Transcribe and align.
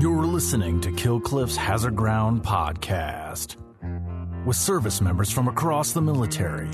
You're 0.00 0.26
listening 0.26 0.80
to 0.82 0.92
Killcliff's 0.92 1.56
Hazard 1.56 1.96
Ground 1.96 2.44
podcast 2.44 3.56
with 4.46 4.54
service 4.54 5.00
members 5.00 5.28
from 5.32 5.48
across 5.48 5.90
the 5.90 6.00
military 6.00 6.68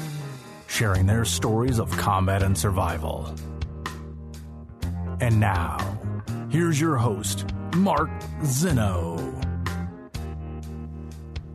sharing 0.66 1.06
their 1.06 1.24
stories 1.24 1.78
of 1.78 1.90
combat 1.92 2.42
and 2.42 2.56
survival. 2.56 3.34
And 5.22 5.40
now, 5.40 5.78
here's 6.50 6.78
your 6.78 6.96
host, 6.96 7.46
Mark 7.76 8.10
Zinno. 8.42 9.18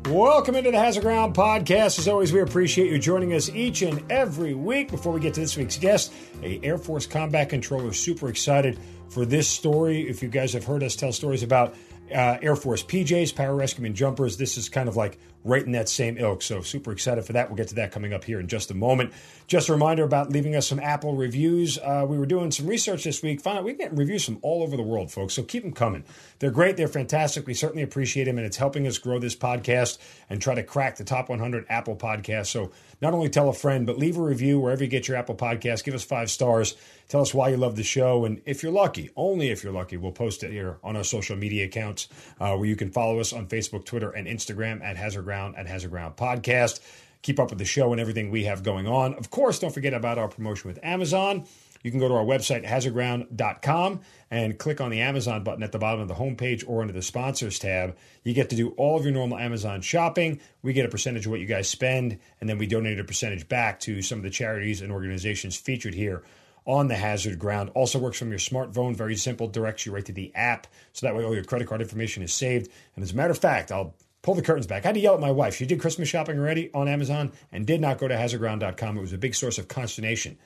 Welcome 0.08 0.56
into 0.56 0.72
the 0.72 0.80
Hazard 0.80 1.04
Ground 1.04 1.36
podcast. 1.36 2.00
As 2.00 2.08
always, 2.08 2.34
we 2.34 2.40
appreciate 2.40 2.92
you 2.92 2.98
joining 2.98 3.34
us 3.34 3.48
each 3.48 3.84
and 3.84 4.12
every 4.12 4.56
week. 4.56 4.90
Before 4.90 5.14
we 5.14 5.20
get 5.20 5.36
to 5.36 5.42
this 5.42 5.56
week's 5.56 5.78
guest, 5.78 6.12
a 6.42 6.60
Air 6.64 6.80
Force 6.80 7.06
combat 7.06 7.50
controller, 7.50 7.94
super 7.94 8.28
excited 8.28 8.80
for 9.10 9.26
this 9.26 9.48
story. 9.48 10.08
If 10.08 10.24
you 10.24 10.30
guys 10.30 10.54
have 10.54 10.66
heard 10.66 10.84
us 10.84 10.96
tell 10.96 11.12
stories 11.12 11.44
about 11.44 11.76
uh, 12.14 12.38
Air 12.42 12.56
Force 12.56 12.84
PJs, 12.84 13.34
pararescuemen 13.34 13.94
jumpers, 13.94 14.38
this 14.38 14.58
is 14.58 14.70
kind 14.70 14.90
of 14.90 14.96
like 14.96 15.18
right 15.44 15.66
in 15.66 15.72
that 15.72 15.90
same 15.90 16.18
ilk. 16.18 16.42
So 16.42 16.62
super 16.62 16.92
excited 16.92 17.26
for 17.26 17.34
that. 17.34 17.50
We'll 17.50 17.58
get 17.58 17.70
to 17.70 17.76
that 17.76 17.92
coming 17.92 18.14
up 18.14 18.24
here 18.24 18.40
in 18.40 18.48
just 18.48 18.72
a 18.72 18.74
moment. 18.74 19.14
Just 19.48 19.70
a 19.70 19.74
reminder 19.74 20.04
about 20.04 20.30
leaving 20.30 20.56
us 20.56 20.68
some 20.68 20.80
Apple 20.80 21.16
reviews. 21.16 21.78
Uh, 21.78 22.06
we 22.08 22.18
were 22.18 22.26
doing 22.26 22.52
some 22.52 22.68
research 22.68 23.04
this 23.04 23.24
week. 23.24 23.42
Found 23.42 23.58
out 23.58 23.64
we 23.64 23.74
get 23.74 23.96
reviews 23.96 24.26
from 24.26 24.40
all 24.42 24.62
over 24.62 24.78
the 24.78 24.84
world, 24.84 25.12
folks. 25.12 25.34
So 25.34 25.44
keep 25.44 25.64
them 25.64 25.74
coming. 25.74 26.04
They're 26.40 26.52
great. 26.52 26.78
They're 26.78 26.88
fantastic. 26.88 27.48
We 27.48 27.54
certainly 27.54 27.84
appreciate 27.84 28.26
them, 28.26 28.38
and 28.38 28.46
it's 28.46 28.58
helping 28.58 28.86
us 28.86 28.98
grow 28.98 29.20
this 29.20 29.36
podcast 29.36 29.98
and 30.30 30.42
try 30.42 30.56
to 30.56 30.64
crack 30.64 30.98
the 30.98 31.04
top 31.04 31.30
100 31.30 31.66
Apple 31.70 31.96
podcasts. 31.96 32.48
So 32.48 32.72
not 33.02 33.14
only 33.14 33.30
tell 33.30 33.50
a 33.50 33.54
friend, 33.54 33.86
but 33.86 33.98
leave 33.98 34.18
a 34.18 34.22
review 34.22 34.60
wherever 34.60 34.84
you 34.84 34.90
get 34.90 35.08
your 35.08 35.18
Apple 35.18 35.36
podcast. 35.36 35.84
Give 35.84 35.94
us 35.94 36.04
five 36.04 36.30
stars. 36.30 36.76
Tell 37.08 37.22
us 37.22 37.34
why 37.34 37.50
you 37.50 37.58
love 37.58 37.76
the 37.76 37.84
show. 37.84 38.26
And 38.26 38.42
if 38.46 38.62
you're 38.62 38.72
lucky, 38.72 39.10
only 39.16 39.50
if 39.50 39.64
you're 39.64 39.74
lucky, 39.74 39.98
we'll 39.98 40.12
post 40.12 40.44
it 40.44 40.52
here 40.52 40.78
on 40.84 40.96
our 40.96 41.04
social 41.04 41.36
media 41.36 41.66
accounts 41.66 42.08
uh, 42.40 42.56
where 42.56 42.68
you 42.68 42.76
can 42.76 42.92
follow 42.92 43.20
us 43.20 43.34
on 43.34 43.48
Facebook, 43.48 43.84
Twitter, 43.86 44.12
and 44.12 44.28
Instagram 44.28 44.84
at 44.84 44.96
Hazard 44.96 45.26
Ground 45.30 45.56
at 45.58 45.68
Hazard 45.68 45.92
Ground 45.92 46.16
Podcast. 46.16 46.80
Keep 47.22 47.40
up 47.40 47.52
with 47.52 47.60
the 47.60 47.66
show 47.66 47.92
and 47.92 48.02
everything 48.02 48.32
we 48.32 48.46
have 48.46 48.64
going 48.64 48.88
on. 48.88 49.14
Of 49.14 49.30
course, 49.30 49.60
don't 49.60 49.74
forget 49.74 49.94
about 49.94 50.18
our 50.18 50.28
promotion 50.28 50.70
with 50.70 50.80
Amazon. 50.82 51.46
You 51.84 51.92
can 51.92 52.00
go 52.00 52.08
to 52.08 52.16
our 52.16 52.26
website, 52.26 52.66
hazardground.com, 52.66 54.02
and 54.32 54.58
click 54.58 54.82
on 54.82 54.90
the 54.90 55.02
Amazon 55.02 55.44
button 55.44 55.62
at 55.62 55.72
the 55.72 55.78
bottom 55.78 56.02
of 56.02 56.08
the 56.08 56.16
homepage 56.16 56.64
or 56.68 56.82
under 56.82 56.94
the 56.94 57.04
sponsors 57.04 57.60
tab. 57.60 57.96
You 58.24 58.34
get 58.34 58.50
to 58.50 58.56
do 58.56 58.70
all 58.72 58.98
of 58.98 59.04
your 59.04 59.14
normal 59.14 59.38
Amazon 59.38 59.82
shopping. 59.82 60.42
We 60.64 60.74
get 60.74 60.86
a 60.86 60.90
percentage 60.90 61.26
of 61.26 61.32
what 61.32 61.40
you 61.40 61.46
guys 61.46 61.70
spend, 61.70 62.18
and 62.42 62.50
then 62.50 62.58
we 62.58 62.66
donate 62.66 63.00
a 63.00 63.04
percentage 63.04 63.48
back 63.48 63.80
to 63.82 64.02
some 64.02 64.18
of 64.18 64.24
the 64.24 64.32
charities 64.32 64.82
and 64.82 64.92
organizations 64.92 65.56
featured 65.56 65.94
here 65.94 66.24
on 66.66 66.88
the 66.88 66.96
hazard 66.96 67.40
ground. 67.40 67.72
Also 67.74 67.98
works 67.98 68.20
from 68.20 68.30
your 68.30 68.40
smartphone, 68.40 68.96
very 68.96 69.16
simple, 69.16 69.48
directs 69.48 69.86
you 69.86 69.94
right 69.94 70.06
to 70.06 70.14
the 70.14 70.34
app. 70.36 70.68
So 70.94 71.06
that 71.06 71.16
way 71.16 71.24
all 71.24 71.34
your 71.34 71.44
credit 71.44 71.68
card 71.68 71.82
information 71.82 72.24
is 72.24 72.34
saved. 72.34 72.70
And 72.96 73.04
as 73.04 73.12
a 73.12 73.16
matter 73.16 73.32
of 73.32 73.38
fact, 73.38 73.72
I'll 73.72 73.96
pull 74.22 74.36
the 74.36 74.42
curtains 74.42 74.68
back. 74.68 74.84
I 74.84 74.90
had 74.90 74.96
to 74.96 75.02
yell 75.02 75.14
at 75.14 75.20
my 75.20 75.32
wife. 75.32 75.56
She 75.56 75.66
did 75.66 75.80
Christmas 75.80 76.10
shopping 76.10 76.40
already 76.40 76.72
on 76.74 76.88
Amazon 76.88 77.32
and 77.52 77.66
did 77.66 77.82
not 77.82 77.98
go 77.98 78.08
to 78.08 78.16
hazardground.com. 78.16 78.98
It 78.98 79.02
was 79.02 79.14
a 79.14 79.18
big 79.18 79.36
source 79.36 79.58
of 79.58 79.68
consternation 79.68 80.38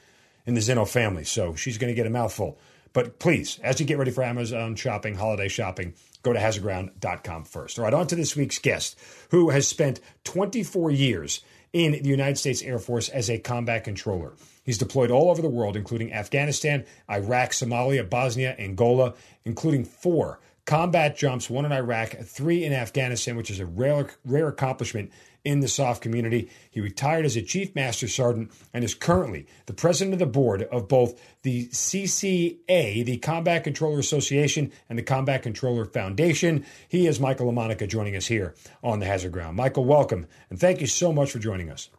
in 0.45 0.53
the 0.53 0.61
Zinno 0.61 0.87
family. 0.87 1.23
So 1.23 1.55
she's 1.55 1.77
going 1.77 1.91
to 1.91 1.95
get 1.95 2.05
a 2.05 2.11
mouthful. 2.11 2.57
But 2.93 3.17
please, 3.19 3.59
as 3.63 3.79
you 3.79 3.85
get 3.85 3.97
ready 3.97 4.11
for 4.11 4.23
Amazon 4.23 4.75
shopping, 4.75 5.15
holiday 5.15 5.47
shopping, 5.47 5.95
go 6.21 6.31
to 6.31 6.39
hazardground.com 6.39 7.45
first. 7.45 7.79
All 7.79 7.85
right, 7.85 7.93
on 7.93 8.07
to 8.07 8.15
this 8.15 8.35
week's 8.35 8.59
guest, 8.59 8.99
who 9.31 9.49
has 9.49 9.67
spent 9.67 9.99
24 10.25 10.91
years 10.91 11.41
in 11.73 11.93
the 11.93 12.09
United 12.09 12.37
States 12.37 12.61
Air 12.61 12.77
Force 12.77 13.09
as 13.09 13.29
a 13.29 13.39
combat 13.39 13.83
controller. 13.83 14.33
He's 14.63 14.77
deployed 14.77 15.11
all 15.11 15.31
over 15.31 15.41
the 15.41 15.49
world, 15.49 15.75
including 15.75 16.13
Afghanistan, 16.13 16.85
Iraq, 17.09 17.49
Somalia, 17.49 18.07
Bosnia, 18.07 18.55
Angola, 18.57 19.15
including 19.43 19.83
four 19.83 20.39
combat 20.65 21.17
jumps, 21.17 21.49
one 21.49 21.65
in 21.65 21.71
Iraq, 21.71 22.17
three 22.23 22.63
in 22.63 22.73
Afghanistan, 22.73 23.35
which 23.35 23.51
is 23.51 23.59
a 23.59 23.65
rare, 23.65 24.09
rare 24.25 24.47
accomplishment 24.47 25.11
in 25.43 25.59
the 25.59 25.67
soft 25.67 26.01
community. 26.01 26.49
He 26.71 26.79
retired 26.79 27.25
as 27.25 27.35
a 27.35 27.41
Chief 27.41 27.75
Master 27.75 28.07
Sergeant 28.07 28.51
and 28.73 28.83
is 28.83 28.93
currently 28.93 29.45
the 29.65 29.73
president 29.73 30.13
of 30.13 30.19
the 30.19 30.25
board 30.25 30.63
of 30.63 30.87
both 30.87 31.21
the 31.41 31.67
CCA, 31.67 33.05
the 33.05 33.17
Combat 33.17 33.63
Controller 33.63 33.99
Association, 33.99 34.71
and 34.89 34.97
the 34.97 35.03
Combat 35.03 35.43
Controller 35.43 35.85
Foundation. 35.85 36.65
He 36.87 37.07
is 37.07 37.19
Michael 37.19 37.51
LaMonica 37.51 37.87
joining 37.87 38.15
us 38.15 38.27
here 38.27 38.55
on 38.81 38.99
the 38.99 39.05
Hazard 39.05 39.33
Ground. 39.33 39.57
Michael, 39.57 39.85
welcome, 39.85 40.27
and 40.49 40.59
thank 40.59 40.79
you 40.79 40.87
so 40.87 41.11
much 41.11 41.31
for 41.31 41.39
joining 41.39 41.69
us. 41.69 41.89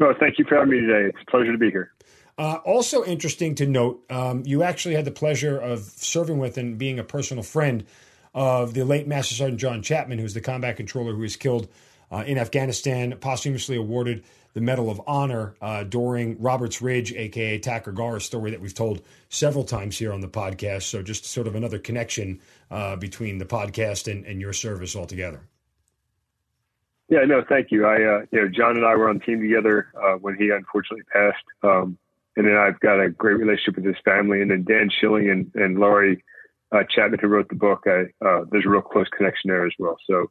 No, 0.00 0.12
thank 0.18 0.38
you 0.38 0.44
for 0.48 0.56
having 0.56 0.70
me 0.70 0.80
today. 0.80 1.08
It's 1.08 1.18
a 1.26 1.30
pleasure 1.30 1.52
to 1.52 1.58
be 1.58 1.70
here. 1.70 1.92
Uh, 2.38 2.58
also 2.64 3.04
interesting 3.04 3.54
to 3.54 3.66
note, 3.66 4.02
um, 4.10 4.42
you 4.46 4.62
actually 4.62 4.94
had 4.94 5.04
the 5.04 5.10
pleasure 5.10 5.58
of 5.58 5.80
serving 5.80 6.38
with 6.38 6.56
and 6.56 6.78
being 6.78 6.98
a 6.98 7.04
personal 7.04 7.42
friend 7.42 7.84
of 8.34 8.74
the 8.74 8.84
late 8.84 9.06
Master 9.06 9.34
Sergeant 9.34 9.60
John 9.60 9.82
Chapman, 9.82 10.18
who's 10.18 10.34
the 10.34 10.40
combat 10.40 10.76
controller 10.76 11.12
who 11.12 11.20
was 11.20 11.36
killed 11.36 11.68
uh, 12.10 12.24
in 12.26 12.38
Afghanistan, 12.38 13.14
posthumously 13.20 13.76
awarded 13.76 14.24
the 14.54 14.60
Medal 14.60 14.90
of 14.90 15.00
Honor 15.06 15.54
uh, 15.62 15.84
during 15.84 16.40
Roberts 16.40 16.82
Ridge, 16.82 17.12
aka 17.12 17.58
Takur 17.58 17.94
Ghar, 17.94 18.16
a 18.16 18.20
story 18.20 18.50
that 18.50 18.60
we've 18.60 18.74
told 18.74 19.02
several 19.28 19.64
times 19.64 19.98
here 19.98 20.12
on 20.12 20.20
the 20.20 20.28
podcast. 20.28 20.82
So 20.82 21.02
just 21.02 21.24
sort 21.24 21.46
of 21.46 21.54
another 21.54 21.78
connection 21.78 22.40
uh, 22.70 22.96
between 22.96 23.38
the 23.38 23.46
podcast 23.46 24.10
and, 24.10 24.26
and 24.26 24.40
your 24.40 24.52
service 24.52 24.94
altogether. 24.94 25.42
Yeah, 27.08 27.24
no, 27.26 27.42
thank 27.46 27.70
you. 27.70 27.86
I, 27.86 27.94
uh, 27.96 28.26
you 28.30 28.42
know, 28.42 28.48
John 28.48 28.76
and 28.76 28.86
I 28.86 28.94
were 28.94 29.08
on 29.08 29.20
team 29.20 29.40
together 29.40 29.88
uh, 29.96 30.14
when 30.14 30.36
he 30.36 30.50
unfortunately 30.50 31.04
passed. 31.12 31.44
Um, 31.62 31.98
and 32.36 32.46
then 32.46 32.56
I've 32.56 32.80
got 32.80 33.00
a 33.00 33.10
great 33.10 33.38
relationship 33.38 33.76
with 33.76 33.84
his 33.84 33.96
family. 34.04 34.40
And 34.40 34.50
then 34.50 34.64
Dan 34.64 34.90
Schilling 35.00 35.30
and, 35.30 35.50
and 35.54 35.78
Lori 35.78 36.24
uh, 36.70 36.84
Chapman, 36.94 37.20
who 37.20 37.28
wrote 37.28 37.48
the 37.48 37.54
book, 37.54 37.84
I, 37.86 38.04
uh, 38.24 38.44
there's 38.50 38.66
a 38.66 38.70
real 38.70 38.82
close 38.82 39.08
connection 39.16 39.48
there 39.48 39.66
as 39.66 39.72
well. 39.78 39.96
So 40.08 40.30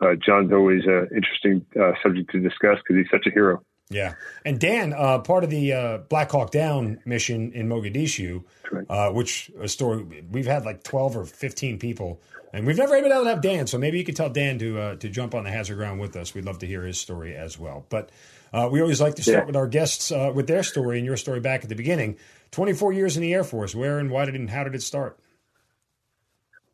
uh, 0.00 0.14
John's 0.24 0.52
always 0.52 0.84
an 0.84 1.08
interesting 1.14 1.64
uh, 1.80 1.92
subject 2.02 2.30
to 2.32 2.40
discuss 2.40 2.78
because 2.78 2.96
he's 2.96 3.10
such 3.10 3.26
a 3.26 3.30
hero. 3.30 3.62
Yeah, 3.88 4.14
and 4.44 4.58
Dan, 4.58 4.92
uh, 4.92 5.20
part 5.20 5.44
of 5.44 5.50
the 5.50 5.72
uh, 5.72 5.98
Black 5.98 6.32
Hawk 6.32 6.50
Down 6.50 6.98
mission 7.04 7.52
in 7.52 7.68
Mogadishu, 7.68 8.42
right. 8.72 8.84
uh, 8.90 9.12
which 9.12 9.48
a 9.60 9.68
story 9.68 10.24
we've 10.28 10.44
had 10.44 10.64
like 10.64 10.82
twelve 10.82 11.16
or 11.16 11.24
fifteen 11.24 11.78
people, 11.78 12.20
and 12.52 12.66
we've 12.66 12.76
never 12.76 13.00
been 13.00 13.12
able 13.12 13.22
to 13.22 13.30
have 13.30 13.42
Dan. 13.42 13.68
So 13.68 13.78
maybe 13.78 13.96
you 13.96 14.04
could 14.04 14.16
tell 14.16 14.28
Dan 14.28 14.58
to 14.58 14.78
uh, 14.80 14.94
to 14.96 15.08
jump 15.08 15.36
on 15.36 15.44
the 15.44 15.52
hazard 15.52 15.76
ground 15.76 16.00
with 16.00 16.16
us. 16.16 16.34
We'd 16.34 16.46
love 16.46 16.58
to 16.58 16.66
hear 16.66 16.82
his 16.82 16.98
story 16.98 17.36
as 17.36 17.60
well. 17.60 17.86
But 17.88 18.10
uh, 18.52 18.68
we 18.70 18.80
always 18.80 19.00
like 19.00 19.14
to 19.16 19.22
start 19.22 19.38
yeah. 19.38 19.46
with 19.46 19.56
our 19.56 19.66
guests 19.66 20.10
uh, 20.10 20.32
with 20.34 20.46
their 20.46 20.62
story 20.62 20.98
and 20.98 21.06
your 21.06 21.16
story 21.16 21.40
back 21.40 21.62
at 21.62 21.68
the 21.68 21.74
beginning. 21.74 22.16
Twenty 22.50 22.72
four 22.72 22.92
years 22.92 23.16
in 23.16 23.22
the 23.22 23.34
Air 23.34 23.44
Force. 23.44 23.74
Where 23.74 23.98
and 23.98 24.10
why 24.10 24.24
did 24.24 24.34
and 24.34 24.50
how 24.50 24.64
did 24.64 24.74
it 24.74 24.82
start? 24.82 25.18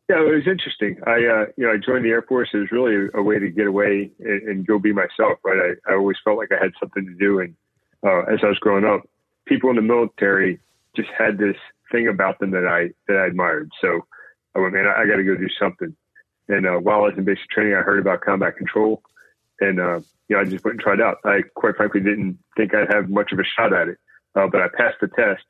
Yeah, 0.09 0.19
it 0.19 0.35
was 0.35 0.47
interesting. 0.47 0.97
I, 1.07 1.11
uh, 1.11 1.45
you 1.55 1.65
know, 1.65 1.71
I 1.71 1.77
joined 1.77 2.03
the 2.03 2.09
Air 2.09 2.21
Force. 2.21 2.49
It 2.53 2.57
was 2.57 2.71
really 2.71 3.09
a 3.13 3.23
way 3.23 3.39
to 3.39 3.49
get 3.49 3.67
away 3.67 4.11
and, 4.19 4.41
and 4.49 4.67
go 4.67 4.77
be 4.77 4.91
myself. 4.91 5.39
Right. 5.43 5.77
I, 5.87 5.91
I 5.91 5.95
always 5.95 6.17
felt 6.23 6.37
like 6.37 6.51
I 6.51 6.61
had 6.61 6.73
something 6.79 7.05
to 7.05 7.13
do. 7.13 7.39
And 7.39 7.55
uh, 8.03 8.23
as 8.31 8.39
I 8.43 8.47
was 8.47 8.59
growing 8.59 8.83
up, 8.83 9.07
people 9.45 9.69
in 9.69 9.77
the 9.77 9.81
military 9.81 10.59
just 10.95 11.09
had 11.17 11.37
this 11.37 11.55
thing 11.91 12.07
about 12.07 12.39
them 12.39 12.51
that 12.51 12.67
I 12.67 12.91
that 13.07 13.17
I 13.17 13.27
admired. 13.27 13.71
So 13.79 14.05
I 14.55 14.59
went, 14.59 14.73
man, 14.73 14.87
I, 14.87 15.03
I 15.03 15.07
got 15.07 15.15
to 15.15 15.23
go 15.23 15.35
do 15.35 15.49
something. 15.59 15.95
And 16.49 16.67
uh, 16.67 16.77
while 16.77 16.99
I 16.99 17.07
was 17.07 17.13
in 17.17 17.23
basic 17.23 17.49
training, 17.49 17.73
I 17.73 17.81
heard 17.81 17.99
about 17.99 18.21
combat 18.21 18.57
control, 18.57 19.01
and 19.59 19.79
uh, 19.79 19.99
you 20.27 20.35
know, 20.35 20.41
I 20.41 20.45
just 20.45 20.63
went 20.63 20.75
and 20.75 20.81
tried 20.81 21.01
out. 21.01 21.17
I 21.25 21.41
quite 21.55 21.75
frankly 21.75 22.01
didn't 22.01 22.39
think 22.57 22.73
I'd 22.73 22.93
have 22.93 23.09
much 23.09 23.31
of 23.31 23.39
a 23.39 23.43
shot 23.43 23.73
at 23.73 23.87
it, 23.87 23.97
uh, 24.35 24.47
but 24.47 24.61
I 24.61 24.67
passed 24.67 24.97
the 25.01 25.07
test 25.07 25.43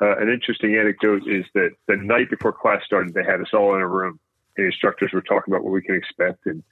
uh, 0.00 0.16
an 0.18 0.28
interesting 0.28 0.76
anecdote 0.76 1.22
is 1.26 1.44
that 1.54 1.70
the 1.86 1.96
night 1.96 2.28
before 2.30 2.52
class 2.52 2.82
started, 2.84 3.14
they 3.14 3.24
had 3.24 3.40
us 3.40 3.52
all 3.52 3.74
in 3.74 3.80
a 3.80 3.86
room. 3.86 4.18
and 4.56 4.66
instructors 4.66 5.12
were 5.12 5.22
talking 5.22 5.52
about 5.52 5.64
what 5.64 5.72
we 5.72 5.82
can 5.82 5.94
expect, 5.94 6.46
and 6.46 6.62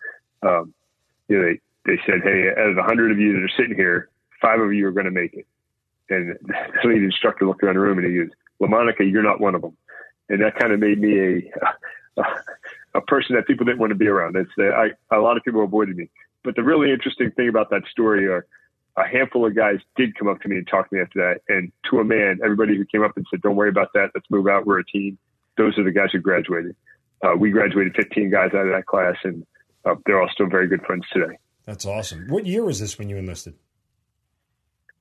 um, 0.42 0.75
you 1.28 1.38
know, 1.38 1.44
they 1.44 1.60
they 1.87 2.00
said, 2.04 2.22
"Hey, 2.22 2.50
out 2.50 2.71
of 2.71 2.76
the 2.76 2.82
hundred 2.82 3.12
of 3.12 3.19
you 3.19 3.32
that 3.34 3.42
are 3.42 3.56
sitting 3.56 3.76
here, 3.76 4.09
five 4.41 4.60
of 4.60 4.72
you 4.72 4.87
are 4.87 4.92
going 4.92 5.06
to 5.06 5.12
make 5.12 5.34
it." 5.34 5.47
And 6.10 6.36
the 6.42 6.89
lead 6.89 7.03
instructor 7.03 7.47
looked 7.47 7.62
around 7.62 7.74
the 7.74 7.80
room 7.80 7.98
and 7.98 8.06
he 8.06 8.18
goes, 8.18 8.30
"LaMonica, 8.60 9.10
you're 9.10 9.22
not 9.22 9.41
one 9.41 9.54
of 9.54 9.62
them." 9.62 9.77
And 10.28 10.42
that 10.42 10.56
kind 10.56 10.72
of 10.72 10.80
made 10.80 11.01
me 11.01 11.18
a 11.21 11.53
a, 12.21 12.24
a 12.97 13.01
person 13.03 13.36
that 13.36 13.47
people 13.47 13.65
didn't 13.65 13.78
want 13.78 13.91
to 13.91 13.97
be 13.98 14.09
around. 14.09 14.36
It's 14.36 14.51
I, 14.59 14.91
a 15.15 15.21
lot 15.21 15.36
of 15.36 15.45
people 15.45 15.62
avoided 15.62 15.97
me. 15.97 16.09
But 16.44 16.56
the 16.56 16.62
really 16.62 16.91
interesting 16.92 17.30
thing 17.30 17.48
about 17.48 17.71
that 17.71 17.83
story 17.91 18.27
are 18.27 18.47
a 18.97 19.06
handful 19.06 19.47
of 19.47 19.54
guys 19.54 19.78
did 19.97 20.15
come 20.16 20.28
up 20.28 20.41
to 20.42 20.48
me 20.48 20.56
and 20.56 20.66
talk 20.66 20.91
to 20.91 20.97
me 20.97 21.00
after 21.00 21.21
that. 21.21 21.54
And 21.54 21.72
to 21.91 22.00
a 22.00 22.04
man, 22.04 22.41
everybody 22.44 22.77
who 22.77 22.84
came 22.84 23.03
up 23.03 23.16
and 23.16 23.27
said, 23.30 23.41
"Don't 23.42 23.56
worry 23.56 23.71
about 23.71 23.92
that. 23.94 24.10
Let's 24.15 24.30
move 24.30 24.47
out. 24.48 24.66
We're 24.66 24.80
a 24.80 24.84
team." 24.84 25.18
Those 25.56 25.78
are 25.78 25.84
the 25.84 25.92
guys 25.92 26.09
who 26.12 26.18
graduated. 26.18 26.77
Uh, 27.22 27.36
we 27.39 27.50
graduated 27.50 27.94
15 27.94 28.30
guys 28.30 28.50
out 28.54 28.66
of 28.66 28.72
that 28.72 28.86
class, 28.86 29.16
and 29.22 29.47
uh, 29.84 29.94
they're 30.06 30.21
all 30.21 30.28
still 30.33 30.48
very 30.48 30.66
good 30.66 30.83
friends 30.83 31.04
today. 31.12 31.39
That's 31.65 31.86
awesome. 31.86 32.27
What 32.28 32.47
year 32.47 32.65
was 32.65 32.80
this 32.80 32.98
when 32.98 33.09
you 33.09 33.16
enlisted? 33.16 33.54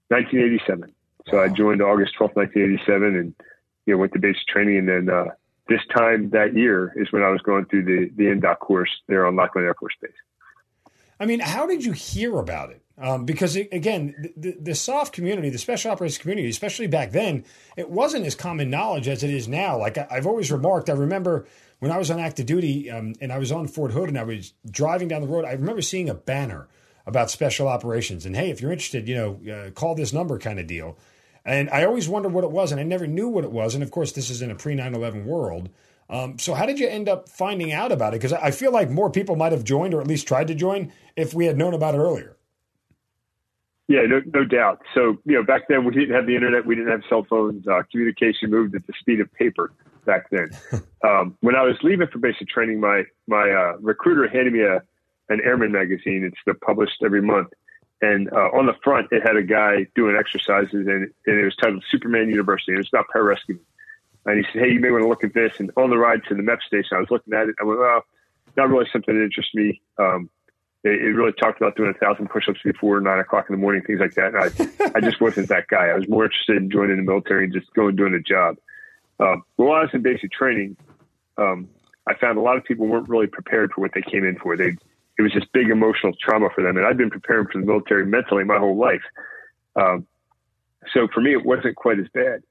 1987. 0.10 0.94
So 1.30 1.38
wow. 1.38 1.44
I 1.44 1.48
joined 1.48 1.82
August 1.82 2.14
12th, 2.20 2.36
1987, 2.36 3.16
and 3.16 3.36
you 3.86 3.94
know 3.94 3.98
went 4.00 4.14
to 4.14 4.20
basic 4.20 4.46
training, 4.48 4.78
and 4.78 4.90
then 4.90 5.10
uh, 5.10 5.26
this 5.68 5.82
time 5.96 6.30
that 6.32 6.56
year 6.56 6.94
is 6.96 7.12
when 7.12 7.24
I 7.24 7.30
was 7.30 7.42
going 7.42 7.66
through 7.66 7.86
the 7.86 8.12
the 8.16 8.26
INDOC 8.26 8.60
course 8.60 8.90
there 9.08 9.26
on 9.26 9.36
Lackland 9.36 9.66
Air 9.66 9.76
Force 9.76 9.96
Base. 10.02 10.12
I 11.22 11.26
mean, 11.26 11.40
how 11.40 11.68
did 11.68 11.86
you 11.86 11.92
hear 11.92 12.40
about 12.40 12.72
it? 12.72 12.82
Um, 12.98 13.26
because 13.26 13.56
it, 13.56 13.70
again, 13.72 14.34
the, 14.36 14.58
the 14.60 14.74
SOF 14.74 15.12
community, 15.12 15.50
the 15.50 15.60
special 15.60 15.92
operations 15.92 16.18
community, 16.18 16.50
especially 16.50 16.88
back 16.88 17.12
then, 17.12 17.46
it 17.78 17.92
wasn't 17.92 18.26
as 18.26 18.34
common 18.34 18.72
knowledge 18.72 19.08
as 19.08 19.24
it 19.24 19.30
is 19.30 19.48
now. 19.48 19.78
Like 19.78 20.00
I, 20.00 20.08
have 20.10 20.26
always 20.26 20.52
remarked, 20.52 20.90
I 20.90 20.94
remember 20.94 21.46
when 21.78 21.92
I 21.92 22.00
was 22.00 22.10
on 22.10 22.20
active 22.20 22.48
duty 22.48 22.90
um, 22.90 23.14
and 23.22 23.32
I 23.32 23.38
was 23.38 23.52
on 23.52 23.68
Fort 23.68 23.92
Hood 23.92 24.10
and 24.10 24.18
I 24.18 24.24
was 24.24 24.54
driving 24.70 25.08
down 25.08 25.22
the 25.22 25.28
road, 25.28 25.46
I 25.46 25.52
remember 25.52 25.84
seeing 25.84 26.10
a 26.10 26.16
banner 26.16 26.68
about 27.06 27.30
special 27.30 27.68
operations 27.68 28.26
and 28.26 28.36
hey, 28.36 28.50
if 28.50 28.60
you're 28.60 28.72
interested, 28.72 29.08
you 29.08 29.16
know, 29.16 29.54
uh, 29.54 29.70
call 29.72 29.94
this 29.94 30.14
number 30.14 30.40
kind 30.40 30.60
of 30.60 30.66
deal. 30.66 30.98
And 31.46 31.70
I 31.70 31.86
always 31.86 32.10
wondered 32.10 32.34
what 32.34 32.44
it 32.44 32.52
was, 32.52 32.72
and 32.72 32.80
I 32.80 32.84
never 32.84 33.08
knew 33.08 33.28
what 33.28 33.44
it 33.44 33.52
was. 33.52 33.74
And 33.74 33.84
of 33.84 33.90
course, 33.90 34.12
this 34.12 34.30
is 34.30 34.44
in 34.44 34.52
a 34.52 34.56
pre 34.56 34.76
9 34.76 34.94
11 34.94 35.26
world. 35.26 35.70
Um, 36.12 36.38
so, 36.38 36.54
how 36.54 36.66
did 36.66 36.78
you 36.78 36.88
end 36.88 37.08
up 37.08 37.30
finding 37.30 37.72
out 37.72 37.92
about 37.92 38.14
it? 38.14 38.22
Because 38.22 38.34
I 38.34 38.52
feel 38.52 38.72
like 38.72 38.90
more 38.90 39.10
people 39.10 39.38
might 39.38 39.54
have 39.54 39.64
joined 39.64 39.94
or 39.94 40.02
at 40.02 40.08
least 40.08 40.28
tried 40.28 40.48
to 40.48 40.56
join 40.56 40.92
if 41.16 41.34
we 41.34 41.46
had 41.46 41.58
known 41.58 41.74
about 41.74 41.96
it 41.96 42.00
earlier. 42.00 42.36
Yeah, 43.88 44.02
no, 44.08 44.22
no 44.34 44.46
doubt. 44.46 44.82
So, 44.94 45.18
you 45.26 45.36
know, 45.36 45.44
back 45.44 45.68
then 45.68 45.84
we 45.86 45.94
didn't 45.94 46.16
have 46.16 46.26
the 46.26 46.36
internet, 46.36 46.66
we 46.66 46.76
didn't 46.76 46.92
have 46.92 47.02
cell 47.10 47.26
phones. 47.30 47.68
Uh, 47.68 47.82
communication 47.92 48.50
moved 48.50 48.76
at 48.76 48.86
the 48.88 48.94
speed 49.00 49.20
of 49.20 49.32
paper 49.34 49.74
back 50.06 50.30
then. 50.30 50.50
um, 51.04 51.38
when 51.42 51.56
I 51.56 51.64
was 51.64 51.76
leaving 51.82 52.08
for 52.08 52.20
basic 52.20 52.48
training, 52.50 52.80
my 52.80 53.04
my 53.28 53.50
uh, 53.50 53.78
recruiter 53.80 54.28
handed 54.28 54.54
me 54.54 54.62
a 54.62 54.82
an 55.30 55.40
airman 55.44 55.72
magazine. 55.72 56.24
It's 56.26 56.38
the 56.46 56.54
published 56.54 57.04
every 57.04 57.22
month, 57.22 57.50
and 58.02 58.32
uh, 58.34 58.50
on 58.54 58.66
the 58.66 58.76
front 58.84 59.08
it 59.12 59.24
had 59.26 59.38
a 59.38 59.44
guy 59.44 59.88
doing 59.96 60.16
exercises, 60.18 60.88
and, 60.88 61.12
and 61.26 61.40
it 61.40 61.44
was 61.44 61.56
titled 61.56 61.84
Superman 61.90 62.30
University. 62.30 62.74
And 62.74 62.80
it 62.80 62.82
was 62.82 62.90
about 62.94 63.08
pararescue. 63.14 63.60
And 64.26 64.38
he 64.38 64.44
said, 64.52 64.64
"Hey, 64.64 64.72
you 64.74 64.80
may 64.80 64.92
want 64.92 65.04
to 65.04 65.08
look 65.08 65.24
at 65.24 65.34
this." 65.34 65.60
And 65.60 65.72
on 65.78 65.90
the 65.90 65.98
ride 65.98 66.22
to 66.30 66.36
the 66.36 66.44
MEP 66.44 66.62
station, 66.62 66.98
I 66.98 67.00
was 67.00 67.10
looking 67.10 67.34
at 67.34 67.48
it. 67.48 67.56
I 67.60 67.64
went, 67.64 67.80
"Well, 67.80 68.06
not 68.56 68.70
really 68.70 68.88
something 68.92 69.16
that 69.16 69.24
interests 69.24 69.54
me." 69.56 69.82
Um, 69.98 70.30
it, 70.84 71.02
it, 71.02 71.14
really 71.14 71.32
talked 71.34 71.62
about 71.62 71.76
doing 71.76 71.94
a 71.96 72.00
thousand 72.00 72.30
push-ups 72.30 72.60
before 72.64 73.00
nine 73.02 73.20
o'clock 73.20 73.46
in 73.50 73.56
the 73.56 73.62
morning, 73.62 73.84
things 73.84 74.00
like 74.00 74.16
that. 74.16 74.34
And 74.34 74.38
I, 74.38 74.98
I 74.98 75.02
just 75.02 75.22
wasn't 75.22 75.50
that 75.50 75.68
guy. 75.68 75.88
I 75.88 75.94
was 75.94 76.08
more 76.08 76.26
interested 76.26 76.58
in 76.58 76.72
joining 76.72 76.98
the 76.98 77.04
military 77.04 77.46
and 77.46 77.54
just 77.54 77.72
going 77.74 77.96
doing 77.96 78.16
a 78.16 78.20
job. 78.20 78.58
Um, 79.20 79.44
while 79.58 79.74
I 79.74 79.82
was 79.82 79.92
in 79.94 80.02
basic 80.02 80.32
training, 80.32 80.76
um, 81.38 81.70
I 82.08 82.16
found 82.16 82.38
a 82.38 82.42
lot 82.42 82.58
of 82.58 82.64
people 82.64 82.88
weren't 82.88 83.10
really 83.10 83.28
prepared 83.28 83.72
for 83.74 83.82
what 83.82 83.92
they 83.94 84.02
came 84.02 84.26
in 84.26 84.38
for. 84.38 84.58
They 84.58 84.76
it 85.18 85.22
was 85.22 85.34
this 85.34 85.44
big 85.54 85.70
emotional 85.70 86.14
trauma 86.20 86.50
for 86.56 86.64
them, 86.64 86.78
and 86.78 86.86
I'd 86.86 86.98
been 86.98 87.12
preparing 87.12 87.46
for 87.48 87.60
the 87.60 87.66
military 87.66 88.06
mentally 88.06 88.44
my 88.44 88.58
whole 88.58 88.78
life. 88.78 89.04
Um, 89.76 90.08
so 90.94 91.08
for 91.14 91.22
me, 91.22 91.34
it 91.34 91.46
wasn't 91.46 91.76
quite 91.76 92.00
as 92.00 92.08
bad. 92.14 92.42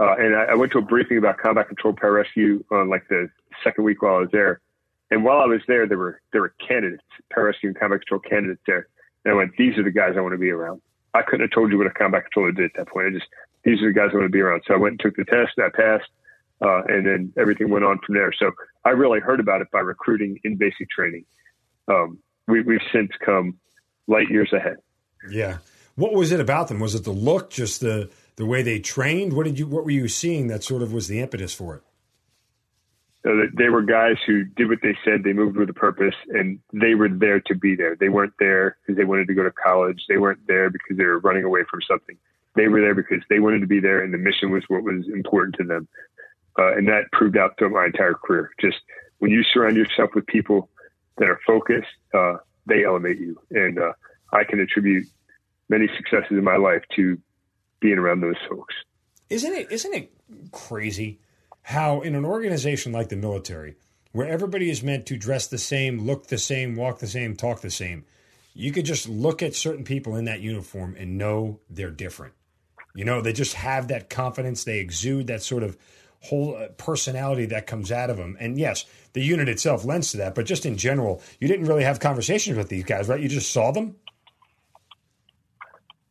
Uh, 0.00 0.14
and 0.18 0.34
I, 0.34 0.44
I, 0.44 0.54
went 0.54 0.72
to 0.72 0.78
a 0.78 0.82
briefing 0.82 1.18
about 1.18 1.36
combat 1.36 1.68
control 1.68 1.92
pararescue 1.92 2.64
on 2.70 2.88
like 2.88 3.06
the 3.08 3.28
second 3.62 3.84
week 3.84 4.00
while 4.00 4.14
I 4.14 4.20
was 4.20 4.30
there. 4.32 4.62
And 5.10 5.24
while 5.24 5.40
I 5.40 5.46
was 5.46 5.60
there, 5.68 5.86
there 5.86 5.98
were 5.98 6.22
there 6.32 6.40
were 6.40 6.54
candidates, 6.66 7.04
pararescue 7.36 7.64
and 7.64 7.78
combat 7.78 8.00
control 8.00 8.20
candidates 8.20 8.62
there. 8.66 8.88
And 9.24 9.34
I 9.34 9.36
went, 9.36 9.52
these 9.58 9.76
are 9.76 9.82
the 9.82 9.90
guys 9.90 10.14
I 10.16 10.22
want 10.22 10.32
to 10.32 10.38
be 10.38 10.50
around. 10.50 10.80
I 11.12 11.20
couldn't 11.20 11.42
have 11.42 11.50
told 11.50 11.70
you 11.70 11.76
what 11.76 11.86
a 11.86 11.90
combat 11.90 12.22
controller 12.22 12.52
did 12.52 12.64
at 12.64 12.76
that 12.76 12.88
point. 12.88 13.08
I 13.08 13.10
just 13.10 13.26
these 13.62 13.82
are 13.82 13.88
the 13.88 13.92
guys 13.92 14.08
I 14.12 14.16
want 14.16 14.26
to 14.26 14.32
be 14.32 14.40
around. 14.40 14.62
So 14.66 14.72
I 14.72 14.78
went 14.78 14.92
and 14.92 15.00
took 15.00 15.16
the 15.16 15.24
test, 15.24 15.52
and 15.58 15.66
I 15.66 15.68
passed, 15.68 16.08
uh, 16.62 16.82
and 16.88 17.06
then 17.06 17.32
everything 17.36 17.68
went 17.68 17.84
on 17.84 17.98
from 17.98 18.14
there. 18.14 18.32
So 18.38 18.52
I 18.86 18.90
really 18.90 19.20
heard 19.20 19.38
about 19.38 19.60
it 19.60 19.70
by 19.70 19.80
recruiting 19.80 20.40
in 20.44 20.56
basic 20.56 20.88
training. 20.88 21.26
Um, 21.88 22.18
we, 22.48 22.62
we've 22.62 22.80
since 22.90 23.10
come 23.22 23.58
light 24.06 24.30
years 24.30 24.50
ahead. 24.54 24.76
Yeah. 25.30 25.58
What 25.96 26.14
was 26.14 26.32
it 26.32 26.40
about 26.40 26.68
them? 26.68 26.80
Was 26.80 26.94
it 26.94 27.04
the 27.04 27.10
look, 27.10 27.50
just 27.50 27.82
the 27.82 28.08
the 28.36 28.46
way 28.46 28.62
they 28.62 28.78
trained? 28.78 29.32
What 29.32 29.46
did 29.46 29.58
you 29.58 29.66
what 29.66 29.84
were 29.84 29.90
you 29.90 30.08
seeing 30.08 30.48
that 30.48 30.64
sort 30.64 30.82
of 30.82 30.92
was 30.92 31.08
the 31.08 31.20
impetus 31.20 31.52
for 31.52 31.76
it? 31.76 31.82
So 33.22 33.42
they 33.54 33.68
were 33.68 33.82
guys 33.82 34.16
who 34.26 34.44
did 34.44 34.68
what 34.68 34.78
they 34.82 34.96
said. 35.04 35.24
They 35.24 35.34
moved 35.34 35.56
with 35.56 35.68
a 35.68 35.74
purpose, 35.74 36.14
and 36.30 36.58
they 36.72 36.94
were 36.94 37.08
there 37.08 37.40
to 37.40 37.54
be 37.54 37.76
there. 37.76 37.94
They 37.94 38.08
weren't 38.08 38.32
there 38.38 38.78
because 38.80 38.96
they 38.96 39.04
wanted 39.04 39.28
to 39.28 39.34
go 39.34 39.42
to 39.42 39.50
college. 39.50 40.04
They 40.08 40.16
weren't 40.16 40.46
there 40.46 40.70
because 40.70 40.96
they 40.96 41.04
were 41.04 41.18
running 41.18 41.44
away 41.44 41.60
from 41.70 41.80
something. 41.86 42.16
They 42.56 42.68
were 42.68 42.80
there 42.80 42.94
because 42.94 43.22
they 43.28 43.38
wanted 43.38 43.60
to 43.60 43.66
be 43.66 43.78
there, 43.78 44.02
and 44.02 44.14
the 44.14 44.18
mission 44.18 44.50
was 44.50 44.64
what 44.68 44.82
was 44.82 45.06
important 45.12 45.56
to 45.56 45.64
them. 45.64 45.86
Uh, 46.58 46.72
and 46.72 46.88
that 46.88 47.12
proved 47.12 47.36
out 47.36 47.58
throughout 47.58 47.72
my 47.72 47.86
entire 47.86 48.14
career. 48.14 48.50
Just 48.58 48.78
when 49.18 49.30
you 49.30 49.44
surround 49.44 49.76
yourself 49.76 50.10
with 50.14 50.26
people 50.26 50.70
that 51.18 51.28
are 51.28 51.40
focused, 51.46 51.88
uh, 52.14 52.38
they 52.66 52.84
elevate 52.84 53.18
you. 53.18 53.38
And 53.50 53.78
uh, 53.78 53.92
I 54.32 54.44
can 54.44 54.60
attribute 54.60 55.06
many 55.68 55.88
successes 55.96 56.30
in 56.30 56.42
my 56.42 56.56
life 56.56 56.82
to 56.96 57.18
being 57.80 57.98
around 57.98 58.20
those 58.20 58.36
folks. 58.48 58.74
Isn't 59.28 59.54
it? 59.54 59.70
Isn't 59.70 59.94
it 59.94 60.12
crazy 60.52 61.20
how 61.62 62.00
in 62.00 62.14
an 62.14 62.24
organization 62.24 62.92
like 62.92 63.08
the 63.08 63.16
military, 63.16 63.76
where 64.12 64.28
everybody 64.28 64.70
is 64.70 64.82
meant 64.82 65.06
to 65.06 65.16
dress 65.16 65.46
the 65.46 65.58
same, 65.58 66.00
look 66.00 66.26
the 66.26 66.38
same, 66.38 66.76
walk 66.76 66.98
the 66.98 67.06
same, 67.06 67.36
talk 67.36 67.60
the 67.60 67.70
same, 67.70 68.04
you 68.54 68.72
could 68.72 68.84
just 68.84 69.08
look 69.08 69.42
at 69.42 69.54
certain 69.54 69.84
people 69.84 70.16
in 70.16 70.24
that 70.24 70.40
uniform 70.40 70.96
and 70.98 71.16
know 71.16 71.60
they're 71.68 71.90
different. 71.90 72.34
You 72.94 73.04
know, 73.04 73.20
they 73.20 73.32
just 73.32 73.54
have 73.54 73.88
that 73.88 74.10
confidence. 74.10 74.64
They 74.64 74.80
exude 74.80 75.28
that 75.28 75.42
sort 75.42 75.62
of 75.62 75.76
whole 76.22 76.56
uh, 76.56 76.68
personality 76.76 77.46
that 77.46 77.66
comes 77.66 77.92
out 77.92 78.10
of 78.10 78.16
them. 78.16 78.36
And 78.40 78.58
yes, 78.58 78.84
the 79.12 79.22
unit 79.22 79.48
itself 79.48 79.84
lends 79.84 80.10
to 80.10 80.18
that, 80.18 80.34
but 80.34 80.44
just 80.44 80.66
in 80.66 80.76
general, 80.76 81.22
you 81.38 81.48
didn't 81.48 81.66
really 81.66 81.84
have 81.84 82.00
conversations 82.00 82.56
with 82.56 82.68
these 82.68 82.84
guys, 82.84 83.08
right? 83.08 83.20
You 83.20 83.28
just 83.28 83.52
saw 83.52 83.70
them. 83.70 83.96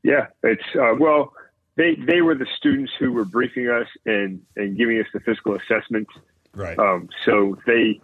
Yeah, 0.04 0.28
it's 0.44 0.64
uh, 0.76 0.94
well, 0.98 1.34
they 1.80 1.96
they 1.96 2.22
were 2.22 2.36
the 2.36 2.46
students 2.58 2.92
who 3.00 3.12
were 3.12 3.26
briefing 3.26 3.70
us 3.70 3.88
and 4.06 4.42
and 4.56 4.78
giving 4.78 5.00
us 5.00 5.08
the 5.14 5.22
physical 5.22 5.56
assessments. 5.56 6.12
Right. 6.54 6.78
Um, 6.78 7.10
so 7.26 7.58
they 7.66 8.02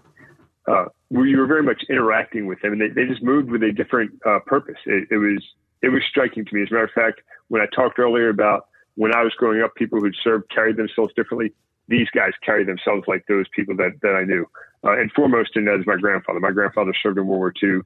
uh, 0.68 0.86
we 1.12 1.36
were 1.36 1.46
very 1.46 1.64
much 1.64 1.84
interacting 1.90 2.48
with 2.48 2.62
them, 2.62 2.72
and 2.74 2.82
they, 2.82 2.88
they 2.88 3.06
just 3.06 3.22
moved 3.22 3.52
with 3.52 3.62
a 3.64 3.72
different 3.72 4.12
uh, 4.26 4.40
purpose. 4.46 4.78
It, 4.86 5.10
it 5.12 5.18
was 5.18 5.44
it 5.82 5.90
was 5.90 6.02
striking 6.10 6.46
to 6.46 6.56
me. 6.56 6.64
As 6.64 6.70
a 6.72 6.74
matter 6.74 6.86
of 6.86 6.92
fact, 6.92 7.22
when 7.50 7.62
I 7.62 7.68
talked 7.76 8.00
earlier 8.00 8.30
about 8.30 8.68
when 8.96 9.14
I 9.14 9.22
was 9.22 9.34
growing 9.34 9.62
up, 9.62 9.76
people 9.76 10.00
who'd 10.00 10.16
served 10.24 10.50
carried 10.50 10.78
themselves 10.78 11.14
differently 11.16 11.54
these 11.88 12.08
guys 12.14 12.32
carry 12.44 12.66
themselves 12.66 13.04
like 13.08 13.26
those 13.28 13.46
people 13.56 13.76
that, 13.78 13.92
that 14.02 14.16
I 14.16 14.24
knew. 14.24 14.46
Uh, 14.84 15.00
and 15.00 15.12
foremost 15.12 15.52
in 15.56 15.66
that 15.66 15.80
is 15.80 15.86
my 15.86 15.96
grandfather. 15.96 16.40
My 16.40 16.52
grandfather 16.52 16.94
served 17.02 17.18
in 17.18 17.28
World 17.28 17.40
War 17.40 17.54
II. 17.62 17.82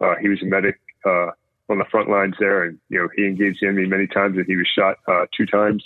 Uh, 0.00 0.14
he 0.20 0.28
was 0.28 0.40
a 0.42 0.46
medic 0.46 0.80
uh, 1.04 1.30
on 1.70 1.78
the 1.78 1.84
front 1.90 2.10
lines 2.10 2.34
there, 2.38 2.64
and 2.64 2.78
you 2.88 2.98
know 2.98 3.08
he 3.16 3.26
engaged 3.26 3.58
the 3.60 3.68
enemy 3.68 3.86
many 3.86 4.06
times, 4.06 4.36
and 4.36 4.46
he 4.46 4.56
was 4.56 4.66
shot 4.66 4.96
uh, 5.08 5.26
two 5.36 5.46
times. 5.46 5.84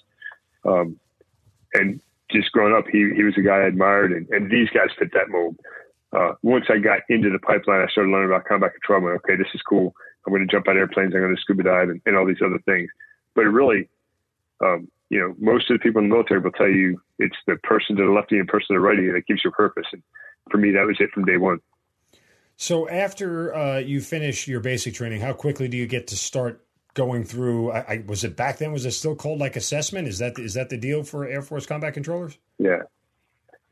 Um, 0.65 0.99
and 1.75 2.01
just 2.31 2.53
growing 2.53 2.75
up, 2.75 2.87
he 2.91 3.13
he 3.15 3.23
was 3.23 3.35
a 3.37 3.43
guy 3.43 3.59
I 3.59 3.67
admired, 3.67 4.13
and, 4.13 4.29
and 4.31 4.51
these 4.51 4.69
guys 4.71 4.89
fit 4.99 5.13
that 5.13 5.29
mold. 5.29 5.57
Uh, 6.13 6.35
once 6.43 6.67
I 6.69 6.79
got 6.79 7.01
into 7.09 7.31
the 7.31 7.39
pipeline, 7.39 7.81
I 7.81 7.91
started 7.91 8.11
learning 8.11 8.31
about 8.31 8.45
combat 8.45 8.73
control. 8.73 9.01
I 9.01 9.05
went, 9.05 9.17
okay, 9.25 9.37
this 9.37 9.53
is 9.53 9.63
cool. 9.63 9.95
I'm 10.25 10.33
going 10.33 10.47
to 10.47 10.51
jump 10.51 10.69
out 10.69 10.77
of 10.77 10.79
airplanes. 10.79 11.13
I'm 11.15 11.21
going 11.21 11.35
to 11.35 11.41
scuba 11.41 11.65
dive 11.65 11.89
and, 11.89 12.01
and 12.07 12.17
all 12.17 12.25
these 12.25 12.43
other 12.45 12.61
things. 12.65 12.89
But 13.35 13.43
really, 13.43 13.89
um, 14.65 14.89
you 15.11 15.19
know, 15.19 15.35
most 15.39 15.71
of 15.71 15.75
the 15.75 15.83
people 15.83 16.01
in 16.01 16.09
the 16.09 16.15
military 16.15 16.41
will 16.41 16.53
tell 16.53 16.69
you 16.69 17.01
it's 17.19 17.37
the 17.47 17.57
person 17.65 17.97
to 17.97 18.05
the 18.05 18.13
left 18.13 18.31
and 18.31 18.47
person 18.47 18.69
to 18.69 18.75
the 18.75 18.81
right 18.81 18.97
that 18.97 19.27
gives 19.27 19.43
you 19.45 19.51
purpose. 19.51 19.87
And 19.93 20.03
for 20.51 20.59
me, 20.59 20.71
that 20.71 20.87
was 20.87 20.97
it 21.01 21.11
from 21.11 21.25
day 21.25 21.37
one. 21.37 21.59
So 22.57 22.89
after 22.89 23.55
uh, 23.55 23.79
you 23.79 24.01
finish 24.01 24.47
your 24.47 24.61
basic 24.61 24.95
training, 24.95 25.21
how 25.21 25.33
quickly 25.33 25.69
do 25.69 25.77
you 25.77 25.87
get 25.87 26.09
to 26.09 26.17
start 26.17 26.65
going 26.95 27.25
through? 27.25 27.73
I, 27.73 27.79
I, 27.79 28.05
was 28.07 28.25
it 28.25 28.37
back 28.37 28.59
then? 28.59 28.73
Was 28.73 28.87
it 28.87 28.93
still 28.93 29.17
called 29.17 29.41
like 29.41 29.57
assessment? 29.57 30.09
Is 30.09 30.19
that 30.19 30.39
is 30.39 30.55
that 30.55 30.71
the 30.71 30.77
deal 30.77 31.03
for 31.03 31.27
Air 31.27 31.43
Force 31.43 31.67
combat 31.67 31.95
controllers? 31.95 32.39
Yeah. 32.59 32.83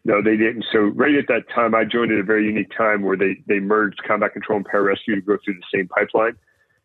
No, 0.04 0.20
they 0.20 0.36
didn't. 0.36 0.64
So 0.72 0.80
right 0.80 1.14
at 1.14 1.28
that 1.28 1.44
time, 1.54 1.76
I 1.76 1.84
joined 1.84 2.10
at 2.10 2.18
a 2.18 2.24
very 2.24 2.46
unique 2.46 2.70
time 2.76 3.02
where 3.02 3.16
they 3.16 3.42
they 3.46 3.60
merged 3.60 4.00
combat 4.06 4.32
control 4.32 4.56
and 4.56 4.66
pararescue 4.66 5.14
to 5.14 5.20
go 5.20 5.36
through 5.44 5.54
the 5.54 5.66
same 5.72 5.88
pipeline. 5.88 6.36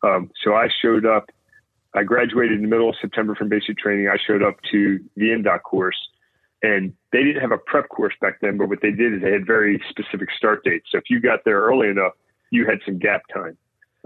Um, 0.04 0.30
so 0.44 0.54
I 0.54 0.68
showed 0.82 1.06
up 1.06 1.32
I 1.98 2.04
graduated 2.04 2.58
in 2.58 2.62
the 2.62 2.68
middle 2.68 2.90
of 2.90 2.96
September 3.02 3.34
from 3.34 3.50
basic 3.50 3.78
training. 3.78 4.08
I 4.08 4.18
showed 4.26 4.44
up 4.44 4.58
to 4.72 5.00
the 5.16 5.30
INDOC 5.30 5.64
course, 5.64 5.98
and 6.64 6.94
they 7.12 7.24
didn't 7.24 7.42
have 7.42 7.52
a 7.52 7.58
prep 7.58 7.90
course 7.90 8.14
back 8.22 8.40
then. 8.42 8.58
But 8.58 8.70
what 8.70 8.82
they 8.82 8.92
did 8.92 9.14
is 9.14 9.22
they 9.22 9.32
had 9.32 9.46
very 9.46 9.82
specific 9.90 10.30
start 10.36 10.64
dates. 10.64 10.88
So 10.92 10.98
if 10.98 11.06
you 11.10 11.20
got 11.20 11.40
there 11.46 11.62
early 11.62 11.90
enough, 11.90 12.14
you 12.52 12.66
had 12.66 12.80
some 12.86 12.98
gap 12.98 13.22
time. 13.34 13.58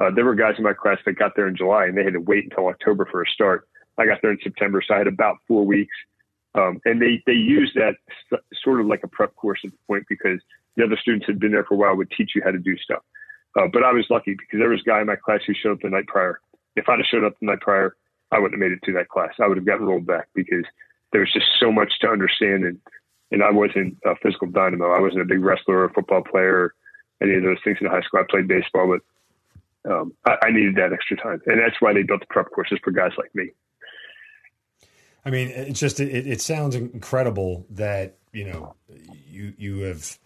Uh, 0.01 0.09
there 0.13 0.25
were 0.25 0.35
guys 0.35 0.55
in 0.57 0.63
my 0.63 0.73
class 0.73 0.97
that 1.05 1.13
got 1.13 1.35
there 1.35 1.47
in 1.47 1.55
July, 1.55 1.85
and 1.85 1.97
they 1.97 2.03
had 2.03 2.13
to 2.13 2.19
wait 2.19 2.45
until 2.45 2.67
October 2.67 3.07
for 3.09 3.21
a 3.21 3.25
start. 3.27 3.67
I 3.97 4.05
got 4.05 4.21
there 4.21 4.31
in 4.31 4.39
September, 4.41 4.81
so 4.85 4.95
I 4.95 4.97
had 4.99 5.07
about 5.07 5.37
four 5.47 5.65
weeks. 5.65 5.95
Um, 6.53 6.81
and 6.85 7.01
they 7.01 7.21
they 7.25 7.33
used 7.33 7.75
that 7.75 7.95
st- 8.25 8.41
sort 8.61 8.81
of 8.81 8.87
like 8.87 9.03
a 9.03 9.07
prep 9.07 9.35
course 9.35 9.59
at 9.63 9.71
the 9.71 9.77
point 9.87 10.03
because 10.09 10.41
the 10.75 10.83
other 10.83 10.97
students 11.01 11.25
had 11.25 11.39
been 11.39 11.51
there 11.51 11.63
for 11.63 11.75
a 11.75 11.77
while 11.77 11.95
would 11.95 12.11
teach 12.11 12.31
you 12.35 12.41
how 12.43 12.51
to 12.51 12.57
do 12.57 12.77
stuff. 12.77 13.03
Uh, 13.57 13.67
but 13.71 13.83
I 13.83 13.91
was 13.91 14.05
lucky 14.09 14.31
because 14.31 14.59
there 14.59 14.69
was 14.69 14.81
a 14.81 14.89
guy 14.89 15.01
in 15.01 15.07
my 15.07 15.15
class 15.15 15.41
who 15.45 15.53
showed 15.53 15.73
up 15.73 15.81
the 15.81 15.89
night 15.89 16.07
prior 16.07 16.39
if 16.75 16.87
I'd 16.87 16.99
have 16.99 17.05
showed 17.05 17.23
up 17.23 17.33
the 17.39 17.47
night 17.47 17.61
prior, 17.61 17.95
I 18.31 18.39
wouldn't 18.39 18.53
have 18.53 18.59
made 18.59 18.75
it 18.75 18.83
to 18.85 18.93
that 18.93 19.09
class. 19.09 19.33
I 19.39 19.47
would 19.47 19.57
have 19.57 19.65
gotten 19.65 19.85
rolled 19.85 20.05
back 20.05 20.27
because 20.33 20.63
there 21.11 21.21
was 21.21 21.31
just 21.33 21.47
so 21.59 21.71
much 21.71 21.99
to 22.01 22.07
understand, 22.07 22.65
and 22.65 22.79
and 23.31 23.43
I 23.43 23.51
wasn't 23.51 23.97
a 24.05 24.15
physical 24.15 24.47
dynamo. 24.47 24.91
I 24.91 24.99
wasn't 24.99 25.21
a 25.21 25.25
big 25.25 25.43
wrestler 25.43 25.83
or 25.83 25.89
football 25.89 26.23
player, 26.23 26.55
or 26.55 26.75
any 27.21 27.35
of 27.35 27.43
those 27.43 27.57
things 27.63 27.77
in 27.81 27.87
high 27.87 28.01
school. 28.01 28.19
I 28.19 28.23
played 28.29 28.47
baseball, 28.47 28.97
but 29.83 29.91
um, 29.91 30.13
I, 30.25 30.37
I 30.43 30.51
needed 30.51 30.75
that 30.75 30.93
extra 30.93 31.17
time, 31.17 31.41
and 31.45 31.59
that's 31.59 31.79
why 31.79 31.93
they 31.93 32.03
built 32.03 32.21
the 32.21 32.27
prep 32.27 32.51
courses 32.51 32.79
for 32.83 32.91
guys 32.91 33.11
like 33.17 33.33
me. 33.33 33.51
I 35.25 35.29
mean, 35.29 35.49
it's 35.49 35.79
just 35.79 35.99
it, 35.99 36.27
it 36.27 36.41
sounds 36.41 36.75
incredible 36.75 37.65
that 37.71 38.17
you 38.31 38.45
know 38.45 38.75
you 39.27 39.53
you 39.57 39.79
have 39.81 40.17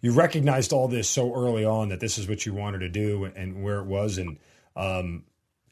you 0.00 0.12
recognized 0.12 0.72
all 0.72 0.88
this 0.88 1.08
so 1.08 1.34
early 1.34 1.64
on 1.64 1.90
that 1.90 2.00
this 2.00 2.18
is 2.18 2.28
what 2.28 2.46
you 2.46 2.54
wanted 2.54 2.78
to 2.78 2.88
do 2.88 3.24
and, 3.24 3.36
and 3.36 3.62
where 3.62 3.80
it 3.80 3.86
was 3.86 4.18
and 4.18 4.38
um, 4.76 5.24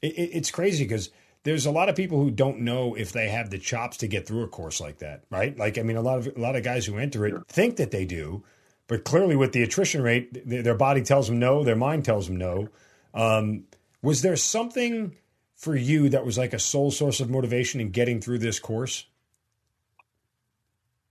it, 0.03 0.09
it's 0.17 0.51
crazy 0.51 0.85
because 0.85 1.11
there's 1.49 1.65
a 1.65 1.71
lot 1.71 1.89
of 1.89 1.97
people 1.97 2.23
who 2.23 2.31
don't 2.31 2.61
know 2.61 2.95
if 2.95 3.13
they 3.13 3.31
have 3.31 3.49
the 3.49 3.59
chops 3.59 3.97
to 3.97 4.07
get 4.07 4.27
through 4.27 4.43
a 4.43 4.49
course 4.49 4.83
like 4.83 4.99
that, 4.99 5.25
right? 5.31 5.57
Like, 5.57 5.79
I 5.79 5.83
mean, 5.83 5.97
a 5.97 6.03
lot 6.03 6.19
of 6.19 6.37
a 6.37 6.39
lot 6.39 6.57
of 6.57 6.63
guys 6.63 6.85
who 6.85 6.99
enter 6.99 7.27
it 7.27 7.35
think 7.49 7.77
that 7.77 7.91
they 7.91 8.05
do, 8.05 8.45
but 8.87 9.05
clearly 9.05 9.35
with 9.35 9.53
the 9.53 9.63
attrition 9.63 10.03
rate, 10.03 10.47
their 10.47 10.75
body 10.75 11.01
tells 11.01 11.29
them 11.29 11.39
no, 11.39 11.65
their 11.65 11.75
mind 11.75 12.05
tells 12.05 12.27
them 12.27 12.37
no. 12.37 12.69
Um, 13.15 13.65
was 14.03 14.21
there 14.21 14.37
something 14.37 15.17
for 15.57 15.75
you 15.75 16.11
that 16.11 16.27
was 16.27 16.37
like 16.37 16.53
a 16.53 16.59
sole 16.59 16.91
source 16.91 17.19
of 17.19 17.31
motivation 17.31 17.81
in 17.81 17.93
getting 17.93 18.21
through 18.21 18.41
this 18.41 18.61
course? 18.61 19.07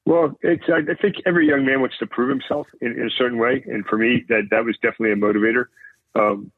Well, 0.06 0.38
it's 0.44 0.64
I 0.72 0.94
think 1.02 1.16
every 1.26 1.48
young 1.48 1.66
man 1.66 1.82
wants 1.82 1.98
to 1.98 2.06
prove 2.06 2.30
himself 2.30 2.68
in, 2.80 2.92
in 2.92 3.08
a 3.08 3.12
certain 3.18 3.40
way, 3.40 3.66
and 3.66 3.84
for 3.88 3.98
me, 3.98 4.24
that 4.30 4.50
that 4.52 4.64
was 4.64 4.78
definitely 4.84 5.14
a 5.14 5.16
motivator. 5.16 5.66
Um, 6.14 6.52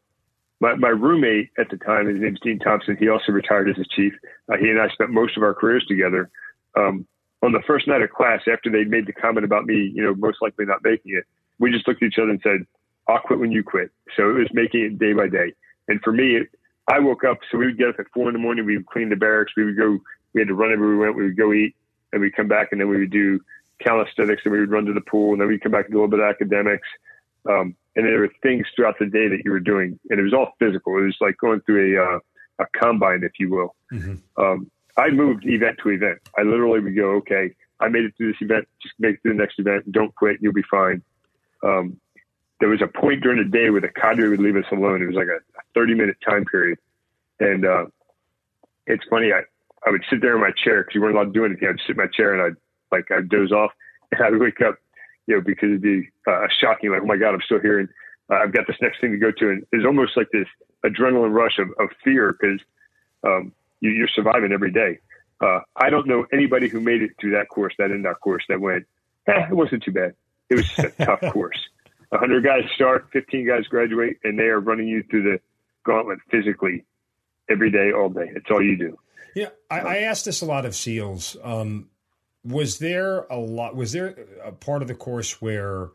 my, 0.60 0.76
my 0.76 0.90
roommate 0.90 1.50
at 1.58 1.70
the 1.70 1.78
time, 1.78 2.08
his 2.08 2.20
name's 2.20 2.40
Dean 2.42 2.60
Thompson. 2.60 2.98
He 3.00 3.10
also 3.10 3.32
retired 3.32 3.70
as 3.70 3.78
a 3.78 3.86
chief. 3.96 4.14
Uh, 4.52 4.58
he 4.58 4.70
and 4.70 4.80
I 4.80 4.90
spent 4.90 5.10
most 5.12 5.38
of 5.38 5.44
our 5.44 5.54
careers 5.54 5.86
together. 5.88 6.30
Um, 6.76 7.08
on 7.42 7.54
the 7.54 7.62
first 7.66 7.88
night 7.88 8.02
of 8.02 8.10
class, 8.10 8.42
after 8.52 8.70
they 8.70 8.84
made 8.84 9.06
the 9.06 9.14
comment 9.14 9.46
about 9.46 9.66
me, 9.66 9.92
you 9.94 10.04
know, 10.04 10.14
most 10.16 10.40
likely 10.42 10.66
not 10.66 10.84
making 10.84 11.14
it, 11.16 11.24
we 11.58 11.72
just 11.72 11.88
looked 11.88 12.04
at 12.04 12.08
each 12.08 12.20
other 12.20 12.30
and 12.30 12.42
said, 12.44 12.66
"I'll 13.08 13.20
quit 13.20 13.40
when 13.40 13.52
you 13.52 13.64
quit." 13.64 13.92
So 14.18 14.30
it 14.30 14.34
was 14.34 14.48
making 14.54 14.82
it 14.82 15.00
day 15.00 15.14
by 15.14 15.28
day. 15.28 15.54
And 15.88 16.02
for 16.02 16.12
me, 16.12 16.36
it, 16.36 16.50
I 16.88 17.00
woke 17.00 17.24
up. 17.24 17.40
So 17.50 17.58
we 17.58 17.68
would 17.68 17.78
get 17.78 17.90
up 17.90 18.00
at 18.00 18.08
four 18.14 18.28
in 18.28 18.34
the 18.34 18.40
morning. 18.40 18.66
We 18.66 18.78
would 18.78 18.88
clean 18.88 19.10
the 19.10 19.16
barracks. 19.16 19.54
We 19.56 19.64
would 19.64 19.78
go. 19.78 20.00
We 20.34 20.42
had 20.42 20.50
to 20.50 20.54
run 20.54 20.74
everywhere 20.74 20.98
we 20.98 21.06
went. 21.06 21.16
We 21.16 21.24
would 21.24 21.38
go 21.38 21.54
eat, 21.54 21.76
and 22.12 22.22
we'd 22.22 22.36
come 22.36 22.48
back, 22.50 22.70
and 22.72 22.82
then 22.82 22.90
we 22.90 23.00
would 23.00 23.12
do 23.12 23.40
calisthenics, 23.80 24.42
and 24.44 24.52
we 24.52 24.60
would 24.60 24.72
run 24.72 24.86
to 24.86 24.94
the 24.94 25.02
pool, 25.02 25.32
and 25.32 25.42
then 25.42 25.48
we'd 25.48 25.64
come 25.64 25.72
back 25.72 25.86
and 25.86 25.94
do 25.94 26.00
a 26.00 26.02
little 26.02 26.12
bit 26.12 26.20
of 26.20 26.26
academics. 26.26 26.88
Um, 27.50 27.76
and 27.96 28.06
there 28.06 28.20
were 28.20 28.32
things 28.44 28.66
throughout 28.76 29.00
the 29.00 29.08
day 29.08 29.28
that 29.28 29.42
you 29.44 29.52
were 29.52 29.60
doing, 29.60 30.00
and 30.10 30.20
it 30.20 30.24
was 30.24 30.34
all 30.34 30.54
physical. 30.60 30.98
It 30.98 31.02
was 31.02 31.18
like 31.20 31.38
going 31.38 31.62
through 31.62 31.98
a 31.98 32.16
uh, 32.16 32.20
a 32.60 32.66
combine, 32.80 33.24
if 33.24 33.34
you 33.40 33.50
will. 33.50 33.76
Mm-hmm. 33.92 34.42
Um, 34.42 34.70
I 34.98 35.10
moved 35.10 35.46
event 35.46 35.80
to 35.84 35.90
event. 35.90 36.20
I 36.38 36.44
literally 36.44 36.82
would 36.82 36.96
go, 36.96 37.12
okay, 37.16 37.56
I 37.80 37.88
made 37.88 38.04
it 38.04 38.14
through 38.18 38.34
this 38.34 38.42
event, 38.42 38.68
just 38.82 38.94
make 39.00 39.16
it 39.16 39.22
through 39.22 39.34
the 39.34 39.40
next 39.40 39.58
event. 39.60 39.92
Don't 39.92 40.14
quit, 40.16 40.38
you'll 40.42 40.54
be 40.54 40.64
fine. 40.70 41.02
Um, 41.64 42.00
there 42.60 42.70
was 42.70 42.82
a 42.82 42.88
point 42.88 43.22
during 43.22 43.42
the 43.42 43.50
day 43.50 43.70
where 43.70 43.82
the 43.82 43.88
cadre 43.88 44.30
would 44.30 44.42
leave 44.42 44.58
us 44.58 44.66
alone. 44.72 45.02
It 45.02 45.08
was 45.08 45.16
like 45.16 45.28
a, 45.28 45.40
30 45.76 45.94
minute 45.94 46.18
time 46.28 46.46
period, 46.46 46.80
and 47.40 47.66
uh, 47.66 47.86
it's 48.88 49.04
funny. 49.10 49.32
I 49.32 49.42
I 49.86 49.92
would 49.92 50.04
sit 50.10 50.22
there 50.22 50.36
in 50.36 50.42
my 50.42 50.52
chair 50.64 50.82
because 50.82 50.96
you 50.96 51.02
weren't 51.02 51.16
allowed 51.16 51.26
to 51.26 51.32
do 51.32 51.46
anything. 51.46 51.70
I'd 51.70 51.80
sit 51.86 51.92
in 51.92 51.98
my 51.98 52.08
chair 52.08 52.34
and 52.34 52.42
I'd 52.42 52.62
like 52.92 53.12
I'd 53.12 53.30
doze 53.30 53.52
off, 53.52 53.72
and 54.12 54.22
I'd 54.22 54.38
wake 54.38 54.62
up 54.62 54.76
you 55.30 55.36
know, 55.36 55.42
because 55.42 55.70
it'd 55.70 55.82
be 55.82 56.10
uh, 56.28 56.48
shocking. 56.60 56.90
Like, 56.90 57.04
oh 57.04 57.06
my 57.06 57.16
God, 57.16 57.36
I'm 57.36 57.42
still 57.46 57.60
here, 57.60 57.80
and 57.80 57.88
uh, 58.32 58.38
I've 58.44 58.52
got 58.52 58.66
this 58.66 58.78
next 58.82 59.00
thing 59.00 59.12
to 59.12 59.18
go 59.18 59.32
to, 59.32 59.50
and 59.50 59.66
it's 59.72 59.86
almost 59.86 60.18
like 60.18 60.28
this 60.34 60.48
adrenaline 60.84 61.32
rush 61.32 61.60
of, 61.60 61.70
of 61.80 61.90
fear 62.04 62.36
because 62.40 62.60
um, 63.24 63.54
you, 63.80 63.92
you're 63.92 64.08
surviving 64.08 64.52
every 64.52 64.72
day. 64.72 64.98
Uh, 65.40 65.60
I 65.76 65.92
don't 65.92 66.08
know 66.08 66.26
anybody 66.34 66.68
who 66.68 66.82
made 66.82 67.04
it 67.04 67.12
through 67.22 67.32
that 67.32 67.48
course, 67.48 67.76
that 67.78 67.92
INDOC 67.92 68.20
course, 68.22 68.44
that 68.50 68.60
went, 68.60 68.88
eh, 69.28 69.48
it 69.50 69.54
wasn't 69.54 69.84
too 69.84 69.92
bad. 69.92 70.16
It 70.50 70.56
was 70.56 70.80
a 70.80 71.06
tough 71.06 71.22
course. 71.32 71.60
100 72.10 72.44
guys 72.44 72.64
start, 72.74 73.08
15 73.14 73.48
guys 73.48 73.68
graduate, 73.68 74.18
and 74.24 74.38
they 74.38 74.46
are 74.46 74.60
running 74.60 74.88
you 74.88 75.04
through 75.12 75.24
the 75.24 75.40
gauntlet 75.86 76.18
physically 76.32 76.84
every 77.52 77.70
day, 77.70 77.92
all 77.92 78.10
day. 78.10 78.32
It's 78.36 78.50
all 78.50 78.64
you 78.64 78.78
do. 78.78 78.98
Yeah, 79.36 79.50
I, 79.70 79.80
I 79.80 79.98
asked 79.98 80.26
this 80.26 80.42
a 80.42 80.46
lot 80.46 80.66
of 80.66 80.76
SEALs. 80.76 81.38
Um, 81.44 81.90
was 82.44 82.80
there 82.80 83.22
a 83.30 83.38
lot 83.38 83.76
was 83.76 83.92
there 83.92 84.16
a 84.44 84.52
part 84.52 84.82
of 84.82 84.88
the 84.88 84.96
course 84.96 85.42
where 85.42 85.90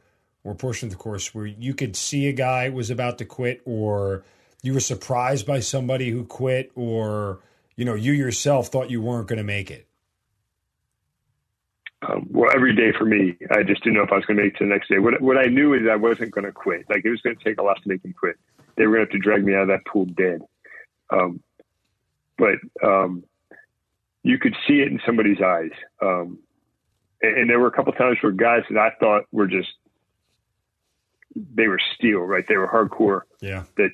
or 0.45 0.55
portion 0.55 0.89
of 0.89 0.93
the 0.93 0.99
course 0.99 1.35
where 1.35 1.47
you 1.47 1.75
could 1.75 1.97
see 1.97 2.29
a 2.29 2.33
guy 2.33 2.69
was 2.69 2.91
about 2.91 3.19
to 3.19 3.25
quit 3.25 3.63
or 3.65 4.25
you 4.63 4.75
were 4.75 4.81
surprised 4.81 5.47
by 5.47 5.61
somebody 5.61 6.11
who 6.11 6.25
quit 6.25 6.71
or 6.75 7.41
you 7.77 7.85
know 7.85 7.95
you 7.95 8.13
yourself 8.13 8.69
thought 8.69 8.91
you 8.91 9.01
weren't 9.01 9.27
going 9.27 9.39
to 9.39 9.45
make 9.45 9.71
it? 9.71 9.87
Um, 12.07 12.27
well 12.31 12.51
every 12.55 12.77
day 12.77 12.93
for 12.99 13.07
me 13.07 13.35
i 13.51 13.63
just 13.63 13.83
didn't 13.83 13.97
know 13.97 14.03
if 14.03 14.13
i 14.13 14.17
was 14.17 14.27
going 14.27 14.37
to 14.37 14.43
make 14.43 14.55
it 14.55 14.59
to 14.59 14.65
the 14.65 14.71
next 14.71 14.89
day. 14.89 14.99
What, 14.99 15.21
what 15.23 15.39
i 15.39 15.47
knew 15.47 15.73
is 15.73 15.83
i 15.91 15.97
wasn't 15.97 16.31
going 16.31 16.45
to 16.45 16.53
quit. 16.53 16.85
Like 16.91 17.05
it 17.05 17.11
was 17.11 17.23
going 17.23 17.37
to 17.37 17.45
take 17.45 17.59
a 17.59 17.63
lot 17.63 17.83
to 17.83 17.89
make 17.89 18.05
me 18.05 18.13
quit. 18.13 18.37
They 18.77 18.87
were 18.87 18.97
going 18.97 19.07
to 19.07 19.13
have 19.13 19.21
to 19.21 19.25
drag 19.25 19.45
me 19.45 19.55
out 19.55 19.63
of 19.63 19.69
that 19.69 19.87
pool 19.87 20.05
dead. 20.05 20.43
Um, 21.11 21.43
but 22.37 22.57
um, 22.83 23.25
you 24.25 24.39
could 24.39 24.57
see 24.67 24.81
it 24.81 24.89
in 24.89 25.01
somebody's 25.07 25.41
eyes. 25.41 25.71
Um, 26.03 26.39
and, 27.23 27.39
and, 27.39 27.51
there 27.51 27.61
were 27.61 27.69
a 27.69 27.73
couple 27.73 27.93
times 27.93 28.19
where 28.23 28.33
guys 28.33 28.63
that 28.71 28.79
I 28.79 28.91
thought 28.99 29.25
were 29.31 29.47
just 29.47 29.69
they 31.55 31.69
were 31.69 31.81
steel, 31.95 32.21
right? 32.21 32.45
They 32.49 32.57
were 32.57 32.67
hardcore. 32.67 33.23
Yeah. 33.41 33.65
That 33.77 33.91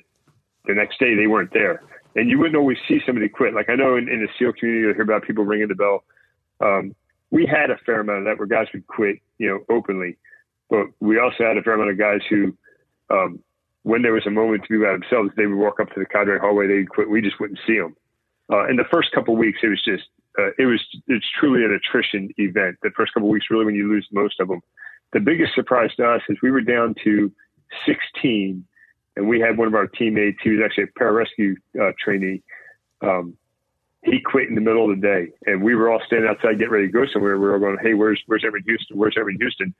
the 0.65 0.73
next 0.73 0.99
day 0.99 1.15
they 1.15 1.27
weren't 1.27 1.53
there, 1.53 1.83
and 2.15 2.29
you 2.29 2.39
wouldn't 2.39 2.55
always 2.55 2.77
see 2.87 3.01
somebody 3.05 3.29
quit. 3.29 3.53
Like 3.53 3.69
I 3.69 3.75
know 3.75 3.97
in, 3.97 4.09
in 4.09 4.21
the 4.21 4.27
SEAL 4.39 4.53
community, 4.53 4.87
you 4.87 4.93
hear 4.93 5.03
about 5.03 5.23
people 5.23 5.43
ringing 5.43 5.67
the 5.67 5.75
bell. 5.75 6.03
Um, 6.59 6.95
we 7.29 7.45
had 7.45 7.69
a 7.69 7.77
fair 7.85 8.01
amount 8.01 8.19
of 8.19 8.25
that 8.25 8.37
where 8.37 8.47
guys 8.47 8.67
would 8.73 8.87
quit, 8.87 9.17
you 9.37 9.47
know, 9.47 9.75
openly, 9.75 10.17
but 10.69 10.87
we 10.99 11.19
also 11.19 11.43
had 11.45 11.57
a 11.57 11.63
fair 11.63 11.73
amount 11.73 11.89
of 11.89 11.97
guys 11.97 12.19
who, 12.29 12.55
um, 13.09 13.39
when 13.83 14.01
there 14.01 14.13
was 14.13 14.27
a 14.27 14.31
moment 14.31 14.63
to 14.63 14.69
be 14.69 14.85
by 14.85 14.91
themselves, 14.91 15.31
they 15.35 15.47
would 15.47 15.57
walk 15.57 15.79
up 15.79 15.89
to 15.93 15.99
the 15.99 16.05
cadre 16.05 16.39
hallway, 16.39 16.67
they'd 16.67 16.89
quit. 16.89 17.09
We 17.09 17.21
just 17.21 17.39
wouldn't 17.39 17.59
see 17.65 17.79
them. 17.79 17.95
Uh, 18.51 18.67
in 18.67 18.75
the 18.75 18.85
first 18.91 19.11
couple 19.13 19.33
of 19.33 19.39
weeks, 19.39 19.59
it 19.63 19.69
was 19.69 19.83
just 19.83 20.03
uh, 20.39 20.51
it 20.57 20.65
was 20.65 20.79
it's 21.07 21.25
truly 21.39 21.63
an 21.65 21.71
attrition 21.71 22.29
event. 22.37 22.77
The 22.83 22.91
first 22.95 23.13
couple 23.13 23.29
of 23.29 23.33
weeks, 23.33 23.47
really, 23.49 23.65
when 23.65 23.75
you 23.75 23.89
lose 23.89 24.07
most 24.11 24.39
of 24.39 24.47
them. 24.47 24.61
The 25.13 25.19
biggest 25.19 25.55
surprise 25.55 25.91
to 25.97 26.05
us 26.09 26.21
is 26.29 26.37
we 26.41 26.51
were 26.51 26.61
down 26.61 26.95
to 27.03 27.31
16, 27.85 28.65
and 29.17 29.27
we 29.27 29.41
had 29.41 29.57
one 29.57 29.67
of 29.67 29.75
our 29.75 29.87
teammates. 29.87 30.39
He 30.41 30.51
was 30.51 30.61
actually 30.63 30.85
a 30.85 30.99
pararescue 30.99 31.55
uh, 31.79 31.91
trainee. 31.99 32.43
Um, 33.01 33.35
he 34.03 34.19
quit 34.19 34.47
in 34.47 34.55
the 34.55 34.61
middle 34.61 34.89
of 34.89 34.99
the 34.99 35.05
day, 35.05 35.31
and 35.45 35.61
we 35.61 35.75
were 35.75 35.91
all 35.91 36.01
standing 36.05 36.29
outside 36.29 36.57
getting 36.57 36.71
ready 36.73 36.87
to 36.87 36.93
go 36.93 37.05
somewhere. 37.11 37.37
We 37.37 37.45
were 37.45 37.53
all 37.53 37.59
going, 37.59 37.77
"Hey, 37.81 37.93
where's 37.93 38.21
where's 38.25 38.43
Everett 38.45 38.63
Houston? 38.65 38.97
Where's 38.97 39.15
Everett 39.17 39.37
Houston?" 39.37 39.73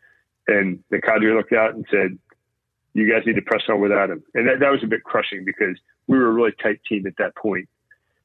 And 0.47 0.83
the 0.89 1.01
cadre 1.01 1.33
looked 1.33 1.53
out 1.53 1.73
and 1.73 1.85
said, 1.89 2.19
"You 2.93 3.09
guys 3.11 3.25
need 3.25 3.35
to 3.35 3.41
press 3.41 3.63
on 3.69 3.79
without 3.79 4.09
him." 4.09 4.21
And 4.35 4.47
that 4.47 4.59
that 4.59 4.71
was 4.71 4.83
a 4.83 4.87
bit 4.87 5.03
crushing 5.03 5.43
because 5.45 5.77
we 6.07 6.19
were 6.19 6.27
a 6.27 6.31
really 6.31 6.51
tight 6.61 6.81
team 6.87 7.07
at 7.07 7.17
that 7.17 7.35
point. 7.35 7.67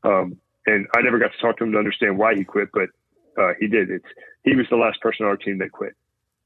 Um, 0.02 0.38
and 0.66 0.86
I 0.96 1.02
never 1.02 1.18
got 1.18 1.32
to 1.32 1.38
talk 1.38 1.58
to 1.58 1.64
him 1.64 1.72
to 1.72 1.78
understand 1.78 2.18
why 2.18 2.34
he 2.34 2.44
quit, 2.44 2.68
but 2.72 2.88
uh, 3.38 3.52
he 3.58 3.66
did. 3.66 3.90
It's 3.90 4.06
he 4.42 4.54
was 4.56 4.66
the 4.70 4.76
last 4.76 5.00
person 5.00 5.24
on 5.24 5.30
our 5.30 5.36
team 5.36 5.58
that 5.58 5.72
quit. 5.72 5.94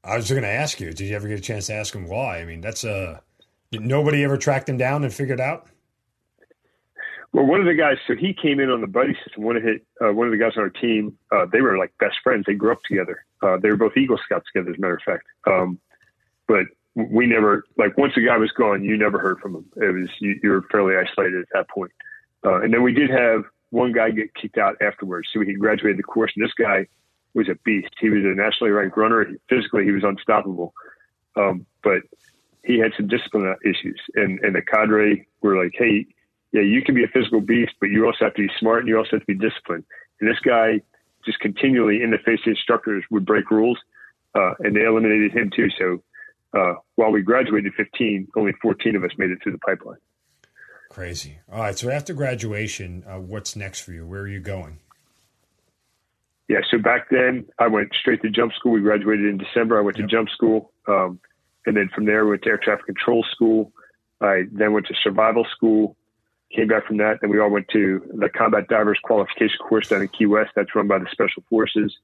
I 0.03 0.15
was 0.15 0.29
going 0.29 0.43
to 0.43 0.49
ask 0.49 0.79
you, 0.79 0.91
did 0.91 1.01
you 1.01 1.15
ever 1.15 1.27
get 1.27 1.37
a 1.39 1.41
chance 1.41 1.67
to 1.67 1.73
ask 1.73 1.93
him 1.93 2.07
why? 2.07 2.39
I 2.39 2.45
mean, 2.45 2.61
that's 2.61 2.83
a 2.83 2.95
uh, 2.95 3.19
nobody 3.71 4.23
ever 4.23 4.37
tracked 4.37 4.67
him 4.67 4.77
down 4.77 5.03
and 5.03 5.13
figured 5.13 5.39
out. 5.39 5.67
Well, 7.33 7.45
one 7.45 7.61
of 7.61 7.65
the 7.65 7.75
guys, 7.75 7.97
so 8.07 8.15
he 8.15 8.33
came 8.33 8.59
in 8.59 8.69
on 8.69 8.81
the 8.81 8.87
buddy 8.87 9.15
system. 9.23 9.43
One 9.43 9.55
of 9.55 9.63
his, 9.63 9.79
uh, 10.03 10.11
one 10.11 10.27
of 10.27 10.31
the 10.31 10.37
guys 10.37 10.51
on 10.57 10.63
our 10.63 10.69
team, 10.69 11.17
uh, 11.31 11.45
they 11.51 11.61
were 11.61 11.77
like 11.77 11.93
best 11.97 12.17
friends. 12.23 12.43
They 12.45 12.55
grew 12.55 12.73
up 12.73 12.81
together. 12.85 13.25
Uh, 13.41 13.57
they 13.57 13.69
were 13.69 13.77
both 13.77 13.95
Eagle 13.95 14.19
Scouts 14.25 14.45
together, 14.53 14.71
as 14.71 14.77
a 14.77 14.81
matter 14.81 14.95
of 14.95 15.03
fact. 15.03 15.23
Um, 15.47 15.79
but 16.47 16.65
we 16.93 17.25
never, 17.25 17.63
like, 17.77 17.97
once 17.97 18.13
the 18.15 18.25
guy 18.25 18.37
was 18.37 18.51
gone, 18.51 18.83
you 18.83 18.97
never 18.97 19.17
heard 19.17 19.39
from 19.39 19.55
him. 19.55 19.65
It 19.77 19.93
was 19.93 20.09
you, 20.19 20.39
you 20.43 20.49
were 20.49 20.63
fairly 20.63 20.95
isolated 20.97 21.41
at 21.41 21.47
that 21.53 21.69
point. 21.69 21.91
Uh, 22.45 22.61
and 22.61 22.73
then 22.73 22.83
we 22.83 22.91
did 22.91 23.09
have 23.09 23.43
one 23.71 23.91
guy 23.93 24.11
get 24.11 24.35
kicked 24.35 24.57
out 24.57 24.75
afterwards. 24.81 25.29
So 25.33 25.41
he 25.41 25.53
graduated 25.53 25.97
the 25.97 26.03
course, 26.03 26.31
and 26.35 26.45
this 26.45 26.53
guy 26.53 26.87
was 27.33 27.49
a 27.49 27.55
beast. 27.63 27.89
He 27.99 28.09
was 28.09 28.23
a 28.23 28.35
nationally 28.35 28.71
ranked 28.71 28.97
runner. 28.97 29.25
Physically, 29.49 29.85
he 29.85 29.91
was 29.91 30.03
unstoppable. 30.03 30.73
Um, 31.35 31.65
but 31.81 32.01
he 32.63 32.77
had 32.77 32.91
some 32.95 33.07
discipline 33.07 33.55
issues, 33.63 33.99
and 34.15 34.39
and 34.41 34.55
the 34.55 34.61
cadre 34.61 35.25
were 35.41 35.61
like, 35.61 35.73
"Hey, 35.73 36.05
yeah, 36.51 36.61
you 36.61 36.83
can 36.83 36.93
be 36.93 37.03
a 37.03 37.07
physical 37.07 37.41
beast, 37.41 37.73
but 37.79 37.89
you 37.89 38.05
also 38.05 38.25
have 38.25 38.35
to 38.35 38.47
be 38.47 38.53
smart, 38.59 38.81
and 38.81 38.89
you 38.89 38.97
also 38.97 39.11
have 39.11 39.25
to 39.25 39.33
be 39.33 39.49
disciplined." 39.49 39.85
And 40.19 40.29
this 40.29 40.39
guy 40.39 40.81
just 41.25 41.39
continually, 41.39 42.03
in 42.03 42.11
the 42.11 42.17
face 42.17 42.39
of 42.45 42.51
instructors, 42.51 43.03
would 43.09 43.25
break 43.25 43.49
rules, 43.49 43.79
uh, 44.35 44.53
and 44.59 44.75
they 44.75 44.83
eliminated 44.83 45.31
him 45.31 45.49
too. 45.55 45.69
So 45.77 46.03
uh, 46.53 46.73
while 46.95 47.11
we 47.11 47.21
graduated 47.21 47.73
15, 47.75 48.27
only 48.35 48.53
14 48.61 48.95
of 48.95 49.03
us 49.03 49.11
made 49.17 49.31
it 49.31 49.39
through 49.41 49.53
the 49.53 49.59
pipeline. 49.59 49.99
Crazy. 50.91 51.39
All 51.49 51.59
right. 51.59 51.77
So 51.77 51.89
after 51.89 52.13
graduation, 52.13 53.05
uh, 53.07 53.17
what's 53.17 53.55
next 53.55 53.79
for 53.79 53.93
you? 53.93 54.05
Where 54.05 54.23
are 54.23 54.27
you 54.27 54.41
going? 54.41 54.79
Yeah. 56.49 56.57
So 56.69 56.79
back 56.79 57.09
then, 57.09 57.45
I 57.57 57.67
went 57.67 57.93
straight 57.97 58.21
to 58.23 58.29
jump 58.29 58.51
school. 58.51 58.73
We 58.73 58.81
graduated 58.81 59.25
in 59.25 59.37
December. 59.37 59.77
I 59.77 59.81
went 59.83 59.97
yep. 59.97 60.09
to 60.09 60.13
jump 60.13 60.27
school, 60.27 60.73
um, 60.89 61.21
and 61.65 61.77
then 61.77 61.89
from 61.95 62.03
there, 62.03 62.25
I 62.25 62.29
went 62.29 62.41
to 62.41 62.49
air 62.49 62.59
traffic 62.61 62.87
control 62.87 63.25
school. 63.31 63.71
I 64.19 64.43
then 64.51 64.73
went 64.73 64.87
to 64.87 64.93
survival 65.01 65.47
school. 65.55 65.95
Came 66.53 66.67
back 66.67 66.87
from 66.87 66.97
that, 66.97 67.19
and 67.21 67.31
we 67.31 67.39
all 67.39 67.49
went 67.49 67.69
to 67.69 68.01
the 68.13 68.27
combat 68.27 68.67
divers 68.67 68.99
qualification 69.01 69.59
course 69.59 69.87
down 69.87 70.01
in 70.01 70.09
Key 70.09 70.25
West. 70.25 70.51
That's 70.57 70.75
run 70.75 70.89
by 70.89 70.99
the 70.99 71.07
Special 71.09 71.41
Forces. 71.49 71.95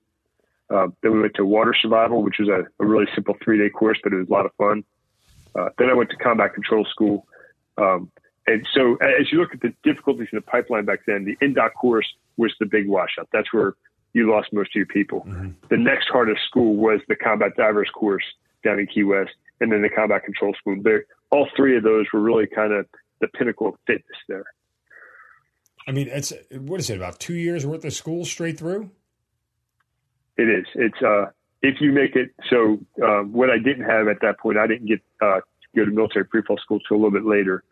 Uh, 0.70 0.88
then 1.04 1.12
we 1.12 1.20
went 1.20 1.34
to 1.36 1.46
water 1.46 1.76
survival, 1.78 2.24
which 2.24 2.36
was 2.40 2.48
a, 2.48 2.64
a 2.82 2.88
really 2.88 3.08
simple 3.14 3.36
three 3.44 3.58
day 3.58 3.70
course, 3.70 4.00
but 4.02 4.14
it 4.14 4.16
was 4.16 4.30
a 4.30 4.32
lot 4.32 4.46
of 4.46 4.54
fun. 4.58 4.86
Uh, 5.54 5.68
then 5.78 5.90
I 5.90 5.94
went 5.94 6.10
to 6.12 6.16
combat 6.16 6.54
control 6.54 6.86
school. 6.90 7.28
Um, 7.78 8.12
and 8.48 8.66
so 8.74 8.96
as 8.96 9.32
you 9.32 9.40
look 9.40 9.54
at 9.54 9.62
the 9.62 9.74
difficulties 9.84 10.30
in 10.32 10.38
the 10.38 10.42
pipeline 10.42 10.86
back 10.86 11.02
then, 11.06 11.26
the 11.26 11.36
INDOC 11.46 11.74
course 11.74 12.08
was 12.38 12.54
the 12.60 12.66
big 12.66 12.88
washout. 12.88 13.28
That's 13.34 13.52
where 13.54 13.76
you 14.14 14.32
lost 14.32 14.54
most 14.54 14.70
of 14.70 14.76
your 14.76 14.86
people. 14.86 15.26
Mm-hmm. 15.28 15.50
The 15.70 15.78
next 15.78 16.08
hardest 16.10 16.42
school 16.48 16.76
was 16.76 17.02
the 17.08 17.16
combat 17.16 17.56
divers 17.58 17.90
course 17.90 18.24
down 18.64 18.80
in 18.80 18.88
Key 18.88 19.04
West, 19.04 19.32
and 19.60 19.72
then 19.72 19.82
the 19.82 19.90
combat 19.90 20.24
control 20.24 20.54
school. 20.58 20.78
There, 20.82 21.06
all 21.30 21.48
three 21.56 21.78
of 21.78 21.84
those 21.84 22.06
were 22.14 22.22
really 22.22 22.48
kind 22.48 22.74
of 22.74 22.86
the 23.20 23.28
pinnacle 23.28 23.70
of 23.70 23.76
fitness 23.86 24.18
there. 24.28 24.46
I 25.88 25.92
mean, 25.92 26.08
it's 26.10 26.34
what 26.52 26.80
is 26.80 26.90
it 26.90 26.98
about 26.98 27.20
two 27.20 27.36
years 27.36 27.66
worth 27.66 27.86
of 27.86 27.94
school 27.94 28.26
straight 28.26 28.58
through? 28.58 28.92
It 30.38 30.50
is. 30.50 30.66
It's 30.76 31.02
uh, 31.02 31.32
if 31.62 31.82
you 31.82 31.92
make 31.92 32.16
it 32.16 32.32
so, 32.50 32.80
um, 33.04 33.32
what 33.34 33.50
I 33.50 33.58
didn't 33.58 33.86
have 33.86 34.08
at 34.08 34.22
that 34.22 34.40
point, 34.40 34.58
I 34.58 34.68
didn't 34.68 34.88
get 34.88 35.02
uh, 35.22 35.40
go 35.76 35.86
to 35.86 35.92
military 35.92 36.26
freefall 36.26 36.60
school 36.60 36.80
till 36.88 36.98
a 36.98 37.00
little 37.00 37.12
bit 37.12 37.26
later. 37.26 37.64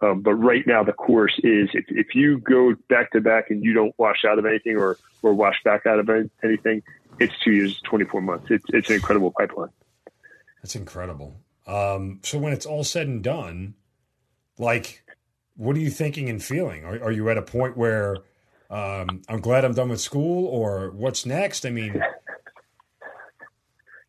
Um, 0.00 0.20
but 0.20 0.34
right 0.34 0.66
now, 0.66 0.82
the 0.82 0.92
course 0.92 1.34
is 1.38 1.70
if, 1.72 1.86
if 1.88 2.14
you 2.14 2.38
go 2.38 2.74
back 2.88 3.12
to 3.12 3.20
back 3.20 3.50
and 3.50 3.64
you 3.64 3.72
don't 3.72 3.94
wash 3.98 4.24
out 4.26 4.38
of 4.38 4.44
anything 4.44 4.76
or, 4.76 4.98
or 5.22 5.32
wash 5.32 5.62
back 5.64 5.86
out 5.86 5.98
of 5.98 6.10
anything, 6.42 6.82
it's 7.18 7.32
two 7.42 7.52
years, 7.52 7.80
24 7.82 8.20
months. 8.20 8.46
It's, 8.50 8.64
it's 8.68 8.90
an 8.90 8.96
incredible 8.96 9.30
pipeline. 9.30 9.70
That's 10.62 10.76
incredible. 10.76 11.40
Um, 11.66 12.20
so 12.22 12.38
when 12.38 12.52
it's 12.52 12.66
all 12.66 12.84
said 12.84 13.06
and 13.06 13.22
done, 13.22 13.74
like, 14.58 15.02
what 15.56 15.76
are 15.76 15.80
you 15.80 15.90
thinking 15.90 16.28
and 16.28 16.42
feeling? 16.42 16.84
Are, 16.84 17.04
are 17.04 17.12
you 17.12 17.28
at 17.30 17.38
a 17.38 17.42
point 17.42 17.76
where 17.76 18.16
um, 18.70 19.22
I'm 19.28 19.40
glad 19.40 19.64
I'm 19.64 19.74
done 19.74 19.88
with 19.88 20.00
school 20.00 20.46
or 20.46 20.90
what's 20.90 21.24
next? 21.24 21.64
I 21.64 21.70
mean, 21.70 21.94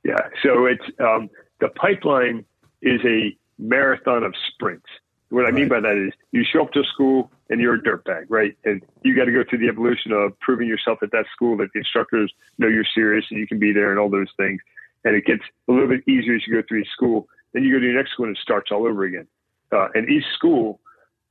yeah. 0.03 0.27
So 0.43 0.65
it's 0.65 0.83
um, 0.99 1.29
the 1.59 1.69
pipeline 1.69 2.45
is 2.81 2.99
a 3.05 3.37
marathon 3.57 4.23
of 4.23 4.33
sprints. 4.51 4.87
What 5.29 5.45
I 5.45 5.51
mean 5.51 5.67
by 5.67 5.81
that 5.81 5.97
is 5.97 6.13
you 6.31 6.43
show 6.43 6.61
up 6.61 6.71
to 6.71 6.83
school 6.85 7.31
and 7.49 7.59
you're 7.59 7.75
a 7.75 7.81
dirtbag, 7.81 8.25
right? 8.29 8.57
And 8.63 8.81
you 9.03 9.15
got 9.15 9.25
to 9.25 9.31
go 9.31 9.43
through 9.43 9.59
the 9.59 9.67
evolution 9.67 10.13
of 10.13 10.39
proving 10.39 10.67
yourself 10.67 10.99
at 11.03 11.11
that 11.11 11.25
school 11.33 11.57
that 11.57 11.73
the 11.73 11.79
instructors 11.79 12.33
know 12.57 12.67
you're 12.67 12.85
serious 12.95 13.25
and 13.29 13.39
you 13.39 13.47
can 13.47 13.59
be 13.59 13.73
there 13.73 13.91
and 13.91 13.99
all 13.99 14.09
those 14.09 14.31
things. 14.37 14.61
And 15.03 15.15
it 15.15 15.25
gets 15.25 15.43
a 15.67 15.71
little 15.71 15.89
bit 15.89 16.07
easier 16.07 16.35
as 16.35 16.47
you 16.47 16.53
go 16.53 16.63
through 16.67 16.85
school. 16.85 17.27
Then 17.53 17.63
you 17.63 17.73
go 17.73 17.79
to 17.79 17.85
your 17.85 17.95
next 17.95 18.11
school 18.11 18.27
and 18.27 18.37
it 18.37 18.41
starts 18.41 18.71
all 18.71 18.87
over 18.87 19.03
again. 19.03 19.27
Uh, 19.71 19.89
and 19.93 20.09
each 20.09 20.23
school 20.33 20.79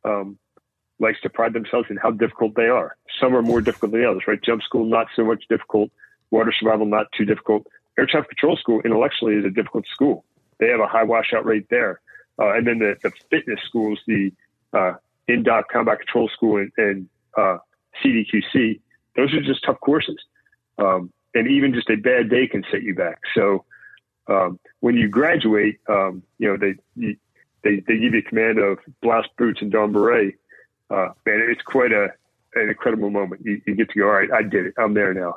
um, 0.04 0.38
likes 0.98 1.20
to 1.22 1.30
pride 1.30 1.54
themselves 1.54 1.88
in 1.90 1.96
how 1.96 2.10
difficult 2.10 2.54
they 2.54 2.68
are. 2.68 2.96
Some 3.20 3.34
are 3.34 3.42
more 3.42 3.60
difficult 3.60 3.92
than 3.92 4.04
others, 4.04 4.22
right? 4.26 4.42
Jump 4.42 4.62
school, 4.62 4.84
not 4.84 5.06
so 5.16 5.24
much 5.24 5.44
difficult. 5.48 5.90
Water 6.30 6.52
survival, 6.58 6.86
not 6.86 7.06
too 7.16 7.24
difficult. 7.24 7.66
Air 7.98 8.06
traffic 8.06 8.30
control 8.30 8.56
school 8.56 8.80
intellectually 8.84 9.36
is 9.36 9.44
a 9.44 9.50
difficult 9.50 9.86
school. 9.86 10.24
They 10.58 10.68
have 10.68 10.80
a 10.80 10.86
high 10.86 11.04
washout 11.04 11.44
rate 11.46 11.66
there. 11.70 12.00
Uh, 12.38 12.54
and 12.54 12.66
then 12.66 12.78
the, 12.78 12.96
the 13.02 13.10
fitness 13.30 13.60
schools, 13.66 13.98
the 14.06 14.32
uh, 14.72 14.94
INDOC 15.28 15.64
Combat 15.72 15.98
Control 15.98 16.28
School 16.28 16.58
and, 16.58 16.72
and 16.76 17.08
uh, 17.36 17.58
CDQC, 18.02 18.80
those 19.16 19.32
are 19.32 19.42
just 19.42 19.64
tough 19.64 19.80
courses. 19.80 20.18
Um, 20.78 21.12
and 21.34 21.48
even 21.48 21.74
just 21.74 21.90
a 21.90 21.96
bad 21.96 22.30
day 22.30 22.46
can 22.46 22.64
set 22.70 22.82
you 22.82 22.94
back. 22.94 23.20
So 23.34 23.64
um, 24.28 24.58
when 24.80 24.96
you 24.96 25.08
graduate, 25.08 25.78
um, 25.88 26.22
you 26.38 26.48
know, 26.48 26.56
they, 26.56 26.74
they, 27.62 27.80
they 27.80 27.98
give 27.98 28.14
you 28.14 28.22
command 28.22 28.58
of 28.58 28.78
blast 29.02 29.28
boots 29.38 29.60
and 29.60 29.70
dawn 29.70 29.92
beret. 29.92 30.34
Uh, 30.90 31.08
man, 31.24 31.46
it's 31.50 31.62
quite 31.62 31.92
a, 31.92 32.08
an 32.54 32.68
incredible 32.68 33.10
moment. 33.10 33.42
You, 33.44 33.60
you, 33.66 33.74
get 33.74 33.90
to 33.90 33.98
go, 33.98 34.06
all 34.06 34.12
right, 34.12 34.30
I 34.32 34.42
did 34.42 34.66
it. 34.66 34.74
I'm 34.78 34.94
there 34.94 35.12
now. 35.12 35.36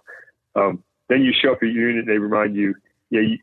Um, 0.55 0.83
then 1.07 1.21
you 1.21 1.33
show 1.33 1.53
up 1.53 1.63
at 1.63 1.69
your 1.69 1.89
unit 1.89 2.07
and 2.07 2.07
they 2.07 2.17
remind 2.17 2.55
you, 2.55 2.75
yeah, 3.09 3.21
you, 3.21 3.37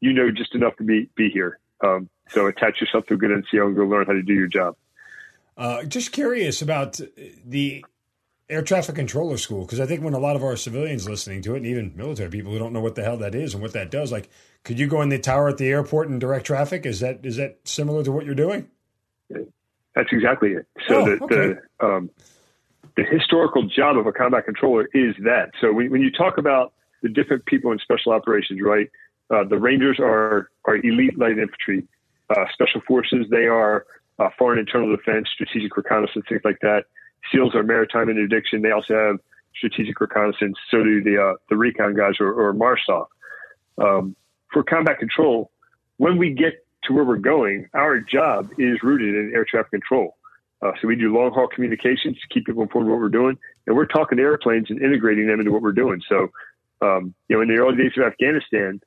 you 0.00 0.12
know 0.12 0.30
just 0.30 0.54
enough 0.54 0.76
to 0.76 0.84
be, 0.84 1.10
be 1.16 1.30
here. 1.30 1.58
Um, 1.84 2.08
so 2.30 2.46
attach 2.46 2.80
yourself 2.80 3.06
to 3.06 3.14
a 3.14 3.16
good 3.16 3.30
NCO 3.30 3.66
and 3.66 3.76
go 3.76 3.84
learn 3.84 4.06
how 4.06 4.12
to 4.12 4.22
do 4.22 4.34
your 4.34 4.46
job. 4.46 4.76
Uh, 5.56 5.84
just 5.84 6.12
curious 6.12 6.62
about 6.62 7.00
the 7.44 7.84
air 8.50 8.62
traffic 8.62 8.94
controller 8.94 9.36
school 9.36 9.62
because 9.62 9.80
I 9.80 9.86
think 9.86 10.02
when 10.02 10.14
a 10.14 10.18
lot 10.18 10.36
of 10.36 10.42
our 10.42 10.56
civilians 10.56 11.08
listening 11.08 11.42
to 11.42 11.54
it, 11.54 11.58
and 11.58 11.66
even 11.66 11.92
military 11.96 12.30
people 12.30 12.52
who 12.52 12.58
don't 12.58 12.72
know 12.72 12.80
what 12.80 12.94
the 12.94 13.02
hell 13.02 13.16
that 13.18 13.34
is 13.34 13.54
and 13.54 13.62
what 13.62 13.72
that 13.72 13.90
does, 13.90 14.10
like, 14.12 14.30
could 14.64 14.78
you 14.78 14.86
go 14.86 15.02
in 15.02 15.08
the 15.08 15.18
tower 15.18 15.48
at 15.48 15.58
the 15.58 15.68
airport 15.68 16.08
and 16.08 16.20
direct 16.20 16.46
traffic? 16.46 16.86
Is 16.86 17.00
that 17.00 17.24
is 17.24 17.36
that 17.36 17.58
similar 17.64 18.02
to 18.04 18.12
what 18.12 18.24
you're 18.24 18.34
doing? 18.34 18.68
That's 19.94 20.12
exactly 20.12 20.52
it. 20.52 20.66
So 20.86 21.00
oh, 21.00 21.04
the 21.04 21.24
okay. 21.24 21.60
the, 21.80 21.86
um, 21.86 22.10
the 22.96 23.04
historical 23.04 23.66
job 23.68 23.96
of 23.96 24.06
a 24.06 24.12
combat 24.12 24.44
controller 24.44 24.88
is 24.94 25.14
that. 25.24 25.50
So 25.60 25.72
when, 25.72 25.90
when 25.90 26.00
you 26.00 26.10
talk 26.10 26.38
about 26.38 26.72
the 27.02 27.08
different 27.08 27.46
people 27.46 27.72
in 27.72 27.78
special 27.78 28.12
operations, 28.12 28.60
right? 28.62 28.90
Uh, 29.30 29.44
the 29.44 29.58
Rangers 29.58 29.98
are 30.00 30.50
are 30.64 30.76
elite 30.76 31.18
light 31.18 31.38
infantry. 31.38 31.84
Uh, 32.30 32.44
special 32.52 32.80
forces, 32.86 33.26
they 33.30 33.46
are 33.46 33.86
uh, 34.18 34.28
foreign 34.38 34.58
internal 34.58 34.94
defense, 34.94 35.28
strategic 35.32 35.76
reconnaissance, 35.76 36.24
things 36.28 36.42
like 36.44 36.58
that. 36.60 36.84
SEALs 37.32 37.54
are 37.54 37.62
maritime 37.62 38.08
interdiction. 38.08 38.62
They 38.62 38.70
also 38.70 38.94
have 38.94 39.16
strategic 39.56 40.00
reconnaissance. 40.00 40.56
So 40.70 40.82
do 40.82 41.02
the 41.02 41.22
uh, 41.22 41.34
the 41.48 41.56
recon 41.56 41.94
guys 41.94 42.14
or, 42.20 42.32
or 42.32 42.54
MARSOC. 42.54 43.06
Um, 43.78 44.16
for 44.52 44.62
combat 44.62 44.98
control, 44.98 45.50
when 45.98 46.16
we 46.16 46.30
get 46.30 46.64
to 46.84 46.92
where 46.92 47.04
we're 47.04 47.16
going, 47.16 47.68
our 47.74 48.00
job 48.00 48.50
is 48.58 48.78
rooted 48.82 49.14
in 49.14 49.32
air 49.34 49.44
traffic 49.48 49.70
control. 49.70 50.16
Uh, 50.60 50.72
so 50.80 50.88
we 50.88 50.96
do 50.96 51.14
long 51.14 51.32
haul 51.32 51.46
communications 51.46 52.16
to 52.16 52.34
keep 52.34 52.46
people 52.46 52.62
informed 52.62 52.88
of 52.88 52.92
what 52.92 53.00
we're 53.00 53.08
doing, 53.08 53.38
and 53.66 53.76
we're 53.76 53.86
talking 53.86 54.18
to 54.18 54.24
airplanes 54.24 54.70
and 54.70 54.82
integrating 54.82 55.26
them 55.26 55.38
into 55.38 55.52
what 55.52 55.62
we're 55.62 55.72
doing. 55.72 56.00
So, 56.08 56.28
um, 56.82 57.14
you 57.28 57.36
know, 57.36 57.42
in 57.42 57.48
the 57.48 57.60
early 57.60 57.76
days 57.76 57.92
of 57.96 58.04
Afghanistan, 58.04 58.80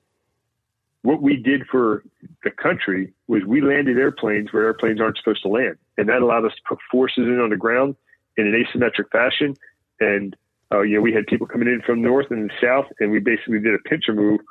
what 1.03 1.21
we 1.21 1.35
did 1.35 1.65
for 1.67 2.03
the 2.43 2.51
country 2.51 3.13
was 3.27 3.43
we 3.45 3.61
landed 3.61 3.97
airplanes 3.97 4.53
where 4.53 4.63
airplanes 4.63 5.01
aren't 5.01 5.17
supposed 5.17 5.41
to 5.43 5.49
land. 5.49 5.77
And 5.97 6.09
that 6.09 6.21
allowed 6.21 6.45
us 6.45 6.53
to 6.53 6.61
put 6.67 6.79
forces 6.91 7.25
in 7.25 7.39
on 7.39 7.49
the 7.49 7.57
ground 7.57 7.95
in 8.37 8.47
an 8.47 8.53
asymmetric 8.53 9.09
fashion. 9.11 9.55
And, 9.99 10.35
uh, 10.71 10.81
you 10.81 10.95
know, 10.95 11.01
we 11.01 11.13
had 11.13 11.25
people 11.25 11.47
coming 11.47 11.67
in 11.67 11.81
from 11.85 12.01
north 12.01 12.27
and 12.29 12.49
the 12.49 12.53
south, 12.61 12.85
and 12.99 13.11
we 13.11 13.19
basically 13.19 13.59
did 13.59 13.73
a 13.73 13.79
pincher 13.79 14.13
move 14.13 14.41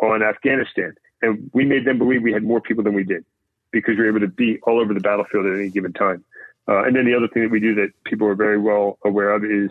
on 0.00 0.22
Afghanistan. 0.22 0.94
And 1.20 1.50
we 1.52 1.64
made 1.64 1.84
them 1.84 1.98
believe 1.98 2.22
we 2.22 2.32
had 2.32 2.42
more 2.42 2.60
people 2.60 2.84
than 2.84 2.94
we 2.94 3.04
did 3.04 3.24
because 3.70 3.96
we 3.96 4.04
were 4.04 4.08
able 4.08 4.20
to 4.20 4.28
be 4.28 4.58
all 4.62 4.80
over 4.80 4.94
the 4.94 5.00
battlefield 5.00 5.46
at 5.46 5.58
any 5.58 5.68
given 5.68 5.92
time. 5.92 6.24
Uh, 6.68 6.84
and 6.84 6.96
then 6.96 7.04
the 7.04 7.14
other 7.14 7.28
thing 7.28 7.42
that 7.42 7.50
we 7.50 7.60
do 7.60 7.74
that 7.74 7.88
people 8.04 8.26
are 8.26 8.34
very 8.34 8.58
well 8.58 8.98
aware 9.04 9.30
of 9.30 9.44
is 9.44 9.70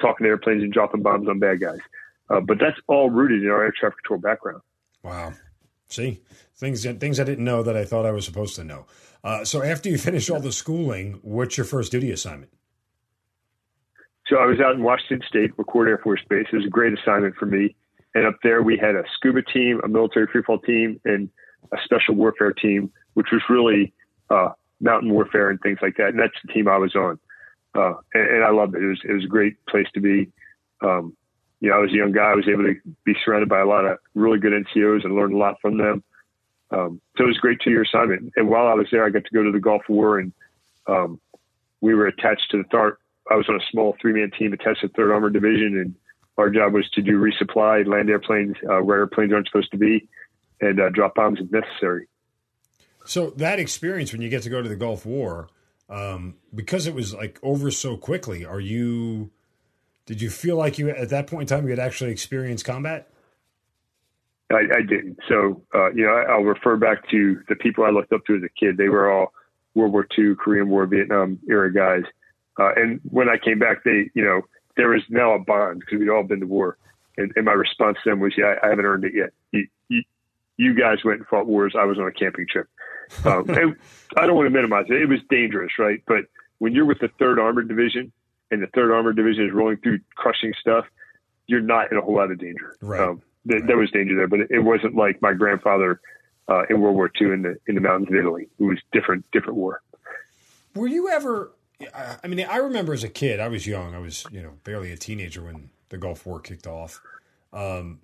talking 0.00 0.24
to 0.24 0.30
airplanes 0.30 0.62
and 0.62 0.72
dropping 0.72 1.02
bombs 1.02 1.28
on 1.28 1.38
bad 1.38 1.60
guys. 1.60 1.78
Uh, 2.30 2.40
but 2.40 2.58
that's 2.58 2.78
all 2.86 3.10
rooted 3.10 3.42
in 3.42 3.50
our 3.50 3.64
air 3.64 3.72
traffic 3.78 3.98
control 4.02 4.20
background. 4.20 4.62
Wow. 5.02 5.34
See 5.94 6.20
things 6.56 6.84
things 6.84 7.20
I 7.20 7.24
didn't 7.24 7.44
know 7.44 7.62
that 7.62 7.76
I 7.76 7.84
thought 7.84 8.06
I 8.06 8.10
was 8.10 8.24
supposed 8.24 8.56
to 8.56 8.64
know. 8.64 8.86
Uh, 9.22 9.44
so 9.44 9.62
after 9.62 9.88
you 9.88 9.98
finish 9.98 10.28
all 10.28 10.40
the 10.40 10.52
schooling, 10.52 11.20
what's 11.22 11.56
your 11.56 11.64
first 11.64 11.92
duty 11.92 12.10
assignment? 12.10 12.52
So 14.26 14.36
I 14.36 14.46
was 14.46 14.58
out 14.60 14.74
in 14.74 14.82
Washington 14.82 15.22
State, 15.28 15.56
McChord 15.56 15.88
Air 15.88 15.98
Force 15.98 16.20
Base. 16.28 16.46
It 16.52 16.56
was 16.56 16.66
a 16.66 16.70
great 16.70 16.92
assignment 16.98 17.36
for 17.36 17.46
me. 17.46 17.76
And 18.14 18.26
up 18.26 18.36
there, 18.42 18.62
we 18.62 18.76
had 18.76 18.94
a 18.94 19.04
scuba 19.14 19.42
team, 19.42 19.80
a 19.84 19.88
military 19.88 20.26
freefall 20.26 20.62
team, 20.64 21.00
and 21.04 21.28
a 21.72 21.76
special 21.84 22.14
warfare 22.14 22.52
team, 22.52 22.90
which 23.14 23.28
was 23.32 23.42
really 23.48 23.92
uh, 24.30 24.50
mountain 24.80 25.12
warfare 25.12 25.50
and 25.50 25.60
things 25.60 25.78
like 25.82 25.96
that. 25.96 26.08
And 26.08 26.18
that's 26.18 26.34
the 26.44 26.52
team 26.52 26.68
I 26.68 26.78
was 26.78 26.94
on. 26.94 27.18
Uh, 27.74 27.94
and, 28.14 28.36
and, 28.36 28.44
I 28.44 28.50
loved 28.50 28.76
it. 28.76 28.82
It 28.82 28.86
was, 28.86 29.00
it 29.08 29.12
was 29.12 29.24
a 29.24 29.28
great 29.28 29.56
place 29.66 29.86
to 29.94 30.00
be. 30.00 30.30
Um, 30.80 31.16
you 31.64 31.70
know, 31.70 31.76
I 31.76 31.78
was 31.78 31.92
a 31.92 31.96
young 31.96 32.12
guy. 32.12 32.30
I 32.30 32.34
was 32.34 32.46
able 32.46 32.64
to 32.64 32.74
be 33.06 33.14
surrounded 33.24 33.48
by 33.48 33.60
a 33.60 33.66
lot 33.66 33.86
of 33.86 33.96
really 34.14 34.38
good 34.38 34.52
NCOs 34.52 35.02
and 35.02 35.14
learn 35.14 35.32
a 35.32 35.38
lot 35.38 35.56
from 35.62 35.78
them. 35.78 36.04
Um, 36.70 37.00
so 37.16 37.24
it 37.24 37.28
was 37.28 37.38
a 37.38 37.40
great 37.40 37.58
two 37.64 37.70
year 37.70 37.84
assignment. 37.84 38.34
And 38.36 38.50
while 38.50 38.66
I 38.66 38.74
was 38.74 38.86
there, 38.92 39.02
I 39.06 39.08
got 39.08 39.24
to 39.24 39.32
go 39.32 39.42
to 39.42 39.50
the 39.50 39.60
Gulf 39.60 39.80
War 39.88 40.18
and 40.18 40.34
um, 40.86 41.18
we 41.80 41.94
were 41.94 42.06
attached 42.06 42.50
to 42.50 42.58
the 42.58 42.64
third. 42.64 42.98
I 43.30 43.36
was 43.36 43.48
on 43.48 43.54
a 43.54 43.64
small 43.70 43.96
three 43.98 44.12
man 44.12 44.30
team 44.38 44.52
attached 44.52 44.82
to 44.82 44.88
the 44.88 44.92
Third 44.92 45.10
Armored 45.10 45.32
Division, 45.32 45.78
and 45.78 45.94
our 46.36 46.50
job 46.50 46.74
was 46.74 46.86
to 46.90 47.00
do 47.00 47.18
resupply, 47.18 47.86
land 47.86 48.10
airplanes 48.10 48.56
uh, 48.70 48.80
where 48.80 48.98
airplanes 48.98 49.32
aren't 49.32 49.46
supposed 49.46 49.70
to 49.70 49.78
be, 49.78 50.06
and 50.60 50.78
uh, 50.78 50.90
drop 50.90 51.14
bombs 51.14 51.38
if 51.40 51.50
necessary. 51.50 52.08
So 53.06 53.30
that 53.36 53.58
experience 53.58 54.12
when 54.12 54.20
you 54.20 54.28
get 54.28 54.42
to 54.42 54.50
go 54.50 54.60
to 54.60 54.68
the 54.68 54.76
Gulf 54.76 55.06
War, 55.06 55.48
um, 55.88 56.34
because 56.54 56.86
it 56.86 56.94
was 56.94 57.14
like 57.14 57.38
over 57.42 57.70
so 57.70 57.96
quickly, 57.96 58.44
are 58.44 58.60
you 58.60 59.30
did 60.06 60.20
you 60.20 60.30
feel 60.30 60.56
like 60.56 60.78
you 60.78 60.90
at 60.90 61.08
that 61.10 61.26
point 61.26 61.50
in 61.50 61.56
time 61.56 61.64
you 61.64 61.70
had 61.70 61.78
actually 61.78 62.10
experienced 62.10 62.64
combat? 62.64 63.08
I, 64.50 64.66
I 64.76 64.82
didn't. 64.82 65.18
So 65.28 65.62
uh, 65.74 65.90
you 65.92 66.04
know, 66.04 66.12
I, 66.12 66.36
will 66.36 66.44
refer 66.44 66.76
back 66.76 67.08
to 67.10 67.40
the 67.48 67.56
people 67.56 67.84
I 67.84 67.90
looked 67.90 68.12
up 68.12 68.24
to 68.26 68.36
as 68.36 68.42
a 68.42 68.48
kid. 68.48 68.76
They 68.76 68.88
were 68.88 69.10
all 69.10 69.32
World 69.74 69.92
War 69.92 70.06
II, 70.16 70.34
Korean 70.36 70.68
War, 70.68 70.86
Vietnam 70.86 71.38
era 71.48 71.72
guys. 71.72 72.04
Uh, 72.58 72.72
and 72.76 73.00
when 73.10 73.28
I 73.28 73.36
came 73.36 73.58
back, 73.58 73.82
they, 73.84 74.10
you 74.14 74.22
know, 74.22 74.42
there 74.76 74.88
was 74.88 75.02
now 75.08 75.34
a 75.34 75.38
bond 75.38 75.80
because 75.80 75.98
we'd 75.98 76.08
all 76.08 76.22
been 76.22 76.40
to 76.40 76.46
war. 76.46 76.76
And, 77.16 77.32
and 77.36 77.44
my 77.44 77.52
response 77.52 77.98
to 78.04 78.10
them 78.10 78.20
was, 78.20 78.32
"Yeah, 78.36 78.56
I, 78.62 78.68
haven't 78.68 78.84
earned 78.84 79.04
it 79.04 79.14
yet. 79.14 79.30
You, 79.52 79.68
you, 79.88 80.02
you, 80.56 80.74
guys 80.74 80.98
went 81.04 81.18
and 81.18 81.26
fought 81.28 81.46
wars. 81.46 81.74
I 81.78 81.84
was 81.84 81.98
on 81.98 82.06
a 82.06 82.12
camping 82.12 82.46
trip. 82.50 82.68
Um, 83.24 83.44
I 84.16 84.26
don't 84.26 84.34
want 84.34 84.46
to 84.46 84.50
minimize 84.50 84.86
it. 84.88 85.00
It 85.00 85.08
was 85.08 85.20
dangerous, 85.30 85.72
right? 85.78 86.02
But 86.06 86.24
when 86.58 86.72
you're 86.72 86.84
with 86.84 86.98
the 86.98 87.08
Third 87.18 87.38
Armored 87.38 87.68
Division, 87.68 88.12
and 88.54 88.62
the 88.62 88.68
Third 88.68 88.92
Armored 88.92 89.16
Division 89.16 89.46
is 89.46 89.52
rolling 89.52 89.76
through 89.78 90.00
crushing 90.14 90.52
stuff, 90.60 90.86
you're 91.46 91.60
not 91.60 91.92
in 91.92 91.98
a 91.98 92.00
whole 92.00 92.16
lot 92.16 92.30
of 92.30 92.38
danger. 92.38 92.76
Right. 92.80 93.00
Um, 93.00 93.22
th- 93.48 93.60
right. 93.60 93.66
There 93.66 93.76
was 93.76 93.90
danger 93.90 94.16
there, 94.16 94.28
but 94.28 94.40
it, 94.40 94.50
it 94.50 94.60
wasn't 94.60 94.94
like 94.94 95.20
my 95.20 95.32
grandfather 95.32 96.00
uh, 96.48 96.62
in 96.70 96.80
World 96.80 96.96
War 96.96 97.10
II 97.20 97.32
in 97.32 97.42
the 97.42 97.56
in 97.66 97.74
the 97.74 97.80
mountains 97.80 98.08
of 98.08 98.16
Italy. 98.16 98.48
It 98.58 98.64
was 98.64 98.78
different, 98.92 99.24
different 99.32 99.56
war. 99.56 99.82
Were 100.74 100.86
you 100.86 101.08
ever? 101.08 101.52
I 102.22 102.26
mean, 102.28 102.46
I 102.48 102.56
remember 102.58 102.92
as 102.92 103.04
a 103.04 103.08
kid, 103.08 103.40
I 103.40 103.48
was 103.48 103.66
young. 103.66 103.94
I 103.94 103.98
was, 103.98 104.24
you 104.30 104.40
know, 104.42 104.52
barely 104.62 104.92
a 104.92 104.96
teenager 104.96 105.42
when 105.42 105.70
the 105.88 105.98
Gulf 105.98 106.24
War 106.24 106.40
kicked 106.40 106.66
off. 106.66 107.00
Um, 107.52 108.00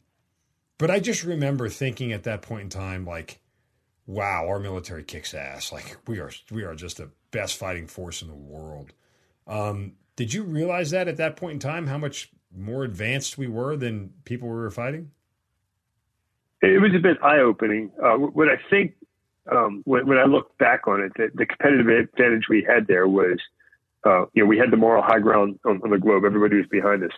but 0.79 0.91
I 0.91 0.99
just 0.99 1.25
remember 1.25 1.69
thinking 1.69 2.13
at 2.13 2.25
that 2.25 2.43
point 2.43 2.63
in 2.63 2.69
time, 2.69 3.05
like, 3.05 3.41
wow, 4.07 4.47
our 4.49 4.59
military 4.59 5.05
kicks 5.05 5.35
ass. 5.35 5.73
Like 5.73 5.97
we 6.07 6.19
are, 6.19 6.31
we 6.51 6.65
are 6.65 6.75
just 6.75 6.97
the 6.97 7.11
best 7.31 7.57
fighting 7.57 7.87
force 7.87 8.23
in 8.23 8.29
the 8.29 8.35
world. 8.35 8.93
Um, 9.47 9.93
did 10.17 10.35
you 10.35 10.43
realize 10.43 10.91
that 10.91 11.09
at 11.09 11.17
that 11.17 11.37
point 11.37 11.55
in 11.55 11.59
time, 11.59 11.87
how 11.87 11.99
much 11.99 12.31
more 12.57 12.85
advanced 12.85 13.39
we 13.39 13.47
were 13.47 13.77
than 13.77 14.13
people 14.25 14.49
we 14.49 14.55
were 14.55 14.71
fighting? 14.71 15.11
It 16.63 16.81
was 16.81 16.95
a 16.95 16.99
bit 16.99 17.17
eye 17.23 17.39
opening. 17.39 17.91
Uh, 18.03 18.17
what 18.17 18.49
I 18.49 18.57
think 18.69 18.95
um, 19.51 19.83
when, 19.85 20.07
when, 20.07 20.19
I 20.19 20.25
look 20.25 20.57
back 20.59 20.87
on 20.87 21.01
it, 21.01 21.13
the, 21.17 21.31
the, 21.35 21.47
competitive 21.47 21.89
advantage 21.89 22.49
we 22.49 22.63
had 22.63 22.87
there 22.87 23.09
was, 23.09 23.39
uh, 24.05 24.27
you 24.35 24.43
know, 24.43 24.47
we 24.47 24.59
had 24.59 24.71
the 24.71 24.77
moral 24.77 25.03
high 25.03 25.21
ground 25.21 25.59
on, 25.65 25.81
on, 25.83 25.91
the 25.91 25.99
globe. 25.99 26.25
Everybody 26.25 26.57
was 26.57 26.67
behind 26.67 27.03
us. 27.03 27.13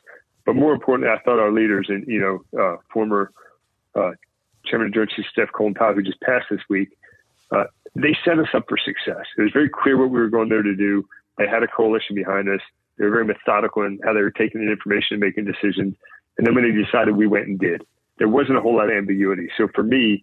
But 0.47 0.55
more 0.55 0.73
importantly, 0.73 1.13
I 1.13 1.21
thought 1.25 1.41
our 1.41 1.53
leaders 1.53 1.87
and, 1.89 2.07
you 2.07 2.21
know, 2.21 2.61
uh, 2.61 2.77
former 2.93 3.33
uh, 3.95 4.13
Chairman 4.65 4.89
of 4.89 4.95
Joint 4.95 5.11
Chiefs 5.11 5.29
Steph 5.33 5.53
Colin 5.53 5.75
Powell, 5.75 5.95
who 5.95 6.03
just 6.03 6.21
passed 6.21 6.47
this 6.51 6.61
week, 6.69 6.97
uh, 7.51 7.65
they 7.95 8.17
set 8.25 8.39
us 8.39 8.49
up 8.55 8.65
for 8.69 8.79
success. 8.79 9.27
It 9.37 9.43
was 9.43 9.53
very 9.53 9.69
clear 9.69 9.99
what 9.99 10.11
we 10.11 10.21
were 10.21 10.31
going 10.31 10.49
there 10.49 10.63
to 10.63 10.77
do. 10.77 11.07
They 11.39 11.47
had 11.47 11.63
a 11.63 11.69
coalition 11.69 12.15
behind 12.15 12.49
us. 12.49 12.61
They 12.99 13.05
were 13.05 13.11
very 13.11 13.25
methodical 13.25 13.83
in 13.83 13.99
how 14.05 14.13
they 14.13 14.21
were 14.21 14.31
taking 14.31 14.65
the 14.65 14.71
information 14.71 15.15
and 15.15 15.21
making 15.21 15.45
decisions. 15.45 15.97
And 16.39 16.47
then 16.47 16.55
when 16.55 16.65
they 16.65 16.83
decided, 16.83 17.17
we 17.17 17.27
went 17.27 17.47
and 17.47 17.59
did. 17.59 17.83
There 18.19 18.29
wasn't 18.29 18.59
a 18.59 18.61
whole 18.61 18.77
lot 18.77 18.91
of 18.91 18.97
ambiguity. 18.97 19.49
So 19.57 19.69
for 19.75 19.83
me, 19.83 20.23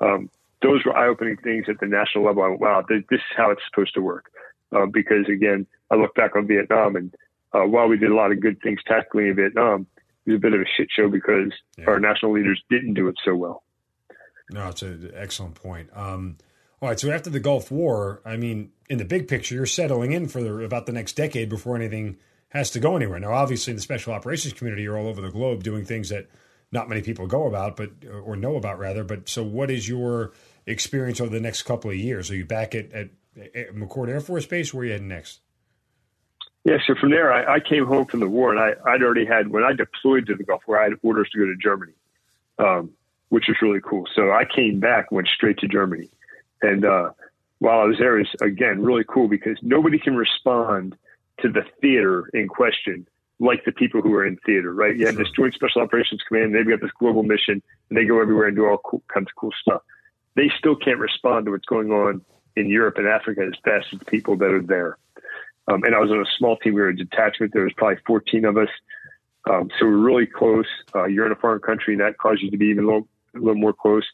um, 0.00 0.30
those 0.62 0.84
were 0.84 0.96
eye-opening 0.96 1.36
things 1.38 1.66
at 1.68 1.80
the 1.80 1.86
national 1.86 2.24
level. 2.24 2.42
I 2.42 2.48
went, 2.48 2.60
wow, 2.60 2.84
this 2.88 3.02
is 3.10 3.20
how 3.36 3.50
it's 3.50 3.62
supposed 3.70 3.94
to 3.94 4.00
work. 4.00 4.30
Uh, 4.74 4.86
because 4.86 5.26
again, 5.28 5.66
I 5.90 5.94
look 5.94 6.14
back 6.14 6.36
on 6.36 6.46
Vietnam, 6.46 6.96
and 6.96 7.14
uh, 7.52 7.62
while 7.62 7.88
we 7.88 7.96
did 7.96 8.10
a 8.10 8.14
lot 8.14 8.32
of 8.32 8.40
good 8.40 8.60
things 8.62 8.80
tactically 8.86 9.28
in 9.28 9.36
Vietnam, 9.36 9.86
it 10.26 10.32
was 10.32 10.36
a 10.36 10.40
bit 10.40 10.52
of 10.52 10.60
a 10.60 10.64
shit 10.76 10.88
show 10.94 11.08
because 11.08 11.52
yeah. 11.78 11.86
our 11.86 11.98
national 11.98 12.32
leaders 12.32 12.60
didn't 12.68 12.94
do 12.94 13.08
it 13.08 13.16
so 13.24 13.34
well. 13.34 13.62
No, 14.50 14.68
it's 14.68 14.82
an 14.82 15.10
excellent 15.14 15.54
point. 15.54 15.90
Um, 15.94 16.36
all 16.80 16.88
right, 16.88 17.00
so 17.00 17.10
after 17.10 17.30
the 17.30 17.40
Gulf 17.40 17.70
War, 17.70 18.20
I 18.24 18.36
mean, 18.36 18.70
in 18.88 18.98
the 18.98 19.04
big 19.04 19.26
picture, 19.26 19.54
you're 19.54 19.66
settling 19.66 20.12
in 20.12 20.28
for 20.28 20.42
the, 20.42 20.64
about 20.64 20.86
the 20.86 20.92
next 20.92 21.14
decade 21.14 21.48
before 21.48 21.74
anything 21.74 22.18
has 22.50 22.70
to 22.70 22.80
go 22.80 22.96
anywhere. 22.96 23.18
Now, 23.18 23.32
obviously, 23.32 23.72
in 23.72 23.76
the 23.76 23.82
special 23.82 24.12
operations 24.12 24.54
community, 24.54 24.82
you're 24.82 24.96
all 24.96 25.08
over 25.08 25.20
the 25.20 25.30
globe 25.30 25.62
doing 25.62 25.84
things 25.84 26.08
that 26.10 26.28
not 26.70 26.88
many 26.88 27.02
people 27.02 27.26
go 27.26 27.46
about, 27.46 27.76
but 27.76 27.90
or 28.22 28.36
know 28.36 28.56
about 28.56 28.78
rather. 28.78 29.02
But 29.02 29.28
so, 29.28 29.42
what 29.42 29.70
is 29.70 29.88
your 29.88 30.32
experience 30.66 31.20
over 31.20 31.30
the 31.30 31.40
next 31.40 31.62
couple 31.62 31.90
of 31.90 31.96
years? 31.96 32.30
Are 32.30 32.36
you 32.36 32.44
back 32.44 32.74
at, 32.74 32.92
at, 32.92 33.08
at 33.36 33.74
McChord 33.74 34.08
Air 34.08 34.20
Force 34.20 34.46
Base? 34.46 34.72
Where 34.72 34.82
are 34.82 34.84
you 34.86 34.92
heading 34.92 35.08
next? 35.08 35.40
Yeah, 36.64 36.76
so 36.86 36.94
from 37.00 37.10
there, 37.10 37.32
I, 37.32 37.54
I 37.54 37.60
came 37.60 37.86
home 37.86 38.04
from 38.06 38.20
the 38.20 38.28
war, 38.28 38.54
and 38.54 38.60
I, 38.60 38.92
would 38.92 39.02
already 39.02 39.24
had 39.24 39.48
when 39.48 39.64
I 39.64 39.72
deployed 39.72 40.26
to 40.26 40.34
the 40.34 40.44
Gulf 40.44 40.62
War, 40.66 40.78
I 40.78 40.84
had 40.84 40.92
orders 41.02 41.28
to 41.32 41.38
go 41.38 41.46
to 41.46 41.56
Germany, 41.56 41.94
um, 42.58 42.90
which 43.30 43.44
was 43.48 43.56
really 43.62 43.80
cool. 43.80 44.04
So 44.14 44.32
I 44.32 44.44
came 44.44 44.78
back, 44.78 45.10
went 45.10 45.28
straight 45.28 45.58
to 45.58 45.68
Germany, 45.68 46.10
and 46.62 46.84
uh, 46.84 47.10
while 47.58 47.80
I 47.80 47.84
was 47.84 47.98
there, 47.98 48.18
is 48.18 48.28
again 48.40 48.82
really 48.82 49.04
cool 49.04 49.28
because 49.28 49.58
nobody 49.62 49.98
can 49.98 50.16
respond 50.16 50.96
to 51.40 51.48
the 51.48 51.62
theater 51.80 52.28
in 52.34 52.48
question 52.48 53.06
like 53.40 53.64
the 53.64 53.72
people 53.72 54.02
who 54.02 54.12
are 54.14 54.26
in 54.26 54.36
theater, 54.44 54.72
right? 54.72 54.96
You 54.96 55.06
have 55.06 55.16
this 55.16 55.30
Joint 55.30 55.54
Special 55.54 55.82
Operations 55.82 56.20
Command, 56.26 56.54
they've 56.54 56.68
got 56.68 56.80
this 56.80 56.90
global 56.98 57.22
mission, 57.22 57.62
and 57.88 57.96
they 57.96 58.04
go 58.04 58.20
everywhere 58.20 58.48
and 58.48 58.56
do 58.56 58.66
all 58.66 58.78
cool, 58.78 59.02
kinds 59.12 59.28
of 59.30 59.36
cool 59.36 59.52
stuff. 59.60 59.82
They 60.34 60.50
still 60.58 60.74
can't 60.74 60.98
respond 60.98 61.46
to 61.46 61.52
what's 61.52 61.64
going 61.64 61.92
on 61.92 62.22
in 62.56 62.68
Europe 62.68 62.98
and 62.98 63.06
Africa 63.06 63.42
as 63.46 63.58
fast 63.64 63.86
as 63.92 64.00
the 64.00 64.04
people 64.04 64.36
that 64.38 64.50
are 64.50 64.62
there. 64.62 64.98
Um, 65.68 65.84
and 65.84 65.94
I 65.94 66.00
was 66.00 66.10
on 66.10 66.20
a 66.20 66.24
small 66.36 66.56
team. 66.56 66.74
We 66.74 66.80
were 66.80 66.88
a 66.88 66.96
detachment. 66.96 67.52
There 67.52 67.64
was 67.64 67.72
probably 67.76 67.98
14 68.06 68.44
of 68.44 68.56
us. 68.56 68.68
Um, 69.48 69.70
so 69.78 69.86
we're 69.86 69.96
really 69.96 70.26
close. 70.26 70.66
Uh, 70.94 71.04
you're 71.04 71.26
in 71.26 71.32
a 71.32 71.36
foreign 71.36 71.60
country, 71.60 71.94
and 71.94 72.00
that 72.00 72.18
causes 72.18 72.42
you 72.42 72.50
to 72.50 72.56
be 72.56 72.66
even 72.66 72.84
a 72.84 72.86
little, 72.86 73.08
a 73.34 73.38
little 73.38 73.54
more 73.54 73.72
close. 73.72 74.04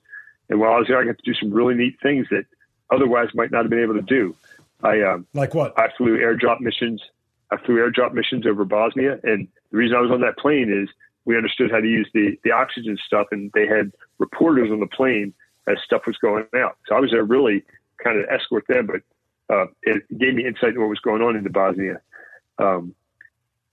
And 0.48 0.60
while 0.60 0.72
I 0.72 0.78
was 0.78 0.88
there, 0.88 0.98
I 0.98 1.04
got 1.04 1.18
to 1.18 1.24
do 1.24 1.34
some 1.34 1.52
really 1.52 1.74
neat 1.74 1.96
things 2.02 2.26
that 2.30 2.44
otherwise 2.90 3.28
might 3.34 3.50
not 3.50 3.64
have 3.64 3.70
been 3.70 3.82
able 3.82 3.94
to 3.94 4.02
do. 4.02 4.34
I 4.82 5.00
um, 5.02 5.26
like 5.32 5.54
what? 5.54 5.78
I 5.78 5.88
flew 5.96 6.18
airdrop 6.18 6.60
missions. 6.60 7.02
I 7.50 7.56
flew 7.56 7.76
airdrop 7.76 8.12
missions 8.12 8.46
over 8.46 8.64
Bosnia, 8.64 9.18
and 9.22 9.48
the 9.70 9.76
reason 9.76 9.96
I 9.96 10.00
was 10.00 10.10
on 10.10 10.20
that 10.20 10.36
plane 10.36 10.70
is 10.70 10.88
we 11.24 11.36
understood 11.36 11.70
how 11.70 11.80
to 11.80 11.88
use 11.88 12.08
the 12.12 12.38
the 12.44 12.52
oxygen 12.52 12.98
stuff, 13.06 13.28
and 13.30 13.50
they 13.54 13.66
had 13.66 13.92
reporters 14.18 14.70
on 14.70 14.80
the 14.80 14.86
plane 14.86 15.32
as 15.66 15.78
stuff 15.84 16.02
was 16.06 16.16
going 16.18 16.44
out. 16.54 16.76
So 16.86 16.94
I 16.94 17.00
was 17.00 17.10
there 17.10 17.24
really 17.24 17.64
kind 18.02 18.18
of 18.18 18.28
escort 18.28 18.66
them, 18.68 18.86
but 18.86 19.54
uh, 19.54 19.66
it 19.82 20.02
gave 20.18 20.34
me 20.34 20.46
insight 20.46 20.70
into 20.70 20.80
what 20.80 20.90
was 20.90 21.00
going 21.00 21.22
on 21.22 21.36
in 21.36 21.44
the 21.44 21.50
Bosnia. 21.50 22.00
Um, 22.58 22.94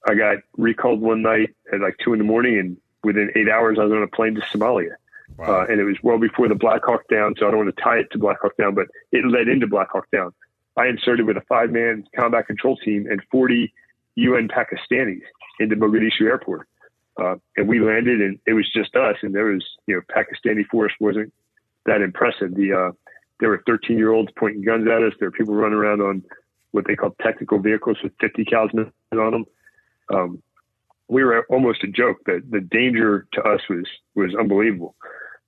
I 0.07 0.15
got 0.15 0.38
recalled 0.57 1.01
one 1.01 1.21
night 1.21 1.53
at 1.71 1.81
like 1.81 1.97
two 2.03 2.13
in 2.13 2.19
the 2.19 2.25
morning, 2.25 2.57
and 2.57 2.77
within 3.03 3.31
eight 3.36 3.49
hours, 3.49 3.77
I 3.79 3.84
was 3.84 3.91
on 3.91 4.03
a 4.03 4.07
plane 4.07 4.36
to 4.36 4.41
Somalia. 4.41 4.95
Wow. 5.38 5.62
Uh, 5.62 5.65
and 5.70 5.80
it 5.80 5.86
was 5.86 5.98
well 6.04 6.20
before 6.20 6.48
the 6.48 6.56
Black 6.56 6.82
Hawk 6.86 7.02
Down, 7.10 7.34
so 7.38 7.48
I 7.48 7.52
don't 7.52 7.65
want 7.65 7.76
to 7.76 7.82
tie 7.82 7.98
it 7.98 8.08
to 8.12 8.20
Black 8.20 8.38
Hawk 8.41 8.56
Down, 8.58 8.76
but 8.76 8.88
it 9.12 9.26
led 9.26 9.48
into 9.48 9.67
Black 9.67 9.89
Hawk 9.91 10.08
Down. 10.12 10.34
I 10.78 10.88
inserted 10.88 11.26
with 11.26 11.38
a 11.38 11.41
five 11.50 11.72
man 11.72 12.06
combat 12.15 12.48
control 12.48 12.78
team 12.78 13.08
and 13.10 13.22
40 13.32 13.74
UN 14.15 14.48
Pakistanis 14.48 15.22
into 15.60 15.76
Mogadishu 15.76 16.24
airport. 16.24 16.67
Uh, 17.22 17.36
and 17.58 17.67
we 17.67 17.80
landed 17.80 18.22
and 18.22 18.39
it 18.48 18.54
was 18.54 18.72
just 18.74 18.96
us. 18.96 19.17
And 19.22 19.36
there 19.36 19.46
was, 19.46 19.63
you 19.86 19.96
know, 19.96 20.02
Pakistani 20.15 20.65
force 20.67 20.94
wasn't 21.00 21.34
that 21.86 22.02
impressive. 22.02 22.56
The, 22.56 22.74
uh, 22.74 22.91
there 23.39 23.50
were 23.50 23.63
13 23.67 23.98
year 23.98 24.12
olds 24.12 24.32
pointing 24.38 24.63
guns 24.63 24.88
at 24.88 25.04
us. 25.04 25.13
There 25.20 25.28
were 25.28 25.38
people 25.38 25.56
running 25.56 25.78
around 25.78 26.02
on 26.02 26.24
what 26.72 26.88
they 26.88 26.96
call 26.96 27.15
technical 27.22 27.60
vehicles 27.60 27.98
with 28.02 28.13
50 28.22 28.46
cals 28.46 28.72
on 29.12 29.32
them. 29.32 29.46
Um, 30.13 30.44
we 31.10 31.24
were 31.24 31.46
almost 31.50 31.84
a 31.84 31.88
joke. 31.88 32.17
The, 32.26 32.41
the 32.50 32.62
danger 32.62 33.28
to 33.34 33.41
us 33.41 33.60
was, 33.70 33.86
was 34.15 34.34
unbelievable. 34.39 34.96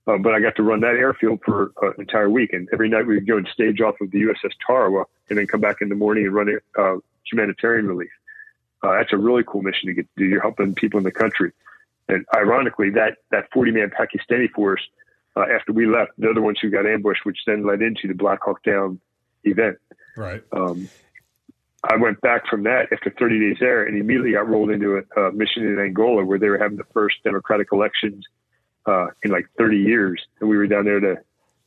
Uh, 0.06 0.18
but 0.18 0.34
I 0.34 0.42
got 0.42 0.56
to 0.58 0.64
run 0.64 0.82
that 0.82 0.96
airfield 0.96 1.40
for 1.46 1.72
uh, 1.82 1.92
an 1.92 1.96
entire 2.00 2.30
week. 2.30 2.52
And 2.52 2.68
every 2.74 2.90
night 2.90 3.08
we 3.08 3.16
would 3.16 3.28
go 3.28 3.38
and 3.38 3.48
stage 3.48 3.80
off 3.80 3.96
of 4.02 4.12
the 4.12 4.22
USS 4.22 4.52
Tarawa 4.66 5.06
and 5.30 5.38
then 5.38 5.48
come 5.48 5.62
back 5.62 5.78
in 5.82 5.90
the 5.90 5.96
morning 5.96 6.26
and 6.26 6.34
run 6.34 6.60
uh, 6.78 6.96
humanitarian 7.30 7.88
relief. 7.88 8.12
Uh, 8.84 8.92
that's 8.98 9.14
a 9.14 9.18
really 9.18 9.44
cool 9.48 9.62
mission 9.62 9.88
to 9.88 9.94
get 9.94 10.04
to 10.04 10.24
do. 10.24 10.26
You're 10.26 10.42
helping 10.42 10.76
people 10.76 10.98
in 10.98 11.06
the 11.06 11.12
country. 11.12 11.54
And 12.10 12.26
ironically, 12.36 12.90
that, 12.92 13.18
that 13.32 13.48
40 13.54 13.72
man 13.72 13.92
Pakistani 13.98 14.50
force, 14.52 14.82
uh, 15.38 15.46
after 15.56 15.72
we 15.72 15.86
left, 15.86 16.12
they're 16.18 16.34
the 16.34 16.42
ones 16.42 16.60
who 16.62 16.70
got 16.70 16.86
ambushed, 16.86 17.26
which 17.26 17.40
then 17.48 17.66
led 17.66 17.82
into 17.82 18.10
the 18.10 18.14
Black 18.14 18.40
Hawk 18.44 18.62
Down 18.64 19.00
event. 19.46 19.78
Right. 20.18 20.44
Um, 20.52 20.90
I 21.90 21.96
went 21.96 22.20
back 22.22 22.48
from 22.50 22.64
that 22.64 22.92
after 22.92 23.10
30 23.10 23.40
days 23.40 23.58
there 23.60 23.84
and 23.86 23.98
immediately 23.98 24.34
got 24.34 24.48
rolled 24.50 24.70
into 24.70 24.98
a, 24.98 25.22
a 25.22 25.32
mission 25.32 25.66
in 25.66 25.80
Angola 25.80 26.26
where 26.26 26.40
they 26.40 26.50
were 26.50 26.58
having 26.58 26.78
the 26.78 26.86
first 26.94 27.18
democratic 27.24 27.70
elections 27.72 28.26
uh, 28.86 29.08
in 29.24 29.32
like 29.32 29.48
30 29.58 29.78
years, 29.78 30.22
and 30.40 30.50
we 30.50 30.58
were 30.58 30.68
down 30.68 30.86
there 30.86 31.00
to 31.00 31.18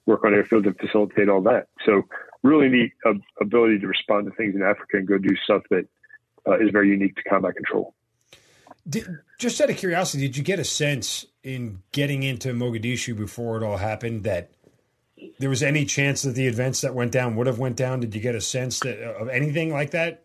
work 0.07 0.25
on 0.25 0.33
airfields 0.33 0.67
and 0.67 0.77
facilitate 0.79 1.29
all 1.29 1.43
that. 1.43 1.69
So 1.85 2.03
really 2.43 2.69
neat 2.69 2.93
uh, 3.05 3.15
ability 3.41 3.81
to 3.81 3.87
respond 3.87 4.27
to 4.27 4.33
things 4.33 4.55
in 4.55 4.63
Africa 4.63 4.99
and 4.99 5.07
go 5.07 5.19
do 5.19 5.35
stuff 5.45 5.63
that 5.71 5.87
uh, 6.47 6.59
is 6.59 6.71
very 6.71 6.89
unique 6.89 7.17
to 7.17 7.23
combat 7.25 7.57
control. 7.57 7.95
Did, 8.89 9.19
just 9.39 9.61
out 9.61 9.69
of 9.69 9.77
curiosity, 9.77 10.27
did 10.29 10.37
you 10.37 10.45
get 10.45 10.61
a 10.61 10.65
sense 10.65 11.27
in 11.43 11.83
getting 11.93 12.23
into 12.23 12.49
Mogadishu 12.53 13.17
before 13.17 13.57
it 13.57 13.65
all 13.65 13.79
happened 13.79 14.25
that 14.25 14.51
there 15.39 15.51
was 15.51 15.63
any 15.63 15.85
chance 15.85 16.23
that 16.23 16.35
the 16.35 16.47
events 16.47 16.83
that 16.83 16.95
went 16.95 17.11
down 17.11 17.35
would 17.37 17.49
have 17.49 17.59
went 17.59 17.77
down? 17.77 18.01
Did 18.01 18.15
you 18.15 18.21
get 18.21 18.35
a 18.35 18.41
sense 18.41 18.79
that 18.81 19.03
of 19.03 19.29
anything 19.29 19.73
like 19.73 19.91
that 19.91 20.25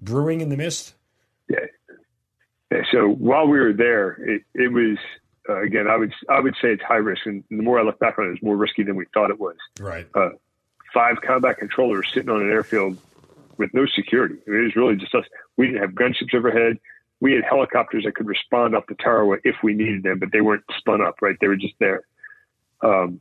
brewing 0.00 0.42
in 0.42 0.50
the 0.50 0.56
mist? 0.56 0.94
Yeah. 1.48 1.60
yeah 2.70 2.82
so 2.92 3.08
while 3.08 3.46
we 3.46 3.58
were 3.58 3.72
there, 3.72 4.12
it, 4.12 4.42
it 4.54 4.72
was 4.72 4.98
uh, 5.48 5.62
again, 5.62 5.86
I 5.88 5.96
would 5.96 6.12
I 6.28 6.40
would 6.40 6.54
say 6.60 6.72
it's 6.72 6.82
high 6.82 6.96
risk, 6.96 7.26
and 7.26 7.44
the 7.50 7.62
more 7.62 7.78
I 7.78 7.82
look 7.82 7.98
back 7.98 8.18
on 8.18 8.26
it, 8.26 8.32
it's 8.32 8.42
more 8.42 8.56
risky 8.56 8.82
than 8.82 8.96
we 8.96 9.06
thought 9.14 9.30
it 9.30 9.38
was. 9.38 9.56
Right. 9.80 10.06
Uh, 10.14 10.30
five 10.92 11.16
combat 11.24 11.58
controllers 11.58 12.08
sitting 12.12 12.30
on 12.30 12.40
an 12.40 12.50
airfield 12.50 12.98
with 13.58 13.72
no 13.72 13.86
security. 13.86 14.36
I 14.46 14.50
mean, 14.50 14.60
it 14.60 14.64
was 14.64 14.76
really 14.76 14.96
just 14.96 15.14
us. 15.14 15.24
We 15.56 15.66
didn't 15.66 15.82
have 15.82 15.90
gunships 15.92 16.34
overhead. 16.34 16.78
We 17.20 17.32
had 17.32 17.44
helicopters 17.44 18.04
that 18.04 18.14
could 18.14 18.26
respond 18.26 18.74
up 18.74 18.86
the 18.88 18.94
Tarawa 18.94 19.38
if 19.44 19.56
we 19.62 19.74
needed 19.74 20.02
them, 20.02 20.18
but 20.18 20.30
they 20.32 20.40
weren't 20.40 20.64
spun 20.78 21.00
up. 21.00 21.16
Right, 21.22 21.36
they 21.40 21.48
were 21.48 21.56
just 21.56 21.74
there. 21.78 22.02
Um, 22.82 23.20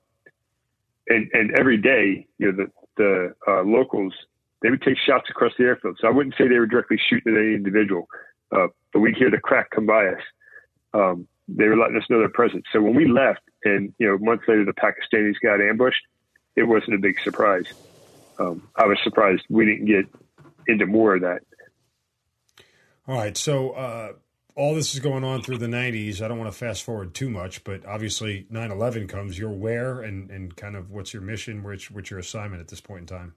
and 1.07 1.29
and 1.33 1.51
every 1.57 1.77
day, 1.77 2.27
you 2.37 2.51
know, 2.51 2.65
the 2.65 2.71
the 2.97 3.35
uh, 3.47 3.63
locals 3.63 4.13
they 4.61 4.71
would 4.71 4.81
take 4.81 4.97
shots 4.97 5.29
across 5.29 5.51
the 5.57 5.63
airfield. 5.63 5.97
So 6.01 6.07
I 6.07 6.11
wouldn't 6.11 6.35
say 6.37 6.47
they 6.47 6.57
were 6.57 6.65
directly 6.65 6.99
shooting 7.09 7.35
at 7.35 7.39
any 7.39 7.53
individual, 7.53 8.07
uh, 8.51 8.67
but 8.91 8.99
we'd 8.99 9.15
hear 9.15 9.29
the 9.29 9.37
crack 9.37 9.69
come 9.69 9.85
by 9.85 10.07
us. 10.07 10.21
Um, 10.93 11.27
they 11.47 11.65
were 11.65 11.77
letting 11.77 11.97
us 11.97 12.03
know 12.09 12.19
their 12.19 12.29
presence. 12.29 12.65
So 12.71 12.81
when 12.81 12.95
we 12.95 13.07
left, 13.07 13.41
and 13.63 13.93
you 13.97 14.07
know, 14.07 14.17
months 14.17 14.45
later, 14.47 14.65
the 14.65 14.73
Pakistanis 14.73 15.35
got 15.43 15.61
ambushed. 15.61 16.01
It 16.55 16.63
wasn't 16.63 16.95
a 16.95 16.99
big 16.99 17.19
surprise. 17.19 17.65
Um, 18.39 18.67
I 18.75 18.85
was 18.85 18.97
surprised 19.03 19.43
we 19.49 19.65
didn't 19.65 19.85
get 19.85 20.05
into 20.67 20.85
more 20.85 21.15
of 21.15 21.21
that. 21.21 21.41
All 23.07 23.15
right, 23.15 23.37
so 23.37 23.71
uh, 23.71 24.13
all 24.55 24.73
this 24.73 24.93
is 24.93 24.99
going 24.99 25.23
on 25.23 25.41
through 25.41 25.59
the 25.59 25.67
'90s. 25.67 26.21
I 26.21 26.27
don't 26.27 26.39
want 26.39 26.51
to 26.51 26.57
fast 26.57 26.83
forward 26.83 27.13
too 27.13 27.29
much, 27.29 27.63
but 27.63 27.85
obviously 27.85 28.47
9/11 28.51 29.07
comes. 29.07 29.37
You're 29.37 29.51
where, 29.51 30.01
and 30.01 30.31
and 30.31 30.55
kind 30.55 30.75
of 30.75 30.91
what's 30.91 31.13
your 31.13 31.21
mission? 31.21 31.63
Which 31.63 31.91
what's 31.91 32.09
your 32.09 32.19
assignment 32.19 32.61
at 32.61 32.69
this 32.69 32.81
point 32.81 33.01
in 33.01 33.17
time? 33.17 33.35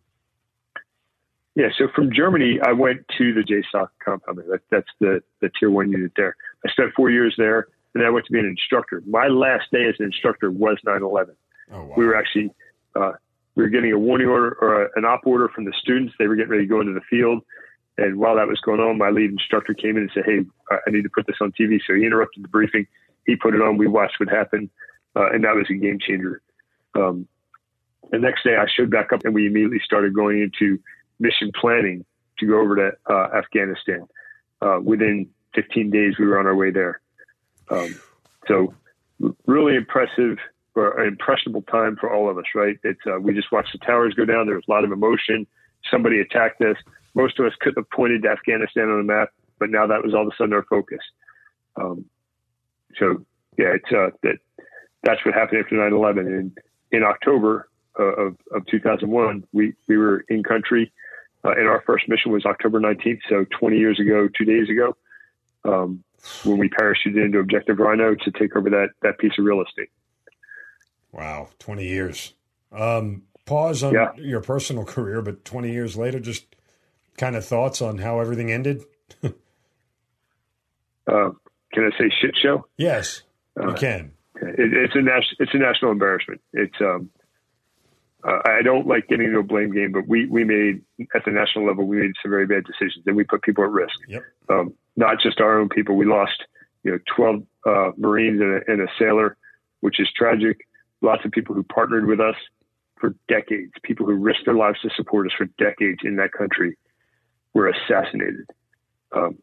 Yeah, 1.54 1.68
so 1.76 1.88
from 1.92 2.12
Germany, 2.14 2.60
I 2.64 2.72
went 2.72 3.04
to 3.18 3.34
the 3.34 3.40
JSOC 3.40 3.88
compound. 4.04 4.38
That, 4.48 4.60
that's 4.70 4.86
the, 5.00 5.24
the 5.40 5.50
tier 5.58 5.70
one 5.70 5.90
unit 5.90 6.12
there. 6.16 6.36
I 6.64 6.70
spent 6.70 6.92
four 6.94 7.10
years 7.10 7.34
there 7.36 7.66
and 7.94 8.04
I 8.04 8.10
went 8.10 8.26
to 8.26 8.32
be 8.32 8.38
an 8.38 8.46
instructor. 8.46 9.02
My 9.06 9.28
last 9.28 9.70
day 9.72 9.86
as 9.88 9.94
an 9.98 10.06
instructor 10.06 10.50
was 10.50 10.78
9/11. 10.86 11.34
Oh, 11.70 11.84
wow. 11.84 11.94
We 11.96 12.06
were 12.06 12.16
actually 12.16 12.50
uh, 12.94 13.12
we 13.54 13.62
were 13.64 13.68
getting 13.70 13.92
a 13.92 13.98
warning 13.98 14.28
order 14.28 14.56
or 14.60 14.90
an 14.96 15.04
op 15.04 15.26
order 15.26 15.48
from 15.48 15.64
the 15.64 15.72
students. 15.80 16.14
They 16.18 16.26
were 16.26 16.36
getting 16.36 16.50
ready 16.50 16.64
to 16.64 16.68
go 16.68 16.80
into 16.80 16.92
the 16.92 17.00
field, 17.10 17.42
and 17.96 18.18
while 18.18 18.36
that 18.36 18.46
was 18.46 18.60
going 18.60 18.80
on, 18.80 18.98
my 18.98 19.10
lead 19.10 19.30
instructor 19.30 19.74
came 19.74 19.96
in 19.96 20.02
and 20.02 20.10
said, 20.14 20.24
"Hey, 20.26 20.44
I 20.70 20.90
need 20.90 21.02
to 21.02 21.10
put 21.14 21.26
this 21.26 21.36
on 21.40 21.52
TV." 21.52 21.80
So 21.86 21.94
he 21.94 22.04
interrupted 22.04 22.44
the 22.44 22.48
briefing. 22.48 22.86
He 23.26 23.36
put 23.36 23.54
it 23.54 23.60
on. 23.60 23.76
We 23.76 23.88
watched 23.88 24.18
what 24.20 24.28
happened. 24.28 24.70
uh, 25.16 25.30
and 25.32 25.42
that 25.44 25.54
was 25.54 25.66
a 25.70 25.74
game 25.74 25.98
changer. 25.98 26.40
Um, 26.94 27.26
the 28.10 28.18
next 28.18 28.44
day, 28.44 28.56
I 28.56 28.66
showed 28.74 28.90
back 28.90 29.12
up, 29.12 29.24
and 29.24 29.34
we 29.34 29.46
immediately 29.46 29.80
started 29.84 30.14
going 30.14 30.40
into 30.40 30.78
mission 31.18 31.50
planning 31.58 32.04
to 32.38 32.46
go 32.46 32.60
over 32.60 32.76
to 32.76 33.12
uh, 33.12 33.28
Afghanistan. 33.36 34.06
Uh, 34.62 34.78
within 34.82 35.28
15 35.54 35.90
days, 35.90 36.14
we 36.18 36.26
were 36.26 36.38
on 36.38 36.46
our 36.46 36.54
way 36.54 36.70
there. 36.70 37.00
Um, 37.70 38.00
so, 38.46 38.74
really 39.46 39.74
impressive 39.74 40.38
or 40.74 41.00
an 41.00 41.08
impressionable 41.08 41.62
time 41.62 41.96
for 41.96 42.12
all 42.12 42.30
of 42.30 42.38
us, 42.38 42.44
right? 42.54 42.78
It's 42.84 43.00
uh, 43.06 43.18
we 43.18 43.34
just 43.34 43.50
watched 43.50 43.72
the 43.72 43.84
towers 43.84 44.14
go 44.14 44.24
down. 44.24 44.46
There 44.46 44.54
was 44.54 44.64
a 44.68 44.70
lot 44.70 44.84
of 44.84 44.92
emotion. 44.92 45.46
Somebody 45.90 46.20
attacked 46.20 46.60
us. 46.62 46.76
Most 47.14 47.38
of 47.38 47.46
us 47.46 47.52
couldn't 47.60 47.82
have 47.82 47.90
pointed 47.90 48.22
to 48.22 48.28
Afghanistan 48.28 48.88
on 48.88 48.98
the 48.98 49.12
map, 49.12 49.30
but 49.58 49.70
now 49.70 49.86
that 49.86 50.02
was 50.02 50.14
all 50.14 50.22
of 50.22 50.28
a 50.28 50.36
sudden 50.36 50.52
our 50.52 50.64
focus. 50.64 51.00
Um, 51.76 52.04
so 52.96 53.24
yeah, 53.58 53.74
it's 53.74 53.92
uh, 53.92 54.10
that 54.22 54.38
that's 55.02 55.24
what 55.24 55.34
happened 55.34 55.60
after 55.64 55.76
9/11. 55.76 56.18
And 56.20 56.58
in 56.92 57.02
October 57.02 57.68
uh, 57.98 58.04
of 58.04 58.36
of 58.52 58.66
2001, 58.66 59.44
we 59.52 59.74
we 59.88 59.96
were 59.96 60.24
in 60.28 60.42
country, 60.42 60.92
uh, 61.44 61.50
and 61.50 61.68
our 61.68 61.82
first 61.86 62.08
mission 62.08 62.32
was 62.32 62.44
October 62.46 62.80
19th. 62.80 63.20
So 63.28 63.44
20 63.58 63.78
years 63.78 63.98
ago, 63.98 64.28
two 64.36 64.44
days 64.44 64.68
ago, 64.70 64.96
um, 65.64 66.04
when 66.44 66.58
we 66.58 66.68
parachuted 66.68 67.24
into 67.24 67.38
Objective 67.38 67.78
Rhino 67.78 68.14
to 68.14 68.30
take 68.32 68.56
over 68.56 68.70
that 68.70 68.88
that 69.02 69.18
piece 69.18 69.32
of 69.38 69.44
real 69.44 69.62
estate. 69.62 69.90
Wow, 71.12 71.48
20 71.58 71.86
years. 71.86 72.34
Um, 72.70 73.22
pause 73.46 73.82
on 73.82 73.94
yeah. 73.94 74.12
your 74.16 74.40
personal 74.40 74.84
career, 74.94 75.22
but 75.22 75.44
20 75.44 75.72
years 75.72 75.96
later, 75.96 76.20
just 76.20 76.46
kind 77.16 77.36
of 77.36 77.44
thoughts 77.44 77.82
on 77.82 77.98
how 77.98 78.20
everything 78.20 78.50
ended? 78.52 78.82
uh, 79.24 79.30
can 81.06 81.84
I 81.84 81.90
say 81.98 82.10
shit 82.20 82.34
show? 82.40 82.66
Yes, 82.76 83.22
you 83.56 83.70
uh, 83.70 83.74
can. 83.74 84.12
It, 84.36 84.72
it's 84.72 84.94
a 84.94 85.02
national 85.02 85.36
it's 85.40 85.54
a 85.54 85.58
national 85.58 85.90
embarrassment. 85.90 86.40
It's 86.52 86.76
um, 86.80 87.10
uh, 88.24 88.38
I 88.44 88.62
don't 88.62 88.86
like 88.86 89.08
getting 89.08 89.26
into 89.26 89.38
a 89.38 89.42
blame 89.42 89.72
game, 89.72 89.92
but 89.92 90.06
we 90.08 90.26
we 90.26 90.44
made 90.44 90.82
at 91.14 91.24
the 91.24 91.30
national 91.30 91.66
level 91.66 91.86
we 91.86 91.98
made 91.98 92.12
some 92.22 92.30
very 92.30 92.46
bad 92.46 92.64
decisions, 92.64 93.04
and 93.06 93.16
we 93.16 93.24
put 93.24 93.42
people 93.42 93.64
at 93.64 93.70
risk. 93.70 93.98
Yep. 94.08 94.22
Um, 94.48 94.74
not 94.98 95.20
just 95.22 95.40
our 95.40 95.60
own 95.60 95.68
people. 95.68 95.96
We 95.96 96.04
lost 96.04 96.44
you 96.82 96.90
know 96.90 96.98
12 97.16 97.42
uh, 97.64 97.90
Marines 97.96 98.40
and 98.40 98.54
a, 98.54 98.70
and 98.70 98.82
a 98.82 98.92
sailor, 98.98 99.36
which 99.80 100.00
is 100.00 100.08
tragic. 100.14 100.58
Lots 101.00 101.24
of 101.24 101.30
people 101.30 101.54
who 101.54 101.62
partnered 101.62 102.06
with 102.06 102.20
us 102.20 102.34
for 103.00 103.14
decades, 103.28 103.72
people 103.84 104.04
who 104.04 104.14
risked 104.14 104.44
their 104.44 104.56
lives 104.56 104.80
to 104.82 104.90
support 104.96 105.26
us 105.26 105.32
for 105.38 105.46
decades 105.56 106.00
in 106.02 106.16
that 106.16 106.32
country, 106.32 106.76
were 107.54 107.68
assassinated. 107.68 108.50
Um, 109.14 109.38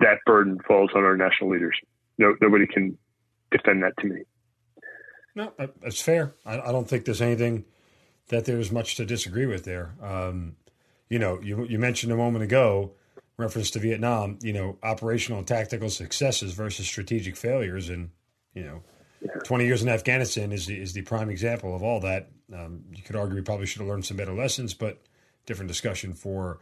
that 0.00 0.18
burden 0.26 0.58
falls 0.68 0.90
on 0.94 1.02
our 1.02 1.16
national 1.16 1.50
leaders. 1.50 1.76
No, 2.18 2.34
nobody 2.42 2.66
can 2.66 2.98
defend 3.50 3.82
that 3.82 3.94
to 4.00 4.06
me. 4.06 4.22
No, 5.34 5.52
that's 5.80 6.02
fair. 6.02 6.34
I, 6.44 6.60
I 6.60 6.72
don't 6.72 6.86
think 6.86 7.06
there's 7.06 7.22
anything 7.22 7.64
that 8.28 8.44
there's 8.44 8.70
much 8.70 8.96
to 8.96 9.06
disagree 9.06 9.46
with 9.46 9.64
there. 9.64 9.94
Um, 10.02 10.56
you 11.08 11.18
know, 11.18 11.40
you, 11.40 11.64
you 11.64 11.78
mentioned 11.78 12.12
a 12.12 12.16
moment 12.16 12.44
ago 12.44 12.92
reference 13.42 13.70
to 13.72 13.78
Vietnam. 13.78 14.38
You 14.42 14.52
know, 14.52 14.78
operational 14.82 15.38
and 15.38 15.46
tactical 15.46 15.90
successes 15.90 16.54
versus 16.54 16.86
strategic 16.86 17.36
failures, 17.36 17.88
and 17.88 18.10
you 18.54 18.62
know, 18.62 18.82
yeah. 19.20 19.32
20 19.44 19.66
years 19.66 19.82
in 19.82 19.88
Afghanistan 19.88 20.52
is 20.52 20.66
the, 20.66 20.80
is 20.80 20.92
the 20.92 21.02
prime 21.02 21.30
example 21.30 21.76
of 21.76 21.82
all 21.82 22.00
that. 22.00 22.30
Um, 22.52 22.84
you 22.94 23.02
could 23.02 23.16
argue 23.16 23.36
we 23.36 23.42
probably 23.42 23.66
should 23.66 23.80
have 23.80 23.88
learned 23.88 24.04
some 24.04 24.16
better 24.16 24.34
lessons, 24.34 24.74
but 24.74 24.98
different 25.46 25.68
discussion 25.68 26.12
for 26.12 26.58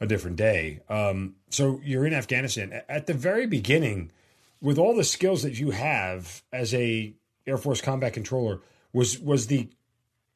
a 0.00 0.06
different 0.06 0.36
day. 0.36 0.80
Um, 0.88 1.36
so 1.50 1.80
you're 1.84 2.06
in 2.06 2.14
Afghanistan 2.14 2.82
at 2.88 3.06
the 3.06 3.14
very 3.14 3.46
beginning, 3.46 4.10
with 4.60 4.78
all 4.78 4.96
the 4.96 5.04
skills 5.04 5.42
that 5.42 5.58
you 5.58 5.70
have 5.70 6.42
as 6.52 6.74
a 6.74 7.14
Air 7.46 7.58
Force 7.58 7.80
combat 7.80 8.12
controller. 8.12 8.60
Was 8.92 9.18
was 9.18 9.48
the 9.48 9.68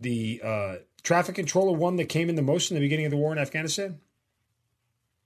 the 0.01 0.41
uh, 0.45 0.75
traffic 1.03 1.35
controller 1.35 1.73
one 1.73 1.97
that 1.97 2.07
came 2.07 2.29
in 2.29 2.35
the 2.35 2.43
most 2.43 2.71
in 2.71 2.75
the 2.75 2.81
beginning 2.81 3.07
of 3.07 3.11
the 3.11 3.17
war 3.17 3.33
in 3.33 3.39
Afghanistan? 3.39 4.01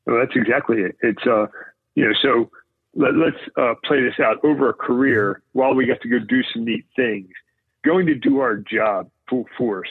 Well, 0.07 0.19
that's 0.19 0.37
exactly 0.37 0.79
it. 0.79 0.97
It's 1.03 1.27
uh, 1.27 1.47
you 1.95 2.07
know, 2.07 2.15
so 2.21 2.51
let, 2.95 3.15
us 3.15 3.41
uh, 3.57 3.75
play 3.85 4.03
this 4.03 4.19
out 4.21 4.45
over 4.45 4.69
a 4.69 4.75
career 4.75 5.43
while 5.53 5.75
we 5.75 5.87
get 5.87 6.03
to 6.03 6.09
go 6.09 6.19
do 6.19 6.43
some 6.53 6.65
neat 6.65 6.85
things. 6.95 7.29
Going 7.85 8.07
to 8.07 8.15
do 8.15 8.41
our 8.41 8.57
job 8.57 9.11
full 9.29 9.47
force, 9.57 9.89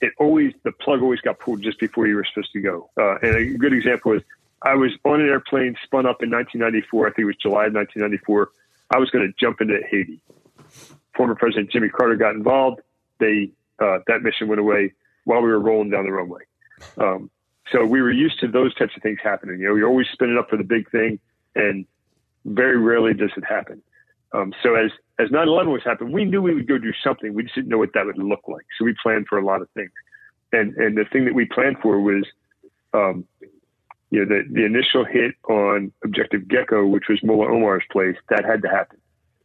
it 0.00 0.12
always 0.18 0.52
the 0.64 0.72
plug 0.72 1.02
always 1.02 1.20
got 1.20 1.38
pulled 1.38 1.62
just 1.62 1.78
before 1.78 2.06
you 2.06 2.16
were 2.16 2.24
supposed 2.24 2.52
to 2.52 2.60
go. 2.60 2.90
Uh, 2.98 3.16
and 3.22 3.36
a 3.36 3.58
good 3.58 3.72
example 3.72 4.12
is 4.12 4.22
I 4.62 4.74
was 4.74 4.92
on 5.04 5.20
an 5.20 5.28
airplane 5.28 5.76
spun 5.84 6.06
up 6.06 6.22
in 6.22 6.30
1994. 6.30 7.06
I 7.06 7.10
think 7.10 7.18
it 7.20 7.24
was 7.24 7.36
July 7.36 7.66
of 7.66 7.74
1994. 7.74 8.50
I 8.90 8.98
was 8.98 9.10
going 9.10 9.26
to 9.26 9.34
jump 9.38 9.60
into 9.60 9.80
Haiti. 9.90 10.20
Former 11.16 11.34
President 11.34 11.70
Jimmy 11.70 11.88
Carter 11.88 12.16
got 12.16 12.34
involved. 12.34 12.80
They 13.18 13.50
uh, 13.78 13.98
that 14.06 14.22
mission 14.22 14.48
went 14.48 14.60
away 14.60 14.92
while 15.24 15.40
we 15.40 15.48
were 15.48 15.60
rolling 15.60 15.90
down 15.90 16.04
the 16.04 16.12
runway. 16.12 16.42
Um, 16.98 17.30
so 17.72 17.84
we 17.84 18.00
were 18.00 18.12
used 18.12 18.38
to 18.40 18.48
those 18.48 18.74
types 18.74 18.92
of 18.96 19.02
things 19.02 19.18
happening. 19.22 19.60
You 19.60 19.68
know, 19.68 19.74
you're 19.74 19.88
always 19.88 20.06
spinning 20.12 20.38
up 20.38 20.48
for 20.48 20.56
the 20.56 20.64
big 20.64 20.90
thing, 20.90 21.18
and 21.54 21.86
very 22.44 22.78
rarely 22.78 23.14
does 23.14 23.32
it 23.36 23.44
happen. 23.44 23.82
Um, 24.32 24.52
so 24.62 24.74
as 24.74 24.90
as 25.18 25.30
9/11 25.30 25.72
was 25.72 25.82
happening, 25.84 26.12
we 26.12 26.24
knew 26.24 26.42
we 26.42 26.54
would 26.54 26.68
go 26.68 26.78
do 26.78 26.92
something. 27.02 27.34
We 27.34 27.44
just 27.44 27.54
didn't 27.54 27.68
know 27.68 27.78
what 27.78 27.92
that 27.94 28.06
would 28.06 28.18
look 28.18 28.46
like. 28.46 28.66
So 28.78 28.84
we 28.84 28.94
planned 29.02 29.26
for 29.28 29.38
a 29.38 29.44
lot 29.44 29.62
of 29.62 29.70
things, 29.70 29.90
and 30.52 30.76
and 30.76 30.96
the 30.96 31.04
thing 31.04 31.24
that 31.24 31.34
we 31.34 31.46
planned 31.46 31.78
for 31.80 32.00
was, 32.00 32.24
um, 32.92 33.24
you 34.10 34.24
know, 34.24 34.26
the 34.26 34.44
the 34.50 34.64
initial 34.64 35.04
hit 35.04 35.34
on 35.48 35.92
Objective 36.04 36.48
Gecko, 36.48 36.86
which 36.86 37.04
was 37.08 37.22
Mullah 37.22 37.50
Omar's 37.50 37.84
place, 37.90 38.16
that 38.28 38.44
had 38.44 38.62
to 38.62 38.68
happen. 38.68 38.98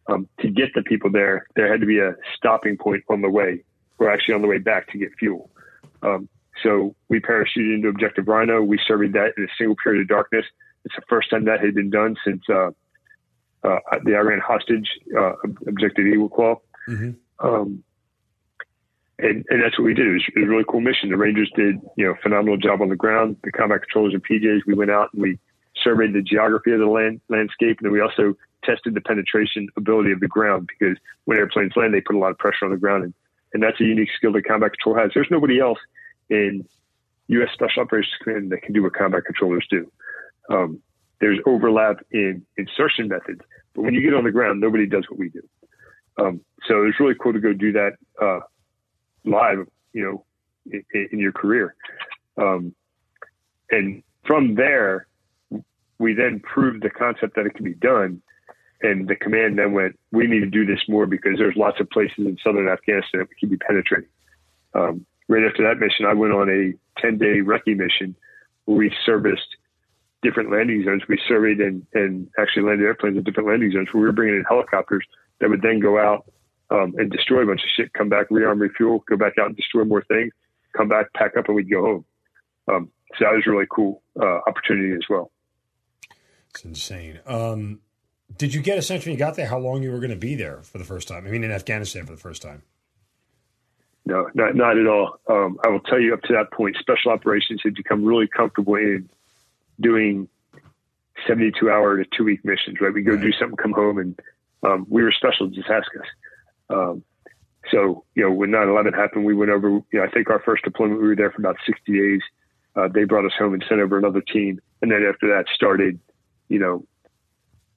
Um, 0.08 0.28
to 0.42 0.50
get 0.50 0.74
the 0.74 0.82
people 0.82 1.12
there, 1.12 1.48
there 1.56 1.72
had 1.72 1.80
to 1.80 1.86
be 1.86 2.00
a 2.00 2.16
stopping 2.36 2.76
point 2.76 3.04
on 3.08 3.22
the 3.22 3.30
way, 3.30 3.64
or 3.98 4.12
actually 4.12 4.34
on 4.34 4.42
the 4.42 4.48
way 4.48 4.58
back 4.58 4.92
to 4.92 4.98
get 4.98 5.10
fuel. 5.18 5.50
Um, 6.02 6.28
so 6.64 6.96
we 7.10 7.20
parachuted 7.20 7.76
into 7.76 7.88
Objective 7.88 8.28
Rhino. 8.28 8.62
We 8.62 8.80
surveyed 8.88 9.14
that 9.14 9.34
in 9.38 9.44
a 9.44 9.48
single 9.58 9.76
period 9.84 10.02
of 10.02 10.08
darkness. 10.08 10.46
It's 10.86 10.96
the 10.96 11.04
first 11.10 11.30
time 11.30 11.46
that 11.46 11.60
had 11.60 11.76
been 11.76 11.90
done 11.90 12.16
since 12.26 12.42
uh, 12.50 12.72
uh, 13.64 13.80
the 14.04 14.16
Iran 14.16 14.40
hostage 14.40 14.88
uh, 15.18 15.34
Objective 15.68 16.06
Eagle 16.06 16.30
Claw. 16.30 16.56
Mm-hmm. 16.90 17.48
Um, 17.48 17.84
and, 19.20 19.46
and 19.50 19.64
that's 19.64 19.78
what 19.78 19.86
we 19.86 19.94
did. 19.94 20.08
It 20.08 20.14
was, 20.14 20.24
it 20.36 20.40
was, 20.40 20.48
a 20.48 20.50
really 20.50 20.66
cool 20.68 20.82
mission. 20.82 21.10
The 21.10 21.18
Rangers 21.18 21.52
did, 21.56 21.76
you 21.96 22.06
know, 22.06 22.16
phenomenal 22.24 22.58
job 22.58 22.82
on 22.82 22.90
the 22.90 22.96
ground. 22.96 23.38
The 23.44 23.52
combat 23.52 23.82
controllers 23.82 24.14
and 24.14 24.26
PJs, 24.26 24.62
we 24.66 24.74
went 24.74 24.90
out 24.90 25.10
and 25.14 25.22
we 25.22 25.38
surveyed 25.84 26.14
the 26.14 26.22
geography 26.22 26.72
of 26.72 26.80
the 26.80 26.88
land, 26.88 27.22
landscape, 27.30 27.78
and 27.80 27.86
then 27.86 27.92
we 27.92 28.02
also 28.02 28.36
tested 28.64 28.94
the 28.94 29.02
penetration 29.02 29.68
ability 29.78 30.12
of 30.12 30.20
the 30.20 30.28
ground 30.28 30.68
because 30.68 30.98
when 31.26 31.38
airplanes 31.38 31.74
land, 31.76 31.94
they 31.94 32.02
put 32.02 32.16
a 32.16 32.20
lot 32.20 32.32
of 32.32 32.38
pressure 32.38 32.66
on 32.66 32.72
the 32.72 32.78
ground, 32.78 33.04
and, 33.04 33.14
and 33.54 33.64
that's 33.64 33.80
a 33.80 33.84
unique 33.84 34.10
skill 34.16 34.34
that 34.34 34.44
combat 34.46 34.72
control 34.74 35.02
has. 35.02 35.12
There's 35.14 35.32
nobody 35.32 35.60
else 35.60 35.80
in 36.32 36.66
U.S. 37.28 37.50
Special 37.54 37.84
Operations 37.84 38.16
Command 38.24 38.52
that 38.52 38.64
can 38.64 38.74
do 38.74 38.82
what 38.84 38.94
combat 38.94 39.26
controllers 39.26 39.68
do. 39.70 39.92
Um, 40.50 40.82
there's 41.20 41.40
overlap 41.46 41.98
in 42.12 42.44
insertion 42.58 43.08
methods, 43.08 43.42
but 43.76 43.84
when 43.84 43.94
you 43.94 44.02
get 44.02 44.16
on 44.16 44.24
the 44.24 44.32
ground, 44.32 44.60
nobody 44.60 44.88
does 44.88 45.06
what 45.10 45.20
we 45.20 45.30
do. 45.30 45.42
Um, 46.18 46.42
so 46.68 46.84
it's 46.86 47.00
really 47.00 47.16
cool 47.22 47.34
to 47.34 47.40
go 47.40 47.54
do 47.54 47.72
that 47.74 47.92
uh, 48.22 48.40
live, 49.24 49.68
you 49.94 50.04
know, 50.04 50.26
in, 50.94 51.10
in 51.12 51.20
your 51.20 51.32
career. 51.32 51.76
Um, 52.38 52.74
and 53.70 54.04
from 54.26 54.56
there, 54.56 55.08
we 56.00 56.14
then 56.14 56.40
proved 56.40 56.84
the 56.84 56.90
concept 56.90 57.36
that 57.36 57.46
it 57.46 57.54
can 57.54 57.66
be 57.66 57.76
done. 57.76 58.22
And 58.82 59.08
the 59.08 59.16
command 59.16 59.60
then 59.60 59.74
went, 59.74 59.98
we 60.12 60.26
need 60.26 60.40
to 60.40 60.50
do 60.50 60.66
this 60.66 60.80
more 60.90 61.06
because 61.06 61.34
there's 61.38 61.56
lots 61.56 61.80
of 61.80 61.90
places 61.92 62.18
in 62.18 62.38
southern 62.44 62.68
Afghanistan 62.68 63.20
that 63.22 63.30
we 63.30 63.36
can 63.40 63.50
be 63.50 63.58
penetrating. 63.58 64.10
Um, 64.74 65.06
right 65.32 65.46
after 65.48 65.64
that 65.64 65.80
mission, 65.80 66.06
I 66.06 66.14
went 66.14 66.34
on 66.34 66.50
a 66.50 66.74
10 67.02 67.18
day 67.18 67.40
recce 67.40 67.76
mission 67.76 68.16
where 68.66 68.78
we 68.78 68.94
serviced 69.06 69.48
different 70.22 70.52
landing 70.52 70.84
zones. 70.84 71.04
We 71.08 71.20
surveyed 71.28 71.60
and, 71.60 71.88
and 71.94 72.28
actually 72.38 72.64
landed 72.64 72.84
airplanes 72.84 73.18
in 73.18 73.24
different 73.24 73.48
landing 73.50 73.72
zones 73.72 73.88
where 73.92 74.02
we 74.02 74.08
were 74.08 74.14
bringing 74.14 74.36
in 74.36 74.44
helicopters 74.48 75.06
that 75.40 75.50
would 75.50 75.62
then 75.62 75.80
go 75.80 75.98
out 75.98 76.26
um, 76.70 76.94
and 76.98 77.10
destroy 77.10 77.44
a 77.44 77.46
bunch 77.46 77.62
of 77.62 77.70
shit, 77.76 77.94
come 77.94 78.10
back, 78.10 78.30
rearm, 78.30 78.60
refuel, 78.60 79.04
go 79.10 79.18
back 79.18 79.34
out 79.40 79.48
and 79.48 79.56
destroy 79.56 79.84
more 79.86 80.04
things, 80.04 80.32
come 80.76 80.90
back, 80.90 81.08
pack 81.14 81.38
up, 81.38 81.48
and 81.48 81.56
we'd 81.56 81.72
go 81.72 81.82
home. 81.82 82.06
Um, 82.68 82.92
so 83.18 83.26
that 83.26 83.34
was 83.34 83.44
a 83.48 83.52
really 83.52 83.68
cool 83.70 84.04
uh, 84.22 84.40
opportunity 84.48 84.94
as 84.94 85.10
well. 85.10 85.32
It's 86.50 86.64
insane. 86.64 87.20
Um, 87.26 87.80
did 88.38 88.54
you 88.54 88.62
get 88.62 88.78
a 88.78 88.82
sense 88.82 89.06
when 89.06 89.14
you 89.14 89.20
got 89.20 89.36
there 89.36 89.48
how 89.48 89.58
long 89.58 89.82
you 89.82 89.92
were 89.92 90.00
going 90.00 90.12
to 90.12 90.16
be 90.16 90.36
there 90.36 90.62
for 90.62 90.78
the 90.78 90.84
first 90.84 91.08
time? 91.08 91.26
I 91.26 91.30
mean, 91.30 91.44
in 91.44 91.52
Afghanistan 91.52 92.06
for 92.06 92.12
the 92.12 92.20
first 92.20 92.42
time. 92.42 92.64
No, 94.06 94.30
not 94.34 94.56
not 94.56 94.78
at 94.78 94.88
all. 94.88 95.20
Um, 95.30 95.60
I 95.64 95.70
will 95.70 95.80
tell 95.80 96.00
you, 96.00 96.14
up 96.14 96.22
to 96.24 96.34
that 96.34 96.52
point, 96.52 96.76
special 96.80 97.12
operations 97.12 97.62
had 97.64 97.76
become 97.76 98.04
really 98.04 98.28
comfortable 98.28 98.76
in 98.76 99.10
doing 99.80 100.28
seventy-two 101.28 101.70
hour 101.70 101.98
to 101.98 102.06
two-week 102.18 102.44
missions. 102.44 102.78
Right, 102.82 102.94
we 102.94 103.04
go 103.04 103.14
right. 103.14 103.22
do 103.22 103.32
something, 103.34 103.58
come 103.58 103.74
home, 103.74 104.00
and 104.00 104.20
um, 104.64 104.88
we 104.90 105.04
were 105.04 105.12
special. 105.12 105.48
Just 105.48 105.70
ask 105.70 105.88
us. 106.00 106.08
Um, 106.70 107.04
so, 107.70 108.04
you 108.16 108.24
know, 108.24 108.32
when 108.32 108.50
9/11 108.50 108.96
happened, 108.96 109.26
we 109.26 109.36
went 109.36 109.52
over. 109.52 109.70
You 109.70 109.86
know, 109.94 110.04
I 110.04 110.10
think 110.10 110.30
our 110.30 110.40
first 110.40 110.64
deployment, 110.64 111.02
we 111.02 111.08
were 111.08 111.16
there 111.16 111.32
for 111.32 111.42
about 111.42 111.58
60 111.66 111.94
days. 111.94 112.22
Uh, 112.76 112.88
they 112.88 113.04
brought 113.04 113.26
us 113.26 113.34
home 113.38 113.54
and 113.54 113.64
sent 113.68 113.82
over 113.82 113.98
another 113.98 114.22
team, 114.22 114.60
and 114.82 114.92
then 114.92 115.04
after 115.04 115.28
that 115.28 115.46
started, 115.54 116.00
you 116.48 116.58
know, 116.58 116.86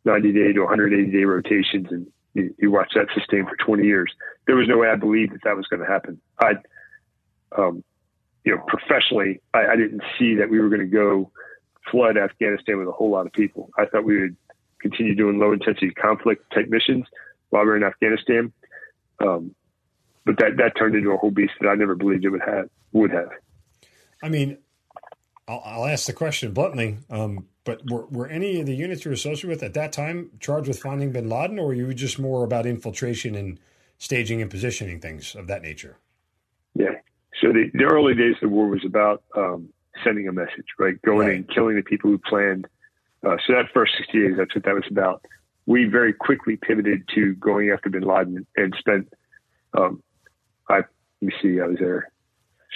90 0.04 0.32
day 0.32 0.52
to 0.52 0.60
180 0.60 1.10
day 1.10 1.24
rotations, 1.24 1.88
and 1.90 2.06
you, 2.34 2.54
you 2.58 2.70
watch 2.70 2.92
that 2.94 3.06
sustain 3.14 3.46
for 3.46 3.56
20 3.56 3.84
years. 3.84 4.12
There 4.46 4.56
was 4.56 4.68
no 4.68 4.78
way 4.78 4.88
I 4.88 4.96
believed 4.96 5.32
that 5.32 5.40
that 5.44 5.56
was 5.56 5.66
going 5.66 5.80
to 5.80 5.86
happen. 5.86 6.20
I, 6.38 6.54
um, 7.56 7.82
you 8.44 8.54
know, 8.54 8.62
professionally, 8.66 9.40
I, 9.54 9.66
I 9.68 9.76
didn't 9.76 10.02
see 10.18 10.34
that 10.36 10.50
we 10.50 10.60
were 10.60 10.68
going 10.68 10.80
to 10.80 10.86
go 10.86 11.30
flood 11.90 12.16
Afghanistan 12.16 12.78
with 12.78 12.88
a 12.88 12.92
whole 12.92 13.10
lot 13.10 13.26
of 13.26 13.32
people. 13.32 13.70
I 13.78 13.86
thought 13.86 14.04
we 14.04 14.20
would 14.20 14.36
continue 14.80 15.14
doing 15.14 15.38
low 15.38 15.52
intensity 15.52 15.90
conflict 15.90 16.52
type 16.52 16.68
missions 16.68 17.06
while 17.50 17.64
we 17.64 17.70
are 17.70 17.76
in 17.76 17.84
Afghanistan. 17.84 18.52
Um, 19.20 19.54
but 20.26 20.38
that, 20.38 20.56
that 20.58 20.76
turned 20.76 20.94
into 20.94 21.10
a 21.10 21.16
whole 21.16 21.30
beast 21.30 21.52
that 21.60 21.68
I 21.68 21.74
never 21.74 21.94
believed 21.94 22.24
it 22.24 22.30
would 22.30 22.42
have, 22.42 22.68
would 22.92 23.10
have. 23.10 23.30
I 24.22 24.28
mean, 24.28 24.58
I'll, 25.46 25.62
I'll 25.64 25.86
ask 25.86 26.06
the 26.06 26.12
question 26.12 26.52
bluntly. 26.52 26.98
Um, 27.10 27.46
but 27.64 27.90
were, 27.90 28.06
were 28.06 28.26
any 28.26 28.60
of 28.60 28.66
the 28.66 28.74
units 28.74 29.04
you 29.04 29.10
were 29.10 29.14
associated 29.14 29.48
with 29.48 29.62
at 29.62 29.74
that 29.74 29.92
time 29.92 30.30
charged 30.40 30.68
with 30.68 30.78
finding 30.78 31.12
bin 31.12 31.28
Laden, 31.28 31.58
or 31.58 31.66
were 31.66 31.74
you 31.74 31.92
just 31.94 32.18
more 32.18 32.44
about 32.44 32.66
infiltration 32.66 33.34
and 33.34 33.58
staging 33.98 34.42
and 34.42 34.50
positioning 34.50 35.00
things 35.00 35.34
of 35.34 35.46
that 35.46 35.62
nature? 35.62 35.96
Yeah. 36.74 36.96
So 37.40 37.52
the, 37.52 37.70
the 37.72 37.84
early 37.84 38.14
days 38.14 38.34
of 38.34 38.40
the 38.42 38.48
war 38.48 38.68
was 38.68 38.84
about 38.84 39.22
um, 39.36 39.68
sending 40.02 40.28
a 40.28 40.32
message, 40.32 40.66
right? 40.78 41.00
Going 41.02 41.28
right. 41.28 41.36
and 41.36 41.48
killing 41.48 41.76
the 41.76 41.82
people 41.82 42.10
who 42.10 42.18
planned. 42.18 42.66
Uh, 43.24 43.36
so 43.46 43.54
that 43.54 43.66
first 43.72 43.92
60 43.96 44.12
days, 44.12 44.36
that's 44.36 44.54
what 44.54 44.64
that 44.64 44.74
was 44.74 44.84
about. 44.90 45.24
We 45.66 45.86
very 45.86 46.12
quickly 46.12 46.56
pivoted 46.56 47.08
to 47.14 47.34
going 47.36 47.70
after 47.70 47.88
bin 47.88 48.02
Laden 48.02 48.46
and 48.56 48.74
spent, 48.78 49.10
um, 49.72 50.02
I, 50.68 50.76
let 50.76 50.86
me 51.22 51.32
see, 51.40 51.60
I 51.60 51.66
was 51.66 51.78
there 51.78 52.12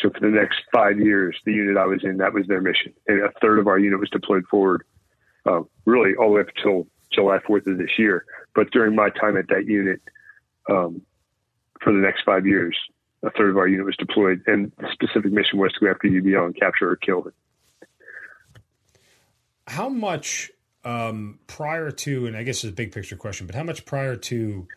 so 0.00 0.10
for 0.10 0.20
the 0.20 0.28
next 0.28 0.60
five 0.72 0.98
years, 0.98 1.36
the 1.44 1.52
unit 1.52 1.76
I 1.76 1.86
was 1.86 2.04
in, 2.04 2.18
that 2.18 2.32
was 2.32 2.46
their 2.46 2.60
mission. 2.60 2.92
And 3.06 3.22
a 3.22 3.32
third 3.40 3.58
of 3.58 3.66
our 3.66 3.78
unit 3.78 3.98
was 3.98 4.10
deployed 4.10 4.44
forward, 4.50 4.84
uh, 5.44 5.62
really 5.86 6.14
all 6.14 6.28
the 6.28 6.34
way 6.34 6.40
up 6.42 6.48
until 6.56 6.86
July 7.12 7.38
4th 7.38 7.66
of 7.66 7.78
this 7.78 7.98
year. 7.98 8.24
But 8.54 8.70
during 8.70 8.94
my 8.94 9.10
time 9.10 9.36
at 9.36 9.48
that 9.48 9.66
unit, 9.66 10.00
um, 10.70 11.02
for 11.82 11.92
the 11.92 11.98
next 11.98 12.22
five 12.24 12.46
years, 12.46 12.76
a 13.24 13.30
third 13.30 13.50
of 13.50 13.56
our 13.56 13.66
unit 13.66 13.86
was 13.86 13.96
deployed. 13.96 14.42
And 14.46 14.70
the 14.78 14.88
specific 14.92 15.32
mission 15.32 15.58
was 15.58 15.72
to 15.74 15.80
go 15.80 15.90
after 15.90 16.06
UBL 16.06 16.46
and 16.46 16.56
capture 16.56 16.90
or 16.90 16.96
kill 16.96 17.26
it. 17.26 17.34
How 19.66 19.88
much 19.88 20.50
um, 20.84 21.40
prior 21.48 21.90
to, 21.90 22.26
and 22.26 22.36
I 22.36 22.44
guess 22.44 22.62
it's 22.62 22.72
a 22.72 22.76
big 22.76 22.92
picture 22.92 23.16
question, 23.16 23.46
but 23.46 23.56
how 23.56 23.64
much 23.64 23.84
prior 23.84 24.14
to 24.16 24.68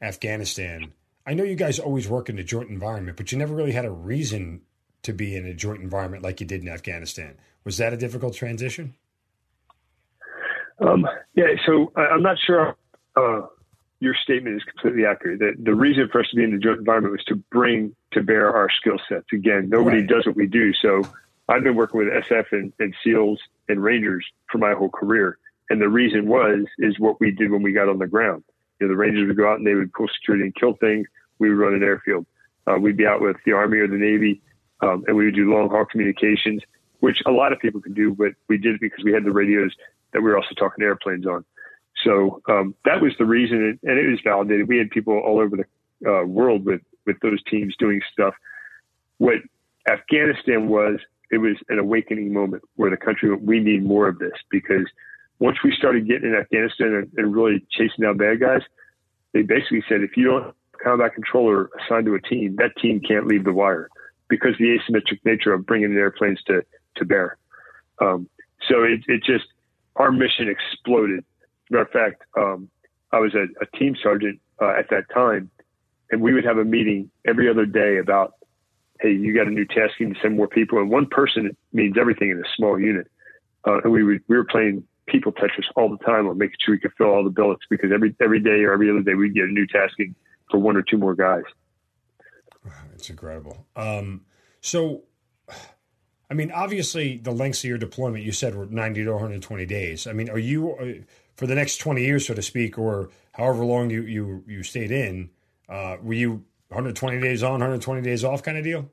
Afghanistan 0.00 0.92
I 1.28 1.34
know 1.34 1.44
you 1.44 1.56
guys 1.56 1.78
always 1.78 2.08
work 2.08 2.30
in 2.30 2.38
a 2.38 2.42
joint 2.42 2.70
environment, 2.70 3.18
but 3.18 3.30
you 3.30 3.36
never 3.36 3.54
really 3.54 3.72
had 3.72 3.84
a 3.84 3.90
reason 3.90 4.62
to 5.02 5.12
be 5.12 5.36
in 5.36 5.46
a 5.46 5.54
joint 5.54 5.82
environment 5.82 6.22
like 6.22 6.40
you 6.40 6.46
did 6.46 6.62
in 6.62 6.68
Afghanistan. 6.68 7.36
Was 7.64 7.76
that 7.78 7.92
a 7.92 7.96
difficult 7.96 8.34
transition? 8.34 8.94
Um, 10.80 11.06
yeah, 11.34 11.46
so 11.66 11.92
I'm 11.96 12.22
not 12.22 12.36
sure 12.38 12.76
uh, 13.16 13.42
your 14.00 14.14
statement 14.22 14.56
is 14.56 14.62
completely 14.64 15.04
accurate. 15.04 15.40
The, 15.40 15.54
the 15.58 15.74
reason 15.74 16.08
for 16.10 16.20
us 16.20 16.26
to 16.30 16.36
be 16.36 16.44
in 16.44 16.52
the 16.52 16.58
joint 16.58 16.78
environment 16.78 17.12
was 17.12 17.24
to 17.24 17.36
bring 17.50 17.94
to 18.12 18.22
bear 18.22 18.54
our 18.54 18.68
skill 18.70 18.98
sets. 19.08 19.26
Again, 19.32 19.68
nobody 19.68 19.98
right. 19.98 20.08
does 20.08 20.26
what 20.26 20.36
we 20.36 20.46
do. 20.46 20.72
So 20.74 21.02
I've 21.48 21.64
been 21.64 21.74
working 21.74 21.98
with 21.98 22.08
SF 22.08 22.52
and, 22.52 22.72
and 22.78 22.94
SEALs 23.02 23.40
and 23.68 23.82
Rangers 23.82 24.24
for 24.50 24.58
my 24.58 24.72
whole 24.74 24.90
career. 24.90 25.38
And 25.70 25.80
the 25.80 25.88
reason 25.88 26.28
was, 26.28 26.64
is 26.78 26.98
what 26.98 27.20
we 27.20 27.30
did 27.32 27.50
when 27.50 27.62
we 27.62 27.72
got 27.72 27.88
on 27.88 27.98
the 27.98 28.06
ground. 28.06 28.44
You 28.80 28.86
know, 28.86 28.92
the 28.92 28.96
Rangers 28.96 29.26
would 29.26 29.36
go 29.36 29.50
out 29.50 29.58
and 29.58 29.66
they 29.66 29.74
would 29.74 29.92
pull 29.92 30.08
security 30.08 30.44
and 30.44 30.54
kill 30.54 30.74
things 30.74 31.08
we 31.38 31.50
would 31.50 31.58
run 31.58 31.74
an 31.74 31.82
airfield. 31.82 32.26
Uh, 32.66 32.76
we'd 32.78 32.96
be 32.96 33.06
out 33.06 33.20
with 33.20 33.36
the 33.44 33.52
Army 33.52 33.78
or 33.78 33.88
the 33.88 33.96
Navy, 33.96 34.40
um, 34.80 35.04
and 35.06 35.16
we 35.16 35.24
would 35.24 35.34
do 35.34 35.52
long 35.52 35.68
haul 35.70 35.84
communications, 35.84 36.62
which 37.00 37.22
a 37.26 37.30
lot 37.30 37.52
of 37.52 37.58
people 37.58 37.80
can 37.80 37.94
do, 37.94 38.14
but 38.14 38.32
we 38.48 38.58
did 38.58 38.76
it 38.76 38.80
because 38.80 39.04
we 39.04 39.12
had 39.12 39.24
the 39.24 39.32
radios 39.32 39.72
that 40.12 40.20
we 40.20 40.30
were 40.30 40.36
also 40.36 40.54
talking 40.54 40.80
to 40.80 40.86
airplanes 40.86 41.26
on. 41.26 41.44
So 42.04 42.40
um, 42.48 42.74
that 42.84 43.00
was 43.00 43.12
the 43.18 43.26
reason, 43.26 43.78
and 43.82 43.98
it 43.98 44.08
was 44.08 44.20
validated. 44.22 44.68
We 44.68 44.78
had 44.78 44.90
people 44.90 45.18
all 45.18 45.40
over 45.40 45.56
the 45.56 46.10
uh, 46.10 46.24
world 46.24 46.64
with 46.64 46.80
with 47.06 47.18
those 47.20 47.42
teams 47.44 47.74
doing 47.78 48.00
stuff. 48.12 48.34
What 49.16 49.36
Afghanistan 49.90 50.68
was, 50.68 51.00
it 51.30 51.38
was 51.38 51.56
an 51.68 51.78
awakening 51.78 52.32
moment 52.32 52.62
where 52.76 52.90
the 52.90 52.96
country 52.96 53.30
went, 53.30 53.42
we 53.42 53.60
need 53.60 53.82
more 53.82 54.08
of 54.08 54.18
this 54.18 54.34
because 54.50 54.86
once 55.38 55.56
we 55.64 55.74
started 55.76 56.06
getting 56.06 56.30
in 56.30 56.36
Afghanistan 56.36 56.88
and, 56.88 57.10
and 57.16 57.34
really 57.34 57.64
chasing 57.70 58.02
down 58.02 58.18
bad 58.18 58.40
guys, 58.40 58.60
they 59.32 59.42
basically 59.42 59.82
said 59.88 60.02
if 60.02 60.16
you 60.16 60.24
don't 60.24 60.44
have 60.44 60.54
combat 60.82 61.14
controller 61.14 61.70
assigned 61.80 62.06
to 62.06 62.14
a 62.14 62.20
team, 62.20 62.56
that 62.56 62.76
team 62.76 63.00
can't 63.00 63.26
leave 63.26 63.44
the 63.44 63.52
wire 63.52 63.88
because 64.28 64.54
the 64.58 64.78
asymmetric 64.78 65.20
nature 65.24 65.52
of 65.52 65.66
bringing 65.66 65.94
the 65.94 66.00
airplanes 66.00 66.42
to 66.46 66.62
to 66.96 67.04
bear. 67.04 67.36
Um, 68.00 68.28
so 68.68 68.82
it, 68.82 69.00
it 69.08 69.22
just 69.24 69.46
our 69.96 70.12
mission 70.12 70.48
exploded. 70.48 71.24
Matter 71.70 71.82
of 71.82 71.90
fact, 71.90 72.22
um, 72.36 72.68
I 73.12 73.18
was 73.18 73.34
a, 73.34 73.46
a 73.62 73.78
team 73.78 73.96
sergeant 74.02 74.40
uh, 74.60 74.74
at 74.78 74.90
that 74.90 75.04
time, 75.12 75.50
and 76.10 76.20
we 76.20 76.32
would 76.32 76.44
have 76.44 76.58
a 76.58 76.64
meeting 76.64 77.10
every 77.26 77.48
other 77.48 77.66
day 77.66 77.98
about, 77.98 78.34
hey, 79.00 79.12
you 79.12 79.34
got 79.34 79.46
a 79.46 79.50
new 79.50 79.66
tasking 79.66 80.14
to 80.14 80.20
send 80.20 80.36
more 80.36 80.48
people, 80.48 80.78
and 80.78 80.90
one 80.90 81.06
person 81.06 81.56
means 81.72 81.96
everything 81.98 82.30
in 82.30 82.38
a 82.38 82.48
small 82.56 82.78
unit. 82.78 83.06
Uh, 83.66 83.80
and 83.82 83.92
we 83.92 84.02
would, 84.02 84.22
we 84.28 84.36
were 84.36 84.44
playing 84.44 84.84
people 85.06 85.32
Tetris 85.32 85.64
all 85.76 85.88
the 85.88 86.02
time 86.04 86.26
on 86.28 86.38
making 86.38 86.56
sure 86.64 86.74
we 86.74 86.78
could 86.78 86.92
fill 86.96 87.08
all 87.08 87.24
the 87.24 87.30
billets 87.30 87.62
because 87.68 87.90
every 87.92 88.14
every 88.20 88.40
day 88.40 88.62
or 88.62 88.72
every 88.72 88.90
other 88.90 89.00
day 89.00 89.14
we'd 89.14 89.34
get 89.34 89.44
a 89.44 89.48
new 89.48 89.66
tasking 89.66 90.14
for 90.50 90.58
one 90.58 90.76
or 90.76 90.82
two 90.82 90.98
more 90.98 91.14
guys. 91.14 91.44
It's 92.94 93.10
incredible. 93.10 93.66
Um, 93.76 94.22
so, 94.60 95.02
I 96.30 96.34
mean, 96.34 96.50
obviously, 96.50 97.16
the 97.16 97.30
lengths 97.30 97.64
of 97.64 97.68
your 97.68 97.78
deployment 97.78 98.24
you 98.24 98.32
said 98.32 98.54
were 98.54 98.66
90 98.66 99.04
to 99.04 99.12
120 99.12 99.64
days. 99.66 100.06
I 100.06 100.12
mean, 100.12 100.28
are 100.28 100.38
you 100.38 100.72
uh, 100.72 101.04
for 101.36 101.46
the 101.46 101.54
next 101.54 101.78
20 101.78 102.04
years, 102.04 102.26
so 102.26 102.34
to 102.34 102.42
speak, 102.42 102.78
or 102.78 103.08
however 103.32 103.64
long 103.64 103.88
you 103.88 104.02
you 104.02 104.44
you 104.46 104.62
stayed 104.62 104.90
in? 104.90 105.30
Uh, 105.68 105.96
were 106.02 106.14
you 106.14 106.44
120 106.68 107.20
days 107.20 107.42
on, 107.42 107.52
120 107.52 108.02
days 108.02 108.24
off, 108.24 108.42
kind 108.42 108.58
of 108.58 108.64
deal? 108.64 108.90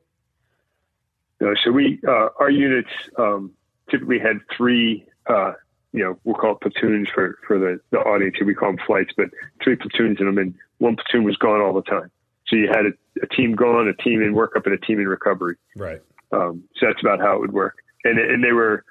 No, 1.41 1.53
so 1.63 1.71
we 1.71 1.99
uh, 2.07 2.29
our 2.39 2.49
units 2.49 2.89
um, 3.17 3.51
typically 3.89 4.19
had 4.19 4.37
three. 4.55 5.05
Uh, 5.27 5.53
you 5.91 6.03
know, 6.03 6.17
we'll 6.23 6.35
call 6.35 6.53
it 6.53 6.61
platoons 6.61 7.09
for 7.13 7.39
for 7.45 7.59
the, 7.59 7.79
the 7.91 7.99
audience 7.99 8.35
here. 8.37 8.47
We 8.47 8.53
call 8.53 8.71
them 8.71 8.79
flights, 8.85 9.11
but 9.15 9.29
three 9.63 9.75
platoons 9.75 10.19
in 10.19 10.25
them, 10.25 10.37
and 10.37 10.53
one 10.77 10.95
platoon 10.95 11.23
was 11.23 11.37
gone 11.37 11.61
all 11.61 11.73
the 11.73 11.81
time. 11.81 12.11
So 12.47 12.55
you 12.55 12.67
had 12.67 12.85
a, 12.85 13.23
a 13.23 13.27
team 13.27 13.55
gone, 13.55 13.87
a 13.87 13.93
team 13.93 14.21
in 14.21 14.33
workup, 14.33 14.65
and 14.65 14.73
a 14.73 14.77
team 14.77 14.99
in 14.99 15.07
recovery. 15.07 15.55
Right. 15.75 16.01
Um, 16.31 16.63
so 16.77 16.87
that's 16.87 17.01
about 17.01 17.19
how 17.19 17.35
it 17.35 17.41
would 17.41 17.53
work. 17.53 17.75
And 18.03 18.19
and 18.19 18.43
they 18.43 18.51
were 18.51 18.83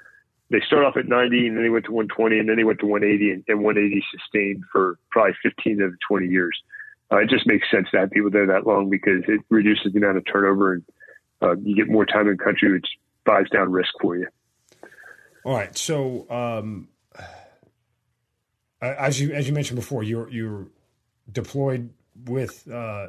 they 0.51 0.61
start 0.67 0.85
off 0.85 0.97
at 0.97 1.09
90, 1.09 1.49
and 1.49 1.57
then 1.57 1.65
they 1.65 1.71
went 1.71 1.87
to 1.87 1.93
120, 1.93 2.39
and 2.39 2.49
then 2.49 2.57
they 2.57 2.65
went 2.65 2.79
to 2.81 2.87
180, 2.87 3.31
and, 3.31 3.45
and 3.49 3.65
180 3.65 4.05
sustained 4.11 4.63
for 4.71 4.99
probably 5.11 5.33
15 5.43 5.79
to 5.79 5.91
20 6.07 6.27
years. 6.27 6.57
Uh, 7.11 7.19
it 7.19 7.29
just 7.29 7.47
makes 7.47 7.71
sense 7.71 7.89
to 7.91 7.99
have 7.99 8.11
people 8.11 8.31
there 8.31 8.47
that 8.47 8.67
long 8.67 8.91
because 8.91 9.23
it 9.29 9.41
reduces 9.49 9.93
the 9.93 9.99
amount 9.99 10.17
of 10.17 10.25
turnover, 10.31 10.75
and 10.75 10.85
uh, 11.43 11.57
you 11.63 11.75
get 11.75 11.89
more 11.89 12.07
time 12.07 12.29
in 12.29 12.37
country, 12.37 12.73
which 12.73 12.87
buys 13.25 13.49
down 13.51 13.73
risk 13.73 13.91
for 14.01 14.17
you. 14.17 14.29
All 15.45 15.55
right. 15.55 15.77
So, 15.77 16.27
um, 16.31 16.89
as 18.81 19.21
you 19.21 19.33
as 19.33 19.47
you 19.47 19.55
mentioned 19.55 19.79
before, 19.79 20.03
you're 20.03 20.29
you're 20.31 20.67
deployed 21.31 21.91
with 22.27 22.67
uh, 22.71 23.09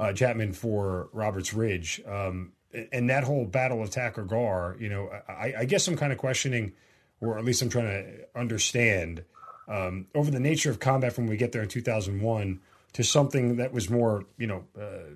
uh, 0.00 0.12
Chapman 0.14 0.54
for 0.54 1.08
Roberts 1.12 1.52
Ridge, 1.52 2.00
um, 2.06 2.52
and 2.90 3.10
that 3.10 3.24
whole 3.24 3.44
battle 3.44 3.82
of 3.82 3.90
Takur 3.90 4.26
Ghar, 4.26 4.76
you 4.78 4.88
know, 4.88 5.10
I, 5.28 5.54
I, 5.58 5.64
guess 5.66 5.86
I'm 5.88 5.96
kind 5.96 6.12
of 6.12 6.18
questioning, 6.18 6.72
or 7.20 7.38
at 7.38 7.44
least 7.44 7.60
I'm 7.60 7.68
trying 7.68 7.86
to 7.86 8.26
understand 8.34 9.24
um, 9.68 10.06
over 10.14 10.30
the 10.30 10.40
nature 10.40 10.70
of 10.70 10.80
combat 10.80 11.12
from 11.12 11.24
when 11.24 11.32
we 11.32 11.36
get 11.36 11.52
there 11.52 11.62
in 11.62 11.68
2001 11.68 12.60
to 12.94 13.04
something 13.04 13.56
that 13.56 13.72
was 13.72 13.90
more, 13.90 14.24
you 14.38 14.46
know, 14.46 14.64
uh, 14.80 15.10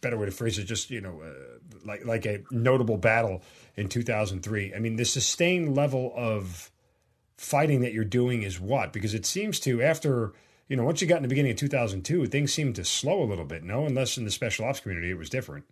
better 0.00 0.18
way 0.18 0.26
to 0.26 0.32
phrase 0.32 0.58
it, 0.58 0.64
just 0.64 0.90
you 0.90 1.00
know, 1.00 1.22
uh, 1.22 1.58
like 1.84 2.04
like 2.04 2.26
a 2.26 2.42
notable 2.50 2.98
battle 2.98 3.42
in 3.76 3.88
2003. 3.88 4.74
I 4.74 4.78
mean, 4.78 4.96
the 4.96 5.04
sustained 5.04 5.74
level 5.74 6.12
of 6.14 6.70
fighting 7.36 7.80
that 7.80 7.92
you're 7.92 8.04
doing 8.04 8.42
is 8.42 8.60
what? 8.60 8.92
Because 8.92 9.14
it 9.14 9.24
seems 9.24 9.58
to 9.60 9.82
after 9.82 10.34
you 10.68 10.76
know, 10.76 10.84
once 10.84 11.00
you 11.00 11.06
got 11.06 11.16
in 11.16 11.22
the 11.22 11.28
beginning 11.28 11.52
of 11.52 11.58
2002, 11.58 12.26
things 12.26 12.52
seemed 12.52 12.76
to 12.76 12.84
slow 12.84 13.22
a 13.22 13.26
little 13.26 13.44
bit, 13.44 13.62
no? 13.62 13.86
Unless 13.86 14.16
in 14.16 14.24
the 14.24 14.30
special 14.30 14.64
ops 14.64 14.80
community 14.80 15.10
it 15.10 15.18
was 15.18 15.28
different. 15.28 15.64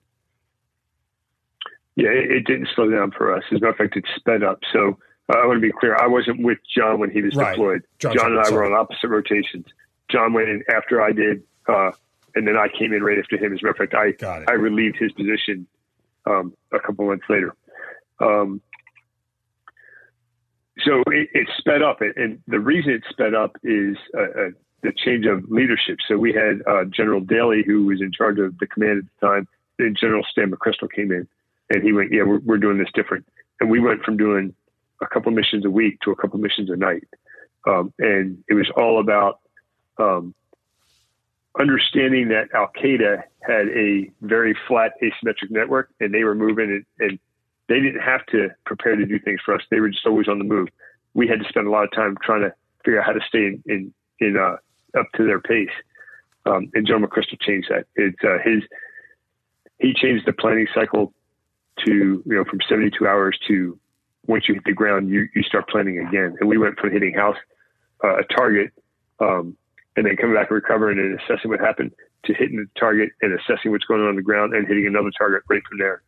Yeah, 1.96 2.10
it, 2.10 2.30
it 2.30 2.46
didn't 2.46 2.68
slow 2.74 2.90
down 2.90 3.10
for 3.10 3.34
us. 3.34 3.42
As 3.50 3.58
a 3.58 3.60
matter 3.60 3.68
of 3.68 3.76
fact, 3.76 3.96
it 3.96 4.04
sped 4.16 4.42
up. 4.42 4.60
So 4.72 4.98
uh, 5.32 5.38
I 5.38 5.46
want 5.46 5.56
to 5.56 5.60
be 5.60 5.72
clear. 5.72 5.96
I 5.96 6.06
wasn't 6.06 6.42
with 6.42 6.58
John 6.74 6.98
when 6.98 7.10
he 7.10 7.22
was 7.22 7.34
right. 7.34 7.52
deployed. 7.52 7.82
John, 7.98 8.14
John 8.16 8.32
and 8.32 8.40
I 8.40 8.50
were 8.50 8.64
on 8.64 8.72
opposite 8.72 9.08
rotations. 9.08 9.66
John 10.10 10.32
went 10.32 10.48
in 10.48 10.62
after 10.74 11.02
I 11.02 11.12
did, 11.12 11.42
uh, 11.68 11.92
and 12.34 12.46
then 12.46 12.56
I 12.56 12.68
came 12.68 12.92
in 12.92 13.02
right 13.02 13.18
after 13.18 13.36
him. 13.36 13.52
As 13.52 13.60
a 13.62 13.66
matter 13.66 13.82
of 13.82 13.90
fact, 13.90 13.94
I, 13.94 14.50
I 14.50 14.54
relieved 14.54 14.96
his 14.98 15.12
position 15.12 15.66
um, 16.26 16.54
a 16.72 16.80
couple 16.80 17.06
months 17.06 17.24
later. 17.28 17.54
Um, 18.18 18.60
so 20.84 21.02
it, 21.08 21.28
it, 21.32 21.48
sped 21.58 21.82
up, 21.82 22.00
and 22.00 22.42
the 22.46 22.58
reason 22.58 22.92
it 22.92 23.02
sped 23.10 23.34
up 23.34 23.56
is 23.62 23.96
uh, 24.16 24.22
uh 24.22 24.50
the 24.82 24.92
change 24.92 25.26
of 25.26 25.50
leadership. 25.50 25.98
So 26.08 26.16
we 26.16 26.32
had 26.32 26.62
uh, 26.66 26.84
General 26.84 27.20
Dailey, 27.20 27.64
who 27.64 27.86
was 27.86 28.00
in 28.00 28.12
charge 28.12 28.38
of 28.38 28.58
the 28.58 28.66
command 28.66 28.98
at 29.00 29.04
the 29.20 29.26
time. 29.26 29.48
Then 29.78 29.94
General 29.98 30.24
Stan 30.30 30.50
McChrystal 30.50 30.90
came 30.90 31.12
in, 31.12 31.26
and 31.68 31.82
he 31.82 31.92
went, 31.92 32.12
"Yeah, 32.12 32.22
we're, 32.22 32.40
we're 32.40 32.58
doing 32.58 32.78
this 32.78 32.88
different." 32.94 33.26
And 33.60 33.70
we 33.70 33.80
went 33.80 34.02
from 34.02 34.16
doing 34.16 34.54
a 35.02 35.06
couple 35.06 35.32
missions 35.32 35.64
a 35.64 35.70
week 35.70 36.00
to 36.00 36.10
a 36.10 36.16
couple 36.16 36.38
missions 36.38 36.70
a 36.70 36.76
night. 36.76 37.06
um, 37.66 37.92
and 37.98 38.42
it 38.48 38.54
was 38.54 38.70
all 38.76 39.00
about 39.00 39.40
um, 39.98 40.34
understanding 41.58 42.28
that 42.28 42.48
Al 42.54 42.70
Qaeda 42.76 43.22
had 43.40 43.68
a 43.68 44.10
very 44.22 44.56
flat 44.66 44.92
asymmetric 45.02 45.50
network, 45.50 45.90
and 46.00 46.14
they 46.14 46.24
were 46.24 46.34
moving, 46.34 46.70
and, 46.70 46.84
and 46.98 47.18
they 47.68 47.80
didn't 47.80 48.00
have 48.00 48.24
to 48.26 48.50
prepare 48.64 48.96
to 48.96 49.06
do 49.06 49.18
things 49.18 49.40
for 49.44 49.54
us. 49.54 49.62
They 49.70 49.80
were 49.80 49.90
just 49.90 50.06
always 50.06 50.28
on 50.28 50.38
the 50.38 50.44
move. 50.44 50.68
We 51.14 51.28
had 51.28 51.40
to 51.40 51.48
spend 51.48 51.66
a 51.66 51.70
lot 51.70 51.84
of 51.84 51.92
time 51.92 52.16
trying 52.22 52.42
to 52.42 52.54
figure 52.84 53.00
out 53.00 53.06
how 53.06 53.12
to 53.12 53.20
stay 53.28 53.46
in 53.46 53.62
in, 53.66 53.94
in 54.20 54.36
uh, 54.36 54.56
up 54.98 55.06
to 55.16 55.26
their 55.26 55.40
pace. 55.40 55.68
Um, 56.46 56.70
and 56.74 56.86
John 56.86 57.02
McChrystal 57.02 57.40
changed 57.40 57.68
that. 57.70 57.86
It's 57.96 58.18
uh, 58.24 58.38
his 58.44 58.62
he 59.78 59.94
changed 59.94 60.26
the 60.26 60.32
planning 60.32 60.66
cycle 60.74 61.12
to 61.86 62.22
you 62.24 62.34
know 62.34 62.44
from 62.44 62.60
72 62.68 63.06
hours 63.06 63.38
to 63.48 63.78
once 64.26 64.48
you 64.48 64.54
hit 64.54 64.64
the 64.64 64.72
ground 64.72 65.08
you 65.08 65.28
you 65.34 65.42
start 65.42 65.68
planning 65.68 65.98
again. 65.98 66.36
And 66.40 66.48
we 66.48 66.58
went 66.58 66.78
from 66.78 66.92
hitting 66.92 67.14
house 67.14 67.36
uh, 68.02 68.18
a 68.18 68.24
target 68.24 68.72
um, 69.20 69.56
and 69.96 70.06
then 70.06 70.16
coming 70.16 70.34
back 70.34 70.50
and 70.50 70.56
recovering 70.56 70.98
and 70.98 71.20
assessing 71.20 71.50
what 71.50 71.60
happened 71.60 71.92
to 72.24 72.34
hitting 72.34 72.56
the 72.56 72.66
target 72.78 73.10
and 73.22 73.38
assessing 73.38 73.70
what's 73.70 73.84
going 73.84 74.00
on 74.00 74.08
on 74.08 74.16
the 74.16 74.22
ground 74.22 74.54
and 74.54 74.66
hitting 74.66 74.86
another 74.86 75.10
target 75.16 75.42
right 75.48 75.62
from 75.68 75.78
there. 75.78 76.02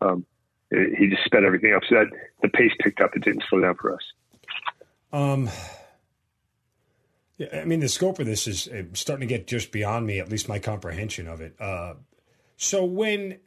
Um, 0.00 0.26
he 0.70 1.08
just 1.08 1.24
sped 1.24 1.44
everything 1.44 1.74
up 1.74 1.82
so 1.88 1.96
that 1.96 2.06
the 2.42 2.48
pace 2.48 2.72
picked 2.80 3.00
up. 3.00 3.16
It 3.16 3.24
didn't 3.24 3.42
slow 3.48 3.60
down 3.60 3.74
for 3.76 3.94
us. 3.94 4.02
Um, 5.12 5.48
yeah, 7.38 7.60
I 7.60 7.64
mean, 7.64 7.80
the 7.80 7.88
scope 7.88 8.18
of 8.18 8.26
this 8.26 8.46
is 8.46 8.68
uh, 8.68 8.82
starting 8.92 9.26
to 9.26 9.34
get 9.34 9.46
just 9.46 9.72
beyond 9.72 10.06
me, 10.06 10.20
at 10.20 10.28
least 10.28 10.48
my 10.48 10.58
comprehension 10.58 11.26
of 11.26 11.40
it. 11.40 11.56
Uh, 11.58 11.94
so 12.56 12.84
when, 12.84 13.38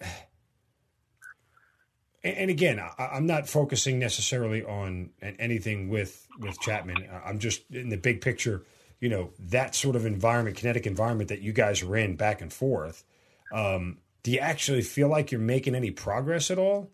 and 2.24 2.50
again, 2.50 2.80
I, 2.80 3.18
am 3.18 3.28
not 3.28 3.48
focusing 3.48 4.00
necessarily 4.00 4.64
on 4.64 5.12
anything 5.22 5.90
with 5.90 6.28
with 6.40 6.60
Chapman. 6.62 7.08
I'm 7.24 7.40
just 7.40 7.70
in 7.72 7.90
the 7.90 7.98
big 7.98 8.22
picture 8.22 8.64
you 9.02 9.10
know 9.10 9.32
that 9.40 9.76
sort 9.76 9.98
of 9.98 10.06
environment, 10.06 10.56
kinetic 10.56 10.88
environment 10.88 11.30
that 11.30 11.42
you 11.42 11.52
guys 11.52 11.84
are 11.84 11.98
in 11.98 12.16
back 12.16 12.40
and 12.40 12.54
forth. 12.54 13.04
Um, 13.52 13.98
do 14.24 14.32
you 14.32 14.40
actually 14.40 14.84
feel 14.84 15.10
like 15.10 15.32
you're 15.32 15.42
making 15.42 15.76
any 15.76 15.92
progress 15.92 16.52
at 16.52 16.58
all? 16.58 16.90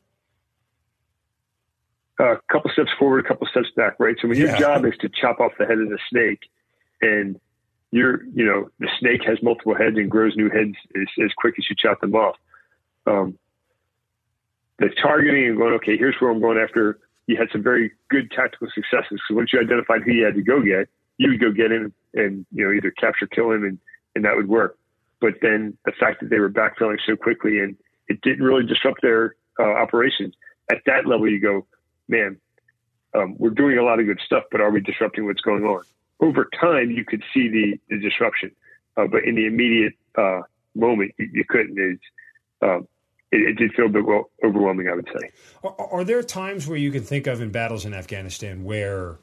A 2.20 2.24
uh, 2.24 2.36
couple 2.52 2.72
steps 2.72 2.90
forward, 2.98 3.24
a 3.24 3.28
couple 3.28 3.46
steps 3.48 3.68
back, 3.76 4.00
right? 4.00 4.16
So 4.20 4.30
when 4.30 4.40
yeah. 4.40 4.52
your 4.52 4.58
job 4.58 4.86
is 4.86 4.94
to 5.02 5.10
chop 5.10 5.40
off 5.40 5.52
the 5.60 5.66
head 5.66 5.78
of 5.78 5.90
the 5.90 6.00
snake, 6.10 6.40
and 7.02 7.40
you're, 7.92 8.24
you 8.26 8.46
know, 8.46 8.70
the 8.80 8.90
snake 9.00 9.22
has 9.26 9.42
multiple 9.42 9.76
heads 9.76 9.98
and 9.98 10.12
grows 10.12 10.36
new 10.36 10.50
heads 10.50 10.76
as, 10.96 11.08
as 11.24 11.32
quick 11.38 11.56
as 11.58 11.66
you 11.70 11.76
chop 11.78 12.02
them 12.02 12.16
off. 12.16 12.36
Um, 13.06 13.38
the 14.80 14.90
targeting 15.02 15.48
and 15.48 15.58
going, 15.58 15.74
okay, 15.76 15.98
here's 15.98 16.16
where 16.20 16.30
I'm 16.30 16.42
going 16.42 16.58
after. 16.58 17.00
You 17.26 17.38
had 17.38 17.48
some 17.52 17.64
very 17.64 17.92
good 18.10 18.32
tactical 18.32 18.68
successes. 18.74 19.22
So 19.28 19.36
once 19.36 19.52
you 19.52 19.60
identified 19.60 20.04
who 20.04 20.12
you 20.12 20.26
had 20.26 20.36
to 20.36 20.42
go 20.42 20.62
get, 20.62 20.88
you 21.18 21.30
would 21.30 21.40
go 21.40 21.52
get 21.52 21.72
him 21.72 21.94
and 22.14 22.46
you 22.52 22.66
know 22.66 22.72
either 22.74 22.92
capture, 22.92 23.28
kill 23.28 23.52
him, 23.52 23.64
and 23.64 23.80
and 24.16 24.24
that 24.26 24.36
would 24.36 24.48
work. 24.48 24.78
But 25.20 25.36
then 25.42 25.78
the 25.86 25.92
fact 26.00 26.22
that 26.22 26.30
they 26.30 26.40
were 26.40 26.50
backfilling 26.50 26.98
so 27.06 27.16
quickly 27.16 27.60
and 27.60 27.76
it 28.08 28.22
didn't 28.22 28.44
really 28.44 28.66
disrupt 28.66 29.02
their 29.02 29.36
uh, 29.60 29.64
operations. 29.64 30.36
At 30.72 30.80
that 30.86 31.08
level, 31.08 31.30
you 31.30 31.42
go, 31.42 31.66
man, 32.08 32.38
um, 33.16 33.36
we're 33.38 33.50
doing 33.50 33.78
a 33.78 33.84
lot 33.84 34.00
of 34.00 34.06
good 34.06 34.20
stuff, 34.26 34.44
but 34.52 34.62
are 34.62 34.70
we 34.70 34.82
disrupting 34.82 35.26
what's 35.26 35.42
going 35.42 35.64
on? 35.64 35.84
Over 36.20 36.50
time, 36.60 36.92
you 36.92 37.06
could 37.06 37.24
see 37.34 37.48
the, 37.50 37.80
the 37.90 38.00
disruption, 38.00 38.52
uh, 38.96 39.06
but 39.08 39.24
in 39.24 39.36
the 39.36 39.46
immediate 39.46 39.94
uh, 40.18 40.42
moment, 40.76 41.12
you, 41.18 41.30
you 41.32 41.44
couldn't. 41.48 41.78
It's, 41.78 42.02
um, 42.62 42.88
it, 43.32 43.42
it, 43.42 43.54
did 43.58 43.74
feel 43.74 43.86
a 43.86 43.90
bit 43.90 44.06
well, 44.06 44.32
overwhelming, 44.44 44.88
I 44.90 44.96
would 44.96 45.08
say. 45.14 45.30
Are, 45.64 45.76
are 45.92 46.04
there 46.04 46.24
times 46.24 46.68
where 46.68 46.78
you 46.78 46.92
can 46.92 47.04
think 47.04 47.28
of 47.28 47.42
in 47.42 47.52
battles 47.52 47.86
in 47.86 47.94
Afghanistan 47.94 48.64
where 48.64 49.20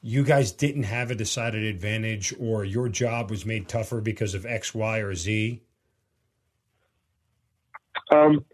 you 0.00 0.22
guys 0.22 0.52
didn't 0.52 0.84
have 0.84 1.10
a 1.10 1.14
decided 1.14 1.64
advantage 1.64 2.34
or 2.38 2.64
your 2.64 2.88
job 2.88 3.30
was 3.30 3.44
made 3.44 3.68
tougher 3.68 4.00
because 4.00 4.34
of 4.34 4.46
X, 4.46 4.74
Y, 4.74 4.98
or 4.98 5.14
Z? 5.14 5.62
Um, 8.10 8.44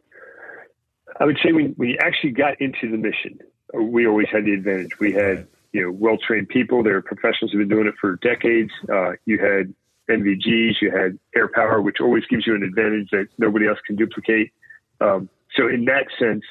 I 1.18 1.24
would 1.24 1.38
say 1.44 1.52
when 1.52 1.74
we 1.76 1.98
actually 1.98 2.30
got 2.30 2.60
into 2.60 2.90
the 2.90 2.96
mission, 2.96 3.40
we 3.74 4.06
always 4.06 4.28
had 4.32 4.44
the 4.44 4.52
advantage. 4.52 4.98
We 4.98 5.12
had, 5.12 5.48
you 5.72 5.82
know, 5.82 5.90
well 5.92 6.16
trained 6.16 6.48
people. 6.48 6.82
They 6.82 6.90
are 6.90 7.02
professionals 7.02 7.52
who've 7.52 7.60
been 7.60 7.68
doing 7.68 7.86
it 7.86 7.94
for 8.00 8.16
decades. 8.16 8.70
Uh, 8.92 9.12
you 9.24 9.38
had 9.38 9.72
NVGs, 10.10 10.80
you 10.80 10.90
had 10.90 11.18
air 11.36 11.48
power, 11.54 11.80
which 11.80 11.96
always 12.00 12.24
gives 12.26 12.46
you 12.46 12.54
an 12.54 12.62
advantage 12.62 13.08
that 13.12 13.26
nobody 13.38 13.68
else 13.68 13.78
can 13.86 13.96
duplicate. 13.96 14.52
Um, 15.00 15.28
so 15.56 15.68
in 15.68 15.84
that 15.86 16.06
sense, 16.18 16.42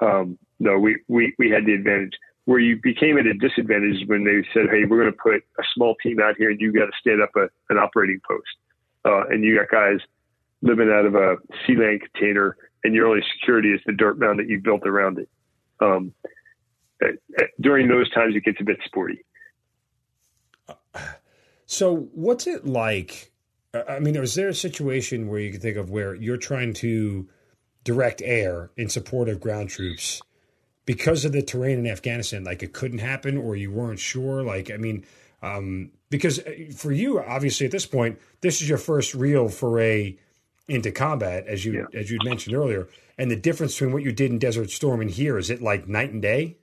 um, 0.00 0.38
no, 0.58 0.78
we, 0.78 0.96
we, 1.08 1.34
we 1.38 1.50
had 1.50 1.66
the 1.66 1.74
advantage 1.74 2.12
where 2.46 2.60
you 2.60 2.78
became 2.82 3.18
at 3.18 3.26
a 3.26 3.34
disadvantage 3.34 4.06
when 4.06 4.24
they 4.24 4.46
said, 4.54 4.70
"Hey, 4.70 4.84
we're 4.84 5.00
going 5.00 5.12
to 5.12 5.18
put 5.20 5.42
a 5.58 5.64
small 5.74 5.96
team 6.02 6.20
out 6.20 6.36
here, 6.38 6.50
and 6.50 6.60
you 6.60 6.72
got 6.72 6.86
to 6.86 6.92
stand 6.98 7.20
up 7.20 7.30
a, 7.36 7.48
an 7.70 7.76
operating 7.76 8.20
post, 8.26 8.48
uh, 9.04 9.26
and 9.28 9.44
you 9.44 9.58
got 9.58 9.68
guys 9.70 9.98
living 10.62 10.88
out 10.90 11.04
of 11.04 11.14
a 11.14 11.36
Sealand 11.66 12.00
container, 12.00 12.56
and 12.84 12.94
your 12.94 13.08
only 13.08 13.22
security 13.34 13.72
is 13.72 13.80
the 13.84 13.92
dirt 13.92 14.18
mound 14.18 14.38
that 14.38 14.48
you 14.48 14.60
built 14.60 14.86
around 14.86 15.18
it." 15.18 15.28
Um, 15.80 16.14
during 17.60 17.88
those 17.88 18.10
times, 18.10 18.34
it 18.36 18.44
gets 18.44 18.60
a 18.60 18.64
bit 18.64 18.78
sporty. 18.84 19.24
So, 21.66 22.08
what's 22.12 22.46
it 22.46 22.66
like? 22.66 23.32
I 23.88 23.98
mean, 23.98 24.16
is 24.16 24.34
there 24.34 24.48
a 24.48 24.54
situation 24.54 25.28
where 25.28 25.40
you 25.40 25.50
can 25.52 25.60
think 25.60 25.76
of 25.76 25.90
where 25.90 26.14
you're 26.14 26.36
trying 26.36 26.72
to 26.74 27.28
direct 27.84 28.22
air 28.24 28.70
in 28.76 28.88
support 28.88 29.28
of 29.28 29.40
ground 29.40 29.68
troops? 29.68 30.22
because 30.86 31.24
of 31.24 31.32
the 31.32 31.42
terrain 31.42 31.80
in 31.80 31.86
Afghanistan, 31.86 32.44
like 32.44 32.62
it 32.62 32.72
couldn't 32.72 32.98
happen 32.98 33.36
or 33.36 33.56
you 33.56 33.70
weren't 33.70 33.98
sure? 33.98 34.42
Like, 34.42 34.70
I 34.70 34.76
mean, 34.76 35.04
um, 35.42 35.90
because 36.08 36.38
uh, 36.38 36.52
for 36.74 36.92
you, 36.92 37.20
obviously 37.20 37.66
at 37.66 37.72
this 37.72 37.84
point, 37.84 38.18
this 38.40 38.62
is 38.62 38.68
your 38.68 38.78
first 38.78 39.14
real 39.14 39.48
foray 39.48 40.16
into 40.68 40.90
combat, 40.92 41.46
as 41.46 41.64
you 41.64 41.86
yeah. 41.92 42.00
as 42.00 42.10
you 42.10 42.18
mentioned 42.24 42.56
earlier, 42.56 42.88
and 43.18 43.30
the 43.30 43.36
difference 43.36 43.74
between 43.74 43.92
what 43.92 44.02
you 44.02 44.12
did 44.12 44.30
in 44.30 44.38
Desert 44.38 44.70
Storm 44.70 45.00
and 45.00 45.10
here 45.10 45.36
is 45.36 45.50
it 45.50 45.60
like 45.60 45.86
night 45.86 46.12
and 46.12 46.22
day? 46.22 46.56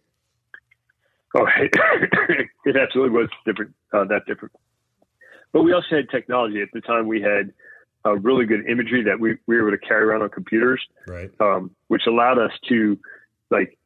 Oh, 1.35 1.47
it 1.57 2.75
absolutely 2.75 3.17
was 3.17 3.29
different. 3.45 3.73
Uh, 3.91 4.05
that 4.05 4.25
different. 4.27 4.53
But 5.51 5.63
we 5.63 5.73
also 5.73 5.95
had 5.95 6.09
technology 6.09 6.61
at 6.61 6.69
the 6.73 6.81
time. 6.81 7.07
We 7.07 7.21
had 7.21 7.53
uh, 8.05 8.15
really 8.17 8.45
good 8.45 8.67
imagery 8.67 9.03
that 9.03 9.19
we, 9.19 9.37
we 9.47 9.55
were 9.55 9.69
able 9.69 9.77
to 9.77 9.87
carry 9.87 10.03
around 10.03 10.21
on 10.21 10.29
computers, 10.29 10.81
right? 11.07 11.31
Um, 11.39 11.71
which 11.87 12.03
allowed 12.07 12.39
us 12.39 12.51
to 12.69 12.99
like 13.49 13.77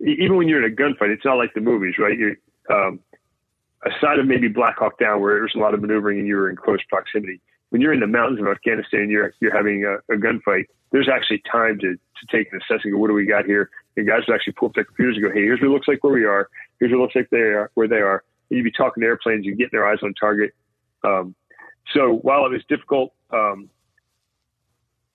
even 0.00 0.36
when 0.36 0.48
you're 0.48 0.64
in 0.64 0.72
a 0.72 0.74
gunfight, 0.74 1.10
it's 1.10 1.24
not 1.24 1.34
like 1.34 1.54
the 1.54 1.60
movies, 1.60 1.94
right? 1.98 2.16
You're, 2.16 2.36
um, 2.70 3.00
aside 3.84 4.18
of 4.18 4.26
maybe 4.26 4.48
Black 4.48 4.78
Hawk 4.78 4.98
Down, 4.98 5.20
where 5.20 5.34
there's 5.34 5.54
a 5.56 5.58
lot 5.58 5.74
of 5.74 5.80
maneuvering 5.80 6.18
and 6.18 6.26
you're 6.26 6.48
in 6.48 6.56
close 6.56 6.78
proximity. 6.88 7.40
When 7.70 7.82
you're 7.82 7.92
in 7.92 8.00
the 8.00 8.06
mountains 8.06 8.40
of 8.40 8.46
Afghanistan, 8.46 9.10
you're 9.10 9.34
you're 9.40 9.54
having 9.54 9.84
a, 9.84 9.96
a 10.12 10.16
gunfight. 10.16 10.64
There's 10.90 11.08
actually 11.08 11.42
time 11.50 11.78
to 11.80 11.94
to 11.94 12.26
take 12.36 12.52
an 12.52 12.60
assessing 12.62 12.94
of 12.94 13.00
what 13.00 13.08
do 13.08 13.14
we 13.14 13.26
got 13.26 13.44
here. 13.44 13.70
And 13.98 14.06
guys 14.06 14.20
would 14.28 14.34
actually 14.34 14.52
pull 14.54 14.68
up 14.68 14.74
their 14.74 14.84
computers 14.84 15.16
and 15.16 15.24
go, 15.24 15.32
"Hey, 15.32 15.42
here's 15.42 15.60
what 15.60 15.66
it 15.66 15.72
looks 15.72 15.88
like 15.88 16.02
where 16.04 16.12
we 16.12 16.24
are. 16.24 16.48
Here's 16.78 16.92
what 16.92 16.98
it 16.98 17.02
looks 17.02 17.16
like 17.16 17.30
they 17.30 17.38
are 17.38 17.70
where 17.74 17.88
they 17.88 17.96
are." 17.96 18.22
And 18.48 18.56
you'd 18.56 18.64
be 18.64 18.70
talking 18.70 19.00
to 19.00 19.06
airplanes, 19.06 19.44
you 19.44 19.56
get 19.56 19.72
their 19.72 19.86
eyes 19.86 19.98
on 20.02 20.14
target. 20.14 20.54
Um, 21.04 21.34
so 21.92 22.14
while 22.14 22.46
it 22.46 22.50
was 22.50 22.62
difficult, 22.68 23.12
um, 23.30 23.70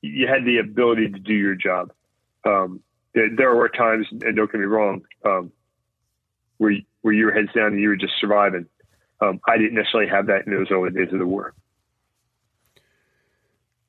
you 0.01 0.27
had 0.27 0.45
the 0.45 0.57
ability 0.57 1.11
to 1.11 1.19
do 1.19 1.33
your 1.33 1.55
job. 1.55 1.93
Um, 2.45 2.81
there 3.13 3.55
were 3.55 3.69
times, 3.69 4.07
and 4.11 4.35
don't 4.35 4.51
get 4.51 4.59
me 4.59 4.65
wrong, 4.65 5.05
um, 5.23 5.51
where 6.57 6.73
where 7.01 7.13
you 7.13 7.25
were 7.25 7.31
heads 7.31 7.49
down 7.55 7.67
and 7.67 7.79
you 7.79 7.89
were 7.89 7.95
just 7.95 8.13
surviving. 8.19 8.65
Um, 9.21 9.39
I 9.47 9.57
didn't 9.57 9.75
necessarily 9.75 10.09
have 10.09 10.27
that 10.27 10.45
in 10.45 10.53
those 10.53 10.67
early 10.71 10.89
days 10.89 11.13
of 11.13 11.19
the 11.19 11.25
war. 11.25 11.53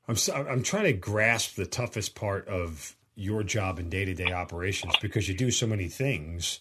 I'm 0.07 0.15
I'm 0.47 0.63
trying 0.63 0.83
to 0.83 0.93
grasp 0.93 1.55
the 1.55 1.65
toughest 1.65 2.15
part 2.15 2.47
of 2.47 2.95
your 3.15 3.43
job 3.43 3.79
in 3.79 3.89
day 3.89 4.05
to 4.05 4.13
day 4.13 4.31
operations 4.31 4.93
because 5.01 5.27
you 5.27 5.35
do 5.35 5.51
so 5.51 5.65
many 5.65 5.87
things. 5.87 6.59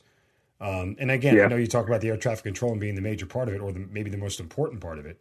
Um, 0.60 0.96
and 0.98 1.10
again, 1.10 1.36
yeah. 1.36 1.44
I 1.44 1.48
know 1.48 1.56
you 1.56 1.66
talk 1.66 1.86
about 1.86 2.00
the 2.00 2.08
air 2.08 2.16
traffic 2.16 2.44
control 2.44 2.72
and 2.72 2.80
being 2.80 2.94
the 2.94 3.00
major 3.00 3.26
part 3.26 3.48
of 3.48 3.54
it, 3.54 3.60
or 3.60 3.72
the, 3.72 3.80
maybe 3.80 4.10
the 4.10 4.16
most 4.16 4.40
important 4.40 4.80
part 4.80 4.98
of 4.98 5.06
it. 5.06 5.20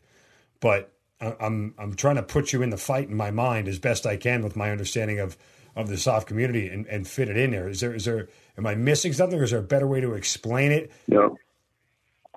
But 0.59 0.93
I'm 1.19 1.73
I'm 1.77 1.95
trying 1.95 2.15
to 2.15 2.23
put 2.23 2.53
you 2.53 2.61
in 2.61 2.69
the 2.69 2.77
fight 2.77 3.09
in 3.09 3.15
my 3.15 3.31
mind 3.31 3.67
as 3.67 3.79
best 3.79 4.05
I 4.05 4.17
can 4.17 4.43
with 4.43 4.55
my 4.55 4.71
understanding 4.71 5.19
of 5.19 5.37
of 5.75 5.89
the 5.89 5.97
soft 5.97 6.27
community 6.27 6.67
and, 6.67 6.85
and 6.87 7.07
fit 7.07 7.29
it 7.29 7.37
in 7.37 7.51
there. 7.51 7.67
Is 7.67 7.79
there 7.79 7.93
is 7.93 8.05
there 8.05 8.27
am 8.57 8.65
I 8.65 8.75
missing 8.75 9.13
something, 9.13 9.39
or 9.39 9.43
is 9.43 9.51
there 9.51 9.59
a 9.59 9.63
better 9.63 9.87
way 9.87 10.01
to 10.01 10.13
explain 10.13 10.71
it? 10.71 10.91
No, 11.07 11.37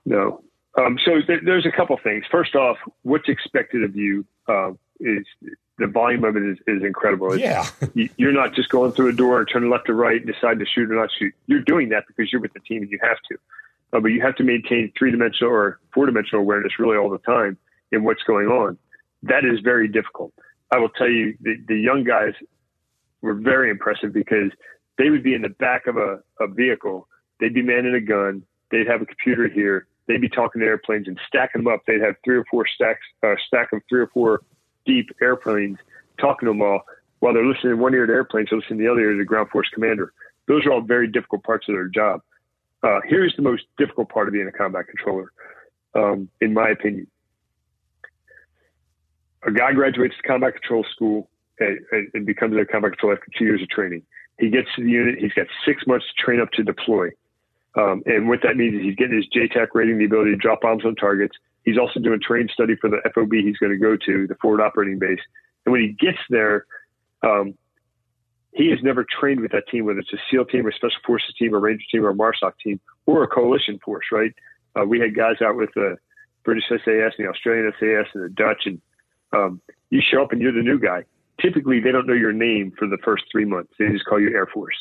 no. 0.05 0.43
Um, 0.79 0.99
so 1.05 1.21
th- 1.27 1.41
there's 1.45 1.67
a 1.67 1.75
couple 1.75 1.99
things. 2.03 2.25
First 2.31 2.55
off, 2.55 2.77
what's 3.03 3.29
expected 3.29 3.83
of 3.83 3.97
you 3.97 4.25
uh, 4.47 4.73
is 5.01 5.25
the 5.79 5.87
volume 5.87 6.25
of 6.25 6.37
it 6.37 6.43
is, 6.43 6.59
is 6.67 6.83
incredible. 6.83 7.33
It's, 7.33 7.43
yeah, 7.43 7.67
you're 8.17 8.33
not 8.33 8.55
just 8.55 8.69
going 8.71 8.93
through 8.93 9.09
a 9.09 9.13
door 9.13 9.41
and 9.41 9.49
turning 9.51 9.71
left 9.71 9.89
or 9.89 9.95
right 9.95 10.21
and 10.21 10.33
decide 10.33 10.59
to 10.59 10.67
shoot 10.67 10.91
or 10.91 10.95
not 10.95 11.11
shoot. 11.17 11.35
You're 11.47 11.61
doing 11.61 11.91
that 11.91 12.05
because 12.07 12.33
you're 12.33 12.41
with 12.41 12.53
the 12.55 12.61
team 12.61 12.83
and 12.83 12.91
you 12.91 12.99
have 13.03 13.19
to. 13.31 13.39
Uh, 13.93 14.01
but 14.01 14.09
you 14.09 14.21
have 14.21 14.37
to 14.37 14.45
maintain 14.45 14.93
three 14.99 15.11
dimensional 15.11 15.53
or 15.53 15.79
four 15.95 16.07
dimensional 16.07 16.43
awareness 16.43 16.73
really 16.79 16.97
all 16.97 17.11
the 17.11 17.19
time 17.19 17.57
in 17.93 18.05
what's 18.05 18.23
going 18.23 18.49
on. 18.49 18.79
That 19.23 19.45
is 19.45 19.61
very 19.61 19.89
difficult. 19.89 20.33
I 20.73 20.79
will 20.79 20.89
tell 20.89 21.09
you, 21.09 21.37
the, 21.41 21.57
the 21.69 21.77
young 21.77 22.05
guys 22.05 22.35
were 23.23 23.35
very 23.35 23.71
impressive 23.71 24.13
because 24.13 24.51
they 24.99 25.11
would 25.11 25.23
be 25.23 25.35
in 25.35 25.43
the 25.43 25.49
back 25.49 25.87
of 25.87 25.97
a, 25.97 26.21
a 26.41 26.49
vehicle. 26.49 27.07
They'd 27.39 27.55
be 27.55 27.63
manning 27.63 27.95
a 27.95 28.01
gun. 28.01 28.43
They'd 28.71 28.87
have 28.89 29.03
a 29.03 29.07
computer 29.07 29.49
here. 29.49 29.87
they'd 30.09 30.21
be 30.21 30.29
talking 30.29 30.61
to 30.61 30.67
airplanes 30.67 31.07
and 31.07 31.19
stacking 31.27 31.63
them 31.63 31.73
up. 31.73 31.81
They'd 31.87 32.01
have 32.01 32.17
three 32.25 32.37
or 32.37 32.45
four 32.51 32.67
stacks, 32.67 33.01
uh, 33.23 33.35
stack 33.47 33.73
of 33.73 33.83
three 33.89 34.01
or 34.01 34.09
four 34.09 34.43
deep 34.87 35.11
airplanes, 35.21 35.79
talking 36.19 36.47
to 36.47 36.53
them 36.53 36.63
all 36.63 36.83
while 37.21 37.33
they're 37.33 37.47
listening 37.47 37.73
in 37.73 37.79
one 37.79 37.95
ear 37.95 38.07
to 38.07 38.13
airplanes, 38.13 38.49
they're 38.51 38.59
listening 38.59 38.81
in 38.81 38.87
the 38.87 38.93
other 38.93 39.01
ear 39.01 39.13
to 39.13 39.19
the 39.19 39.25
ground 39.25 39.49
force 39.51 39.69
commander. 39.73 40.13
Those 40.49 40.65
are 40.67 40.73
all 40.73 40.81
very 40.81 41.09
difficult 41.09 41.43
parts 41.45 41.69
of 41.69 41.75
their 41.75 41.89
job. 41.89 42.21
Uh, 42.83 43.01
here's 43.09 43.35
the 43.37 43.43
most 43.43 43.65
difficult 43.79 44.09
part 44.09 44.29
of 44.29 44.35
being 44.35 44.47
a 44.47 44.53
combat 44.53 44.85
controller, 44.87 45.33
um, 45.95 46.29
in 46.41 46.53
my 46.53 46.69
opinion. 46.69 47.07
A 49.43 49.51
guy 49.51 49.73
graduates 49.73 50.15
combat 50.27 50.55
control 50.55 50.85
school 50.95 51.29
and, 51.59 51.81
and, 52.13 52.27
becomes 52.27 52.55
a 52.57 52.65
combat 52.65 52.93
controller 52.93 53.17
after 53.17 53.31
two 53.37 53.45
years 53.45 53.63
of 53.63 53.69
training. 53.71 54.03
He 54.39 54.51
gets 54.51 54.69
to 54.77 54.85
the 54.85 54.91
unit. 54.91 55.19
He's 55.19 55.33
got 55.33 55.47
six 55.65 55.87
months 55.87 56.05
to 56.07 56.23
train 56.23 56.41
up 56.41 56.51
to 56.53 56.63
deploy. 56.63 57.09
Um, 57.77 58.03
and 58.07 58.29
what 58.29 58.41
that 58.43 58.57
means 58.57 58.75
is 58.75 58.83
he's 58.83 58.97
getting 58.97 59.17
his 59.17 59.27
JTAC 59.35 59.69
rating, 59.75 59.99
the 59.99 60.05
ability 60.05 60.33
to 60.33 60.37
drop 60.37 60.61
bombs 60.61 60.85
on 60.85 60.95
targets. 60.97 61.37
He's 61.67 61.79
also 61.79 62.01
doing 62.01 62.21
terrain 62.21 62.49
study 62.51 62.77
for 62.77 62.89
the 62.89 63.03
FOB 63.13 63.33
he's 63.33 63.59
going 63.59 63.73
to 63.73 63.79
go 63.79 63.97
to, 63.97 64.27
the 64.27 64.37
forward 64.37 64.63
operating 64.63 64.99
base. 64.99 65.19
And 65.65 65.73
when 65.73 65.83
he 65.83 65.89
gets 65.89 66.19
there, 66.31 66.65
um, 67.23 67.55
he 68.53 68.71
has 68.71 68.79
never 68.83 69.05
trained 69.05 69.41
with 69.41 69.51
that 69.51 69.69
team, 69.69 69.85
whether 69.85 69.99
it's 69.99 70.13
a 70.13 70.19
SEAL 70.31 70.47
team 70.47 70.65
or 70.65 70.71
a 70.71 70.73
Special 70.73 71.01
Forces 71.05 71.35
team 71.39 71.55
or 71.55 71.61
Ranger 71.61 71.85
team 71.91 72.05
or 72.05 72.11
a 72.11 72.15
MARSOC 72.15 72.53
team 72.63 72.81
or 73.05 73.25
a 73.25 73.29
coalition 73.29 73.81
force, 73.85 74.07
right? 74.13 74.33
Uh, 74.79 74.85
we 74.85 75.01
had 75.01 75.15
guys 75.15 75.43
out 75.43 75.57
with 75.57 75.71
the 75.75 75.97
British 76.45 76.65
SAS 76.69 76.81
and 77.19 77.27
the 77.27 77.29
Australian 77.29 77.73
SAS 77.81 78.07
and 78.15 78.25
the 78.25 78.29
Dutch, 78.29 78.63
and 78.65 78.81
um, 79.33 79.61
you 79.91 80.01
show 80.01 80.23
up 80.23 80.33
and 80.33 80.41
you're 80.41 80.53
the 80.53 80.63
new 80.63 80.79
guy. 80.79 81.03
Typically, 81.41 81.81
they 81.81 81.91
don't 81.91 82.07
know 82.07 82.15
your 82.15 82.33
name 82.33 82.73
for 82.79 82.87
the 82.87 82.99
first 83.05 83.25
three 83.31 83.45
months. 83.45 83.73
They 83.79 83.89
just 83.89 84.07
call 84.07 84.21
you 84.21 84.31
Air 84.35 84.47
Force. 84.47 84.77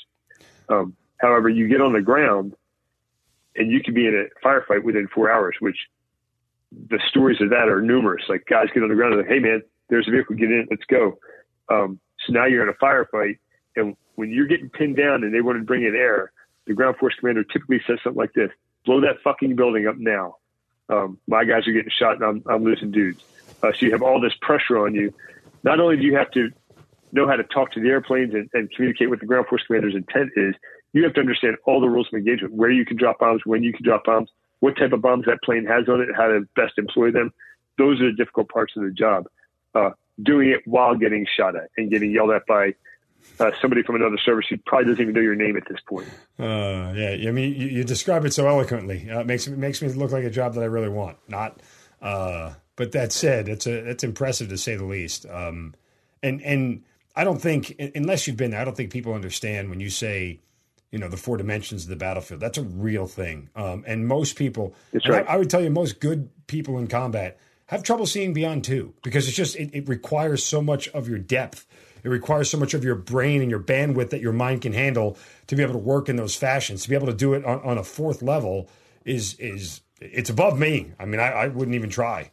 Um, 0.69 0.95
however, 1.17 1.49
you 1.49 1.67
get 1.67 1.81
on 1.81 1.93
the 1.93 2.01
ground 2.01 2.55
and 3.55 3.71
you 3.71 3.81
can 3.81 3.93
be 3.93 4.07
in 4.07 4.13
a 4.15 4.47
firefight 4.47 4.83
within 4.83 5.07
four 5.07 5.31
hours, 5.31 5.55
which 5.59 5.77
the 6.89 6.99
stories 7.09 7.41
of 7.41 7.49
that 7.49 7.67
are 7.67 7.81
numerous. 7.81 8.23
Like 8.29 8.45
guys 8.45 8.67
get 8.73 8.83
on 8.83 8.89
the 8.89 8.95
ground 8.95 9.13
and 9.13 9.23
like, 9.23 9.31
hey 9.31 9.39
man, 9.39 9.61
there's 9.89 10.07
a 10.07 10.11
vehicle, 10.11 10.35
get 10.35 10.51
in, 10.51 10.67
let's 10.69 10.85
go. 10.85 11.17
Um, 11.69 11.99
so 12.25 12.33
now 12.33 12.45
you're 12.45 12.63
in 12.63 12.69
a 12.69 12.85
firefight, 12.85 13.37
and 13.75 13.95
when 14.15 14.31
you're 14.31 14.47
getting 14.47 14.69
pinned 14.69 14.97
down 14.97 15.23
and 15.23 15.33
they 15.33 15.41
want 15.41 15.57
to 15.57 15.63
bring 15.63 15.83
in 15.83 15.95
air, 15.95 16.31
the 16.65 16.73
ground 16.73 16.97
force 16.97 17.13
commander 17.19 17.43
typically 17.43 17.81
says 17.85 17.99
something 18.03 18.19
like 18.19 18.33
this: 18.33 18.51
"Blow 18.85 19.01
that 19.01 19.21
fucking 19.23 19.55
building 19.55 19.87
up 19.87 19.97
now." 19.97 20.37
Um, 20.89 21.17
my 21.27 21.43
guys 21.43 21.67
are 21.67 21.71
getting 21.71 21.91
shot, 21.91 22.15
and 22.15 22.23
I'm, 22.23 22.43
I'm 22.47 22.63
losing 22.63 22.91
dudes. 22.91 23.23
Uh, 23.63 23.71
so 23.73 23.85
you 23.85 23.91
have 23.91 24.03
all 24.03 24.21
this 24.21 24.33
pressure 24.41 24.77
on 24.77 24.93
you. 24.93 25.13
Not 25.63 25.79
only 25.79 25.97
do 25.97 26.03
you 26.03 26.15
have 26.15 26.29
to 26.31 26.51
know 27.11 27.27
how 27.27 27.35
to 27.35 27.43
talk 27.43 27.71
to 27.71 27.81
the 27.81 27.89
airplanes 27.89 28.33
and, 28.33 28.49
and 28.53 28.71
communicate 28.71 29.09
what 29.09 29.19
the 29.19 29.25
ground 29.25 29.47
force 29.47 29.63
commander's 29.65 29.95
intent 29.95 30.31
is, 30.35 30.53
you 30.93 31.03
have 31.03 31.13
to 31.13 31.19
understand 31.19 31.55
all 31.65 31.81
the 31.81 31.89
rules 31.89 32.07
of 32.11 32.17
engagement: 32.17 32.53
where 32.53 32.71
you 32.71 32.85
can 32.85 32.97
drop 32.97 33.19
bombs, 33.19 33.41
when 33.45 33.63
you 33.63 33.73
can 33.73 33.83
drop 33.83 34.05
bombs, 34.05 34.29
what 34.65 34.75
type 34.77 34.93
of 34.93 35.01
bombs 35.01 35.25
that 35.27 35.37
plane 35.43 35.63
has 35.63 35.87
on 35.87 36.01
it, 36.01 36.09
how 36.17 36.25
to 36.25 36.41
best 36.55 36.73
employ 36.79 37.11
them. 37.11 37.31
Those 37.77 38.01
are 38.01 38.09
the 38.09 38.17
difficult 38.17 38.49
parts 38.49 38.73
of 38.75 38.81
the 38.81 38.89
job. 38.89 39.27
Uh, 39.75 39.91
doing 40.23 40.49
it 40.49 40.61
while 40.65 40.95
getting 40.95 41.27
shot 41.37 41.55
at 41.55 41.69
and 41.77 41.91
getting 41.91 42.09
yelled 42.09 42.31
at 42.31 42.47
by 42.47 42.73
uh, 43.39 43.51
somebody 43.61 43.83
from 43.83 43.95
another 43.95 44.17
service 44.17 44.47
who 44.49 44.57
probably 44.65 44.85
doesn't 44.85 45.01
even 45.03 45.13
know 45.13 45.21
your 45.21 45.35
name 45.35 45.55
at 45.55 45.67
this 45.69 45.77
point. 45.87 46.07
Uh, 46.39 46.93
yeah, 46.95 47.27
I 47.27 47.31
mean, 47.31 47.53
you, 47.53 47.67
you, 47.67 47.83
describe 47.83 48.25
it 48.25 48.33
so 48.33 48.47
eloquently. 48.47 49.07
Uh, 49.07 49.19
it 49.19 49.27
makes 49.27 49.45
it 49.45 49.55
makes 49.55 49.83
me 49.83 49.89
look 49.89 50.11
like 50.11 50.23
a 50.23 50.31
job 50.31 50.55
that 50.55 50.61
I 50.61 50.65
really 50.65 50.89
want. 50.89 51.17
Not, 51.27 51.61
uh, 52.01 52.53
but 52.75 52.91
that 52.93 53.11
said, 53.11 53.47
it's 53.47 53.67
a 53.67 53.87
it's 53.87 54.03
impressive 54.03 54.49
to 54.49 54.57
say 54.57 54.75
the 54.75 54.85
least. 54.85 55.27
Um, 55.29 55.75
and 56.23 56.41
and 56.41 56.83
I 57.15 57.23
don't 57.23 57.41
think 57.41 57.79
unless 57.93 58.25
you've 58.25 58.37
been 58.37 58.49
there, 58.49 58.61
I 58.61 58.65
don't 58.65 58.75
think 58.75 58.91
people 58.91 59.13
understand 59.13 59.69
when 59.69 59.79
you 59.79 59.91
say, 59.91 60.39
you 60.95 61.01
know, 61.01 61.09
the 61.09 61.17
four 61.17 61.35
dimensions 61.35 61.83
of 61.83 61.89
the 61.89 61.97
battlefield. 61.97 62.39
That's 62.39 62.57
a 62.57 62.63
real 62.63 63.05
thing. 63.05 63.49
Um, 63.53 63.83
and 63.85 64.07
most 64.07 64.37
people, 64.37 64.73
That's 64.93 65.09
right. 65.09 65.27
I, 65.27 65.33
I 65.33 65.37
would 65.37 65.49
tell 65.49 65.61
you, 65.61 65.69
most 65.69 65.99
good 65.99 66.29
people 66.47 66.77
in 66.77 66.87
combat 66.87 67.37
have 67.65 67.83
trouble 67.83 68.05
seeing 68.05 68.31
beyond 68.31 68.63
two 68.63 68.93
because 69.03 69.27
it's 69.27 69.35
just 69.35 69.57
it, 69.57 69.71
it, 69.73 69.89
requires 69.89 70.41
so 70.41 70.61
much 70.61 70.87
of 70.89 71.09
your 71.09 71.17
depth 71.19 71.67
it 72.01 72.07
requires 72.07 72.49
so 72.49 72.57
much 72.57 72.73
of 72.73 72.85
your 72.85 72.95
brain 72.95 73.41
and 73.41 73.51
your 73.51 73.59
bandwidth 73.59 74.11
that 74.11 74.21
your 74.21 74.31
mind 74.31 74.61
can 74.61 74.71
handle 74.71 75.17
to 75.47 75.55
be 75.57 75.63
able 75.63 75.73
to 75.73 75.79
work 75.79 76.07
in 76.07 76.15
those 76.15 76.33
fashions 76.33 76.83
to 76.83 76.89
be 76.89 76.95
able 76.95 77.07
to 77.07 77.13
do 77.13 77.33
it 77.33 77.43
on, 77.43 77.59
on 77.61 77.77
a 77.77 77.83
fourth 77.83 78.21
level 78.21 78.69
is 79.03 79.33
is 79.39 79.81
it's 79.99 80.29
above 80.29 80.57
me 80.57 80.93
i 80.97 81.03
mean 81.03 81.19
i, 81.19 81.31
I 81.31 81.47
wouldn't 81.49 81.75
even 81.75 81.89
try 81.89 82.31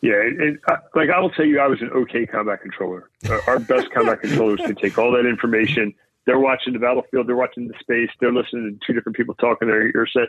yeah 0.00 0.14
it, 0.14 0.60
uh, 0.68 0.76
like 0.94 1.10
i 1.10 1.18
will 1.18 1.30
tell 1.30 1.44
you 1.44 1.58
i 1.58 1.66
was 1.66 1.82
an 1.82 1.90
okay 1.90 2.24
combat 2.24 2.62
controller 2.62 3.10
uh, 3.28 3.40
our 3.46 3.58
best 3.58 3.90
combat 3.90 4.20
controllers 4.22 4.60
can 4.60 4.76
take 4.76 4.96
all 4.96 5.10
that 5.10 5.26
information 5.26 5.92
they're 6.26 6.38
watching 6.38 6.72
the 6.72 6.78
battlefield 6.78 7.26
they're 7.26 7.36
watching 7.36 7.68
the 7.68 7.74
space 7.80 8.10
they're 8.20 8.32
listening 8.32 8.78
to 8.78 8.86
two 8.86 8.92
different 8.92 9.16
people 9.16 9.34
talking 9.34 9.68
their 9.68 9.86
ear 9.86 10.06
set 10.12 10.28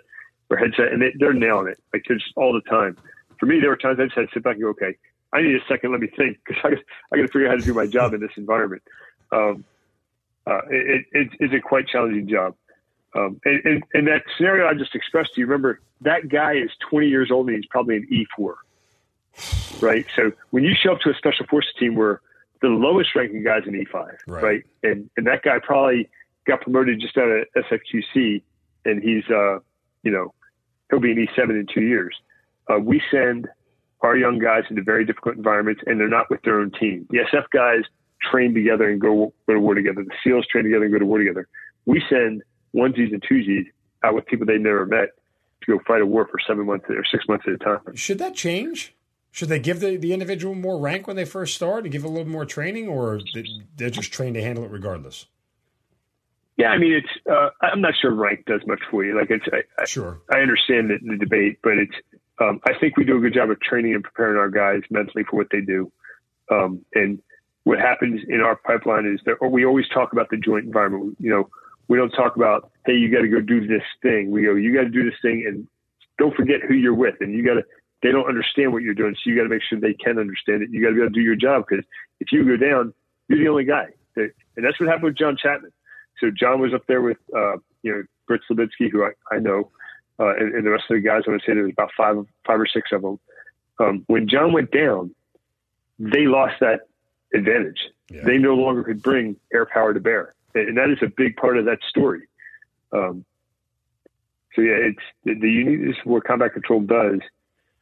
or 0.50 0.58
headset, 0.58 0.91
and 0.91 1.02
they, 1.02 1.14
they're 1.18 1.34
nailing 1.34 1.68
it 1.68 1.80
like 1.93 2.04
just 2.06 2.26
all 2.36 2.54
the 2.54 2.62
time. 2.62 2.98
For 3.39 3.45
me, 3.45 3.60
there 3.60 3.70
were 3.70 3.78
times 3.78 4.00
I 4.00 4.06
just 4.06 4.16
had 4.16 4.28
to 4.28 4.34
sit 4.34 4.43
back 4.43 4.56
and 4.56 4.64
go, 4.64 4.70
okay, 4.70 4.95
I 5.34 5.41
need 5.41 5.56
a 5.56 5.66
second. 5.68 5.91
Let 5.91 6.02
me 6.02 6.08
think 6.08 6.38
because 6.45 6.62
I, 6.64 6.68
I 7.12 7.18
got 7.18 7.24
to 7.24 7.28
figure 7.28 7.48
out 7.48 7.52
how 7.52 7.58
to 7.58 7.66
do 7.66 7.74
my 7.74 7.88
job 7.88 8.14
in 8.14 8.22
this 8.22 8.32
environment. 8.38 8.82
Um, 9.32 9.66
uh, 10.45 10.62
it, 10.70 11.06
it, 11.12 11.30
it's 11.39 11.54
a 11.54 11.60
quite 11.60 11.88
challenging 11.88 12.28
job. 12.28 12.56
Um, 13.14 13.39
and, 13.43 13.66
and, 13.66 13.84
and, 13.93 14.08
that 14.08 14.24
scenario 14.38 14.68
I 14.68 14.74
just 14.74 14.93
expressed 14.93 15.34
to 15.34 15.41
you, 15.41 15.48
remember 15.48 15.80
that 16.02 16.30
guy 16.30 16.54
is 16.54 16.70
20 16.89 17.08
years 17.08 17.32
old 17.32 17.48
and 17.48 17.56
he's 17.56 17.66
probably 17.66 17.98
an 17.98 18.08
E4, 18.12 18.56
right? 19.82 20.06
So 20.16 20.32
when 20.52 20.64
you 20.64 20.76
show 20.76 20.93
up 20.93 21.00
to 21.02 21.10
a 21.10 21.16
special 21.16 21.45
forces 21.48 21.74
team 21.80 21.95
where 21.95 22.22
the 22.62 22.68
lowest 22.68 23.16
ranking 23.16 23.43
guy's 23.43 23.64
an 23.66 23.74
E5, 23.74 23.93
right? 24.28 24.43
right? 24.43 24.64
And, 24.84 25.10
and 25.18 25.28
that 25.28 25.43
guy 25.43 25.60
probably 25.62 26.10
got 26.45 26.62
promoted 26.62 26.99
just 26.99 27.18
out 27.18 27.30
of 27.30 27.45
SFQC 27.55 28.41
and 28.86 29.03
he's, 29.03 29.24
uh, 29.30 29.60
you 30.03 30.12
know, 30.12 30.34
he'll 30.89 30.99
be 30.99 31.12
an 31.12 31.28
E7 31.28 31.49
in 31.49 31.68
two 31.74 31.82
years. 31.82 32.16
Uh, 32.70 32.80
we 32.80 33.01
send 33.12 33.47
our 34.01 34.16
young 34.16 34.39
guys 34.39 34.64
into 34.70 34.82
very 34.82 35.05
difficult 35.05 35.36
environments, 35.36 35.82
and 35.86 35.99
they're 35.99 36.08
not 36.08 36.30
with 36.30 36.41
their 36.43 36.60
own 36.60 36.72
team. 36.72 37.08
The 37.10 37.20
SF 37.20 37.45
guys 37.51 37.84
train 38.22 38.53
together 38.53 38.89
and 38.89 39.01
go, 39.01 39.34
go 39.47 39.53
to 39.53 39.60
war 39.60 39.74
together. 39.74 40.03
The 40.03 40.14
SEALs 40.24 40.45
train 40.47 40.64
together 40.64 40.86
and 40.86 40.93
go 40.93 40.99
to 40.99 41.05
war 41.05 41.18
together. 41.18 41.47
We 41.86 42.01
send 42.10 42.43
onesies 42.76 43.12
and 43.12 43.22
twosies 43.22 43.66
out 44.03 44.16
with 44.16 44.26
people 44.28 44.45
they've 44.45 44.62
never 44.62 44.86
met 44.86 45.10
to 45.64 45.78
go 45.78 45.84
fight 45.88 46.01
a 46.01 46.05
war 46.05 46.28
for 46.28 46.39
seven 46.45 46.66
months 46.66 46.86
or 46.89 47.03
six 47.10 47.28
months 47.28 47.45
at 47.47 47.53
a 47.53 47.58
time. 47.58 47.95
Should 47.95 48.20
that 48.20 48.36
change? 48.36 48.93
Should 49.32 49.50
they 49.50 49.60
give 49.60 49.80
the, 49.80 49.98
the 49.98 50.14
individual 50.14 50.56
more 50.56 50.80
rank 50.80 51.06
when 51.06 51.16
they 51.16 51.26
first 51.26 51.56
start 51.56 51.84
and 51.84 51.92
give 51.92 52.04
a 52.04 52.08
little 52.08 52.28
more 52.28 52.46
training, 52.46 52.88
or 52.88 53.20
they're 53.76 53.90
just 53.90 54.12
trained 54.12 54.34
to 54.36 54.42
handle 54.42 54.64
it 54.64 54.72
regardless? 54.72 55.28
Yeah, 56.58 56.70
I 56.70 56.80
mean, 56.80 56.94
it's. 56.94 57.28
Uh, 57.30 57.50
I'm 57.62 57.82
not 57.82 57.94
sure 58.02 58.12
rank 58.12 58.46
does 58.46 58.62
much 58.66 58.80
for 58.90 59.06
you. 59.06 59.16
Like, 59.16 59.30
it's. 59.30 59.46
I, 59.78 59.86
sure. 59.86 60.22
I, 60.32 60.38
I 60.38 60.42
understand 60.42 60.90
the, 60.90 60.98
the 61.04 61.18
debate, 61.18 61.60
but 61.62 61.74
it's. 61.78 61.94
Um, 62.40 62.60
I 62.66 62.74
think 62.80 62.98
we 62.98 63.04
do 63.04 63.18
a 63.18 63.20
good 63.20 63.34
job 63.34 63.52
of 63.52 63.60
training 63.62 63.94
and 63.94 64.04
preparing 64.04 64.38
our 64.38 64.50
guys 64.50 64.82
mentally 64.90 65.24
for 65.24 65.38
what 65.38 65.48
they 65.52 65.62
do. 65.62 65.92
Um, 66.52 66.84
and 66.94 67.20
what 67.64 67.80
happens 67.80 68.22
in 68.28 68.42
our 68.42 68.56
pipeline 68.56 69.06
is 69.06 69.20
that 69.26 69.36
we 69.52 69.66
always 69.66 69.88
talk 69.90 70.14
about 70.14 70.30
the 70.30 70.38
joint 70.38 70.66
environment. 70.66 71.18
You 71.20 71.30
know, 71.30 71.50
we 71.88 71.98
don't 71.98 72.12
talk 72.12 72.36
about, 72.36 72.72
hey, 72.86 72.94
you 72.94 73.12
got 73.12 73.22
to 73.22 73.28
go 73.28 73.40
do 73.40 73.68
this 73.68 73.84
thing. 74.02 74.32
We 74.32 74.44
go, 74.44 74.56
you 74.56 74.74
got 74.74 74.84
to 74.84 74.90
do 74.90 75.04
this 75.04 75.20
thing, 75.22 75.46
and 75.48 75.68
don't 76.18 76.36
forget 76.36 76.62
who 76.68 76.74
you're 76.74 76.96
with. 76.96 77.16
And 77.20 77.34
you 77.34 77.46
got 77.46 77.56
to. 77.56 77.64
They 78.04 78.12
don't 78.12 78.28
understand 78.28 78.74
what 78.74 78.84
you're 78.84 78.93
doing, 78.93 79.16
so 79.16 79.30
you 79.30 79.36
got 79.36 79.43
to 79.43 79.50
make 79.50 79.64
sure 79.64 79.80
they 79.80 79.93
can 79.93 80.20
understand 80.20 80.62
it. 80.62 80.70
You 80.70 80.82
got 80.82 80.89
to 80.89 80.95
be 80.95 81.02
able 81.02 81.10
to 81.10 81.14
do 81.14 81.22
your 81.22 81.36
job 81.36 81.66
because 81.68 81.84
if 82.20 82.32
you 82.32 82.45
go 82.45 82.58
down, 82.58 82.93
you're 83.28 83.39
the 83.39 83.48
only 83.48 83.66
guy. 83.66 83.88
And 84.16 84.32
that's 84.66 84.80
what 84.80 84.88
happened 84.88 85.06
with 85.06 85.18
John 85.18 85.38
Chapman 85.38 85.72
so 86.20 86.32
John 86.32 86.60
was 86.60 86.74
up 86.74 86.86
there 86.88 87.02
with, 87.02 87.18
uh, 87.36 87.58
you 87.84 87.91
know, 87.91 88.04
Britt 88.28 88.41
Slabinski, 88.50 88.91
who 88.91 89.04
I, 89.04 89.12
I 89.32 89.39
know, 89.39 89.72
uh, 90.20 90.36
and, 90.36 90.56
and, 90.56 90.66
the 90.66 90.72
rest 90.72 90.86
of 90.89 90.95
the 90.95 91.02
guys. 91.02 91.24
I 91.28 91.32
want 91.32 91.41
to 91.43 91.50
say 91.50 91.54
there 91.54 91.64
was 91.64 91.72
about 91.72 91.91
five, 91.95 92.16
five 92.45 92.60
or 92.60 92.68
six 92.68 92.89
of 92.91 93.02
them. 93.02 93.20
Um, 93.80 94.04
when 94.08 94.28
John 94.28 94.52
went 94.52 94.72
down, 94.72 95.14
they 96.00 96.26
lost 96.26 96.56
that 96.62 96.88
advantage. 97.34 97.80
Yeah. 98.10 98.24
They 98.24 98.38
no 98.38 98.56
longer 98.56 98.84
could 98.84 99.02
bring 99.02 99.36
air 99.54 99.66
power 99.66 99.93
to 99.93 100.00
bear, 100.00 100.34
and, 100.56 100.70
and 100.70 100.78
that 100.78 100.89
is 100.89 100.98
a 101.02 101.12
big 101.16 101.36
part 101.36 101.58
of 101.58 101.66
that 101.66 101.80
story. 101.88 102.28
Um, 102.91 103.26
so 104.56 104.62
yeah, 104.62 104.76
it's 104.76 105.04
the, 105.24 105.36
the 105.36 105.50
uniqueness 105.50 105.98
of 106.04 106.12
what 106.12 106.24
combat 106.24 106.54
control 106.54 106.82
does 106.82 107.20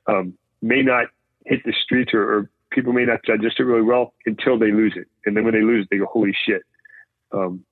um, 0.07 0.33
may 0.61 0.81
not 0.81 1.07
hit 1.45 1.63
the 1.65 1.73
streets 1.83 2.11
or, 2.13 2.21
or, 2.21 2.49
people 2.71 2.91
may 2.91 3.05
not 3.05 3.21
digest 3.23 3.57
it 3.57 3.63
really 3.63 3.81
well 3.81 4.13
until 4.25 4.59
they 4.59 4.71
lose 4.71 4.93
it, 4.97 5.07
and 5.25 5.37
then 5.37 5.45
when 5.45 5.53
they 5.53 5.61
lose 5.61 5.85
it, 5.85 5.87
they 5.89 5.97
go, 5.97 6.05
"Holy 6.05 6.35
shit!" 6.45 6.61
Um, 7.31 7.63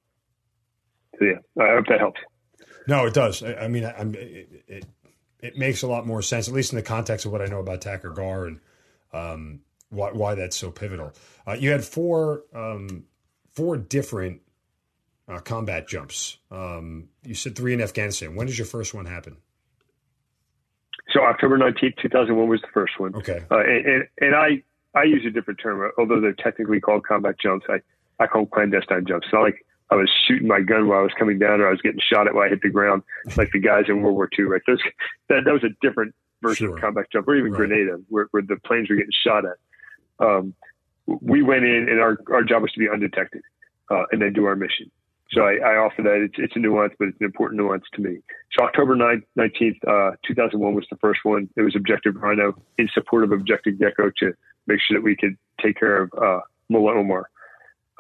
so 1.19 1.25
yeah, 1.25 1.63
I 1.63 1.75
hope 1.75 1.87
that 1.89 1.99
helps. 1.99 2.21
No, 2.87 3.05
it 3.05 3.13
does. 3.13 3.43
I, 3.43 3.53
I 3.55 3.67
mean, 3.67 3.83
I, 3.85 4.01
it, 4.01 4.63
it, 4.67 4.85
it 5.39 5.57
makes 5.57 5.81
a 5.81 5.87
lot 5.87 6.07
more 6.07 6.21
sense, 6.21 6.47
at 6.47 6.53
least 6.53 6.71
in 6.71 6.77
the 6.77 6.83
context 6.83 7.25
of 7.25 7.31
what 7.31 7.41
I 7.41 7.45
know 7.45 7.59
about 7.59 7.81
Takur 7.81 8.15
Ghar 8.15 8.45
and 8.45 8.59
um, 9.11 9.59
why 9.89 10.11
why 10.11 10.35
that's 10.35 10.57
so 10.57 10.71
pivotal. 10.71 11.13
Uh, 11.45 11.53
you 11.53 11.71
had 11.71 11.83
four 11.83 12.43
um, 12.53 13.05
four 13.51 13.77
different 13.77 14.41
uh, 15.27 15.39
combat 15.39 15.87
jumps. 15.87 16.37
Um, 16.51 17.09
you 17.23 17.35
said 17.35 17.55
three 17.55 17.73
in 17.73 17.81
Afghanistan. 17.81 18.35
When 18.35 18.47
does 18.47 18.57
your 18.57 18.67
first 18.67 18.93
one 18.93 19.05
happen? 19.05 19.37
So 21.11 21.21
October 21.21 21.57
nineteenth, 21.57 21.95
two 22.01 22.09
thousand 22.09 22.35
one 22.37 22.47
was 22.47 22.61
the 22.61 22.67
first 22.73 22.99
one. 22.99 23.15
Okay, 23.15 23.43
uh, 23.51 23.59
and, 23.59 23.85
and, 23.85 24.03
and 24.19 24.35
I 24.35 24.63
I 24.95 25.03
use 25.03 25.25
a 25.25 25.29
different 25.31 25.59
term, 25.59 25.91
although 25.97 26.21
they're 26.21 26.33
technically 26.33 26.79
called 26.79 27.05
combat 27.05 27.35
jumps. 27.39 27.65
I 27.69 27.81
I 28.23 28.27
call 28.27 28.43
them 28.43 28.51
clandestine 28.53 29.05
jumps. 29.05 29.27
So 29.29 29.37
like 29.41 29.65
I 29.89 29.95
was 29.95 30.09
shooting 30.27 30.47
my 30.47 30.61
gun 30.61 30.87
while 30.87 30.99
I 30.99 31.03
was 31.03 31.11
coming 31.19 31.39
down, 31.39 31.61
or 31.61 31.67
I 31.67 31.71
was 31.71 31.81
getting 31.81 31.99
shot 32.01 32.27
at 32.27 32.33
while 32.33 32.45
I 32.45 32.49
hit 32.49 32.61
the 32.61 32.69
ground, 32.69 33.03
like 33.35 33.51
the 33.51 33.59
guys 33.59 33.85
in 33.89 34.01
World 34.01 34.15
War 34.15 34.29
II. 34.37 34.45
Right, 34.45 34.61
Those, 34.65 34.79
that 35.29 35.41
that 35.45 35.51
was 35.53 35.63
a 35.63 35.69
different 35.81 36.15
version 36.41 36.67
Sure. 36.67 36.75
of 36.75 36.81
combat 36.81 37.05
jump, 37.11 37.27
or 37.27 37.35
even 37.35 37.51
Right. 37.51 37.57
Grenada, 37.57 37.97
where, 38.09 38.27
where 38.31 38.41
the 38.43 38.57
planes 38.65 38.89
were 38.89 38.95
getting 38.95 39.11
shot 39.25 39.43
at. 39.45 39.57
Um, 40.25 40.53
we 41.05 41.43
went 41.43 41.65
in, 41.65 41.89
and 41.89 41.99
our 41.99 42.17
our 42.31 42.43
job 42.43 42.61
was 42.61 42.71
to 42.73 42.79
be 42.79 42.87
undetected, 42.89 43.41
uh, 43.91 44.03
and 44.11 44.21
then 44.21 44.31
do 44.33 44.45
our 44.45 44.55
mission. 44.55 44.89
So 45.33 45.41
I, 45.41 45.55
I 45.55 45.77
offer 45.77 46.01
that. 46.03 46.21
It's, 46.23 46.35
it's 46.37 46.55
a 46.55 46.59
nuance, 46.59 46.93
but 46.99 47.07
it's 47.07 47.17
an 47.19 47.25
important 47.25 47.59
nuance 47.59 47.83
to 47.93 48.01
me. 48.01 48.17
So 48.51 48.65
October 48.65 48.95
9th, 48.95 49.23
19th, 49.37 50.11
uh, 50.11 50.15
2001 50.27 50.75
was 50.75 50.85
the 50.89 50.97
first 50.97 51.21
one. 51.23 51.49
It 51.55 51.61
was 51.61 51.75
Objective 51.75 52.15
Rhino 52.15 52.55
in 52.77 52.87
support 52.93 53.23
of 53.23 53.31
Objective 53.31 53.79
Gecko 53.79 54.11
to 54.19 54.33
make 54.67 54.79
sure 54.79 54.97
that 54.97 55.03
we 55.03 55.15
could 55.15 55.35
take 55.61 55.79
care 55.79 56.03
of 56.03 56.11
uh, 56.21 56.41
Mullah 56.69 56.99
Omar. 56.99 57.29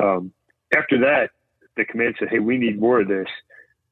Um, 0.01 0.31
after 0.75 0.99
that, 0.99 1.29
the 1.75 1.85
command 1.85 2.15
said, 2.19 2.29
"Hey, 2.29 2.39
we 2.39 2.57
need 2.57 2.79
more 2.79 3.01
of 3.01 3.07
this." 3.07 3.27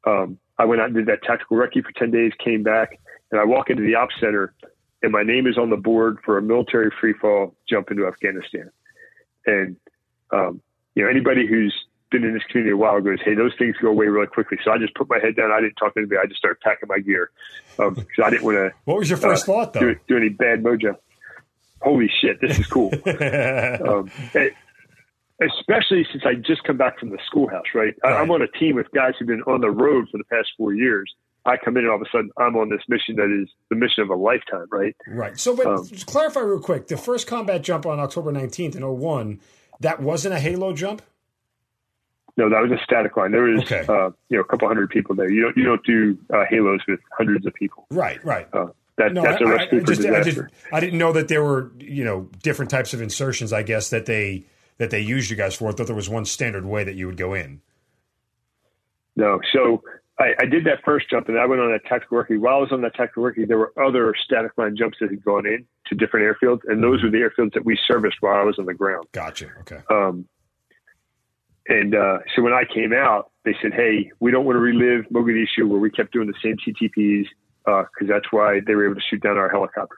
Um, 0.06 0.38
I 0.58 0.66
went 0.66 0.82
out 0.82 0.88
and 0.88 0.96
did 0.96 1.08
that 1.08 1.24
tactical 1.24 1.58
recce 1.58 1.84
for 1.84 1.92
10 1.98 2.12
days, 2.12 2.32
came 2.44 2.64
back, 2.64 3.00
and 3.32 3.39
I 3.39 3.46
walk 3.46 3.70
into 3.70 3.84
the 3.84 3.96
ops 3.96 4.16
center, 4.20 4.54
and 5.02 5.12
my 5.12 5.24
name 5.24 5.48
is 5.48 5.58
on 5.58 5.70
the 5.70 5.78
board 5.78 6.18
for 6.24 6.38
a 6.38 6.42
military 6.42 6.92
free 7.00 7.14
fall 7.14 7.56
jump 7.68 7.89
into 7.89 8.06
Afghanistan. 8.06 8.70
And 9.46 9.76
um, 10.32 10.62
you 10.96 11.04
know, 11.04 11.10
anybody 11.10 11.48
who's 11.48 11.74
been 12.12 12.24
in 12.24 12.34
this 12.34 12.43
community 12.51 12.74
a 12.74 12.78
while 12.78 12.99
goes, 13.01 13.20
"Hey, 13.24 13.34
those 13.36 13.53
things 13.57 13.76
go 13.82 13.88
away 13.89 14.05
really 14.07 14.28
quickly." 14.28 14.57
So 14.64 14.72
I 14.72 14.78
just 14.78 14.93
put 14.95 15.09
my 15.09 15.18
head 15.20 15.36
down. 15.36 15.51
I 15.51 15.62
didn't 15.62 15.76
talk 15.76 15.93
to 15.95 15.99
anybody. 16.01 16.20
I 16.24 16.26
just 16.28 16.38
started 16.39 16.59
packing 16.62 16.88
my 16.89 16.99
gear 16.99 17.32
because 17.78 17.97
I 18.24 18.30
didn't 18.30 18.43
want 18.43 18.57
to 18.57 18.72
What 18.86 18.97
was 18.99 19.09
your 19.09 19.18
first 19.18 19.45
thought, 19.45 19.74
though? 19.74 19.80
do, 19.80 19.95
do 20.07 20.18
any 20.18 20.30
bad 20.30 20.62
mojo. 20.64 20.95
Holy 21.82 22.09
shit, 22.22 22.39
this 22.41 22.59
is 22.59 22.68
cool. 22.68 22.91
um, 23.05 24.12
it- 24.36 24.53
especially 25.41 26.05
since 26.12 26.24
I 26.26 26.36
just 26.36 26.64
come 26.66 26.78
back 26.78 26.99
from 26.99 27.09
the 27.09 27.18
schoolhouse, 27.26 27.66
right? 27.74 27.95
I, 28.03 28.09
I'm 28.09 28.30
on 28.30 28.41
a 28.43 28.47
team 28.47 28.76
with 28.76 28.91
guys 28.91 29.14
who've 29.18 29.28
been 29.28 29.41
on 29.43 29.62
the 29.62 29.72
road 29.72 30.07
for 30.12 30.18
the 30.20 30.24
past 30.26 30.49
four 30.57 30.74
years. 30.74 31.12
I 31.43 31.57
come 31.57 31.76
in 31.78 31.84
and 31.86 31.89
all 31.89 31.95
of 31.95 32.03
a 32.03 32.09
sudden 32.12 32.30
I'm 32.38 32.55
on 32.55 32.70
this 32.70 32.82
mission 32.88 33.16
that 33.16 33.26
is 33.41 33.49
the 33.70 33.76
mission 33.76 34.03
of 34.03 34.12
a 34.12 34.16
lifetime, 34.16 34.68
right? 34.72 34.95
Right. 35.07 35.39
So, 35.39 35.55
but 35.55 35.66
Um, 35.66 35.88
clarify 36.05 36.41
real 36.41 36.59
quick. 36.59 36.86
The 36.88 36.97
first 36.97 37.26
combat 37.26 37.64
jump 37.64 37.88
on 37.88 37.99
October 37.99 38.32
19th 38.32 38.76
in 38.76 38.84
01, 38.86 39.39
that 39.80 39.99
wasn't 39.99 40.36
a 40.36 40.39
Halo 40.39 40.74
jump? 40.74 41.01
No, 42.38 42.50
that 42.50 42.62
was 42.62 42.72
a 42.72 42.82
static 42.84 43.16
line. 43.18 43.32
There 43.32 43.44
was, 43.44 43.62
Okay. 43.64 43.86
uh, 43.88 44.12
you 44.30 44.38
know, 44.38 44.42
a 44.42 44.46
couple 44.46 44.68
hundred 44.68 44.90
people 44.90 45.16
there. 45.16 45.30
You 45.30 45.42
don't, 45.44 45.58
you 45.58 45.64
don't 45.64 45.86
do 45.86 46.18
uh, 46.34 46.46
halos 46.50 46.80
with 46.88 47.00
hundreds 47.18 47.46
of 47.46 47.54
people. 47.54 47.86
Right, 47.92 48.24
right. 48.24 48.48
Uh, 48.54 48.68
that, 48.98 49.14
No, 49.14 49.22
that's 49.24 49.42
I, 49.42 49.46
a 49.46 49.48
I, 49.48 49.52
recipe 49.52 49.78
I 49.78 49.80
for 49.82 49.86
just, 49.88 50.02
I, 50.02 50.04
disaster. 50.20 50.50
just, 50.52 50.74
I 50.74 50.80
didn't 50.80 50.98
know 51.00 51.12
that 51.14 51.28
there 51.28 51.44
were, 51.44 51.72
you 51.80 52.04
know, 52.04 52.30
different 52.42 52.72
types 52.72 52.94
of 52.94 53.02
insertions, 53.02 53.52
I 53.54 53.64
guess, 53.64 53.90
that 53.90 54.06
they 54.06 54.46
that 54.78 54.90
they 54.90 55.00
used 55.02 55.30
you 55.30 55.36
guys 55.36 55.56
for. 55.56 55.70
I 55.70 55.74
thought 55.74 55.88
there 55.88 55.96
was 55.96 56.10
one 56.10 56.26
standard 56.26 56.66
way 56.66 56.84
that 56.84 56.96
you 56.96 57.06
would 57.06 57.18
go 57.18 57.34
in. 57.34 57.62
No. 59.16 59.40
So 59.54 59.84
I, 60.20 60.34
I 60.40 60.46
did 60.46 60.64
that 60.66 60.80
first 60.84 61.10
jump 61.10 61.28
and 61.30 61.38
I 61.38 61.46
went 61.46 61.62
on 61.62 61.72
that 61.72 61.86
tactical 61.86 62.16
working. 62.18 62.42
While 62.42 62.56
I 62.56 62.60
was 62.60 62.72
on 62.72 62.82
that 62.82 62.96
tactical 62.96 63.24
working, 63.24 63.48
there 63.48 63.58
were 63.58 63.74
other 63.84 64.14
static 64.26 64.52
line 64.58 64.76
jumps 64.78 64.98
that 65.02 65.10
had 65.12 65.24
gone 65.24 65.46
in 65.46 65.66
to 65.88 65.96
different 65.96 66.26
airfields. 66.26 66.62
And 66.68 66.84
those 66.84 67.04
were 67.04 67.10
the 67.10 67.18
airfields 67.18 67.54
that 67.54 67.66
we 67.66 67.78
serviced 67.88 68.18
while 68.22 68.36
I 68.40 68.44
was 68.44 68.58
on 68.58 68.66
the 68.66 68.74
ground. 68.74 69.06
Gotcha. 69.12 69.50
Okay. 69.62 69.80
Um, 69.90 70.28
and 71.72 71.95
uh, 71.95 72.17
so 72.36 72.41
when 72.41 72.53
I 72.53 72.63
came 72.65 72.91
out, 72.93 73.32
they 73.45 73.55
said, 73.61 73.74
"Hey, 73.74 74.11
we 74.19 74.30
don't 74.32 74.45
want 74.45 74.57
to 74.57 74.59
relive 74.59 75.05
Mogadishu 75.11 75.67
where 75.67 75.80
we 75.80 75.89
kept 75.89 76.11
doing 76.11 76.28
the 76.28 76.34
same 76.43 76.57
TTPs 76.57 77.26
because 77.65 78.07
that's 78.09 78.32
why 78.32 78.59
they 78.65 78.76
were 78.76 78.86
able 78.86 78.95
to 78.95 79.01
shoot 79.09 79.22
down 79.24 79.38
our 79.38 79.49
helicopter." 79.49 79.95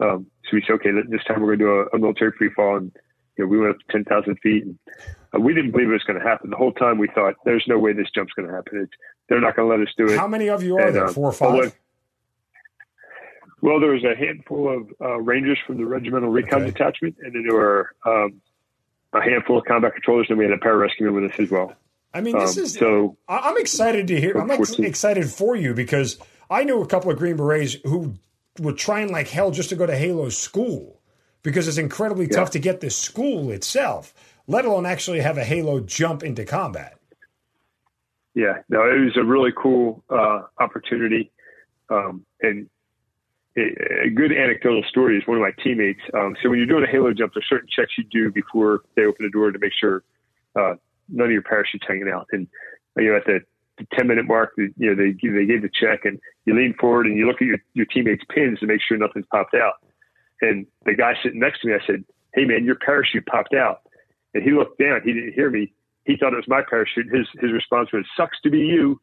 Um, 0.00 0.26
so 0.44 0.50
we 0.54 0.62
said, 0.66 0.74
"Okay, 0.74 0.90
this 1.08 1.22
time 1.24 1.40
we're 1.40 1.56
going 1.56 1.58
to 1.60 1.64
do 1.64 1.70
a, 1.92 1.96
a 1.96 1.98
military 1.98 2.32
free 2.36 2.50
fall." 2.54 2.76
And 2.76 2.90
you 3.36 3.44
know, 3.44 3.48
we 3.48 3.58
went 3.58 3.70
up 3.74 3.78
to 3.78 3.92
ten 3.92 4.04
thousand 4.04 4.36
feet, 4.42 4.64
and 4.64 4.78
uh, 5.34 5.40
we 5.40 5.54
didn't 5.54 5.70
believe 5.70 5.88
it 5.88 5.92
was 5.92 6.02
going 6.04 6.18
to 6.18 6.26
happen. 6.26 6.50
The 6.50 6.56
whole 6.56 6.72
time 6.72 6.98
we 6.98 7.08
thought, 7.14 7.34
"There's 7.44 7.64
no 7.68 7.78
way 7.78 7.92
this 7.92 8.10
jump's 8.14 8.32
going 8.32 8.48
to 8.48 8.54
happen. 8.54 8.80
It's, 8.82 8.92
they're 9.28 9.40
not 9.40 9.54
going 9.56 9.68
to 9.68 9.76
let 9.76 9.86
us 9.86 9.94
do 9.96 10.08
it." 10.08 10.18
How 10.18 10.26
many 10.26 10.48
of 10.48 10.62
you 10.62 10.76
are 10.78 10.86
And, 10.88 10.96
there? 10.96 11.06
uh, 11.06 11.12
Four 11.12 11.28
or 11.30 11.32
five? 11.32 11.72
Well, 13.60 13.80
there 13.80 13.90
was 13.90 14.04
a 14.04 14.14
handful 14.14 14.72
of 14.72 14.88
uh, 15.00 15.20
Rangers 15.20 15.58
from 15.66 15.78
the 15.78 15.84
Regimental 15.84 16.30
Recon 16.30 16.62
Okay. 16.62 16.70
Detachment, 16.70 17.16
and 17.22 17.34
then 17.34 17.44
there 17.46 17.56
were 17.56 17.90
um, 18.06 18.40
a 19.12 19.20
handful 19.22 19.58
of 19.58 19.64
combat 19.64 19.92
controllers, 19.94 20.26
and 20.28 20.38
we 20.38 20.44
had 20.44 20.52
a 20.52 20.58
pararescueman 20.58 21.14
with 21.14 21.30
us 21.32 21.38
as 21.38 21.50
well. 21.50 21.72
I 22.14 22.20
mean, 22.20 22.34
Um, 22.36 22.40
this 22.42 22.56
is. 22.56 22.74
so 22.74 23.16
I'm 23.28 23.56
excited 23.58 24.06
to 24.08 24.20
hear. 24.20 24.36
I'm 24.38 24.50
ex- 24.50 24.78
excited 24.78 25.26
for 25.30 25.56
you 25.56 25.74
because 25.74 26.18
I 26.50 26.64
knew 26.64 26.80
a 26.82 26.86
couple 26.86 27.10
of 27.10 27.18
Green 27.18 27.36
Berets 27.36 27.76
who 27.84 28.14
were 28.60 28.72
trying 28.72 29.12
like 29.12 29.28
hell 29.28 29.50
just 29.50 29.68
to 29.70 29.76
go 29.76 29.86
to 29.86 29.96
Halo 29.96 30.28
school 30.30 31.00
because 31.42 31.68
it's 31.68 31.78
incredibly 31.78 32.26
tough 32.26 32.50
to 32.52 32.58
get 32.58 32.80
the 32.80 32.90
school 32.90 33.50
itself, 33.50 34.12
let 34.46 34.64
alone 34.64 34.86
actually 34.86 35.20
have 35.20 35.38
a 35.38 35.44
Halo 35.44 35.80
jump 35.80 36.22
into 36.22 36.44
combat. 36.44 36.94
Yeah, 38.34 38.58
no, 38.68 38.82
it 38.88 38.98
was 39.04 39.16
a 39.16 39.24
really 39.24 39.52
cool 39.56 40.02
uh, 40.10 40.42
opportunity, 40.58 41.30
um, 41.90 42.24
and 42.40 42.68
a, 43.58 44.10
good 44.10 44.32
anecdotal 44.32 44.82
story 44.88 45.18
is 45.18 45.26
one 45.26 45.36
of 45.36 45.42
my 45.42 45.52
teammates. 45.62 46.00
Um, 46.14 46.36
so 46.42 46.48
when 46.48 46.58
you're 46.58 46.66
doing 46.66 46.84
a 46.84 46.90
halo 46.90 47.12
jump, 47.12 47.32
there's 47.34 47.46
certain 47.48 47.68
checks 47.68 47.92
you 47.96 48.04
do 48.04 48.30
before 48.30 48.82
they 48.96 49.02
open 49.04 49.24
the 49.24 49.30
door 49.30 49.50
to 49.50 49.58
make 49.58 49.72
sure 49.78 50.02
uh, 50.56 50.74
none 51.08 51.26
of 51.26 51.32
your 51.32 51.42
parachutes 51.42 51.84
hanging 51.86 52.08
out. 52.12 52.26
And 52.32 52.46
you 52.96 53.10
know, 53.10 53.16
at 53.16 53.24
the, 53.26 53.40
the 53.78 53.86
10 53.96 54.06
minute 54.06 54.26
mark, 54.26 54.52
you 54.56 54.72
know, 54.78 54.94
they 54.94 55.12
they 55.12 55.46
gave 55.46 55.62
the 55.62 55.70
check, 55.72 56.04
and 56.04 56.18
you 56.44 56.56
lean 56.56 56.74
forward 56.80 57.06
and 57.06 57.16
you 57.16 57.26
look 57.26 57.40
at 57.40 57.46
your 57.46 57.58
your 57.74 57.86
teammates' 57.86 58.24
pins 58.34 58.60
to 58.60 58.66
make 58.66 58.80
sure 58.86 58.96
nothing's 58.96 59.26
popped 59.30 59.54
out. 59.54 59.74
And 60.40 60.66
the 60.84 60.94
guy 60.94 61.14
sitting 61.22 61.40
next 61.40 61.60
to 61.62 61.68
me, 61.68 61.74
I 61.74 61.86
said, 61.86 62.04
"Hey 62.34 62.44
man, 62.44 62.64
your 62.64 62.76
parachute 62.76 63.26
popped 63.26 63.54
out." 63.54 63.82
And 64.34 64.42
he 64.42 64.50
looked 64.50 64.78
down. 64.78 65.00
He 65.04 65.12
didn't 65.12 65.32
hear 65.32 65.50
me. 65.50 65.72
He 66.04 66.16
thought 66.16 66.32
it 66.32 66.36
was 66.36 66.48
my 66.48 66.62
parachute. 66.68 67.06
His 67.12 67.26
his 67.40 67.52
response 67.52 67.92
was, 67.92 68.04
"Sucks 68.16 68.40
to 68.42 68.50
be 68.50 68.60
you," 68.60 69.00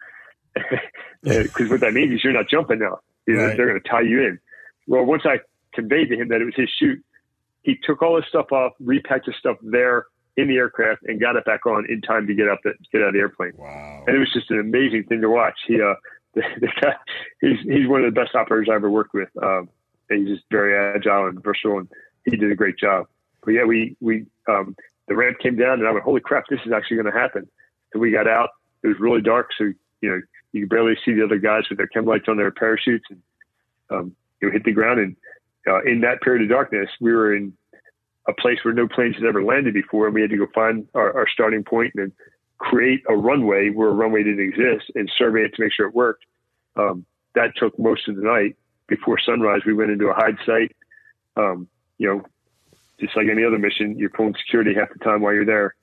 because 1.24 1.70
what 1.70 1.82
that 1.82 1.94
means 1.94 2.14
is 2.14 2.24
you're 2.24 2.34
not 2.34 2.50
jumping 2.50 2.80
now. 2.80 3.00
You 3.28 3.36
know, 3.36 3.48
Right. 3.48 3.58
They're 3.58 3.68
going 3.68 3.82
to 3.82 3.90
tie 3.90 4.02
you 4.02 4.22
in. 4.22 4.40
Well, 4.88 5.04
once 5.04 5.24
I 5.26 5.40
conveyed 5.74 6.10
to 6.10 6.16
him 6.16 6.30
that 6.30 6.42
it 6.42 6.46
was 6.46 6.56
his 6.56 6.70
chute, 6.78 7.04
he 7.64 7.76
took 7.84 8.02
all 8.02 8.16
his 8.16 8.26
stuff 8.30 8.52
off, 8.52 8.74
repacked 8.80 9.26
his 9.26 9.36
stuff 9.40 9.58
there 9.62 10.06
in 10.38 10.48
the 10.48 10.56
aircraft, 10.56 11.04
and 11.04 11.20
got 11.20 11.36
it 11.36 11.46
back 11.46 11.66
on 11.66 11.86
in 11.90 12.02
time 12.02 12.28
to 12.28 12.36
get 12.36 12.48
up 12.48 12.60
the, 12.64 12.74
get 12.92 13.02
out 13.02 13.08
of 13.08 13.14
the 13.14 13.20
airplane. 13.20 13.54
Wow. 13.58 14.04
And 14.06 14.16
it 14.16 14.20
was 14.20 14.32
just 14.32 14.52
an 14.52 14.60
amazing 14.60 15.06
thing 15.06 15.22
to 15.22 15.30
watch. 15.30 15.56
He, 15.68 15.82
uh, 15.82 15.96
the, 16.36 16.44
the 16.60 16.68
guy, 16.82 16.94
he's 17.42 17.58
he's 17.64 17.88
one 17.88 18.04
of 18.04 18.14
the 18.14 18.20
best 18.20 18.36
operators 18.36 18.68
I 18.70 18.76
ever 18.76 18.92
worked 18.92 19.14
with. 19.14 19.30
Um, 19.42 19.70
he's 20.10 20.28
just 20.28 20.44
very 20.52 20.76
agile 20.96 21.28
and 21.28 21.42
versatile, 21.42 21.80
and 21.80 21.88
he 22.26 22.36
did 22.36 22.52
a 22.52 22.56
great 22.56 22.78
job. 22.78 23.08
But 23.44 23.52
yeah, 23.52 23.64
we 23.64 23.96
we 24.02 24.26
um, 24.50 24.76
the 25.08 25.16
ramp 25.16 25.38
came 25.40 25.56
down, 25.56 25.80
and 25.80 25.88
I 25.88 25.92
went, 25.92 26.04
"Holy 26.04 26.20
crap, 26.20 26.46
this 26.50 26.60
is 26.66 26.74
actually 26.74 26.98
going 26.98 27.12
to 27.12 27.18
happen!" 27.18 27.48
And 27.94 28.02
we 28.02 28.12
got 28.12 28.28
out. 28.28 28.50
It 28.84 28.88
was 28.88 29.00
really 29.00 29.22
dark, 29.22 29.50
so 29.58 29.72
you 30.02 30.10
know 30.10 30.22
you 30.56 30.62
could 30.62 30.70
barely 30.70 30.98
see 31.04 31.14
the 31.14 31.24
other 31.24 31.38
guys 31.38 31.64
with 31.70 31.78
their 31.78 31.88
chem 31.88 32.06
lights 32.06 32.30
on 32.30 32.38
their 32.38 32.50
parachutes, 32.50 33.04
and 33.10 33.22
um, 33.90 34.16
you 34.42 34.48
know, 34.48 34.54
hit 34.54 34.64
the 34.64 34.72
ground. 34.72 35.02
And 35.02 35.16
uh, 35.68 35.84
in 35.84 36.00
that 36.02 36.22
period 36.22 36.44
of 36.44 36.50
darkness, 36.50 36.90
we 37.02 37.14
were 37.14 37.36
in 37.36 37.52
a 38.26 38.34
place 38.34 38.60
where 38.64 38.74
no 38.74 38.88
planes 38.88 39.16
had 39.16 39.26
ever 39.26 39.44
landed 39.44 39.74
before, 39.74 40.06
and 40.06 40.16
we 40.16 40.22
had 40.22 40.30
to 40.30 40.38
go 40.38 40.48
find 40.56 40.88
our, 40.96 41.14
our 41.14 41.28
starting 41.28 41.66
point 41.66 41.94
and 41.96 42.14
create 42.58 43.04
a 43.10 43.16
runway 43.16 43.70
where 43.70 43.90
a 43.90 43.94
runway 43.94 44.24
didn't 44.24 44.48
exist 44.48 44.92
and 44.96 45.12
survey 45.18 45.42
it 45.42 45.54
to 45.56 45.62
make 45.62 45.74
sure 45.74 45.88
it 45.88 45.94
worked. 45.94 46.24
Um, 46.78 47.06
that 47.36 47.52
took 47.58 47.78
most 47.78 48.08
of 48.08 48.16
the 48.16 48.22
night. 48.22 48.56
Before 48.88 49.20
sunrise, 49.20 49.62
we 49.66 49.74
went 49.74 49.92
into 49.92 50.08
a 50.08 50.14
hide 50.14 50.38
site. 50.46 50.74
Um, 51.36 51.68
you 51.98 52.08
know, 52.08 52.24
just 52.98 53.18
like 53.18 53.28
any 53.30 53.44
other 53.44 53.58
mission, 53.58 54.00
you're 54.00 54.10
pulling 54.10 54.36
security 54.36 54.74
half 54.74 54.94
the 54.94 55.04
time 55.04 55.22
while 55.22 55.34
you're 55.34 55.46
there. 55.46 55.76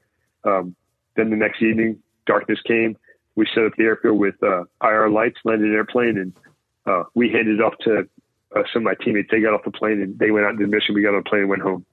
Um, 0.44 0.74
then 1.14 1.28
the 1.28 1.36
next 1.36 1.60
evening, 1.60 1.98
darkness 2.26 2.60
came. 2.66 2.96
We 3.34 3.46
set 3.54 3.64
up 3.64 3.72
the 3.76 3.84
airfield 3.84 4.18
with 4.18 4.34
uh, 4.42 4.64
IR 4.82 5.08
lights, 5.10 5.38
landed 5.44 5.68
an 5.68 5.74
airplane, 5.74 6.18
and 6.18 6.32
uh, 6.86 7.04
we 7.14 7.30
handed 7.30 7.60
off 7.60 7.74
to 7.84 8.08
uh, 8.54 8.62
some 8.72 8.82
of 8.82 8.84
my 8.84 8.94
teammates. 9.02 9.28
They 9.30 9.40
got 9.40 9.54
off 9.54 9.64
the 9.64 9.70
plane 9.70 10.00
and 10.02 10.18
they 10.18 10.30
went 10.30 10.44
out 10.44 10.50
and 10.50 10.58
did 10.58 10.68
the 10.68 10.70
mission. 10.70 10.94
We 10.94 11.02
got 11.02 11.14
on 11.14 11.22
the 11.24 11.30
plane 11.30 11.42
and 11.42 11.50
went 11.50 11.62
home. 11.62 11.86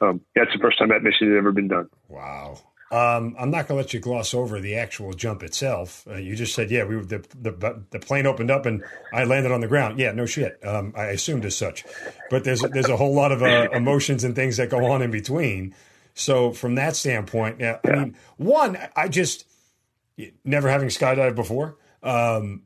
Um, 0.00 0.20
that's 0.34 0.52
the 0.52 0.58
first 0.58 0.78
time 0.78 0.88
that 0.88 1.02
mission 1.02 1.28
had 1.28 1.36
ever 1.36 1.52
been 1.52 1.68
done. 1.68 1.88
Wow. 2.08 2.58
Um, 2.90 3.34
I'm 3.38 3.50
not 3.50 3.66
going 3.66 3.78
to 3.78 3.84
let 3.84 3.94
you 3.94 4.00
gloss 4.00 4.34
over 4.34 4.60
the 4.60 4.76
actual 4.76 5.12
jump 5.14 5.42
itself. 5.42 6.06
Uh, 6.08 6.16
you 6.16 6.36
just 6.36 6.54
said, 6.54 6.70
yeah, 6.70 6.84
we 6.84 6.96
were, 6.96 7.04
the, 7.04 7.24
the 7.40 7.82
the 7.90 7.98
plane 7.98 8.26
opened 8.26 8.50
up 8.50 8.66
and 8.66 8.84
I 9.12 9.24
landed 9.24 9.50
on 9.50 9.60
the 9.60 9.66
ground. 9.66 9.98
Yeah, 9.98 10.12
no 10.12 10.26
shit. 10.26 10.64
Um, 10.64 10.92
I 10.96 11.06
assumed 11.06 11.44
as 11.44 11.56
such, 11.56 11.84
but 12.30 12.44
there's 12.44 12.60
there's 12.60 12.88
a 12.88 12.96
whole 12.96 13.14
lot 13.14 13.32
of 13.32 13.42
uh, 13.42 13.68
emotions 13.72 14.22
and 14.22 14.36
things 14.36 14.58
that 14.58 14.70
go 14.70 14.92
on 14.92 15.02
in 15.02 15.10
between. 15.10 15.74
So 16.14 16.52
from 16.52 16.76
that 16.76 16.94
standpoint, 16.94 17.58
yeah, 17.58 17.78
I 17.84 17.90
mean, 17.90 18.16
one, 18.36 18.78
I 18.94 19.08
just 19.08 19.46
never 20.44 20.68
having 20.68 20.88
skydived 20.88 21.34
before. 21.34 21.76
Um, 22.02 22.62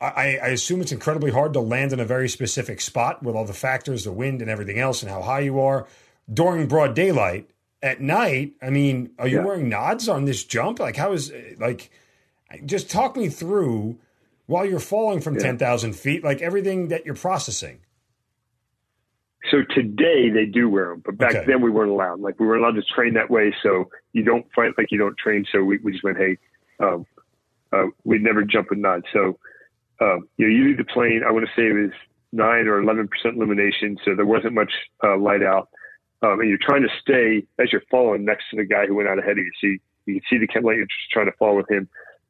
I, 0.00 0.38
I 0.42 0.48
assume 0.48 0.82
it's 0.82 0.92
incredibly 0.92 1.30
hard 1.30 1.54
to 1.54 1.60
land 1.60 1.92
in 1.92 2.00
a 2.00 2.04
very 2.04 2.28
specific 2.28 2.80
spot 2.82 3.22
with 3.22 3.34
all 3.34 3.46
the 3.46 3.54
factors, 3.54 4.04
the 4.04 4.12
wind 4.12 4.42
and 4.42 4.50
everything 4.50 4.78
else, 4.78 5.02
and 5.02 5.10
how 5.10 5.22
high 5.22 5.40
you 5.40 5.58
are 5.60 5.86
during 6.32 6.66
broad 6.68 6.94
daylight. 6.94 7.48
At 7.82 8.00
night, 8.00 8.52
I 8.60 8.70
mean, 8.70 9.10
are 9.18 9.26
you 9.28 9.38
Yeah. 9.38 9.44
wearing 9.44 9.68
nods 9.68 10.08
on 10.08 10.24
this 10.24 10.44
jump? 10.44 10.80
Like, 10.80 10.96
how 10.96 11.12
is 11.12 11.32
like? 11.58 11.90
Just 12.64 12.90
talk 12.90 13.16
me 13.16 13.28
through 13.28 13.98
while 14.46 14.64
you're 14.64 14.80
falling 14.80 15.20
from 15.20 15.34
Yeah. 15.34 15.40
ten 15.42 15.58
thousand 15.58 15.94
feet, 15.94 16.22
like 16.24 16.40
everything 16.42 16.88
that 16.88 17.04
you're 17.06 17.14
processing. 17.14 17.80
So 19.50 19.58
today 19.74 20.28
they 20.30 20.46
do 20.46 20.68
wear 20.68 20.88
them, 20.90 21.02
but 21.04 21.16
back 21.18 21.34
Okay. 21.36 21.44
then 21.46 21.60
we 21.62 21.70
weren't 21.70 21.90
allowed. 21.90 22.20
Like 22.20 22.40
we 22.40 22.46
weren't 22.46 22.62
allowed 22.62 22.74
to 22.74 22.82
train 22.94 23.14
that 23.14 23.30
way. 23.30 23.54
So 23.62 23.88
you 24.12 24.24
don't 24.24 24.44
fight 24.54 24.72
like 24.76 24.88
you 24.90 24.98
don't 24.98 25.16
train. 25.16 25.46
So 25.52 25.62
we, 25.62 25.78
we 25.78 25.92
just 25.92 26.02
went, 26.02 26.18
hey, 26.18 26.36
um, 26.80 27.06
uh, 27.72 27.86
we'd 28.04 28.22
never 28.22 28.42
jump 28.42 28.70
with 28.70 28.78
nods. 28.78 29.04
So, 29.12 29.38
um, 30.00 30.28
you 30.36 30.48
know, 30.48 30.66
leave 30.66 30.78
the 30.78 30.84
plane. 30.84 31.22
I 31.26 31.30
want 31.30 31.46
to 31.46 31.52
say 31.56 31.68
it 31.68 31.72
was 31.72 31.92
nine 32.32 32.66
or 32.66 32.80
eleven 32.80 33.08
percent 33.08 33.36
illumination, 33.36 33.98
so 34.04 34.14
there 34.14 34.26
wasn't 34.26 34.54
much 34.54 34.72
uh, 35.02 35.16
light 35.16 35.42
out. 35.42 35.68
Um, 36.22 36.40
and 36.40 36.48
you're 36.48 36.58
trying 36.60 36.82
to 36.82 36.88
stay 37.00 37.46
as 37.62 37.72
you're 37.72 37.82
following 37.90 38.24
next 38.24 38.44
to 38.50 38.56
the 38.56 38.64
guy 38.64 38.86
who 38.86 38.94
went 38.94 39.08
out 39.08 39.18
ahead 39.18 39.32
of 39.32 39.38
you. 39.38 39.52
So 39.60 39.66
you, 40.06 40.20
can 40.20 40.22
see 40.30 40.38
the 40.38 40.60
light. 40.60 40.76
You're 40.76 40.86
just 40.86 41.10
trying 41.12 41.26
to 41.26 41.36
follow 41.38 41.56
with 41.56 41.70
him. 41.70 41.88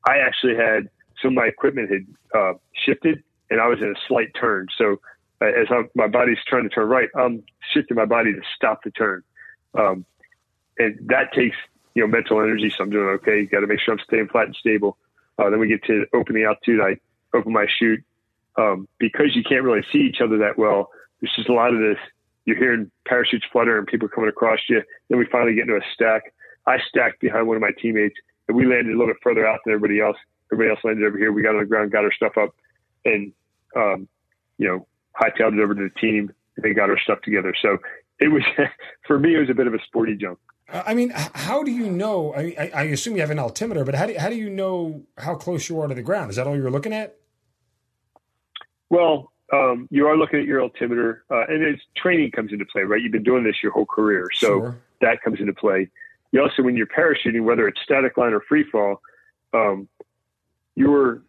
I 0.09 0.19
actually 0.19 0.57
had 0.57 0.89
some 1.23 1.29
of 1.29 1.35
my 1.35 1.47
equipment 1.47 1.91
had 1.91 2.39
uh, 2.39 2.53
shifted, 2.85 3.23
and 3.51 3.61
I 3.61 3.69
was 3.69 3.79
in 3.81 3.89
a 3.89 4.01
slight 4.09 4.29
turn. 4.39 4.67
So 4.77 4.97
uh, 5.41 5.47
as 5.47 5.67
I'm, 5.71 5.89
my 5.95 6.09
body's 6.09 6.39
trying 6.47 6.65
to 6.65 6.69
turn 6.69 6.89
right, 6.89 7.09
I'm 7.17 7.43
shifting 7.73 7.97
my 7.97 8.07
body 8.07 8.33
to 8.33 8.41
stop 8.57 8.83
the 8.85 8.91
turn, 8.91 9.23
um, 9.79 10.05
and 10.79 10.99
that 11.09 11.33
takes 11.33 11.57
you 11.97 12.03
know 12.03 12.09
mental 12.09 12.41
energy. 12.41 12.69
So 12.71 12.85
I'm 12.85 12.91
doing 12.91 13.09
okay. 13.17 13.47
Got 13.47 13.61
to 13.61 13.67
make 13.67 13.81
sure 13.81 13.95
I'm 13.95 14.01
staying 14.01 14.29
flat 14.29 14.47
and 14.47 14.55
stable. 14.55 14.99
Uh, 15.39 15.49
then 15.49 15.59
we 15.59 15.67
get 15.67 15.83
to 15.85 16.05
open 16.15 16.35
the 16.35 16.45
altitude. 16.45 16.81
I 16.81 16.99
open 17.35 17.53
my 17.53 17.67
chute 17.79 18.05
um, 18.57 18.87
because 18.99 19.35
you 19.35 19.43
can't 19.43 19.65
really 19.65 19.85
see 19.91 20.01
each 20.01 20.21
other 20.21 20.37
that 20.39 20.59
well. 20.59 20.91
There's 21.21 21.33
just 21.35 21.49
a 21.49 21.55
lot 21.55 21.73
of 21.73 21.81
this. 21.81 21.97
You're 22.45 22.59
hearing 22.59 22.91
parachutes 23.07 23.47
flutter 23.51 23.79
and 23.79 23.87
people 23.87 24.09
coming 24.09 24.29
across 24.29 24.61
you. 24.69 24.83
Then 25.09 25.19
we 25.19 25.27
finally 25.33 25.55
get 25.55 25.63
into 25.63 25.77
a 25.77 25.85
stack. 25.95 26.35
I 26.67 26.79
stacked 26.87 27.21
behind 27.21 27.47
one 27.49 27.57
of 27.57 27.63
my 27.63 27.73
teammates, 27.81 28.17
and 28.47 28.57
we 28.57 28.67
landed 28.67 28.95
a 28.95 28.99
little 28.99 29.07
bit 29.07 29.17
further 29.23 29.47
out 29.47 29.61
than 29.65 29.75
everybody 29.75 30.01
else. 30.01 30.17
Everybody 30.53 30.77
else 30.77 30.85
landed 30.85 31.05
over 31.05 31.17
here. 31.17 31.33
We 31.33 31.43
got 31.43 31.55
on 31.55 31.61
the 31.61 31.67
ground, 31.67 31.93
got 31.93 32.05
our 32.05 32.13
stuff 32.13 32.37
up, 32.37 32.51
and 33.07 33.33
um, 33.75 34.07
you 34.59 34.69
know, 34.69 34.87
hightailed 35.19 35.55
it 35.55 35.63
over 35.63 35.75
to 35.75 35.83
the 35.83 36.01
team. 36.01 36.31
And 36.57 36.65
they 36.65 36.75
got 36.75 36.91
our 36.91 36.99
stuff 36.99 37.23
together. 37.23 37.55
So 37.61 37.79
it 38.21 38.29
was 38.29 38.43
for 39.07 39.19
me. 39.19 39.35
It 39.35 39.39
was 39.39 39.51
a 39.51 39.55
bit 39.55 39.67
of 39.67 39.73
a 39.73 39.83
sporty 39.87 40.15
jump. 40.15 40.39
I 40.69 40.95
mean, 40.95 41.11
how 41.11 41.63
do 41.63 41.71
you 41.71 41.89
know? 41.89 42.35
I, 42.35 42.71
I, 42.75 42.83
assume 42.85 43.15
you 43.15 43.21
have 43.21 43.31
an 43.31 43.39
altimeter, 43.39 43.85
but 43.85 43.95
how 43.95 44.07
do, 44.07 44.19
how 44.19 44.29
do 44.29 44.35
you 44.35 44.51
know 44.51 45.03
how 45.17 45.37
close 45.37 45.69
you 45.69 45.81
are 45.81 45.87
to 45.87 45.95
the 45.95 46.03
ground? 46.03 46.31
Is 46.31 46.37
that 46.37 46.47
all 46.49 46.57
you're 46.57 46.73
looking 46.73 46.93
at? 46.93 47.17
Well, 48.91 49.33
um, 49.53 49.87
you 49.91 50.09
are 50.09 50.17
looking 50.17 50.41
at 50.41 50.45
your 50.47 50.61
altimeter, 50.61 51.25
uh, 51.31 51.45
and 51.49 51.63
it's 51.63 51.83
training 51.97 52.33
comes 52.33 52.53
into 52.53 52.65
play, 52.65 52.83
right? 52.83 53.01
You've 53.01 53.13
been 53.13 53.23
doing 53.23 53.45
this 53.45 53.57
your 53.63 53.71
whole 53.71 53.87
career, 53.87 54.27
so 54.35 54.47
sure. 54.47 54.79
that 55.03 55.23
comes 55.23 55.39
into 55.39 55.53
play. 55.53 55.89
You 56.33 56.43
also, 56.43 56.63
when 56.63 56.77
you're 56.77 56.89
parachuting, 56.89 57.45
whether 57.45 57.69
it's 57.69 57.81
static 57.83 58.17
line 58.17 58.33
or 58.33 58.41
free 58.49 58.65
fall, 58.71 59.01
um, 59.55 59.89
your 60.75 61.23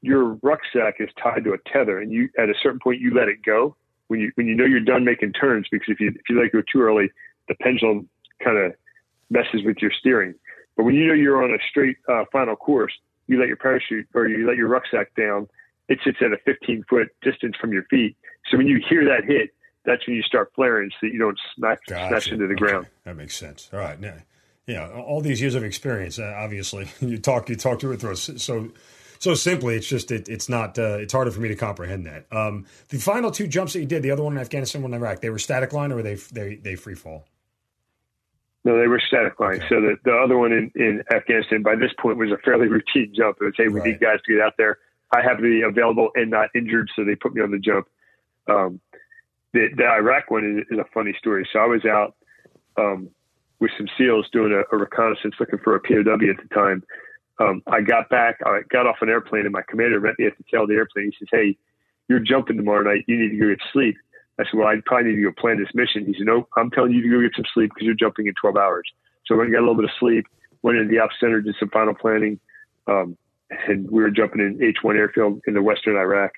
your 0.00 0.38
rucksack 0.42 0.96
is 1.00 1.10
tied 1.22 1.44
to 1.44 1.52
a 1.52 1.58
tether, 1.70 1.98
and 1.98 2.10
you 2.10 2.30
at 2.38 2.48
a 2.48 2.54
certain 2.62 2.80
point 2.80 3.00
you 3.00 3.12
let 3.12 3.28
it 3.28 3.42
go 3.44 3.76
when 4.08 4.20
you 4.20 4.32
when 4.36 4.46
you 4.46 4.54
know 4.54 4.64
you're 4.64 4.80
done 4.80 5.04
making 5.04 5.34
turns. 5.34 5.66
Because 5.70 5.88
if 5.90 6.00
you 6.00 6.08
if 6.08 6.22
you 6.30 6.36
let 6.36 6.46
it 6.46 6.52
go 6.52 6.62
too 6.72 6.80
early, 6.80 7.10
the 7.48 7.54
pendulum 7.56 8.08
kind 8.42 8.58
of 8.58 8.72
messes 9.30 9.64
with 9.64 9.78
your 9.80 9.92
steering. 9.98 10.34
But 10.76 10.84
when 10.84 10.94
you 10.94 11.06
know 11.06 11.14
you're 11.14 11.42
on 11.42 11.50
a 11.50 11.58
straight 11.68 11.96
uh, 12.08 12.24
final 12.32 12.56
course, 12.56 12.92
you 13.26 13.38
let 13.38 13.48
your 13.48 13.56
parachute 13.56 14.08
or 14.14 14.28
you 14.28 14.46
let 14.46 14.56
your 14.56 14.68
rucksack 14.68 15.14
down. 15.14 15.48
It 15.88 15.98
sits 16.04 16.18
at 16.20 16.32
a 16.32 16.38
15 16.44 16.84
foot 16.88 17.08
distance 17.22 17.56
from 17.60 17.72
your 17.72 17.84
feet. 17.84 18.16
So 18.50 18.56
when 18.56 18.66
you 18.66 18.80
hear 18.88 19.04
that 19.04 19.24
hit, 19.24 19.50
that's 19.84 20.06
when 20.06 20.16
you 20.16 20.22
start 20.22 20.52
flaring 20.54 20.90
so 20.90 21.06
that 21.06 21.12
you 21.12 21.18
don't 21.18 21.38
smash, 21.56 21.78
gotcha. 21.88 22.08
smash 22.08 22.32
into 22.32 22.46
the 22.46 22.54
okay. 22.54 22.60
ground. 22.60 22.86
That 23.04 23.16
makes 23.16 23.36
sense. 23.36 23.68
All 23.72 23.78
right. 23.78 23.98
Now, 23.98 24.14
yeah, 24.66 24.88
all 24.88 25.20
these 25.20 25.40
years 25.40 25.54
of 25.54 25.64
experience, 25.64 26.18
uh, 26.18 26.34
obviously, 26.36 26.88
you 27.00 27.18
talk 27.18 27.48
you 27.48 27.56
talk 27.56 27.78
to 27.80 27.92
it 27.92 28.00
through 28.00 28.16
so 28.16 28.70
so 29.18 29.34
simply. 29.34 29.76
It's 29.76 29.88
just 29.88 30.10
it, 30.10 30.28
it's 30.28 30.48
not 30.48 30.78
uh, 30.78 30.98
it's 30.98 31.12
harder 31.12 31.30
for 31.30 31.40
me 31.40 31.48
to 31.48 31.56
comprehend 31.56 32.06
that. 32.06 32.26
Um, 32.32 32.66
the 32.88 32.98
final 32.98 33.30
two 33.30 33.46
jumps 33.46 33.72
that 33.72 33.80
you 33.80 33.86
did, 33.86 34.02
the 34.02 34.10
other 34.10 34.22
one 34.22 34.34
in 34.34 34.38
Afghanistan, 34.38 34.82
one 34.82 34.94
in 34.94 35.00
Iraq, 35.00 35.20
they 35.20 35.30
were 35.30 35.38
static 35.38 35.72
line 35.72 35.92
or 35.92 35.96
were 35.96 36.02
they 36.02 36.14
they 36.14 36.56
they 36.56 36.74
free 36.76 36.94
fall? 36.94 37.26
No, 38.64 38.78
they 38.78 38.88
were 38.88 39.00
static 39.06 39.40
line. 39.40 39.56
Okay. 39.56 39.68
So 39.68 39.80
the, 39.80 39.96
the 40.04 40.12
other 40.12 40.36
one 40.36 40.52
in, 40.52 40.70
in 40.74 41.02
Afghanistan 41.12 41.62
by 41.62 41.76
this 41.76 41.92
point 41.98 42.18
was 42.18 42.30
a 42.30 42.36
fairly 42.38 42.68
routine 42.76 43.12
jump. 43.16 43.38
It 43.40 43.44
was, 43.44 43.54
hey, 43.56 43.68
we 43.68 43.80
right. 43.80 43.88
need 43.90 44.00
guys 44.00 44.18
to 44.26 44.34
get 44.34 44.42
out 44.42 44.54
there. 44.58 44.78
I 45.12 45.22
happen 45.22 45.42
to 45.42 45.50
be 45.50 45.62
available 45.62 46.10
and 46.14 46.30
not 46.30 46.50
injured, 46.54 46.90
so 46.94 47.04
they 47.04 47.16
put 47.16 47.34
me 47.34 47.42
on 47.42 47.50
the 47.50 47.58
jump. 47.58 47.88
Um, 48.48 48.80
the, 49.52 49.68
the 49.76 49.84
Iraq 49.84 50.30
one 50.30 50.44
is, 50.44 50.66
is, 50.70 50.78
a 50.78 50.84
funny 50.94 51.14
story. 51.18 51.48
So 51.52 51.58
I 51.58 51.66
was 51.66 51.84
out 51.84 52.14
um, 52.76 53.10
with 53.58 53.70
some 53.76 53.88
SEALs 53.98 54.28
doing 54.32 54.52
a, 54.52 54.62
a, 54.74 54.78
reconnaissance 54.78 55.34
looking 55.40 55.58
for 55.58 55.74
a 55.74 55.80
POW 55.80 56.30
at 56.30 56.36
the 56.36 56.54
time. 56.54 56.84
Um, 57.40 57.62
I 57.66 57.80
got 57.80 58.08
back, 58.08 58.38
I 58.44 58.60
got 58.70 58.86
off 58.86 58.96
an 59.00 59.08
airplane, 59.08 59.46
and 59.46 59.52
my 59.52 59.62
commander 59.68 60.00
met 60.00 60.18
me 60.18 60.26
at 60.26 60.36
the 60.36 60.44
tail 60.50 60.62
of 60.62 60.68
the 60.68 60.74
airplane. 60.74 61.06
He 61.06 61.16
says, 61.18 61.28
Hey, 61.32 61.56
you're 62.08 62.20
jumping 62.20 62.56
tomorrow 62.56 62.82
night. 62.82 63.04
You 63.08 63.18
need 63.18 63.30
to 63.30 63.36
go 63.36 63.48
get 63.48 63.60
sleep. 63.72 63.96
I 64.40 64.44
said, 64.44 64.58
well, 64.58 64.68
I 64.68 64.76
probably 64.86 65.10
need 65.10 65.16
to 65.16 65.22
go 65.22 65.32
plan 65.32 65.58
this 65.58 65.74
mission. 65.74 66.06
He 66.06 66.14
said, 66.14 66.26
no, 66.26 66.48
I'm 66.56 66.70
telling 66.70 66.92
you 66.92 67.02
to 67.02 67.08
go 67.08 67.20
get 67.20 67.36
some 67.36 67.44
sleep 67.52 67.70
because 67.74 67.84
you're 67.84 67.94
jumping 67.94 68.26
in 68.26 68.34
12 68.40 68.56
hours. 68.56 68.88
So 69.26 69.34
I 69.34 69.38
went 69.38 69.48
and 69.48 69.54
got 69.54 69.60
a 69.60 69.66
little 69.66 69.76
bit 69.76 69.84
of 69.84 69.90
sleep, 69.98 70.26
went 70.62 70.78
into 70.78 70.90
the 70.90 70.98
ops 71.00 71.14
center, 71.20 71.40
did 71.40 71.54
some 71.60 71.68
final 71.68 71.94
planning. 71.94 72.40
Um, 72.86 73.16
and 73.68 73.90
we 73.90 74.02
were 74.02 74.10
jumping 74.10 74.40
in 74.40 74.58
H1 74.58 74.96
airfield 74.96 75.40
in 75.46 75.54
the 75.54 75.62
Western 75.62 75.96
Iraq. 75.96 76.32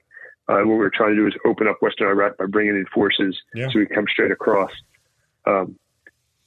Uh, 0.48 0.58
what 0.58 0.66
we 0.66 0.74
were 0.74 0.90
trying 0.90 1.10
to 1.10 1.16
do 1.16 1.26
is 1.26 1.34
open 1.46 1.68
up 1.68 1.80
Western 1.80 2.08
Iraq 2.08 2.36
by 2.36 2.46
bringing 2.46 2.74
in 2.74 2.86
forces 2.92 3.38
yeah. 3.54 3.68
so 3.70 3.78
we 3.78 3.86
come 3.86 4.06
straight 4.10 4.32
across. 4.32 4.72
Um, 5.46 5.78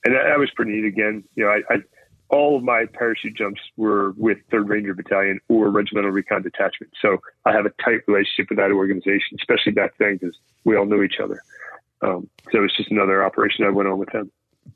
and 0.04 0.14
that, 0.14 0.24
that, 0.28 0.40
was 0.40 0.50
pretty 0.56 0.74
neat. 0.74 0.86
Again, 0.86 1.24
you 1.36 1.46
know, 1.46 1.50
I, 1.50 1.74
I, 1.74 1.78
all 2.30 2.58
of 2.58 2.64
my 2.64 2.86
parachute 2.94 3.36
jumps 3.36 3.62
were 3.78 4.12
with 4.18 4.38
Third 4.50 4.68
Ranger 4.68 4.94
Battalion 4.94 5.40
or 5.48 5.70
Regimental 5.70 6.12
Recon 6.12 6.42
Detachment. 6.42 6.92
So 7.02 7.18
I 7.46 7.54
have 7.54 7.66
a 7.66 7.72
tight 7.84 8.02
relationship 8.08 8.50
with 8.50 8.58
that 8.58 8.72
organization, 8.72 9.38
especially 9.40 9.74
back 9.74 9.94
then 10.00 10.18
because 10.18 10.36
we 10.64 10.76
all 10.76 10.86
knew 10.86 11.04
each 11.04 11.20
other. 11.24 11.42
Um, 12.02 12.30
so 12.52 12.64
it's 12.64 12.76
just 12.76 12.92
another 12.92 13.24
operation 13.24 13.66
I 13.66 13.70
went 13.70 13.88
on 13.88 13.98
with 14.00 14.12
them. 14.12 14.32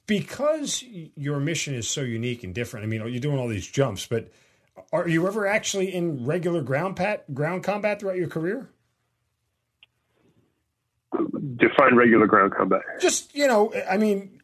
Because 0.06 0.84
your 0.84 1.40
mission 1.40 1.74
is 1.74 1.90
so 1.90 2.02
unique 2.02 2.44
and 2.44 2.54
different. 2.54 2.84
I 2.84 2.88
mean, 2.88 3.02
you're 3.08 3.20
doing 3.20 3.40
all 3.40 3.48
these 3.48 3.68
jumps, 3.68 4.06
but 4.06 4.32
are 4.94 5.08
you 5.08 5.28
ever 5.28 5.48
actually 5.48 5.94
in 5.94 6.26
regular 6.26 6.62
ground 6.62 6.96
pat 6.96 7.34
ground 7.34 7.64
combat 7.64 8.00
throughout 8.00 8.18
your 8.18 8.28
career? 8.28 8.70
Define 11.56 11.96
regular 11.96 12.28
ground 12.28 12.54
combat. 12.54 12.82
Just 13.02 13.36
you 13.36 13.48
know, 13.48 13.74
I 13.90 13.98
mean, 13.98 14.39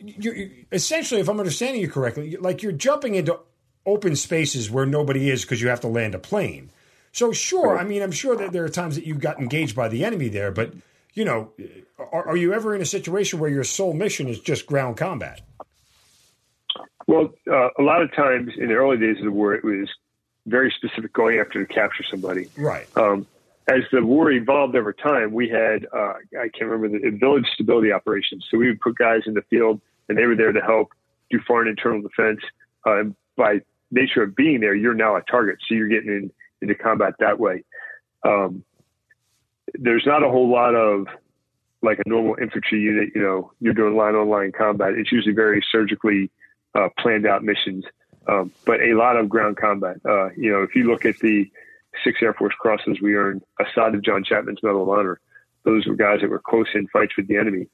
you 0.00 0.50
essentially, 0.72 1.20
if 1.20 1.28
I'm 1.28 1.38
understanding 1.38 1.80
you 1.80 1.88
correctly, 1.88 2.36
like 2.36 2.62
you're 2.62 2.72
jumping 2.72 3.14
into 3.14 3.38
open 3.86 4.16
spaces 4.16 4.70
where 4.70 4.86
nobody 4.86 5.30
is 5.30 5.42
because 5.42 5.60
you 5.60 5.68
have 5.68 5.80
to 5.80 5.88
land 5.88 6.14
a 6.14 6.18
plane. 6.18 6.70
So 7.12 7.32
sure, 7.32 7.78
I 7.78 7.84
mean, 7.84 8.02
I'm 8.02 8.12
sure 8.12 8.36
that 8.36 8.52
there 8.52 8.64
are 8.64 8.68
times 8.68 8.94
that 8.94 9.04
you 9.04 9.14
got 9.14 9.40
engaged 9.40 9.74
by 9.74 9.88
the 9.88 10.04
enemy 10.04 10.28
there, 10.28 10.50
but 10.52 10.72
you 11.14 11.24
know, 11.24 11.52
are, 11.98 12.28
are 12.28 12.36
you 12.36 12.52
ever 12.52 12.74
in 12.74 12.80
a 12.80 12.86
situation 12.86 13.40
where 13.40 13.50
your 13.50 13.64
sole 13.64 13.92
mission 13.92 14.28
is 14.28 14.38
just 14.40 14.66
ground 14.66 14.96
combat? 14.96 15.40
Well, 17.06 17.34
uh, 17.50 17.70
a 17.78 17.82
lot 17.82 18.02
of 18.02 18.14
times 18.14 18.52
in 18.56 18.68
the 18.68 18.74
early 18.74 18.96
days 18.96 19.18
of 19.18 19.24
the 19.24 19.32
war, 19.32 19.54
it 19.54 19.64
was 19.64 19.88
very 20.46 20.72
specific 20.76 21.12
going 21.12 21.38
after 21.38 21.64
to 21.64 21.72
capture 21.72 22.04
somebody. 22.08 22.48
Right. 22.56 22.86
Um, 22.96 23.26
as 23.66 23.82
the 23.92 24.04
war 24.04 24.30
evolved 24.30 24.76
over 24.76 24.92
time, 24.92 25.32
we 25.32 25.48
had 25.48 25.86
uh, 25.92 26.14
I 26.40 26.48
can't 26.48 26.70
remember 26.70 26.98
the 26.98 27.16
village 27.16 27.46
stability 27.54 27.92
operations. 27.92 28.46
So 28.50 28.58
we 28.58 28.68
would 28.68 28.80
put 28.80 28.96
guys 28.96 29.22
in 29.26 29.34
the 29.34 29.42
field, 29.42 29.80
and 30.10 30.18
they 30.18 30.26
were 30.26 30.34
there 30.34 30.52
to 30.52 30.60
help 30.60 30.92
do 31.30 31.38
foreign 31.46 31.68
internal 31.68 32.02
defense. 32.02 32.40
Uh, 32.84 33.04
by 33.36 33.60
nature 33.92 34.24
of 34.24 34.34
being 34.34 34.60
there, 34.60 34.74
you're 34.74 34.92
now 34.92 35.14
a 35.16 35.22
target, 35.22 35.58
so 35.66 35.74
you're 35.74 35.88
getting 35.88 36.10
in, 36.10 36.32
into 36.60 36.74
combat 36.74 37.14
that 37.20 37.38
way. 37.38 37.62
Um, 38.26 38.64
there's 39.74 40.04
not 40.04 40.24
a 40.24 40.28
whole 40.28 40.50
lot 40.50 40.74
of 40.74 41.06
like 41.80 42.00
a 42.04 42.08
normal 42.08 42.36
infantry 42.42 42.80
unit. 42.80 43.10
You 43.14 43.22
know, 43.22 43.52
you're 43.60 43.72
doing 43.72 43.96
line 43.96 44.16
on 44.16 44.28
line 44.28 44.50
combat. 44.52 44.94
It's 44.94 45.12
usually 45.12 45.34
very 45.34 45.64
surgically 45.70 46.30
uh, 46.74 46.88
planned 46.98 47.24
out 47.24 47.44
missions, 47.44 47.84
um, 48.26 48.50
but 48.66 48.80
a 48.80 48.94
lot 48.94 49.16
of 49.16 49.28
ground 49.28 49.58
combat. 49.58 49.98
Uh, 50.04 50.30
you 50.30 50.50
know, 50.50 50.62
if 50.64 50.74
you 50.74 50.90
look 50.90 51.06
at 51.06 51.18
the 51.18 51.48
six 52.02 52.18
Air 52.20 52.34
Force 52.34 52.54
crosses 52.58 53.00
we 53.00 53.14
earned 53.14 53.42
aside 53.60 53.94
of 53.94 54.02
John 54.02 54.24
Chapman's 54.24 54.62
Medal 54.62 54.82
of 54.82 54.88
Honor, 54.88 55.20
those 55.64 55.86
were 55.86 55.94
guys 55.94 56.20
that 56.20 56.30
were 56.30 56.40
close 56.40 56.68
in 56.74 56.88
fights 56.88 57.16
with 57.16 57.28
the 57.28 57.36
enemy. 57.36 57.68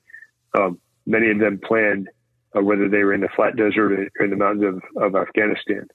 Um, 0.54 0.78
many 1.06 1.30
of 1.30 1.38
them 1.38 1.58
planned 1.58 2.08
uh, 2.56 2.62
whether 2.62 2.88
they 2.88 3.04
were 3.04 3.12
in 3.12 3.20
the 3.20 3.28
flat 3.34 3.56
desert 3.56 4.10
or 4.18 4.24
in 4.24 4.30
the 4.30 4.36
mountains 4.36 4.82
of, 4.96 5.02
of 5.02 5.14
Afghanistan. 5.14 5.86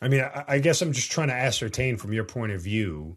I 0.00 0.08
mean, 0.08 0.20
I, 0.20 0.44
I 0.48 0.58
guess 0.58 0.82
I'm 0.82 0.92
just 0.92 1.10
trying 1.10 1.28
to 1.28 1.34
ascertain 1.34 1.96
from 1.96 2.12
your 2.12 2.24
point 2.24 2.52
of 2.52 2.60
view 2.60 3.16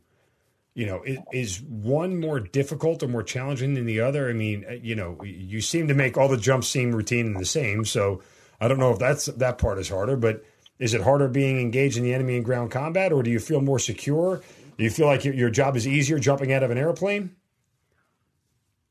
you 0.79 0.85
know, 0.85 1.03
is, 1.03 1.19
is, 1.33 1.61
one 1.61 2.21
more 2.21 2.39
difficult 2.39 3.03
or 3.03 3.09
more 3.09 3.21
challenging 3.21 3.73
than 3.73 3.85
the 3.85 3.99
other? 3.99 4.29
I 4.29 4.33
mean, 4.33 4.65
uh, 4.69 4.73
you 4.73 4.95
know, 4.95 5.21
you 5.23 5.59
seem 5.59 5.89
to 5.89 5.93
make 5.93 6.17
all 6.17 6.29
the 6.29 6.37
jumps 6.37 6.69
seem 6.69 6.95
routine 6.95 7.25
and 7.25 7.35
the 7.35 7.45
same. 7.45 7.83
So 7.83 8.21
I 8.61 8.69
don't 8.69 8.79
know 8.79 8.91
if 8.91 8.97
that's 8.99 9.25
that 9.25 9.57
part 9.57 9.79
is 9.79 9.89
harder, 9.89 10.15
but 10.15 10.43
is 10.79 10.93
it 10.93 11.01
harder 11.01 11.27
being 11.27 11.59
engaged 11.59 11.97
in 11.97 12.03
the 12.03 12.13
enemy 12.13 12.37
in 12.37 12.43
ground 12.43 12.71
combat, 12.71 13.11
or 13.11 13.23
do 13.23 13.29
you 13.29 13.39
feel 13.39 13.59
more 13.59 13.79
secure? 13.79 14.41
Do 14.77 14.83
you 14.85 14.89
feel 14.89 15.07
like 15.07 15.25
your, 15.25 15.33
your 15.33 15.49
job 15.49 15.75
is 15.75 15.85
easier 15.85 16.17
jumping 16.17 16.53
out 16.53 16.63
of 16.63 16.71
an 16.71 16.77
airplane? 16.77 17.35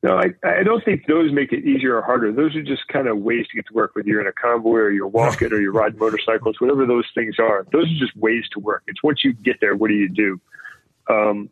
No, 0.01 0.17
I, 0.17 0.27
I 0.45 0.63
don't 0.63 0.83
think 0.85 1.07
those 1.07 1.33
make 1.33 1.51
it 1.51 1.65
easier 1.65 1.97
or 1.97 2.01
harder. 2.01 2.31
Those 2.31 2.55
are 2.55 2.63
just 2.63 2.87
kind 2.87 3.07
of 3.07 3.17
ways 3.17 3.45
to 3.49 3.55
get 3.57 3.67
to 3.67 3.73
work, 3.73 3.95
whether 3.95 4.07
you're 4.07 4.21
in 4.21 4.27
a 4.27 4.31
convoy 4.31 4.77
or 4.77 4.91
you're 4.91 5.07
walking 5.07 5.51
or 5.51 5.59
you're 5.59 5.73
riding 5.73 5.99
motorcycles, 5.99 6.55
whatever 6.59 6.85
those 6.85 7.05
things 7.13 7.35
are. 7.37 7.67
Those 7.73 7.85
are 7.85 7.99
just 7.99 8.15
ways 8.15 8.45
to 8.53 8.59
work. 8.59 8.83
It's 8.87 9.03
once 9.03 9.25
you 9.25 9.33
get 9.33 9.57
there, 9.59 9.75
what 9.75 9.89
do 9.89 9.95
you 9.95 10.07
do? 10.07 10.39
Um, 11.09 11.49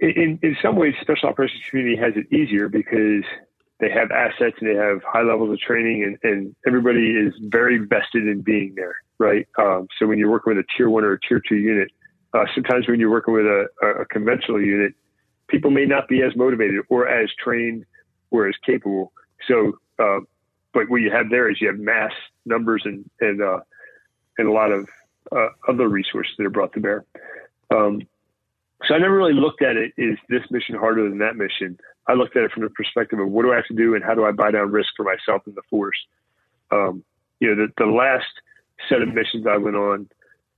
in, 0.00 0.38
in 0.42 0.56
some 0.60 0.76
ways, 0.76 0.94
special 1.00 1.28
operations 1.28 1.62
community 1.68 1.96
has 1.96 2.14
it 2.16 2.32
easier 2.32 2.68
because 2.68 3.24
they 3.80 3.90
have 3.90 4.10
assets 4.10 4.56
and 4.60 4.68
they 4.68 4.74
have 4.74 5.02
high 5.04 5.22
levels 5.22 5.52
of 5.52 5.58
training 5.60 6.02
and, 6.02 6.18
and 6.24 6.56
everybody 6.66 7.10
is 7.12 7.34
very 7.40 7.78
vested 7.78 8.26
in 8.26 8.42
being 8.42 8.74
there. 8.74 8.96
right? 9.18 9.46
Um, 9.58 9.86
so 9.98 10.06
when 10.06 10.18
you're 10.18 10.30
working 10.30 10.56
with 10.56 10.64
a 10.64 10.68
tier 10.76 10.90
one 10.90 11.04
or 11.04 11.12
a 11.12 11.20
tier 11.20 11.40
two 11.40 11.56
unit, 11.56 11.90
uh, 12.34 12.44
sometimes 12.54 12.88
when 12.88 13.00
you're 13.00 13.10
working 13.10 13.34
with 13.34 13.46
a, 13.46 13.66
a, 14.00 14.04
conventional 14.04 14.60
unit, 14.60 14.94
people 15.48 15.70
may 15.70 15.86
not 15.86 16.08
be 16.08 16.22
as 16.22 16.36
motivated 16.36 16.80
or 16.88 17.08
as 17.08 17.30
trained 17.42 17.84
or 18.30 18.48
as 18.48 18.54
capable. 18.64 19.12
So, 19.46 19.78
uh, 19.98 20.20
but 20.72 20.88
what 20.88 21.00
you 21.00 21.10
have 21.10 21.30
there 21.30 21.50
is 21.50 21.60
you 21.60 21.68
have 21.68 21.78
mass 21.78 22.12
numbers 22.44 22.82
and 22.84 23.08
and 23.20 23.42
uh, 23.42 23.60
and 24.36 24.48
a 24.48 24.52
lot 24.52 24.70
of 24.70 24.88
uh, 25.32 25.48
other 25.68 25.88
resources 25.88 26.32
that 26.38 26.46
are 26.46 26.50
brought 26.50 26.72
to 26.74 26.80
bear. 26.80 27.04
Um, 27.70 28.02
so 28.86 28.94
I 28.94 28.98
never 28.98 29.16
really 29.16 29.34
looked 29.34 29.62
at 29.62 29.76
it 29.76 29.92
is 29.96 30.16
this 30.28 30.42
mission 30.50 30.76
harder 30.76 31.08
than 31.08 31.18
that 31.18 31.36
mission. 31.36 31.78
I 32.06 32.14
looked 32.14 32.36
at 32.36 32.44
it 32.44 32.52
from 32.52 32.62
the 32.62 32.70
perspective 32.70 33.18
of 33.18 33.28
what 33.28 33.42
do 33.42 33.52
I 33.52 33.56
have 33.56 33.66
to 33.66 33.74
do 33.74 33.94
and 33.94 34.04
how 34.04 34.14
do 34.14 34.24
I 34.24 34.32
buy 34.32 34.50
down 34.50 34.70
risk 34.70 34.90
for 34.96 35.04
myself 35.04 35.42
and 35.46 35.54
the 35.54 35.62
force. 35.68 35.96
Um, 36.70 37.02
you 37.40 37.54
know, 37.54 37.66
the, 37.66 37.84
the 37.84 37.90
last 37.90 38.26
set 38.88 39.02
of 39.02 39.12
missions 39.12 39.46
I 39.46 39.56
went 39.56 39.76
on, 39.76 40.08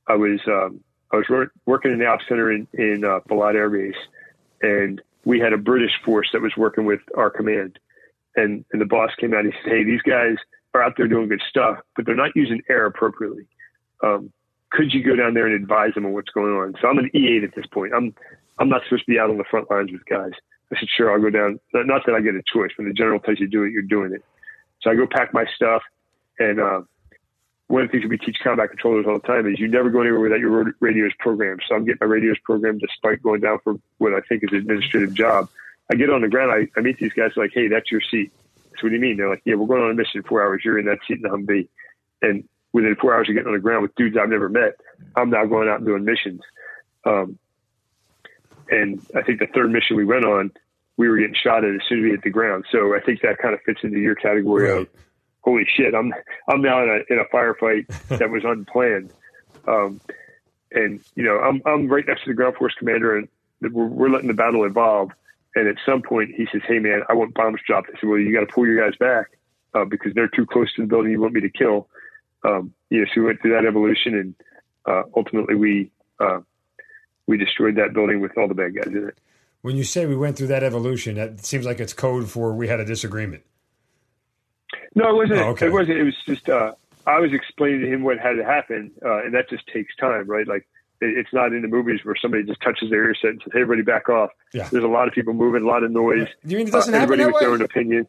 I 0.06 0.16
was 0.16 0.40
um, 0.46 0.80
I 1.12 1.16
was 1.16 1.26
wor- 1.28 1.52
working 1.66 1.92
in 1.92 1.98
the 1.98 2.06
ops 2.06 2.24
center 2.28 2.52
in 2.52 2.66
in 2.74 3.04
uh, 3.04 3.20
Balad 3.28 3.54
Air 3.54 3.70
Base, 3.70 3.94
and 4.62 5.00
we 5.24 5.38
had 5.38 5.52
a 5.52 5.58
British 5.58 5.92
force 6.04 6.28
that 6.32 6.42
was 6.42 6.52
working 6.56 6.84
with 6.84 7.00
our 7.16 7.30
command, 7.30 7.78
and 8.36 8.64
and 8.72 8.80
the 8.80 8.86
boss 8.86 9.10
came 9.18 9.34
out 9.34 9.44
and 9.44 9.52
he 9.52 9.58
said, 9.62 9.72
"Hey, 9.72 9.84
these 9.84 10.02
guys 10.02 10.36
are 10.74 10.82
out 10.82 10.96
there 10.96 11.08
doing 11.08 11.28
good 11.28 11.42
stuff, 11.48 11.78
but 11.96 12.06
they're 12.06 12.14
not 12.14 12.34
using 12.34 12.62
air 12.68 12.86
appropriately. 12.86 13.46
Um, 14.02 14.32
could 14.70 14.92
you 14.92 15.02
go 15.02 15.16
down 15.16 15.34
there 15.34 15.46
and 15.46 15.54
advise 15.54 15.94
them 15.94 16.06
on 16.06 16.12
what's 16.12 16.30
going 16.30 16.52
on?" 16.52 16.74
So 16.80 16.88
I'm 16.88 16.98
an 16.98 17.10
E8 17.14 17.44
at 17.44 17.54
this 17.54 17.66
point. 17.66 17.92
I'm 17.94 18.14
I'm 18.58 18.68
not 18.68 18.82
supposed 18.84 19.04
to 19.04 19.10
be 19.10 19.18
out 19.18 19.30
on 19.30 19.38
the 19.38 19.44
front 19.44 19.70
lines 19.70 19.90
with 19.92 20.04
guys. 20.06 20.32
I 20.72 20.78
said, 20.78 20.88
"Sure, 20.88 21.12
I'll 21.12 21.20
go 21.20 21.30
down." 21.30 21.60
Not 21.74 22.02
that 22.06 22.14
I 22.14 22.20
get 22.20 22.34
a 22.34 22.42
choice. 22.52 22.70
When 22.76 22.88
the 22.88 22.94
general 22.94 23.20
tells 23.20 23.40
you 23.40 23.46
to 23.46 23.50
do 23.50 23.64
it, 23.64 23.72
you're 23.72 23.82
doing 23.82 24.12
it. 24.12 24.24
So 24.82 24.90
I 24.90 24.94
go 24.94 25.06
pack 25.06 25.34
my 25.34 25.44
stuff, 25.54 25.82
and 26.38 26.60
uh, 26.60 26.82
one 27.70 27.82
of 27.82 27.88
the 27.88 28.00
things 28.00 28.10
we 28.10 28.18
teach 28.18 28.38
combat 28.42 28.68
controllers 28.68 29.06
all 29.06 29.14
the 29.14 29.26
time 29.26 29.46
is 29.46 29.60
you 29.60 29.68
never 29.68 29.90
go 29.90 30.00
anywhere 30.00 30.18
without 30.18 30.40
your 30.40 30.74
radios 30.80 31.12
programmed. 31.20 31.62
So 31.68 31.76
I'm 31.76 31.84
getting 31.84 31.98
my 32.00 32.08
radios 32.08 32.36
programmed 32.42 32.80
despite 32.80 33.22
going 33.22 33.42
down 33.42 33.60
for 33.62 33.76
what 33.98 34.12
I 34.12 34.18
think 34.28 34.42
is 34.42 34.50
an 34.50 34.58
administrative 34.58 35.14
job. 35.14 35.48
I 35.88 35.94
get 35.94 36.10
on 36.10 36.20
the 36.20 36.28
ground, 36.28 36.50
I, 36.50 36.78
I 36.78 36.82
meet 36.82 36.98
these 36.98 37.12
guys 37.12 37.30
like, 37.36 37.52
hey, 37.54 37.68
that's 37.68 37.88
your 37.92 38.00
seat. 38.00 38.32
So 38.54 38.86
what 38.86 38.88
do 38.88 38.96
you 38.96 39.00
mean? 39.00 39.18
They're 39.18 39.30
like, 39.30 39.42
yeah, 39.44 39.54
we're 39.54 39.68
going 39.68 39.82
on 39.82 39.90
a 39.92 39.94
mission 39.94 40.18
in 40.18 40.22
four 40.24 40.42
hours. 40.42 40.62
You're 40.64 40.80
in 40.80 40.86
that 40.86 40.98
seat 41.06 41.18
in 41.18 41.22
the 41.22 41.28
Humvee. 41.28 41.68
And 42.22 42.48
within 42.72 42.96
four 42.96 43.14
hours 43.14 43.28
of 43.28 43.36
getting 43.36 43.46
on 43.46 43.54
the 43.54 43.60
ground 43.60 43.82
with 43.82 43.94
dudes 43.94 44.16
I've 44.20 44.28
never 44.28 44.48
met, 44.48 44.74
I'm 45.14 45.30
now 45.30 45.46
going 45.46 45.68
out 45.68 45.76
and 45.76 45.86
doing 45.86 46.04
missions. 46.04 46.40
Um, 47.04 47.38
and 48.68 49.00
I 49.14 49.22
think 49.22 49.38
the 49.38 49.46
third 49.46 49.70
mission 49.70 49.96
we 49.96 50.04
went 50.04 50.24
on, 50.24 50.50
we 50.96 51.08
were 51.08 51.18
getting 51.18 51.36
shot 51.40 51.64
at 51.64 51.72
as 51.72 51.82
soon 51.88 52.00
as 52.00 52.02
we 52.02 52.10
hit 52.10 52.22
the 52.24 52.30
ground. 52.30 52.64
So 52.72 52.96
I 52.96 53.00
think 53.00 53.20
that 53.20 53.38
kind 53.38 53.54
of 53.54 53.60
fits 53.62 53.80
into 53.84 54.00
your 54.00 54.16
category 54.16 54.70
right. 54.70 54.80
of 54.82 54.88
holy 55.42 55.66
shit, 55.66 55.94
I'm 55.94 56.12
I'm 56.48 56.62
now 56.62 56.82
in 56.82 56.88
a 56.88 57.12
in 57.12 57.18
a 57.18 57.24
firefight 57.34 57.86
that 58.18 58.30
was 58.30 58.42
unplanned. 58.44 59.12
Um, 59.66 60.00
and 60.72 61.00
you 61.14 61.24
know, 61.24 61.38
I'm 61.38 61.62
I'm 61.66 61.88
right 61.88 62.06
next 62.06 62.24
to 62.24 62.30
the 62.30 62.34
ground 62.34 62.56
force 62.56 62.74
commander, 62.78 63.16
and 63.16 63.28
we're, 63.60 63.86
we're 63.86 64.10
letting 64.10 64.28
the 64.28 64.34
battle 64.34 64.64
evolve. 64.64 65.10
And 65.56 65.66
at 65.66 65.76
some 65.84 66.02
point, 66.02 66.30
he 66.36 66.46
says, 66.52 66.62
"Hey, 66.66 66.78
man, 66.78 67.02
I 67.08 67.14
want 67.14 67.34
bombs 67.34 67.60
dropped." 67.66 67.88
I 67.88 68.00
said, 68.00 68.08
"Well, 68.08 68.18
you 68.18 68.32
got 68.32 68.46
to 68.46 68.52
pull 68.52 68.66
your 68.66 68.80
guys 68.80 68.96
back 68.98 69.26
uh, 69.74 69.84
because 69.84 70.14
they're 70.14 70.28
too 70.28 70.46
close 70.46 70.72
to 70.74 70.82
the 70.82 70.86
building. 70.86 71.10
You 71.10 71.20
want 71.20 71.34
me 71.34 71.40
to 71.40 71.50
kill." 71.50 71.88
Um, 72.44 72.72
you 72.88 73.00
know, 73.00 73.06
so 73.12 73.20
we 73.20 73.26
went 73.26 73.42
through 73.42 73.54
that 73.54 73.66
evolution, 73.66 74.14
and 74.14 74.34
uh, 74.86 75.02
ultimately, 75.16 75.56
we 75.56 75.90
uh, 76.20 76.40
we 77.26 77.36
destroyed 77.36 77.76
that 77.76 77.92
building 77.92 78.20
with 78.20 78.36
all 78.38 78.46
the 78.46 78.54
bad 78.54 78.76
guys 78.76 78.86
in 78.86 79.08
it. 79.08 79.18
When 79.62 79.76
you 79.76 79.84
say 79.84 80.06
we 80.06 80.16
went 80.16 80.38
through 80.38 80.46
that 80.48 80.62
evolution, 80.62 81.16
that 81.16 81.44
seems 81.44 81.66
like 81.66 81.80
it's 81.80 81.92
code 81.92 82.30
for 82.30 82.54
we 82.54 82.68
had 82.68 82.80
a 82.80 82.84
disagreement. 82.84 83.42
No, 84.94 85.10
it 85.10 85.14
wasn't. 85.14 85.40
Oh, 85.40 85.50
okay. 85.50 85.66
It 85.66 85.72
wasn't. 85.72 85.98
It 85.98 86.04
was 86.04 86.14
just 86.26 86.48
uh, 86.48 86.72
I 87.06 87.20
was 87.20 87.32
explaining 87.32 87.80
to 87.80 87.88
him 87.88 88.02
what 88.02 88.18
had 88.18 88.34
to 88.34 88.44
happen, 88.44 88.90
uh, 89.04 89.24
and 89.24 89.34
that 89.34 89.48
just 89.48 89.66
takes 89.68 89.94
time, 89.96 90.26
right? 90.26 90.46
Like 90.46 90.66
it, 91.00 91.16
it's 91.16 91.32
not 91.32 91.52
in 91.52 91.62
the 91.62 91.68
movies 91.68 92.00
where 92.02 92.16
somebody 92.20 92.44
just 92.44 92.60
touches 92.60 92.90
their 92.90 93.04
ear 93.04 93.14
set 93.14 93.30
and 93.30 93.40
says, 93.42 93.52
"Hey, 93.52 93.62
everybody, 93.62 93.82
back 93.82 94.08
off." 94.08 94.30
Yeah. 94.52 94.68
There's 94.70 94.84
a 94.84 94.88
lot 94.88 95.08
of 95.08 95.14
people 95.14 95.32
moving, 95.32 95.62
a 95.62 95.66
lot 95.66 95.82
of 95.82 95.90
noise. 95.90 96.28
You 96.44 96.56
mean 96.58 96.68
it 96.68 96.72
doesn't 96.72 96.94
uh, 96.94 96.98
happen 96.98 97.20
Everybody 97.20 97.32
with 97.32 97.34
way? 97.34 97.46
their 97.46 97.54
own 97.54 97.62
opinion. 97.62 98.08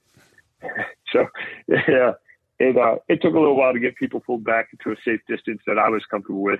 so, 1.12 1.28
yeah, 1.68 2.14
it 2.60 2.78
uh, 2.78 2.98
it 3.08 3.22
took 3.22 3.34
a 3.34 3.40
little 3.40 3.56
while 3.56 3.74
to 3.74 3.80
get 3.80 3.96
people 3.96 4.20
pulled 4.20 4.44
back 4.44 4.70
into 4.72 4.92
a 4.92 5.02
safe 5.04 5.22
distance 5.28 5.62
that 5.68 5.78
I 5.78 5.90
was 5.90 6.04
comfortable 6.10 6.42
with. 6.42 6.60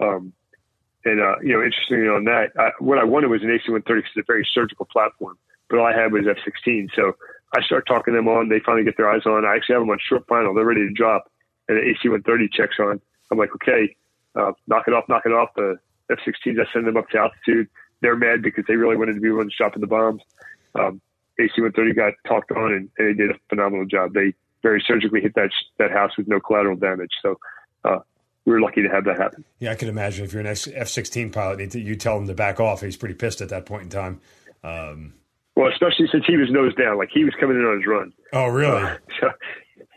Um, 0.00 0.32
and 1.04 1.20
uh, 1.20 1.36
you 1.42 1.52
know, 1.52 1.62
interestingly 1.62 2.08
on 2.08 2.24
that, 2.24 2.50
I, 2.58 2.70
what 2.78 2.98
I 2.98 3.04
wanted 3.04 3.28
was 3.28 3.42
an 3.42 3.50
AC-130 3.50 3.84
because 3.84 4.04
it's 4.14 4.16
a 4.16 4.22
very 4.26 4.46
surgical 4.52 4.86
platform, 4.86 5.38
but 5.68 5.78
all 5.78 5.86
I 5.86 5.96
had 5.96 6.12
was 6.12 6.24
F-16. 6.28 6.90
So 6.94 7.16
I 7.54 7.62
start 7.62 7.86
talking 7.86 8.14
them 8.14 8.28
on. 8.28 8.48
They 8.48 8.60
finally 8.60 8.84
get 8.84 8.96
their 8.96 9.08
eyes 9.08 9.24
on. 9.26 9.44
I 9.44 9.56
actually 9.56 9.74
have 9.74 9.82
them 9.82 9.90
on 9.90 9.98
short 10.06 10.26
final. 10.28 10.54
They're 10.54 10.64
ready 10.64 10.86
to 10.86 10.92
drop, 10.92 11.30
and 11.68 11.78
the 11.78 11.82
AC-130 11.82 12.52
checks 12.52 12.76
on. 12.78 13.00
I'm 13.30 13.38
like, 13.38 13.54
okay, 13.54 13.94
uh, 14.34 14.52
knock 14.66 14.84
it 14.86 14.94
off, 14.94 15.08
knock 15.08 15.22
it 15.24 15.32
off. 15.32 15.50
The 15.56 15.78
F-16s, 16.10 16.60
I 16.60 16.72
send 16.72 16.86
them 16.86 16.96
up 16.96 17.08
to 17.10 17.18
altitude. 17.18 17.68
They're 18.00 18.16
mad 18.16 18.42
because 18.42 18.64
they 18.68 18.76
really 18.76 18.96
wanted 18.96 19.14
to 19.14 19.20
be 19.20 19.28
the 19.28 19.34
one 19.34 19.50
dropping 19.56 19.80
the 19.80 19.86
bombs. 19.86 20.22
Um, 20.74 21.00
AC-130 21.40 21.96
got 21.96 22.12
talked 22.26 22.52
on, 22.52 22.72
and, 22.72 22.90
and 22.98 23.08
they 23.08 23.12
did 23.14 23.30
a 23.30 23.38
phenomenal 23.48 23.86
job. 23.86 24.12
They 24.14 24.34
very 24.62 24.82
surgically 24.86 25.20
hit 25.20 25.34
that 25.34 25.50
that 25.78 25.90
house 25.90 26.16
with 26.16 26.28
no 26.28 26.40
collateral 26.40 26.76
damage. 26.76 27.10
So 27.22 27.38
uh, 27.84 27.98
we 28.44 28.52
were 28.52 28.60
lucky 28.60 28.82
to 28.82 28.88
have 28.88 29.04
that 29.04 29.18
happen. 29.18 29.44
Yeah, 29.60 29.72
I 29.72 29.74
can 29.74 29.88
imagine 29.88 30.24
if 30.24 30.32
you're 30.32 30.40
an 30.40 30.46
F-16 30.46 31.32
pilot, 31.32 31.74
you 31.74 31.96
tell 31.96 32.18
him 32.18 32.26
to 32.26 32.34
back 32.34 32.60
off. 32.60 32.80
He's 32.80 32.96
pretty 32.96 33.14
pissed 33.14 33.40
at 33.40 33.50
that 33.50 33.66
point 33.66 33.84
in 33.84 33.88
time. 33.90 34.20
Um, 34.64 35.14
well, 35.58 35.68
especially 35.72 36.06
since 36.12 36.24
he 36.24 36.36
was 36.36 36.48
nose 36.52 36.72
down, 36.76 36.98
like 36.98 37.08
he 37.12 37.24
was 37.24 37.34
coming 37.40 37.56
in 37.56 37.64
on 37.64 37.78
his 37.78 37.86
run. 37.86 38.12
Oh, 38.32 38.46
really? 38.46 38.80
Uh, 38.80 38.96
so 39.20 39.30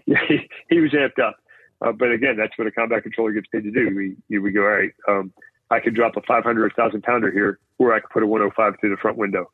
he, 0.28 0.50
he, 0.72 0.80
was 0.80 0.90
amped 0.92 1.24
up. 1.24 1.36
Uh, 1.82 1.92
but 1.92 2.12
again, 2.12 2.36
that's 2.36 2.58
what 2.58 2.66
a 2.66 2.72
combat 2.72 3.04
controller 3.04 3.32
gets 3.32 3.46
paid 3.46 3.64
to 3.66 3.72
do. 3.72 4.16
We 4.30 4.40
we 4.40 4.52
go, 4.52 4.62
all 4.62 4.70
right, 4.70 4.92
um, 5.08 5.32
I 5.70 5.80
could 5.80 5.94
drop 5.94 6.18
a 6.18 6.22
500, 6.22 6.74
1,000 6.76 7.04
pounder 7.04 7.30
here, 7.30 7.60
or 7.78 7.94
I 7.94 8.00
could 8.00 8.10
put 8.10 8.24
a 8.24 8.26
105 8.26 8.80
through 8.80 8.90
the 8.90 8.98
front 8.98 9.18
window. 9.18 9.52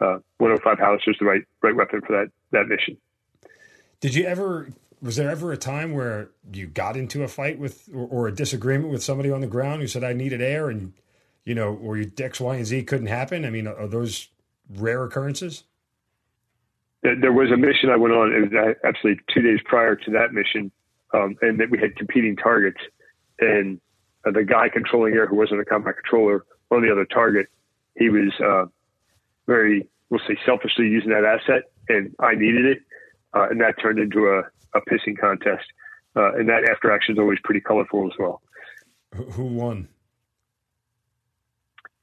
Uh, 0.00 0.20
105 0.38 0.78
howitzer 0.78 1.10
is 1.10 1.16
the 1.20 1.26
right 1.26 1.42
right 1.62 1.76
weapon 1.76 2.00
for 2.00 2.12
that 2.12 2.32
that 2.52 2.66
mission. 2.68 2.96
Did 4.00 4.14
you 4.14 4.24
ever? 4.24 4.70
Was 5.02 5.16
there 5.16 5.30
ever 5.30 5.52
a 5.52 5.58
time 5.58 5.92
where 5.92 6.30
you 6.50 6.66
got 6.66 6.96
into 6.96 7.24
a 7.24 7.28
fight 7.28 7.58
with 7.58 7.90
or, 7.94 8.06
or 8.06 8.28
a 8.28 8.34
disagreement 8.34 8.90
with 8.90 9.02
somebody 9.02 9.30
on 9.30 9.42
the 9.42 9.46
ground 9.46 9.82
who 9.82 9.86
said 9.86 10.02
I 10.02 10.14
needed 10.14 10.40
air 10.40 10.70
and 10.70 10.94
you 11.44 11.54
know, 11.54 11.74
or 11.74 11.98
your 11.98 12.06
X, 12.18 12.40
Y, 12.40 12.56
and 12.56 12.64
Z 12.64 12.84
couldn't 12.84 13.08
happen? 13.08 13.44
I 13.44 13.50
mean, 13.50 13.66
are 13.66 13.86
those 13.86 14.28
rare 14.70 15.04
occurrences? 15.04 15.64
There 17.02 17.32
was 17.32 17.50
a 17.50 17.56
mission 17.56 17.90
I 17.90 17.96
went 17.96 18.14
on. 18.14 18.32
It 18.32 18.52
was 18.52 18.76
actually 18.84 19.18
two 19.34 19.42
days 19.42 19.58
prior 19.64 19.96
to 19.96 20.10
that 20.12 20.32
mission, 20.32 20.70
um, 21.12 21.36
and 21.42 21.58
that 21.58 21.68
we 21.70 21.78
had 21.78 21.96
competing 21.96 22.36
targets. 22.36 22.78
And 23.40 23.80
uh, 24.24 24.30
the 24.30 24.44
guy 24.44 24.68
controlling 24.68 25.14
air, 25.14 25.26
who 25.26 25.34
wasn't 25.34 25.60
a 25.60 25.64
combat 25.64 25.96
controller, 25.96 26.44
on 26.70 26.82
the 26.82 26.92
other 26.92 27.04
target, 27.04 27.48
he 27.96 28.08
was 28.08 28.32
uh, 28.40 28.66
very, 29.46 29.88
we'll 30.10 30.20
say, 30.26 30.38
selfishly 30.46 30.86
using 30.86 31.10
that 31.10 31.24
asset, 31.24 31.70
and 31.88 32.14
I 32.20 32.34
needed 32.34 32.64
it, 32.66 32.78
uh, 33.34 33.48
and 33.50 33.60
that 33.60 33.74
turned 33.82 33.98
into 33.98 34.28
a, 34.28 34.78
a 34.78 34.80
pissing 34.88 35.18
contest. 35.18 35.64
Uh, 36.14 36.34
and 36.34 36.48
that 36.48 36.68
after 36.70 36.92
action 36.92 37.14
is 37.14 37.18
always 37.18 37.38
pretty 37.42 37.60
colorful 37.60 38.06
as 38.06 38.12
well. 38.18 38.42
Who 39.32 39.44
won? 39.44 39.88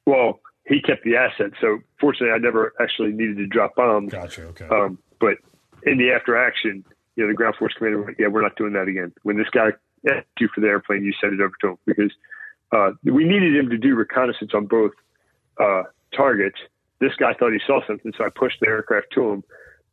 Well, 0.05 0.39
he 0.69 0.81
kept 0.81 1.03
the 1.03 1.15
asset. 1.15 1.51
So 1.59 1.79
fortunately, 1.99 2.31
I 2.31 2.37
never 2.37 2.73
actually 2.79 3.11
needed 3.11 3.37
to 3.37 3.47
drop 3.47 3.75
bombs. 3.75 4.11
Gotcha. 4.11 4.43
Okay. 4.43 4.67
Um, 4.67 4.99
but 5.19 5.37
in 5.83 5.97
the 5.97 6.11
after 6.11 6.37
action, 6.37 6.85
you 7.15 7.23
know, 7.23 7.29
the 7.29 7.35
ground 7.35 7.55
force 7.57 7.73
commander 7.73 8.03
went, 8.03 8.17
yeah, 8.19 8.27
we're 8.27 8.43
not 8.43 8.55
doing 8.55 8.73
that 8.73 8.87
again. 8.87 9.11
When 9.23 9.37
this 9.37 9.49
guy 9.49 9.69
asked 10.09 10.27
you 10.39 10.47
for 10.53 10.61
the 10.61 10.67
airplane, 10.67 11.03
you 11.03 11.13
sent 11.19 11.33
it 11.33 11.41
over 11.41 11.53
to 11.61 11.67
him 11.69 11.77
because 11.85 12.11
uh, 12.71 12.91
we 13.03 13.25
needed 13.25 13.55
him 13.55 13.69
to 13.69 13.77
do 13.77 13.95
reconnaissance 13.95 14.51
on 14.53 14.67
both 14.67 14.91
uh, 15.59 15.83
targets. 16.15 16.59
This 16.99 17.15
guy 17.17 17.33
thought 17.33 17.51
he 17.51 17.59
saw 17.65 17.81
something, 17.87 18.13
so 18.17 18.23
I 18.23 18.29
pushed 18.29 18.59
the 18.61 18.67
aircraft 18.67 19.07
to 19.15 19.29
him. 19.31 19.43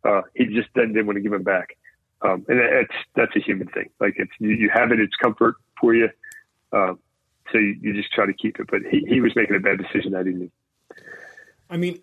Uh, 0.04 0.22
he 0.34 0.44
just 0.46 0.68
then 0.74 0.92
didn't 0.92 1.06
want 1.06 1.16
to 1.16 1.22
give 1.22 1.32
him 1.32 1.42
back. 1.42 1.76
Um, 2.22 2.44
and 2.48 2.58
that's 2.58 2.98
that's 3.14 3.36
a 3.36 3.40
human 3.40 3.68
thing. 3.68 3.90
Like 4.00 4.14
it's 4.16 4.32
you, 4.38 4.50
you 4.50 4.70
have 4.72 4.90
it, 4.90 5.00
it's 5.00 5.14
comfort 5.16 5.56
for 5.80 5.94
you. 5.94 6.08
Um, 6.72 6.98
so 7.52 7.58
you, 7.58 7.76
you, 7.80 7.92
just 7.92 8.12
try 8.12 8.26
to 8.26 8.32
keep 8.32 8.58
it. 8.58 8.66
But 8.70 8.80
he, 8.90 9.04
he 9.06 9.20
was 9.20 9.32
making 9.36 9.54
a 9.56 9.60
bad 9.60 9.78
decision 9.78 10.12
that 10.12 10.26
evening. 10.26 10.50
I 11.68 11.76
mean, 11.76 12.00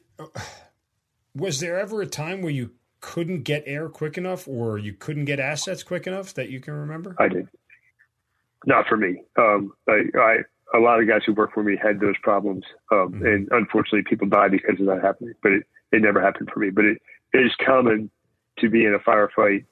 was 1.36 1.60
there 1.60 1.80
ever 1.80 2.02
a 2.02 2.08
time 2.08 2.42
where 2.42 2.52
you 2.52 2.72
couldn't 3.00 3.44
get 3.44 3.64
air 3.66 3.90
quick 3.90 4.18
enough 4.18 4.48
or 4.48 4.78
you 4.78 4.94
couldn't 4.94 5.26
get 5.26 5.40
assets 5.40 5.84
quick 5.84 6.08
enough 6.08 6.34
that 6.34 6.50
you 6.50 6.60
can 6.60 6.74
remember? 6.74 7.16
I 7.20 7.28
did. 7.28 7.48
Not 8.66 8.88
for 8.88 8.98
me. 8.98 9.24
Um, 9.38 9.74
I, 9.90 10.04
I, 10.18 10.38
a 10.74 10.80
lot 10.80 11.02
of 11.02 11.08
guys 11.08 11.22
who 11.26 11.34
work 11.34 11.54
for 11.54 11.64
me 11.64 11.78
had 11.82 12.00
those 12.00 12.16
problems. 12.24 12.64
Um, 12.92 13.14
mm-hmm. 13.14 13.26
and 13.26 13.48
unfortunately 13.52 14.04
people 14.10 14.28
die 14.28 14.48
because 14.48 14.80
of 14.80 14.86
that 14.88 15.02
happening, 15.02 15.34
but 15.42 15.52
it, 15.52 15.64
it 15.92 16.02
never 16.02 16.22
happened 16.22 16.50
for 16.54 16.60
me, 16.60 16.70
but 16.70 16.86
it, 16.86 17.02
it 17.34 17.40
is 17.40 17.52
common 17.66 18.10
to 18.60 18.70
be 18.70 18.86
in 18.86 18.94
a 18.94 19.00
firefight 19.00 19.66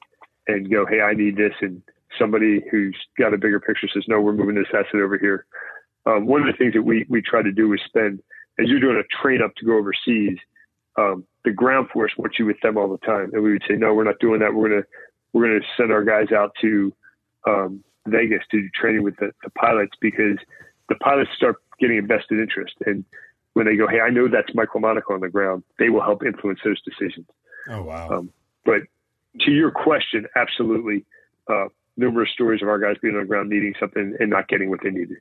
and 0.46 0.70
go, 0.70 0.84
Hey, 0.84 1.00
I 1.00 1.14
need 1.14 1.36
this. 1.36 1.54
And 1.60 1.82
somebody 2.18 2.62
who's 2.70 2.96
got 3.18 3.34
a 3.34 3.38
bigger 3.38 3.60
picture 3.60 3.88
says, 3.92 4.04
no, 4.08 4.20
we're 4.20 4.32
moving 4.32 4.54
this 4.54 4.66
asset 4.68 5.00
over 5.00 5.18
here. 5.18 5.46
Um, 6.04 6.26
one 6.26 6.40
of 6.40 6.46
the 6.46 6.58
things 6.58 6.74
that 6.74 6.82
we, 6.82 7.06
we 7.08 7.22
try 7.22 7.42
to 7.42 7.52
do 7.52 7.72
is 7.72 7.80
spend 7.86 8.22
as 8.58 8.68
you're 8.68 8.80
doing 8.80 8.96
a 8.96 9.22
train 9.22 9.42
up 9.42 9.54
to 9.56 9.66
go 9.66 9.76
overseas, 9.76 10.38
um, 10.98 11.24
the 11.44 11.52
ground 11.52 11.88
force 11.92 12.12
wants 12.16 12.38
you 12.38 12.46
with 12.46 12.60
them 12.62 12.76
all 12.76 12.88
the 12.88 12.98
time. 12.98 13.30
And 13.32 13.42
we 13.42 13.52
would 13.52 13.62
say, 13.68 13.74
no, 13.74 13.94
we're 13.94 14.04
not 14.04 14.18
doing 14.20 14.40
that. 14.40 14.54
We're 14.54 14.68
going 14.68 14.82
to, 14.82 14.88
we're 15.32 15.48
going 15.48 15.60
to 15.60 15.66
send 15.76 15.92
our 15.92 16.04
guys 16.04 16.32
out 16.32 16.52
to, 16.60 16.92
um, 17.46 17.82
Vegas 18.06 18.42
to 18.50 18.62
do 18.62 18.68
training 18.74 19.02
with 19.02 19.16
the, 19.16 19.30
the 19.44 19.50
pilots 19.50 19.92
because 20.00 20.36
the 20.88 20.96
pilots 20.96 21.30
start 21.36 21.56
getting 21.80 21.98
a 21.98 22.02
vested 22.02 22.40
interest. 22.40 22.74
And 22.84 23.04
when 23.54 23.66
they 23.66 23.76
go, 23.76 23.86
hey, 23.86 24.00
I 24.00 24.10
know 24.10 24.28
that's 24.28 24.54
Michael 24.54 24.80
Monaco 24.80 25.14
on 25.14 25.20
the 25.20 25.28
ground, 25.28 25.62
they 25.78 25.88
will 25.88 26.02
help 26.02 26.24
influence 26.24 26.60
those 26.64 26.80
decisions. 26.82 27.26
Oh, 27.68 27.82
wow. 27.82 28.10
Um, 28.10 28.32
but 28.64 28.82
to 29.40 29.50
your 29.50 29.70
question, 29.70 30.26
absolutely. 30.36 31.04
Uh, 31.48 31.66
numerous 31.96 32.30
stories 32.32 32.62
of 32.62 32.68
our 32.68 32.78
guys 32.78 32.96
being 33.02 33.14
on 33.14 33.20
the 33.20 33.26
ground 33.26 33.50
needing 33.50 33.74
something 33.78 34.16
and 34.18 34.30
not 34.30 34.48
getting 34.48 34.70
what 34.70 34.80
they 34.82 34.90
needed. 34.90 35.18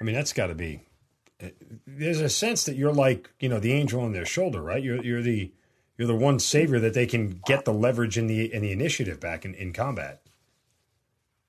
I 0.00 0.04
mean, 0.04 0.14
that's 0.14 0.32
got 0.32 0.46
to 0.48 0.54
be. 0.54 0.80
There's 1.86 2.20
a 2.20 2.28
sense 2.28 2.64
that 2.64 2.76
you're 2.76 2.92
like, 2.92 3.30
you 3.40 3.48
know, 3.48 3.60
the 3.60 3.72
angel 3.72 4.02
on 4.02 4.12
their 4.12 4.26
shoulder, 4.26 4.62
right? 4.62 4.82
You're 4.82 5.02
you're 5.02 5.22
the 5.22 5.52
you're 5.98 6.08
the 6.08 6.14
one 6.14 6.38
savior 6.38 6.78
that 6.80 6.94
they 6.94 7.06
can 7.06 7.40
get 7.46 7.64
the 7.64 7.72
leverage 7.72 8.18
in 8.18 8.26
the 8.26 8.52
in 8.52 8.62
the 8.62 8.72
initiative 8.72 9.20
back 9.20 9.44
in, 9.44 9.54
in 9.54 9.72
combat. 9.72 10.22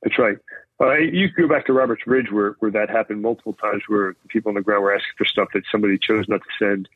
That's 0.01 0.19
right. 0.19 0.37
Uh, 0.81 0.95
you 0.95 1.29
can 1.29 1.47
go 1.47 1.53
back 1.53 1.65
to 1.67 1.73
Roberts 1.73 2.01
Ridge 2.05 2.31
where, 2.31 2.55
where 2.59 2.71
that 2.71 2.89
happened 2.89 3.21
multiple 3.21 3.53
times 3.53 3.83
where 3.87 4.15
people 4.27 4.49
on 4.49 4.55
the 4.55 4.61
ground 4.61 4.83
were 4.83 4.93
asking 4.93 5.13
for 5.17 5.25
stuff 5.25 5.47
that 5.53 5.63
somebody 5.71 5.97
chose 5.97 6.25
not 6.27 6.41
to 6.41 6.49
send 6.59 6.89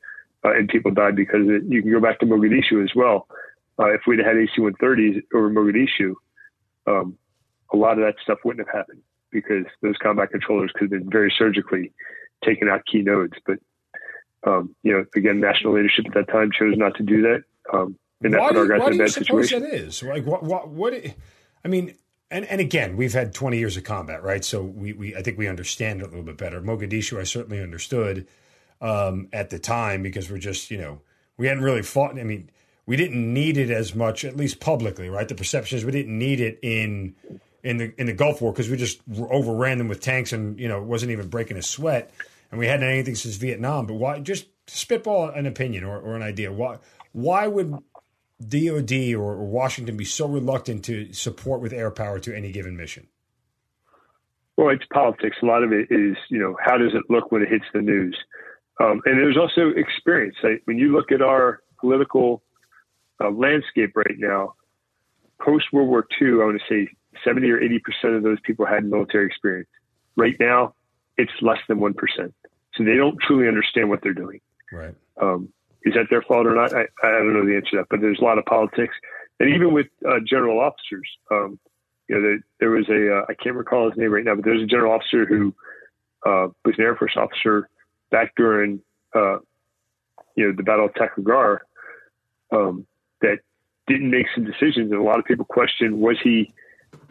uh, 0.43 0.51
and 0.51 0.67
people 0.67 0.91
died 0.91 1.15
because 1.15 1.47
it. 1.47 1.63
You 1.67 1.81
can 1.81 1.91
go 1.91 1.99
back 1.99 2.19
to 2.19 2.25
Mogadishu 2.25 2.83
as 2.83 2.91
well. 2.95 3.27
Uh, 3.79 3.93
if 3.93 4.01
we'd 4.07 4.19
had 4.19 4.37
AC-130s 4.37 5.23
over 5.33 5.49
Mogadishu, 5.49 6.15
um, 6.87 7.17
a 7.71 7.77
lot 7.77 7.93
of 7.93 7.99
that 7.99 8.15
stuff 8.23 8.39
wouldn't 8.43 8.67
have 8.67 8.75
happened 8.75 9.01
because 9.29 9.65
those 9.81 9.95
combat 10.01 10.31
controllers 10.31 10.71
could 10.73 10.91
have 10.91 11.01
been 11.01 11.09
very 11.09 11.33
surgically 11.37 11.91
taken 12.43 12.69
out 12.69 12.81
key 12.91 13.01
nodes. 13.01 13.33
But, 13.45 13.59
um, 14.45 14.75
you 14.83 14.93
know, 14.93 15.05
again, 15.15 15.39
national 15.39 15.73
leadership 15.73 16.05
at 16.07 16.13
that 16.13 16.31
time 16.31 16.51
chose 16.57 16.75
not 16.77 16.95
to 16.95 17.03
do 17.03 17.21
that. 17.23 17.43
Um, 17.73 17.97
and 18.23 18.33
that 18.33 18.39
why 18.39 18.47
put 18.49 18.57
our 18.57 18.67
guys 18.67 18.87
in 18.87 18.93
a 18.93 18.97
bad 18.97 19.11
situation. 19.11 19.61
That 19.63 19.73
is 19.73 20.01
like 20.03 20.25
what, 20.25 20.43
what, 20.43 20.69
what, 20.69 20.93
I 21.63 21.67
mean, 21.67 21.95
and, 22.31 22.45
and 22.45 22.59
again, 22.59 22.97
we've 22.97 23.13
had 23.13 23.33
20 23.33 23.57
years 23.57 23.77
of 23.77 23.83
combat, 23.83 24.23
right? 24.23 24.43
So 24.43 24.61
we, 24.61 24.93
we 24.93 25.15
I 25.15 25.21
think 25.21 25.37
we 25.37 25.47
understand 25.47 26.01
it 26.01 26.05
a 26.05 26.07
little 26.07 26.23
bit 26.23 26.37
better. 26.37 26.61
Mogadishu, 26.61 27.19
I 27.19 27.23
certainly 27.23 27.61
understood 27.61 28.27
um, 28.81 29.29
at 29.31 29.49
the 29.49 29.59
time 29.59 30.03
because 30.03 30.29
we're 30.29 30.37
just, 30.37 30.71
you 30.71 30.77
know, 30.77 31.01
we 31.37 31.47
hadn't 31.47 31.63
really 31.63 31.83
fought. 31.83 32.17
I 32.17 32.23
mean, 32.23 32.49
we 32.85 32.95
didn't 32.95 33.33
need 33.33 33.57
it 33.57 33.69
as 33.69 33.93
much, 33.93 34.25
at 34.25 34.35
least 34.35 34.59
publicly, 34.59 35.09
right? 35.09 35.27
The 35.27 35.35
perception 35.35 35.77
is 35.77 35.85
we 35.85 35.91
didn't 35.91 36.17
need 36.17 36.39
it 36.39 36.59
in 36.61 37.15
in 37.67 37.77
the 37.77 37.93
in 37.99 38.07
the 38.07 38.13
Gulf 38.13 38.41
War 38.41 38.53
because 38.53 38.69
we 38.69 38.77
just 38.77 39.01
overran 39.29 39.77
them 39.77 39.89
with 39.89 39.99
tanks 39.99 40.31
and 40.31 40.57
you 40.57 40.69
know 40.69 40.81
wasn't 40.81 41.11
even 41.11 41.27
breaking 41.27 41.57
a 41.57 41.61
sweat, 41.61 42.11
and 42.49 42.59
we 42.59 42.65
hadn't 42.65 42.83
had 42.83 42.93
anything 42.93 43.15
since 43.15 43.35
Vietnam. 43.35 43.85
But 43.85 43.95
why? 43.95 44.19
Just 44.19 44.47
spitball 44.67 45.29
an 45.29 45.45
opinion 45.45 45.83
or, 45.83 45.99
or 45.99 46.15
an 46.15 46.21
idea. 46.21 46.51
Why 46.51 46.77
why 47.11 47.47
would 47.47 47.71
DoD 48.47 48.91
or, 49.15 49.33
or 49.33 49.45
Washington 49.45 49.97
be 49.97 50.05
so 50.05 50.27
reluctant 50.27 50.85
to 50.85 51.11
support 51.11 51.59
with 51.59 51.73
air 51.73 51.91
power 51.91 52.19
to 52.19 52.35
any 52.35 52.53
given 52.53 52.77
mission? 52.77 53.07
Well, 54.55 54.69
it's 54.69 54.85
politics. 54.91 55.37
A 55.43 55.45
lot 55.45 55.63
of 55.63 55.71
it 55.71 55.87
is, 55.91 56.15
you 56.29 56.39
know, 56.39 56.55
how 56.63 56.77
does 56.77 56.93
it 56.93 57.03
look 57.09 57.31
when 57.31 57.41
it 57.41 57.49
hits 57.49 57.65
the 57.73 57.81
news? 57.81 58.17
Um, 58.79 59.01
and 59.05 59.19
there's 59.19 59.37
also 59.37 59.69
experience. 59.75 60.35
Like 60.41 60.61
when 60.65 60.77
you 60.77 60.95
look 60.95 61.11
at 61.11 61.21
our 61.21 61.61
political 61.79 62.41
uh, 63.19 63.29
landscape 63.29 63.95
right 63.95 64.15
now, 64.17 64.53
post 65.41 65.65
World 65.73 65.89
War 65.89 66.07
II, 66.21 66.41
I 66.41 66.45
want 66.45 66.61
to 66.61 66.73
say 66.73 66.89
70 67.23 67.49
or 67.49 67.59
80% 67.59 68.17
of 68.17 68.23
those 68.23 68.39
people 68.41 68.65
had 68.65 68.85
military 68.85 69.25
experience. 69.25 69.69
Right 70.15 70.35
now, 70.39 70.73
it's 71.17 71.31
less 71.41 71.59
than 71.67 71.79
1%. 71.79 71.93
So 72.75 72.83
they 72.83 72.95
don't 72.95 73.17
truly 73.21 73.47
understand 73.47 73.89
what 73.89 74.01
they're 74.03 74.13
doing. 74.13 74.39
Right. 74.71 74.95
Um, 75.21 75.49
is 75.83 75.93
that 75.93 76.07
their 76.09 76.21
fault 76.21 76.45
or 76.45 76.55
not? 76.55 76.73
I, 76.73 76.81
I 77.03 77.11
don't 77.11 77.33
know 77.33 77.45
the 77.45 77.55
answer 77.55 77.71
to 77.71 77.77
that, 77.77 77.87
but 77.89 78.01
there's 78.01 78.19
a 78.19 78.23
lot 78.23 78.37
of 78.37 78.45
politics. 78.45 78.95
And 79.39 79.53
even 79.53 79.73
with 79.73 79.87
uh, 80.07 80.19
general 80.25 80.59
officers, 80.59 81.07
um, 81.31 81.59
you 82.07 82.15
know, 82.15 82.21
there, 82.21 82.39
there 82.59 82.69
was 82.69 82.87
a 82.89 83.19
uh, 83.19 83.25
I 83.29 83.33
can't 83.33 83.55
recall 83.55 83.89
his 83.89 83.97
name 83.97 84.11
right 84.11 84.23
now, 84.23 84.35
but 84.35 84.45
there's 84.45 84.61
a 84.61 84.65
general 84.65 84.93
officer 84.93 85.25
who 85.25 85.53
uh, 86.25 86.47
was 86.65 86.75
an 86.77 86.83
Air 86.83 86.95
Force 86.95 87.15
officer 87.15 87.69
back 88.09 88.33
during, 88.35 88.81
uh, 89.15 89.37
you 90.35 90.47
know, 90.47 90.53
the 90.55 90.63
Battle 90.63 90.85
of 90.85 90.93
Takur 90.93 91.59
um, 92.51 92.85
that 93.21 93.39
didn't 93.87 94.09
make 94.09 94.27
some 94.33 94.45
decisions. 94.45 94.91
And 94.91 94.99
a 94.99 95.03
lot 95.03 95.19
of 95.19 95.25
people 95.25 95.45
question, 95.45 95.99
was 95.99 96.17
he 96.23 96.53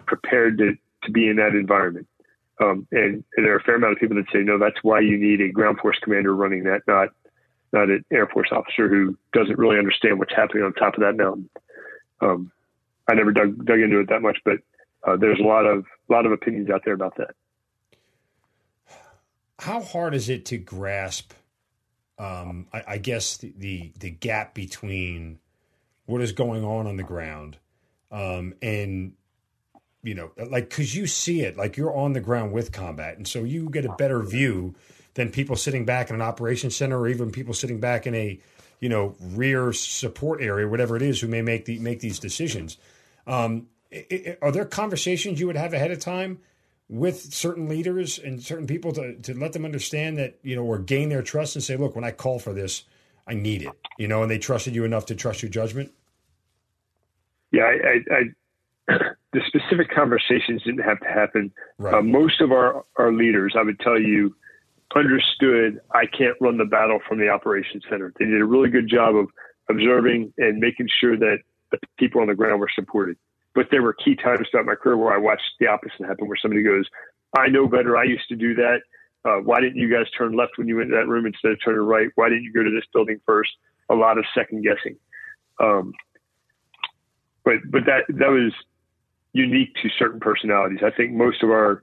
prepared 0.06 0.58
to, 0.58 0.74
to 1.04 1.10
be 1.10 1.28
in 1.28 1.36
that 1.36 1.54
environment? 1.54 2.06
Um, 2.60 2.86
and, 2.90 3.24
and, 3.36 3.46
there 3.46 3.52
are 3.52 3.58
a 3.58 3.62
fair 3.62 3.76
amount 3.76 3.92
of 3.92 3.98
people 3.98 4.16
that 4.16 4.24
say, 4.32 4.38
no, 4.38 4.58
that's 4.58 4.82
why 4.82 5.00
you 5.00 5.18
need 5.18 5.42
a 5.42 5.52
ground 5.52 5.78
force 5.78 5.98
commander 6.02 6.34
running 6.34 6.64
that, 6.64 6.82
not 6.86 7.10
not 7.72 7.90
an 7.90 8.04
Air 8.10 8.26
Force 8.26 8.48
officer 8.52 8.88
who 8.88 9.16
doesn't 9.32 9.58
really 9.58 9.78
understand 9.78 10.18
what's 10.18 10.34
happening 10.34 10.62
on 10.62 10.72
top 10.72 10.94
of 10.94 11.00
that 11.00 11.16
mountain. 11.16 11.50
Um, 12.20 12.52
I 13.08 13.14
never 13.14 13.32
dug, 13.32 13.64
dug 13.64 13.80
into 13.80 14.00
it 14.00 14.08
that 14.08 14.22
much, 14.22 14.38
but 14.44 14.58
uh, 15.06 15.16
there's 15.16 15.38
a 15.38 15.42
lot 15.42 15.66
of 15.66 15.84
lot 16.08 16.26
of 16.26 16.32
opinions 16.32 16.70
out 16.70 16.82
there 16.84 16.94
about 16.94 17.16
that. 17.16 17.34
How 19.58 19.80
hard 19.80 20.14
is 20.14 20.28
it 20.28 20.44
to 20.46 20.58
grasp? 20.58 21.32
Um, 22.18 22.66
I, 22.72 22.82
I, 22.88 22.98
guess 22.98 23.36
the, 23.36 23.52
the, 23.58 23.92
the 23.98 24.10
gap 24.10 24.54
between 24.54 25.38
what 26.06 26.22
is 26.22 26.32
going 26.32 26.64
on 26.64 26.86
on 26.86 26.96
the 26.96 27.02
ground 27.02 27.58
um, 28.10 28.54
and 28.62 29.12
you 30.06 30.14
know 30.14 30.30
like 30.48 30.68
because 30.68 30.94
you 30.94 31.06
see 31.06 31.40
it 31.40 31.56
like 31.56 31.76
you're 31.76 31.94
on 31.94 32.12
the 32.12 32.20
ground 32.20 32.52
with 32.52 32.72
combat 32.72 33.16
and 33.16 33.26
so 33.26 33.44
you 33.44 33.68
get 33.68 33.84
a 33.84 33.92
better 33.96 34.22
view 34.22 34.74
than 35.14 35.30
people 35.30 35.56
sitting 35.56 35.84
back 35.84 36.10
in 36.10 36.14
an 36.14 36.22
operations 36.22 36.76
center 36.76 36.98
or 36.98 37.08
even 37.08 37.32
people 37.32 37.54
sitting 37.54 37.80
back 37.80 38.06
in 38.06 38.14
a 38.14 38.38
you 38.80 38.88
know 38.88 39.14
rear 39.20 39.72
support 39.72 40.40
area, 40.40 40.68
whatever 40.68 40.96
it 40.96 41.02
is, 41.02 41.20
who 41.20 41.28
may 41.28 41.42
make 41.42 41.64
the 41.64 41.78
make 41.78 42.00
these 42.00 42.18
decisions. 42.18 42.76
Um, 43.26 43.66
it, 43.90 44.38
are 44.42 44.52
there 44.52 44.64
conversations 44.64 45.40
you 45.40 45.46
would 45.46 45.56
have 45.56 45.72
ahead 45.72 45.90
of 45.90 46.00
time 46.00 46.38
with 46.88 47.32
certain 47.34 47.68
leaders 47.68 48.18
and 48.18 48.40
certain 48.42 48.66
people 48.66 48.92
to, 48.92 49.16
to 49.16 49.34
let 49.34 49.52
them 49.52 49.64
understand 49.64 50.18
that 50.18 50.38
you 50.42 50.54
know 50.54 50.62
or 50.62 50.78
gain 50.78 51.08
their 51.08 51.22
trust 51.22 51.56
and 51.56 51.64
say, 51.64 51.76
look, 51.76 51.94
when 51.94 52.04
I 52.04 52.10
call 52.10 52.38
for 52.38 52.52
this, 52.52 52.84
I 53.26 53.34
need 53.34 53.62
it, 53.62 53.72
you 53.98 54.08
know, 54.08 54.22
and 54.22 54.30
they 54.30 54.38
trusted 54.38 54.74
you 54.74 54.84
enough 54.84 55.06
to 55.06 55.14
trust 55.14 55.42
your 55.42 55.50
judgment? 55.50 55.92
Yeah, 57.52 57.64
I, 57.64 57.88
I, 57.88 58.16
I 58.16 58.22
the 59.32 59.40
specific 59.46 59.90
conversations 59.90 60.62
didn't 60.62 60.84
have 60.84 61.00
to 61.00 61.08
happen. 61.08 61.52
Right. 61.78 61.94
Uh, 61.94 62.02
most 62.02 62.40
of 62.40 62.52
our, 62.52 62.84
our 62.96 63.12
leaders, 63.12 63.54
I 63.58 63.62
would 63.62 63.80
tell 63.80 64.00
you, 64.00 64.34
understood 64.94 65.80
I 65.92 66.06
can't 66.06 66.36
run 66.40 66.58
the 66.58 66.64
battle 66.64 67.00
from 67.08 67.18
the 67.18 67.28
operations 67.28 67.82
center. 67.90 68.12
They 68.18 68.24
did 68.26 68.40
a 68.40 68.44
really 68.44 68.70
good 68.70 68.88
job 68.88 69.16
of 69.16 69.28
observing 69.68 70.32
and 70.38 70.58
making 70.58 70.88
sure 71.00 71.16
that 71.16 71.38
the 71.72 71.78
people 71.98 72.20
on 72.20 72.28
the 72.28 72.34
ground 72.34 72.60
were 72.60 72.70
supported. 72.74 73.16
But 73.54 73.66
there 73.70 73.82
were 73.82 73.94
key 73.94 74.14
times 74.14 74.46
throughout 74.50 74.66
my 74.66 74.74
career 74.74 74.96
where 74.96 75.12
I 75.12 75.18
watched 75.18 75.42
the 75.58 75.66
opposite 75.66 76.06
happen, 76.06 76.28
where 76.28 76.38
somebody 76.40 76.62
goes, 76.62 76.84
I 77.36 77.48
know 77.48 77.66
better. 77.66 77.96
I 77.96 78.04
used 78.04 78.28
to 78.28 78.36
do 78.36 78.54
that. 78.54 78.80
Uh, 79.24 79.38
why 79.38 79.60
didn't 79.60 79.76
you 79.76 79.90
guys 79.90 80.06
turn 80.16 80.36
left 80.36 80.52
when 80.56 80.68
you 80.68 80.76
went 80.76 80.90
to 80.90 80.96
that 80.96 81.08
room 81.08 81.26
instead 81.26 81.50
of 81.50 81.58
turning 81.64 81.80
right? 81.80 82.08
Why 82.14 82.28
didn't 82.28 82.44
you 82.44 82.52
go 82.52 82.62
to 82.62 82.70
this 82.70 82.84
building 82.92 83.20
first? 83.26 83.50
A 83.90 83.94
lot 83.94 84.18
of 84.18 84.24
second 84.34 84.62
guessing. 84.62 84.96
Um, 85.58 85.92
but 87.44 87.54
but 87.70 87.86
that 87.86 88.04
that 88.08 88.28
was 88.28 88.52
unique 89.36 89.74
to 89.82 89.88
certain 89.98 90.20
personalities. 90.20 90.80
I 90.84 90.90
think 90.90 91.12
most 91.12 91.42
of 91.42 91.50
our 91.50 91.82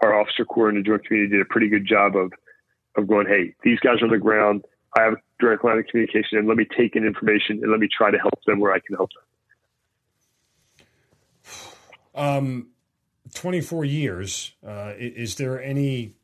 our 0.00 0.18
officer 0.18 0.44
corps 0.44 0.68
and 0.68 0.78
the 0.78 0.82
joint 0.82 1.04
community 1.06 1.32
did 1.32 1.40
a 1.40 1.44
pretty 1.44 1.68
good 1.68 1.86
job 1.86 2.16
of 2.16 2.32
of 2.96 3.06
going, 3.06 3.26
hey, 3.26 3.54
these 3.62 3.78
guys 3.80 4.00
are 4.00 4.06
on 4.06 4.10
the 4.10 4.18
ground. 4.18 4.64
I 4.96 5.02
have 5.02 5.14
direct 5.38 5.64
line 5.64 5.78
of 5.78 5.86
communication, 5.86 6.38
and 6.38 6.48
let 6.48 6.56
me 6.56 6.66
take 6.76 6.96
in 6.96 7.04
information 7.06 7.60
and 7.62 7.70
let 7.70 7.80
me 7.80 7.88
try 7.94 8.10
to 8.10 8.18
help 8.18 8.42
them 8.46 8.58
where 8.58 8.72
I 8.72 8.80
can 8.80 8.96
help 8.96 9.10
them. 9.12 9.22
Um, 12.14 12.66
24 13.34 13.84
years. 13.84 14.52
Uh, 14.66 14.92
is 14.98 15.36
there 15.36 15.62
any 15.62 16.16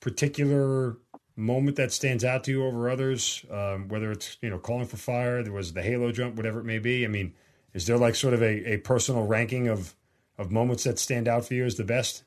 particular 0.00 0.96
moment 1.36 1.76
that 1.76 1.92
stands 1.92 2.24
out 2.24 2.44
to 2.44 2.50
you 2.50 2.64
over 2.64 2.88
others? 2.88 3.44
Um, 3.50 3.88
whether 3.88 4.10
it's 4.10 4.38
you 4.40 4.48
know 4.48 4.58
calling 4.58 4.86
for 4.86 4.96
fire, 4.96 5.42
there 5.42 5.52
was 5.52 5.72
the 5.72 5.82
halo 5.82 6.12
jump, 6.12 6.36
whatever 6.36 6.60
it 6.60 6.64
may 6.64 6.78
be. 6.78 7.04
I 7.04 7.08
mean, 7.08 7.34
is 7.74 7.86
there 7.86 7.98
like 7.98 8.14
sort 8.14 8.34
of 8.34 8.42
a, 8.42 8.72
a 8.72 8.76
personal 8.78 9.26
ranking 9.26 9.68
of 9.68 9.94
of 10.38 10.50
moments 10.50 10.84
that 10.84 10.98
stand 10.98 11.28
out 11.28 11.44
for 11.44 11.54
you 11.54 11.64
as 11.64 11.76
the 11.76 11.84
best? 11.84 12.22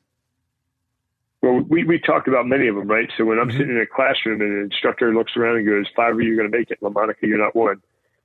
Well, 1.42 1.60
we, 1.68 1.82
we 1.82 1.98
talked 1.98 2.28
about 2.28 2.46
many 2.46 2.68
of 2.68 2.76
them, 2.76 2.86
right? 2.86 3.10
So 3.16 3.24
when 3.24 3.38
I'm 3.38 3.48
mm-hmm. 3.48 3.58
sitting 3.58 3.76
in 3.76 3.82
a 3.82 3.86
classroom 3.86 4.40
and 4.40 4.52
an 4.52 4.62
instructor 4.62 5.12
looks 5.12 5.32
around 5.36 5.56
and 5.56 5.66
goes, 5.66 5.86
five 5.96 6.14
of 6.14 6.20
you 6.20 6.34
are 6.34 6.36
going 6.36 6.50
to 6.50 6.56
make 6.56 6.70
it. 6.70 6.80
LaMonica, 6.80 7.22
you're 7.22 7.38
not 7.38 7.56
one. 7.56 7.82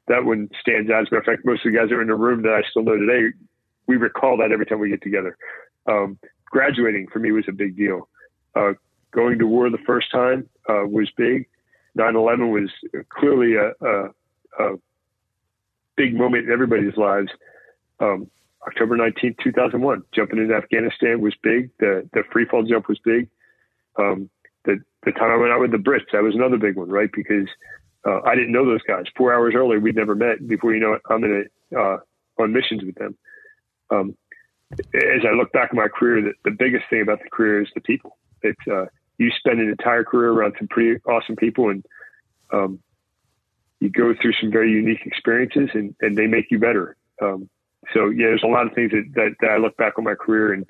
That 0.08 0.24
one 0.24 0.50
stands 0.62 0.92
out. 0.92 1.02
As 1.02 1.08
a 1.12 1.16
matter 1.16 1.18
of 1.18 1.26
fact, 1.26 1.46
most 1.46 1.66
of 1.66 1.72
the 1.72 1.78
guys 1.78 1.90
that 1.90 1.96
are 1.96 2.02
in 2.02 2.08
the 2.08 2.16
room 2.16 2.44
that 2.44 2.54
I 2.54 2.62
still 2.70 2.84
know 2.84 2.96
today, 2.96 3.36
we 3.88 3.98
recall 3.98 4.38
that 4.38 4.52
every 4.52 4.66
time 4.66 4.80
we 4.80 4.90
get 4.90 5.02
together. 5.02 5.36
Um, 5.88 6.20
graduating 6.46 7.08
for 7.08 7.20
me 7.20 7.32
was 7.32 7.46
a 7.48 7.54
big 7.54 7.76
deal. 7.76 8.08
Uh, 8.56 8.74
going 9.12 9.40
to 9.40 9.48
war 9.48 9.70
the 9.70 9.78
first 9.80 10.12
time 10.12 10.48
uh, 10.70 10.86
was 10.86 11.10
big. 11.18 11.48
9/11 11.98 12.52
was 12.52 12.70
clearly 13.10 13.56
a, 13.56 13.72
a, 13.86 14.10
a, 14.60 14.76
big 15.96 16.16
moment 16.16 16.46
in 16.46 16.52
everybody's 16.52 16.96
lives. 16.96 17.32
Um, 18.00 18.30
October 18.66 18.96
19, 18.98 19.36
2001. 19.44 20.04
Jumping 20.14 20.40
into 20.40 20.56
Afghanistan 20.56 21.22
was 21.22 21.34
big. 21.44 21.70
The 21.80 22.10
the 22.14 22.24
free 22.32 22.46
fall 22.46 22.64
jump 22.64 22.88
was 22.88 23.00
big. 23.04 23.30
Um, 23.98 24.30
the 24.66 24.80
the 25.04 25.12
time 25.12 25.32
I 25.32 25.38
went 25.38 25.52
out 25.52 25.62
with 25.62 25.72
the 25.72 25.78
Brits, 25.78 26.12
that 26.14 26.24
was 26.24 26.36
another 26.36 26.58
big 26.58 26.76
one, 26.76 26.90
right? 26.90 27.10
Because 27.14 27.48
uh, 28.06 28.22
I 28.26 28.36
didn't 28.36 28.52
know 28.52 28.66
those 28.66 28.84
guys. 28.88 29.06
Four 29.16 29.34
hours 29.34 29.54
earlier, 29.56 29.80
we'd 29.80 29.96
never 29.96 30.16
met. 30.16 30.48
Before 30.48 30.74
you 30.74 30.80
know 30.80 30.98
I'm 31.10 31.24
in 31.24 31.46
a, 31.74 31.80
uh, 31.80 31.98
on 32.40 32.54
missions 32.54 32.84
with 32.84 32.96
them. 32.96 33.18
Um, 33.90 34.18
as 34.72 35.22
I 35.26 35.34
look 35.34 35.52
back 35.54 35.70
at 35.70 35.76
my 35.76 35.88
career, 35.88 36.22
the, 36.22 36.50
the 36.50 36.56
biggest 36.58 36.86
thing 36.90 37.02
about 37.02 37.20
the 37.24 37.30
career 37.30 37.62
is 37.62 37.70
the 37.74 37.82
people. 37.82 38.18
It's 38.42 38.68
uh, 38.70 38.86
you 39.18 39.32
spend 39.38 39.60
an 39.60 39.70
entire 39.70 40.04
career 40.04 40.32
around 40.32 40.56
some 40.58 40.68
pretty 40.68 41.02
awesome 41.06 41.36
people, 41.36 41.70
and 41.70 41.86
um, 42.52 42.80
you 43.80 43.90
go 43.90 44.14
through 44.22 44.34
some 44.42 44.52
very 44.52 44.72
unique 44.72 45.06
experiences, 45.06 45.70
and, 45.74 45.96
and 46.02 46.18
they 46.18 46.28
make 46.28 46.52
you 46.52 46.60
better. 46.60 46.98
Um, 47.22 47.50
so 47.94 48.10
yeah, 48.10 48.28
there's 48.28 48.44
a 48.44 48.48
lot 48.48 48.68
of 48.68 48.74
things 48.74 48.92
that, 48.92 49.06
that, 49.16 49.36
that 49.42 49.52
I 49.52 49.58
look 49.58 49.78
back 49.78 49.98
on 49.98 50.04
my 50.04 50.16
career 50.16 50.54
and 50.54 50.66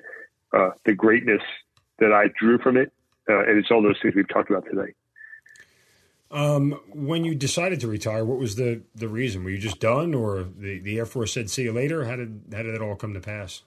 uh, 0.52 0.70
the 0.84 0.94
greatness 0.94 1.42
that 1.98 2.12
I 2.12 2.26
drew 2.38 2.58
from 2.58 2.76
it, 2.76 2.92
uh, 3.28 3.40
and 3.40 3.58
it's 3.58 3.70
all 3.70 3.82
those 3.82 3.96
things 4.00 4.14
we've 4.14 4.28
talked 4.28 4.50
about 4.50 4.64
today. 4.66 4.94
Um, 6.30 6.78
when 6.92 7.24
you 7.24 7.34
decided 7.34 7.80
to 7.80 7.88
retire, 7.88 8.24
what 8.24 8.38
was 8.38 8.56
the, 8.56 8.82
the 8.94 9.08
reason? 9.08 9.44
Were 9.44 9.50
you 9.50 9.58
just 9.58 9.80
done, 9.80 10.14
or 10.14 10.42
the, 10.44 10.78
the 10.78 10.98
Air 10.98 11.06
Force 11.06 11.32
said 11.32 11.48
"see 11.48 11.62
you 11.62 11.72
later"? 11.72 12.04
How 12.04 12.16
did 12.16 12.42
how 12.52 12.62
did 12.62 12.74
it 12.74 12.82
all 12.82 12.96
come 12.96 13.14
to 13.14 13.20
pass? 13.20 13.62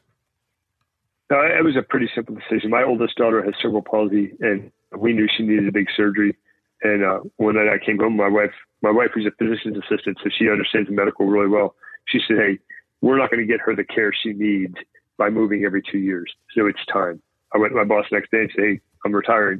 Uh, 1.31 1.45
it 1.45 1.63
was 1.63 1.75
a 1.75 1.81
pretty 1.81 2.09
simple 2.13 2.35
decision. 2.35 2.69
My 2.69 2.83
oldest 2.83 3.15
daughter 3.15 3.41
has 3.41 3.53
cerebral 3.61 3.81
palsy, 3.81 4.33
and 4.41 4.71
we 4.95 5.13
knew 5.13 5.27
she 5.35 5.43
needed 5.43 5.67
a 5.67 5.71
big 5.71 5.87
surgery. 5.95 6.37
And 6.83 7.03
uh, 7.03 7.19
one 7.37 7.55
night 7.55 7.67
I 7.67 7.83
came 7.83 7.97
home, 7.97 8.17
my 8.17 8.27
wife, 8.27 8.53
my 8.81 8.91
wife 8.91 9.11
was 9.15 9.25
a 9.25 9.31
physician's 9.31 9.77
assistant, 9.77 10.17
so 10.23 10.29
she 10.37 10.49
understands 10.49 10.89
the 10.89 10.95
medical 10.95 11.25
really 11.25 11.47
well. 11.47 11.75
She 12.05 12.19
said, 12.27 12.37
"Hey, 12.37 12.59
we're 13.01 13.17
not 13.17 13.29
going 13.31 13.45
to 13.45 13.51
get 13.51 13.61
her 13.61 13.75
the 13.75 13.83
care 13.83 14.13
she 14.13 14.33
needs 14.33 14.75
by 15.17 15.29
moving 15.29 15.65
every 15.65 15.81
two 15.81 15.99
years, 15.99 16.31
so 16.55 16.67
it's 16.67 16.85
time." 16.91 17.21
I 17.53 17.57
went 17.57 17.71
to 17.71 17.77
my 17.77 17.83
boss 17.83 18.05
next 18.11 18.31
day 18.31 18.41
and 18.41 18.51
said, 18.55 18.63
"Hey, 18.63 18.79
I'm 19.05 19.13
retiring." 19.13 19.59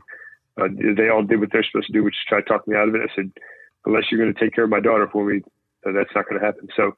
Uh, 0.60 0.68
they 0.98 1.10
all 1.10 1.24
did 1.24 1.40
what 1.40 1.50
they're 1.52 1.64
supposed 1.64 1.88
to 1.88 1.94
do, 1.94 2.04
which 2.04 2.14
is 2.14 2.26
try 2.28 2.42
to 2.42 2.48
talk 2.48 2.68
me 2.68 2.76
out 2.76 2.88
of 2.88 2.96
it. 2.96 3.02
I 3.02 3.16
said, 3.16 3.32
unless 3.86 4.04
you're 4.12 4.22
going 4.22 4.34
to 4.34 4.40
take 4.40 4.54
care 4.54 4.66
of 4.66 4.70
my 4.70 4.80
daughter 4.80 5.08
for 5.12 5.26
me, 5.26 5.42
uh, 5.86 5.92
that's 5.94 6.14
not 6.14 6.28
going 6.28 6.40
to 6.40 6.46
happen. 6.46 6.68
So, 6.76 6.92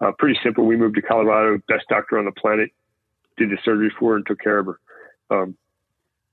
uh, 0.00 0.12
pretty 0.18 0.38
simple. 0.42 0.66
We 0.66 0.76
moved 0.76 0.96
to 0.96 1.02
Colorado, 1.02 1.58
best 1.68 1.84
doctor 1.88 2.18
on 2.18 2.26
the 2.26 2.32
planet, 2.32 2.70
did 3.36 3.50
the 3.50 3.58
surgery 3.64 3.92
for 3.98 4.10
her 4.10 4.16
and 4.16 4.26
took 4.26 4.40
care 4.40 4.58
of 4.58 4.66
her. 4.66 4.80
Um, 5.30 5.56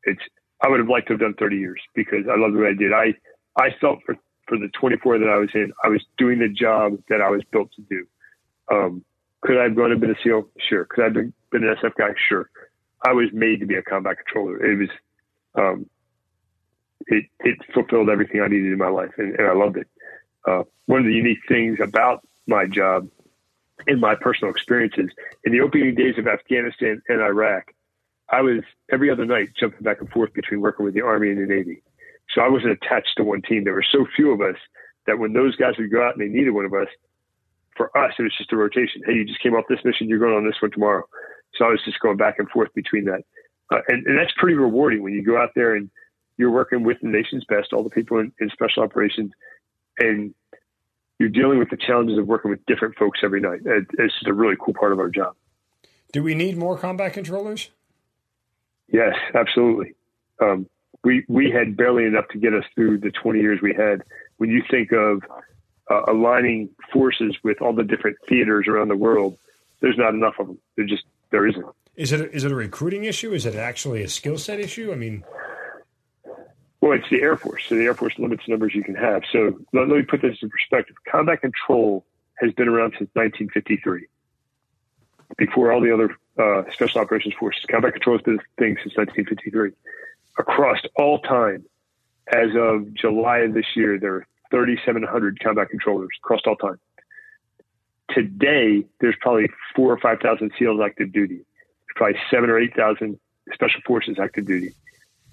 it's, 0.03 0.21
I 0.61 0.67
would 0.67 0.79
have 0.79 0.89
liked 0.89 1.07
to 1.07 1.13
have 1.13 1.21
done 1.21 1.35
30 1.39 1.57
years 1.57 1.79
because 1.95 2.25
I 2.29 2.37
love 2.37 2.53
the 2.53 2.59
way 2.59 2.69
I 2.69 2.73
did. 2.73 2.91
I, 2.91 3.13
I 3.57 3.69
felt 3.79 3.99
for, 4.05 4.15
for 4.47 4.57
the 4.57 4.69
24 4.79 5.19
that 5.19 5.29
I 5.29 5.37
was 5.37 5.49
in, 5.53 5.71
I 5.83 5.87
was 5.87 6.03
doing 6.17 6.39
the 6.39 6.49
job 6.49 6.97
that 7.09 7.21
I 7.21 7.29
was 7.29 7.41
built 7.51 7.69
to 7.75 7.81
do. 7.83 8.05
Um, 8.71 9.05
could 9.43 9.57
I 9.57 9.63
have 9.63 9.75
gone 9.75 9.91
and 9.91 9.99
been 9.99 10.11
a 10.11 10.15
SEAL? 10.23 10.47
Sure. 10.69 10.85
Could 10.85 11.01
I 11.01 11.03
have 11.05 11.13
been, 11.13 11.33
been 11.51 11.63
an 11.63 11.75
SF 11.75 11.95
guy? 11.95 12.09
Sure. 12.29 12.49
I 13.05 13.11
was 13.11 13.27
made 13.33 13.59
to 13.59 13.65
be 13.65 13.75
a 13.75 13.83
combat 13.83 14.17
controller. 14.17 14.63
It 14.65 14.79
was, 14.79 14.89
um, 15.55 15.89
it, 17.07 17.25
it 17.41 17.57
fulfilled 17.73 18.09
everything 18.09 18.41
I 18.41 18.47
needed 18.47 18.71
in 18.71 18.77
my 18.77 18.87
life, 18.87 19.11
and, 19.17 19.35
and 19.35 19.47
I 19.47 19.53
loved 19.53 19.77
it. 19.77 19.87
Uh, 20.47 20.63
one 20.85 20.99
of 20.99 21.05
the 21.05 21.13
unique 21.13 21.39
things 21.47 21.79
about 21.81 22.25
my 22.47 22.65
job 22.65 23.09
and 23.87 23.99
my 23.99 24.15
personal 24.15 24.51
experiences 24.51 25.09
in 25.43 25.51
the 25.51 25.59
opening 25.59 25.95
days 25.95 26.17
of 26.17 26.27
Afghanistan 26.27 27.01
and 27.09 27.21
Iraq, 27.21 27.73
I 28.29 28.41
was 28.41 28.61
every 28.91 29.09
other 29.09 29.25
night 29.25 29.49
jumping 29.59 29.81
back 29.81 29.99
and 29.99 30.09
forth 30.09 30.33
between 30.33 30.61
working 30.61 30.85
with 30.85 30.93
the 30.93 31.01
Army 31.01 31.29
and 31.29 31.41
the 31.41 31.53
Navy. 31.53 31.83
So 32.33 32.41
I 32.41 32.47
wasn't 32.47 32.71
attached 32.71 33.17
to 33.17 33.23
one 33.23 33.41
team. 33.41 33.65
There 33.65 33.73
were 33.73 33.85
so 33.89 34.05
few 34.15 34.31
of 34.31 34.39
us 34.39 34.55
that 35.05 35.19
when 35.19 35.33
those 35.33 35.55
guys 35.57 35.73
would 35.77 35.91
go 35.91 36.05
out 36.05 36.15
and 36.15 36.21
they 36.21 36.33
needed 36.33 36.51
one 36.51 36.65
of 36.65 36.73
us, 36.73 36.87
for 37.75 37.95
us, 37.97 38.13
it 38.17 38.23
was 38.23 38.35
just 38.37 38.51
a 38.51 38.57
rotation. 38.57 39.01
Hey, 39.05 39.13
you 39.13 39.25
just 39.25 39.41
came 39.41 39.53
off 39.53 39.65
this 39.69 39.83
mission, 39.83 40.07
you're 40.07 40.19
going 40.19 40.33
on 40.33 40.45
this 40.45 40.61
one 40.61 40.71
tomorrow. 40.71 41.03
So 41.55 41.65
I 41.65 41.69
was 41.69 41.81
just 41.85 41.99
going 41.99 42.17
back 42.17 42.39
and 42.39 42.49
forth 42.49 42.73
between 42.73 43.05
that. 43.05 43.23
Uh, 43.71 43.81
and, 43.87 44.05
and 44.05 44.17
that's 44.17 44.33
pretty 44.37 44.55
rewarding 44.55 45.03
when 45.03 45.13
you 45.13 45.23
go 45.23 45.37
out 45.37 45.49
there 45.55 45.75
and 45.75 45.89
you're 46.37 46.51
working 46.51 46.83
with 46.83 46.97
the 47.01 47.07
nation's 47.07 47.45
best, 47.45 47.73
all 47.73 47.83
the 47.83 47.89
people 47.89 48.19
in, 48.19 48.31
in 48.39 48.49
special 48.49 48.83
operations, 48.83 49.31
and 49.99 50.33
you're 51.19 51.29
dealing 51.29 51.59
with 51.59 51.69
the 51.69 51.77
challenges 51.77 52.17
of 52.17 52.27
working 52.27 52.51
with 52.51 52.65
different 52.65 52.95
folks 52.95 53.19
every 53.23 53.39
night. 53.39 53.61
It, 53.65 53.85
it's 53.97 54.13
just 54.13 54.27
a 54.27 54.33
really 54.33 54.55
cool 54.59 54.73
part 54.73 54.91
of 54.91 54.99
our 54.99 55.09
job. 55.09 55.35
Do 56.11 56.23
we 56.23 56.35
need 56.35 56.57
more 56.57 56.77
combat 56.77 57.13
controllers? 57.13 57.69
Yes, 58.91 59.15
absolutely. 59.33 59.95
Um, 60.41 60.67
we 61.03 61.25
we 61.27 61.49
had 61.49 61.75
barely 61.75 62.05
enough 62.05 62.27
to 62.31 62.37
get 62.37 62.53
us 62.53 62.63
through 62.75 62.99
the 62.99 63.11
20 63.11 63.39
years 63.39 63.59
we 63.61 63.73
had. 63.73 64.03
When 64.37 64.49
you 64.49 64.63
think 64.69 64.91
of 64.91 65.23
uh, 65.93 66.11
aligning 66.11 66.69
forces 66.91 67.35
with 67.43 67.61
all 67.61 67.73
the 67.73 67.83
different 67.83 68.17
theaters 68.27 68.67
around 68.67 68.87
the 68.87 68.95
world, 68.95 69.37
there's 69.81 69.97
not 69.97 70.13
enough 70.13 70.35
of 70.39 70.47
them. 70.47 70.57
There 70.75 70.85
just 70.85 71.03
there 71.31 71.47
isn't. 71.47 71.65
Is 71.95 72.11
it 72.11 72.21
a, 72.21 72.31
is 72.31 72.43
it 72.43 72.51
a 72.51 72.55
recruiting 72.55 73.03
issue? 73.03 73.33
Is 73.33 73.45
it 73.45 73.55
actually 73.55 74.01
a 74.01 74.09
skill 74.09 74.37
set 74.37 74.59
issue? 74.59 74.91
I 74.91 74.95
mean, 74.95 75.23
well, 76.81 76.93
it's 76.93 77.09
the 77.09 77.21
Air 77.21 77.37
Force. 77.37 77.65
So 77.67 77.75
the 77.75 77.83
Air 77.83 77.93
Force 77.93 78.17
limits 78.17 78.43
the 78.45 78.51
numbers 78.51 78.73
you 78.73 78.83
can 78.83 78.95
have. 78.95 79.23
So 79.31 79.59
let, 79.73 79.87
let 79.87 79.97
me 79.97 80.01
put 80.03 80.21
this 80.21 80.37
in 80.41 80.49
perspective. 80.49 80.95
Combat 81.09 81.41
control 81.41 82.05
has 82.35 82.51
been 82.53 82.67
around 82.67 82.91
since 82.97 83.09
1953. 83.13 84.07
Before 85.37 85.71
all 85.71 85.81
the 85.81 85.93
other 85.93 86.15
uh, 86.37 86.69
special 86.71 87.01
operations 87.01 87.35
forces, 87.39 87.63
combat 87.69 87.93
control 87.93 88.17
has 88.17 88.23
been 88.23 88.35
a 88.35 88.61
thing 88.61 88.75
since 88.83 88.97
1953. 88.97 89.71
Across 90.37 90.81
all 90.95 91.19
time, 91.19 91.63
as 92.27 92.49
of 92.55 92.93
July 92.93 93.39
of 93.39 93.53
this 93.53 93.65
year, 93.75 93.99
there 93.99 94.15
are 94.15 94.27
3,700 94.53 95.39
combat 95.41 95.69
controllers 95.69 96.09
across 96.23 96.41
all 96.45 96.55
time. 96.55 96.79
Today, 98.09 98.85
there's 99.01 99.15
probably 99.19 99.47
four 99.75 99.91
or 99.91 99.99
5,000 99.99 100.51
SEALs 100.59 100.79
active 100.85 101.11
duty. 101.11 101.37
There's 101.37 101.95
probably 101.95 102.19
seven 102.29 102.49
or 102.49 102.59
8,000 102.59 103.19
special 103.53 103.81
forces 103.85 104.17
active 104.21 104.45
duty 104.45 104.73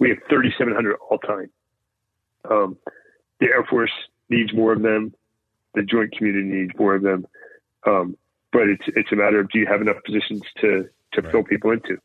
we 0.01 0.09
have 0.09 0.19
3,700 0.29 0.97
all 1.09 1.19
time. 1.19 1.51
Um, 2.51 2.77
the 3.39 3.47
Air 3.47 3.65
Force 3.65 3.93
needs 4.29 4.53
more 4.53 4.73
of 4.73 4.83
them. 4.83 5.15
The 5.75 5.83
joint 5.83 6.17
community 6.17 6.49
needs 6.49 6.73
more 6.77 6.97
of 6.97 7.03
them. 7.03 7.27
Um, 7.87 8.17
but 8.53 8.63
it's 8.63 8.83
it's 8.89 9.13
a 9.13 9.17
matter 9.17 9.39
of 9.39 9.51
do 9.51 9.61
you 9.61 9.67
have 9.67 9.81
enough 9.81 9.99
positions 10.05 10.43
to 10.61 10.89
to 11.13 11.21
right. 11.21 11.31
fill 11.31 11.45
people 11.45 11.71
into. 11.71 11.99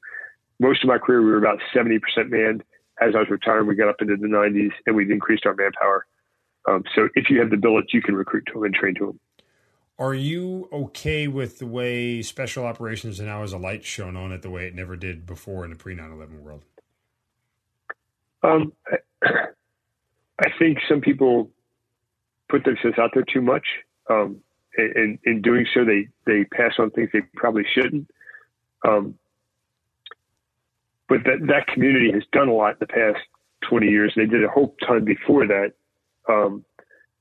Most 0.59 0.83
of 0.83 0.87
my 0.87 0.99
career, 0.99 1.21
we 1.21 1.31
were 1.31 1.37
about 1.37 1.59
70% 1.73 1.99
manned. 2.29 2.63
As 3.01 3.13
I 3.13 3.19
was 3.19 3.29
retiring, 3.29 3.67
we 3.67 3.75
got 3.75 3.89
up 3.89 4.01
into 4.01 4.15
the 4.15 4.27
90s, 4.27 4.71
and 4.85 4.95
we've 4.95 5.11
increased 5.11 5.45
our 5.45 5.53
manpower. 5.53 6.05
Um, 6.67 6.83
so 6.95 7.09
if 7.15 7.29
you 7.29 7.39
have 7.39 7.49
the 7.49 7.57
billets, 7.57 7.93
you 7.93 8.01
can 8.01 8.15
recruit 8.15 8.45
to 8.47 8.53
them 8.53 8.63
and 8.63 8.73
train 8.73 8.95
to 8.95 9.07
them. 9.07 9.19
Are 9.97 10.13
you 10.13 10.67
okay 10.73 11.27
with 11.27 11.59
the 11.59 11.67
way 11.67 12.21
special 12.21 12.65
operations 12.65 13.19
now 13.21 13.41
has 13.41 13.53
a 13.53 13.57
light 13.57 13.85
shown 13.85 14.17
on 14.17 14.31
it 14.31 14.41
the 14.41 14.49
way 14.49 14.67
it 14.67 14.75
never 14.75 14.97
did 14.97 15.25
before 15.25 15.63
in 15.63 15.69
the 15.69 15.77
pre 15.77 15.95
9 15.95 16.11
11 16.11 16.43
world? 16.43 16.63
Um, 18.43 18.73
I 19.23 20.49
think 20.59 20.79
some 20.89 20.99
people 20.99 21.49
put 22.49 22.65
themselves 22.65 22.99
out 22.99 23.11
there 23.13 23.23
too 23.23 23.41
much. 23.41 23.65
Um, 24.09 24.41
and 24.77 25.17
in 25.23 25.41
doing 25.41 25.65
so, 25.73 25.85
they, 25.85 26.09
they 26.25 26.43
pass 26.43 26.73
on 26.77 26.91
things 26.91 27.09
they 27.13 27.21
probably 27.35 27.65
shouldn't. 27.73 28.09
Um, 28.85 29.15
but 31.07 31.19
that, 31.23 31.47
that 31.47 31.67
community 31.67 32.11
has 32.11 32.23
done 32.33 32.49
a 32.49 32.53
lot 32.53 32.71
in 32.71 32.77
the 32.81 32.87
past 32.87 33.19
20 33.69 33.87
years. 33.87 34.13
They 34.15 34.25
did 34.25 34.43
a 34.43 34.49
whole 34.49 34.75
ton 34.85 35.05
before 35.05 35.47
that. 35.47 35.73
Um, 36.29 36.65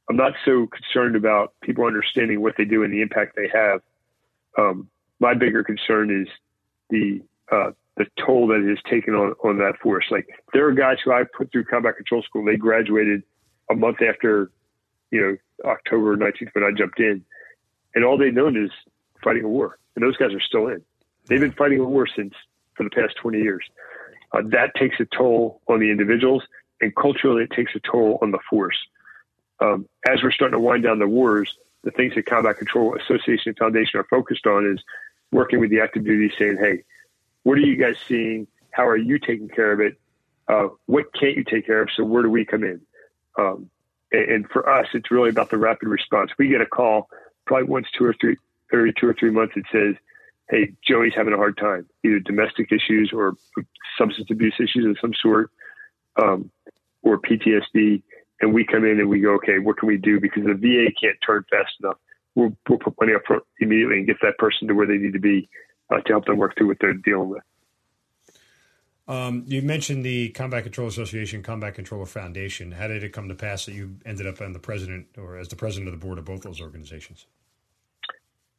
I'm 0.09 0.17
not 0.17 0.33
so 0.45 0.67
concerned 0.67 1.17
about 1.17 1.55
people 1.63 1.85
understanding 1.85 2.41
what 2.43 2.55
they 2.59 2.65
do 2.65 2.83
and 2.83 2.93
the 2.93 3.01
impact 3.01 3.37
they 3.37 3.49
have. 3.53 3.81
Um, 4.59 4.89
my 5.21 5.35
bigger 5.35 5.65
concern 5.65 6.23
is 6.23 6.29
the 6.91 7.23
uh, 7.51 7.71
the 7.97 8.07
toll 8.25 8.49
that 8.49 8.65
it 8.65 8.69
has 8.69 8.79
taken 8.91 9.15
on, 9.15 9.35
on 9.45 9.59
that 9.59 9.79
force. 9.81 10.07
Like 10.11 10.27
there 10.53 10.67
are 10.67 10.73
guys 10.73 10.97
who 11.05 11.13
I 11.13 11.23
put 11.25 11.53
through 11.53 11.65
combat 11.65 11.97
control 11.97 12.23
school. 12.23 12.45
They 12.45 12.57
graduated 12.57 13.23
a 13.71 13.75
month 13.75 13.99
after, 14.03 14.51
you 15.11 15.21
know, 15.21 15.71
October 15.71 16.17
19th 16.17 16.51
when 16.53 16.65
I 16.65 16.71
jumped 16.77 16.99
in, 16.99 17.25
and 17.95 18.05
all 18.05 18.19
they'd 18.19 18.35
known 18.35 18.63
is 18.63 18.71
fighting 19.23 19.45
a 19.45 19.49
war. 19.49 19.79
And 19.95 20.05
those 20.05 20.17
guys 20.17 20.35
are 20.35 20.41
still 20.41 20.67
in. 20.67 20.83
They've 21.27 21.41
been 21.41 21.53
fighting 21.53 21.81
a 21.81 21.85
war 21.85 22.07
since 22.07 22.35
for 22.77 22.83
the 22.83 22.91
past 22.91 23.15
20 23.23 23.39
years. 23.39 23.65
Uh, 24.33 24.43
that 24.47 24.75
takes 24.75 24.97
a 24.99 25.07
toll 25.17 25.61
on 25.69 25.79
the 25.79 25.91
individuals, 25.91 26.43
and 26.81 26.95
culturally, 26.97 27.45
it 27.45 27.53
takes 27.55 27.73
a 27.77 27.81
toll 27.81 28.19
on 28.21 28.33
the 28.33 28.41
force. 28.51 28.77
Um, 29.65 29.89
as 30.07 30.23
we're 30.23 30.33
starting 30.33 30.59
to 30.59 30.61
wind 30.61 30.83
down 30.83 30.99
the 30.99 31.07
wars, 31.07 31.57
the 31.85 31.91
things 31.91 32.15
that 32.15 32.27
Combat 32.27 32.59
Control 32.59 32.97
Association 32.97 33.51
and 33.51 33.59
Foundation 33.59 34.01
are 34.01 34.05
focused 34.05 34.47
on 34.47 34.71
is 34.71 34.83
working 35.33 35.59
with 35.59 35.71
the 35.71 35.81
active 35.81 36.05
duty, 36.05 36.33
saying, 36.39 36.59
"Hey, 36.59 36.85
what 37.45 37.57
are 37.57 37.63
you 37.63 37.77
guys 37.77 37.97
seeing? 38.07 38.47
How 38.71 38.87
are 38.87 38.97
you 38.97 39.19
taking 39.19 39.49
care 39.49 39.73
of 39.73 39.81
it? 39.81 39.99
Uh, 40.49 40.69
what 40.87 41.13
can't 41.15 41.37
you 41.37 41.45
take 41.45 41.67
care 41.67 41.83
of? 41.83 41.89
So 41.97 42.05
where 42.05 42.23
do 42.23 42.31
we 42.31 42.45
come 42.45 42.65
in? 42.65 42.81
Um, 43.39 43.71
and, 44.13 44.31
and, 44.31 44.51
for 44.51 44.69
us, 44.69 44.89
it's 44.93 45.11
really 45.11 45.31
about 45.31 45.51
the 45.51 45.57
rapid 45.57 45.89
response. 45.89 46.31
We 46.39 46.49
get 46.49 46.61
a 46.61 46.67
call 46.67 47.09
probably 47.47 47.69
once 47.69 47.87
two 47.97 48.05
or 48.05 48.15
three, 48.21 48.37
every 48.73 48.93
two 48.93 49.09
or 49.09 49.15
three 49.15 49.31
months. 49.31 49.55
It 49.57 49.65
says, 49.73 49.95
"Hey, 50.51 50.73
Joey's 50.87 51.15
having 51.15 51.33
a 51.33 51.39
hard 51.39 51.57
time, 51.57 51.89
either 52.05 52.19
domestic 52.19 52.71
issues 52.73 53.13
or 53.13 53.35
substance 53.97 54.31
abuse 54.31 54.55
issues 54.61 54.85
of 54.85 54.99
some 55.01 55.15
sort, 55.15 55.51
um, 56.17 56.51
or 57.03 57.19
PTSD." 57.19 58.03
And 58.45 58.53
we 58.53 58.67
come 58.67 58.85
in 58.85 59.01
and 59.01 59.09
we 59.09 59.21
go, 59.21 59.33
"Okay, 59.37 59.59
what 59.59 59.79
can 59.79 59.89
we 59.89 59.97
do?" 59.97 60.21
Because 60.21 60.45
the 60.45 60.53
VA 60.53 60.93
can't 61.01 61.17
turn 61.27 61.45
fast 61.51 61.73
enough. 61.81 61.97
We'll, 62.35 62.55
we'll 62.69 62.79
put 62.79 62.95
money 63.01 63.15
up 63.15 63.23
front 63.27 63.43
immediately 63.59 63.99
and 63.99 64.07
get 64.07 64.17
that 64.21 64.37
person 64.39 64.69
to 64.69 64.75
where 64.75 64.87
they 64.87 64.99
need 64.99 65.15
to 65.15 65.19
be 65.19 65.49
uh, 65.91 66.01
to 66.01 66.13
help 66.13 66.27
them 66.27 66.37
work 66.37 66.55
through 66.59 66.69
what 66.69 66.77
they're 66.79 66.93
dealing 66.93 67.31
with. 67.31 67.43
Um, 69.09 69.45
you 69.47 69.63
mentioned 69.63 70.05
the 70.05 70.29
Combat 70.31 70.63
Control 70.63 70.89
Association, 70.89 71.43
Combat 71.43 71.75
Controller 71.75 72.05
Foundation. 72.05 72.73
How 72.73 72.87
did 72.87 73.03
it 73.03 73.13
come 73.13 73.29
to 73.29 73.35
pass 73.35 73.65
that 73.65 73.75
you 73.75 73.97
ended 74.05 74.27
up 74.27 74.43
on 74.43 74.53
the 74.53 74.59
president 74.59 75.07
or 75.17 75.39
as 75.39 75.49
the 75.49 75.57
president 75.57 75.89
of 75.89 75.99
the 75.99 76.07
board 76.07 76.19
of 76.19 76.27
both 76.27 76.43
those 76.43 76.61
organizations? 76.61 77.27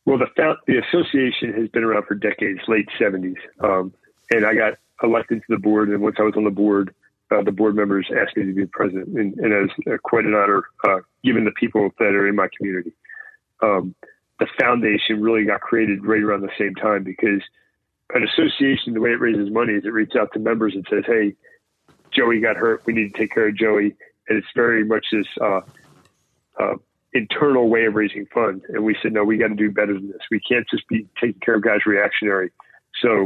Well, 0.05 0.17
the 0.17 0.55
the 0.65 0.77
association 0.79 1.53
has 1.53 1.69
been 1.69 1.83
around 1.83 2.05
for 2.05 2.15
decades, 2.15 2.61
late 2.67 2.87
'70s, 2.99 3.37
um, 3.59 3.93
and 4.31 4.45
I 4.45 4.55
got 4.55 4.73
elected 5.03 5.39
to 5.41 5.45
the 5.49 5.59
board. 5.59 5.89
And 5.89 6.01
once 6.01 6.15
I 6.19 6.23
was 6.23 6.33
on 6.35 6.43
the 6.43 6.49
board, 6.49 6.93
uh, 7.31 7.41
the 7.43 7.51
board 7.51 7.75
members 7.75 8.07
asked 8.15 8.37
me 8.37 8.45
to 8.45 8.53
be 8.53 8.65
president, 8.67 9.07
and, 9.17 9.33
and 9.39 9.53
it 9.53 9.71
was 9.87 9.99
quite 10.03 10.25
an 10.25 10.33
honor, 10.33 10.65
uh, 10.87 10.99
given 11.23 11.45
the 11.45 11.51
people 11.51 11.89
that 11.99 12.13
are 12.13 12.27
in 12.27 12.35
my 12.35 12.47
community. 12.55 12.93
Um, 13.61 13.95
the 14.39 14.47
foundation 14.59 15.21
really 15.21 15.45
got 15.45 15.61
created 15.61 16.05
right 16.05 16.21
around 16.21 16.41
the 16.41 16.49
same 16.57 16.75
time 16.75 17.03
because 17.03 17.41
an 18.13 18.23
association, 18.23 18.93
the 18.93 19.01
way 19.01 19.11
it 19.11 19.19
raises 19.19 19.49
money 19.49 19.73
is 19.73 19.85
it 19.85 19.93
reaches 19.93 20.15
out 20.15 20.31
to 20.33 20.39
members 20.39 20.75
and 20.75 20.85
says, 20.89 21.03
"Hey, 21.07 21.35
Joey 22.11 22.39
got 22.39 22.57
hurt. 22.57 22.83
We 22.85 22.93
need 22.93 23.13
to 23.13 23.19
take 23.19 23.33
care 23.33 23.47
of 23.47 23.55
Joey," 23.55 23.95
and 24.27 24.37
it's 24.37 24.47
very 24.55 24.83
much 24.83 25.05
this 25.11 25.25
uh, 25.41 25.61
uh, 26.59 26.75
internal 27.13 27.69
way 27.69 27.85
of 27.85 27.95
raising 27.95 28.27
funds. 28.27 28.63
And 28.69 28.83
we 28.83 28.95
said, 29.01 29.13
"No, 29.13 29.23
we 29.23 29.37
got 29.37 29.47
to 29.47 29.55
do 29.55 29.71
better 29.71 29.93
than 29.93 30.09
this. 30.09 30.21
We 30.29 30.39
can't 30.39 30.67
just 30.69 30.87
be 30.87 31.07
taking 31.19 31.39
care 31.39 31.55
of 31.55 31.63
guys 31.63 31.85
reactionary." 31.87 32.51
So 33.01 33.25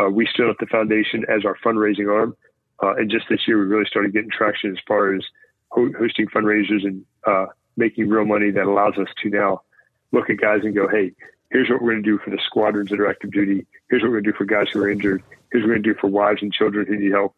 uh, 0.00 0.08
we 0.10 0.26
stood 0.26 0.48
up 0.48 0.56
the 0.60 0.66
foundation 0.66 1.24
as 1.28 1.44
our 1.44 1.56
fundraising 1.64 2.12
arm, 2.12 2.36
uh, 2.82 2.94
and 2.96 3.10
just 3.10 3.26
this 3.28 3.40
year 3.46 3.58
we 3.58 3.64
really 3.66 3.86
started 3.86 4.12
getting 4.12 4.30
traction 4.30 4.70
as 4.70 4.78
far 4.86 5.14
as 5.14 5.22
ho- 5.68 5.92
hosting 5.98 6.26
fundraisers 6.26 6.84
and 6.84 7.04
uh, 7.26 7.46
making 7.76 8.08
real 8.08 8.24
money 8.24 8.50
that 8.50 8.64
allows 8.64 8.98
us 8.98 9.08
to 9.22 9.30
now 9.30 9.62
look 10.10 10.28
at 10.28 10.36
guys 10.38 10.60
and 10.62 10.74
go, 10.74 10.88
"Hey, 10.88 11.12
here's 11.52 11.68
what 11.68 11.80
we're 11.80 11.92
going 11.92 12.02
to 12.02 12.10
do 12.10 12.18
for 12.18 12.30
the 12.30 12.40
squadrons 12.46 12.90
that 12.90 12.98
are 12.98 13.08
active 13.08 13.30
duty. 13.30 13.66
Here's 13.90 14.02
what 14.02 14.10
we're 14.10 14.20
going 14.20 14.24
to 14.24 14.32
do 14.32 14.36
for 14.38 14.44
guys 14.44 14.66
who 14.72 14.82
are 14.82 14.90
injured. 14.90 15.22
Here's 15.52 15.62
what 15.62 15.68
we're 15.68 15.74
going 15.74 15.82
to 15.84 15.94
do 15.94 15.98
for 16.00 16.08
wives 16.08 16.42
and 16.42 16.52
children 16.52 16.86
who 16.86 16.96
need 16.96 17.12
help. 17.12 17.36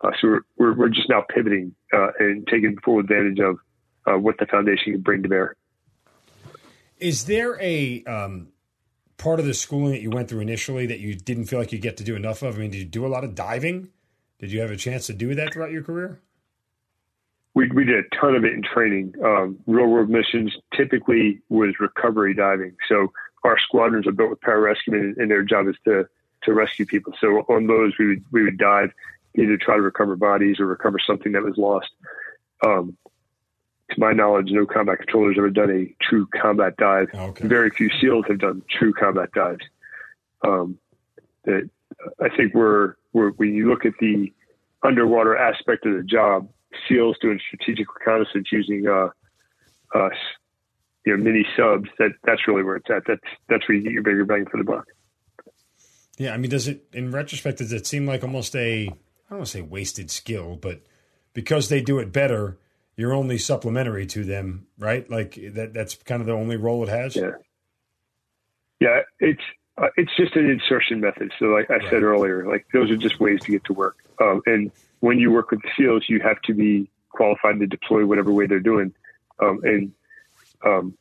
Uh, 0.00 0.10
so 0.20 0.28
we're, 0.28 0.40
we're, 0.56 0.74
we're, 0.74 0.88
just 0.88 1.08
now 1.08 1.24
pivoting 1.28 1.74
uh, 1.92 2.08
and 2.18 2.46
taking 2.46 2.76
full 2.84 3.00
advantage 3.00 3.38
of 3.40 3.58
uh, 4.06 4.18
what 4.18 4.38
the 4.38 4.46
foundation 4.46 4.92
can 4.92 5.00
bring 5.00 5.22
to 5.22 5.28
bear. 5.28 5.56
Is 6.98 7.24
there 7.24 7.60
a 7.60 8.04
um, 8.04 8.48
part 9.16 9.40
of 9.40 9.46
the 9.46 9.54
schooling 9.54 9.92
that 9.92 10.02
you 10.02 10.10
went 10.10 10.28
through 10.28 10.40
initially 10.40 10.86
that 10.86 11.00
you 11.00 11.14
didn't 11.14 11.46
feel 11.46 11.58
like 11.58 11.72
you 11.72 11.78
get 11.78 11.96
to 11.96 12.04
do 12.04 12.14
enough 12.14 12.42
of? 12.42 12.56
I 12.56 12.58
mean, 12.58 12.70
did 12.70 12.78
you 12.78 12.84
do 12.84 13.06
a 13.06 13.08
lot 13.08 13.24
of 13.24 13.34
diving? 13.34 13.88
Did 14.38 14.52
you 14.52 14.60
have 14.60 14.70
a 14.70 14.76
chance 14.76 15.06
to 15.06 15.14
do 15.14 15.34
that 15.34 15.52
throughout 15.52 15.70
your 15.70 15.82
career? 15.82 16.20
We, 17.54 17.68
we 17.70 17.84
did 17.84 18.04
a 18.04 18.16
ton 18.20 18.34
of 18.34 18.44
it 18.44 18.52
in 18.52 18.62
training. 18.62 19.14
Um, 19.24 19.58
real 19.66 19.86
world 19.86 20.10
missions 20.10 20.54
typically 20.76 21.40
was 21.48 21.74
recovery 21.80 22.34
diving. 22.34 22.76
So 22.88 23.12
our 23.44 23.58
squadrons 23.58 24.06
are 24.06 24.12
built 24.12 24.30
with 24.30 24.40
pararescue, 24.40 24.88
and, 24.88 25.16
and 25.16 25.30
their 25.30 25.42
job 25.42 25.68
is 25.68 25.76
to 25.84 26.06
to 26.42 26.52
rescue 26.52 26.84
people. 26.84 27.14
So 27.18 27.46
on 27.48 27.66
those, 27.66 27.94
we 27.98 28.08
would 28.08 28.24
we 28.30 28.42
would 28.42 28.58
dive 28.58 28.92
either 29.34 29.56
try 29.56 29.76
to 29.76 29.82
recover 29.82 30.16
bodies 30.16 30.60
or 30.60 30.66
recover 30.66 30.98
something 30.98 31.32
that 31.32 31.42
was 31.42 31.56
lost. 31.56 31.88
Um, 32.64 32.96
to 33.90 34.00
my 34.00 34.12
knowledge, 34.12 34.48
no 34.50 34.66
combat 34.66 34.98
controller 34.98 35.28
has 35.28 35.38
ever 35.38 35.50
done 35.50 35.70
a 35.70 35.94
true 36.04 36.26
combat 36.26 36.76
dive. 36.76 37.08
Okay. 37.14 37.46
Very 37.46 37.70
few 37.70 37.88
SEALs 38.00 38.24
have 38.28 38.38
done 38.38 38.62
true 38.68 38.92
combat 38.92 39.30
dives. 39.32 39.64
Um, 40.42 40.78
that 41.44 41.70
I 42.20 42.28
think 42.36 42.54
we're, 42.54 42.96
we're 43.16 43.30
when 43.30 43.54
you 43.54 43.68
look 43.68 43.84
at 43.86 43.94
the 43.98 44.32
underwater 44.82 45.36
aspect 45.36 45.86
of 45.86 45.96
the 45.96 46.02
job, 46.02 46.48
SEALs 46.86 47.16
doing 47.20 47.40
strategic 47.46 47.86
reconnaissance 47.94 48.48
using 48.52 48.86
uh, 48.86 49.08
uh, 49.94 50.10
you 51.04 51.16
know 51.16 51.22
mini 51.22 51.46
subs 51.56 51.88
that 51.98 52.10
that's 52.24 52.46
really 52.46 52.62
where 52.62 52.76
it's 52.76 52.90
at. 52.90 53.02
That's 53.06 53.20
that's 53.48 53.66
where 53.68 53.78
you 53.78 53.84
get 53.84 53.92
your 53.92 54.02
bigger 54.02 54.24
bang 54.24 54.44
for 54.50 54.58
the 54.58 54.64
buck. 54.64 54.84
Yeah 56.18 56.32
i 56.32 56.38
mean 56.38 56.50
does 56.50 56.66
it 56.66 56.84
in 56.92 57.10
retrospect 57.10 57.58
does 57.58 57.72
it 57.72 57.86
seem 57.86 58.06
like 58.06 58.22
almost 58.22 58.56
a 58.56 58.86
i 58.86 58.90
don't 59.28 59.38
want 59.38 59.46
to 59.46 59.52
say 59.52 59.60
wasted 59.60 60.10
skill 60.10 60.56
but 60.56 60.80
because 61.34 61.68
they 61.68 61.82
do 61.82 61.98
it 61.98 62.10
better 62.10 62.58
you're 62.96 63.12
only 63.12 63.36
supplementary 63.36 64.06
to 64.06 64.24
them 64.24 64.66
right? 64.78 65.08
Like 65.10 65.38
that 65.52 65.74
that's 65.74 65.94
kind 65.94 66.22
of 66.22 66.26
the 66.26 66.32
only 66.32 66.56
role 66.56 66.82
it 66.84 66.88
has? 66.88 67.16
Yeah. 67.16 67.32
Yeah 68.80 69.00
it's 69.20 69.42
uh, 69.78 69.88
it's 69.96 70.14
just 70.16 70.36
an 70.36 70.48
insertion 70.48 71.00
method 71.00 71.32
so 71.38 71.46
like 71.46 71.70
i 71.70 71.78
said 71.90 72.02
earlier 72.02 72.46
like 72.46 72.66
those 72.72 72.90
are 72.90 72.96
just 72.96 73.20
ways 73.20 73.40
to 73.40 73.52
get 73.52 73.64
to 73.64 73.72
work 73.72 73.96
um, 74.20 74.40
and 74.46 74.70
when 75.00 75.18
you 75.18 75.30
work 75.30 75.50
with 75.50 75.60
the 75.62 75.68
seals 75.76 76.04
you 76.08 76.20
have 76.20 76.40
to 76.42 76.54
be 76.54 76.88
qualified 77.10 77.58
to 77.58 77.66
deploy 77.66 78.04
whatever 78.04 78.32
way 78.32 78.46
they're 78.46 78.60
doing 78.60 78.92
um, 79.40 79.60
and 79.64 79.92
um, 80.64 80.96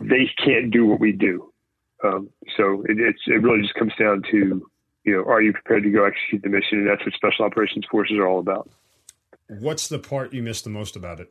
they 0.00 0.30
can't 0.44 0.70
do 0.70 0.86
what 0.86 1.00
we 1.00 1.12
do. 1.12 1.52
Um, 2.02 2.30
so 2.56 2.84
it, 2.88 2.98
it 2.98 3.42
really 3.42 3.62
just 3.62 3.74
comes 3.74 3.92
down 3.98 4.22
to, 4.30 4.68
you 5.04 5.12
know, 5.12 5.24
are 5.24 5.40
you 5.40 5.52
prepared 5.52 5.84
to 5.84 5.90
go 5.90 6.04
execute 6.04 6.42
the 6.42 6.48
mission? 6.48 6.78
And 6.78 6.88
that's 6.88 7.04
what 7.04 7.14
Special 7.14 7.44
Operations 7.44 7.86
Forces 7.90 8.18
are 8.18 8.26
all 8.26 8.38
about. 8.38 8.68
What's 9.48 9.88
the 9.88 9.98
part 9.98 10.32
you 10.32 10.42
miss 10.42 10.62
the 10.62 10.70
most 10.70 10.96
about 10.96 11.20
it? 11.20 11.30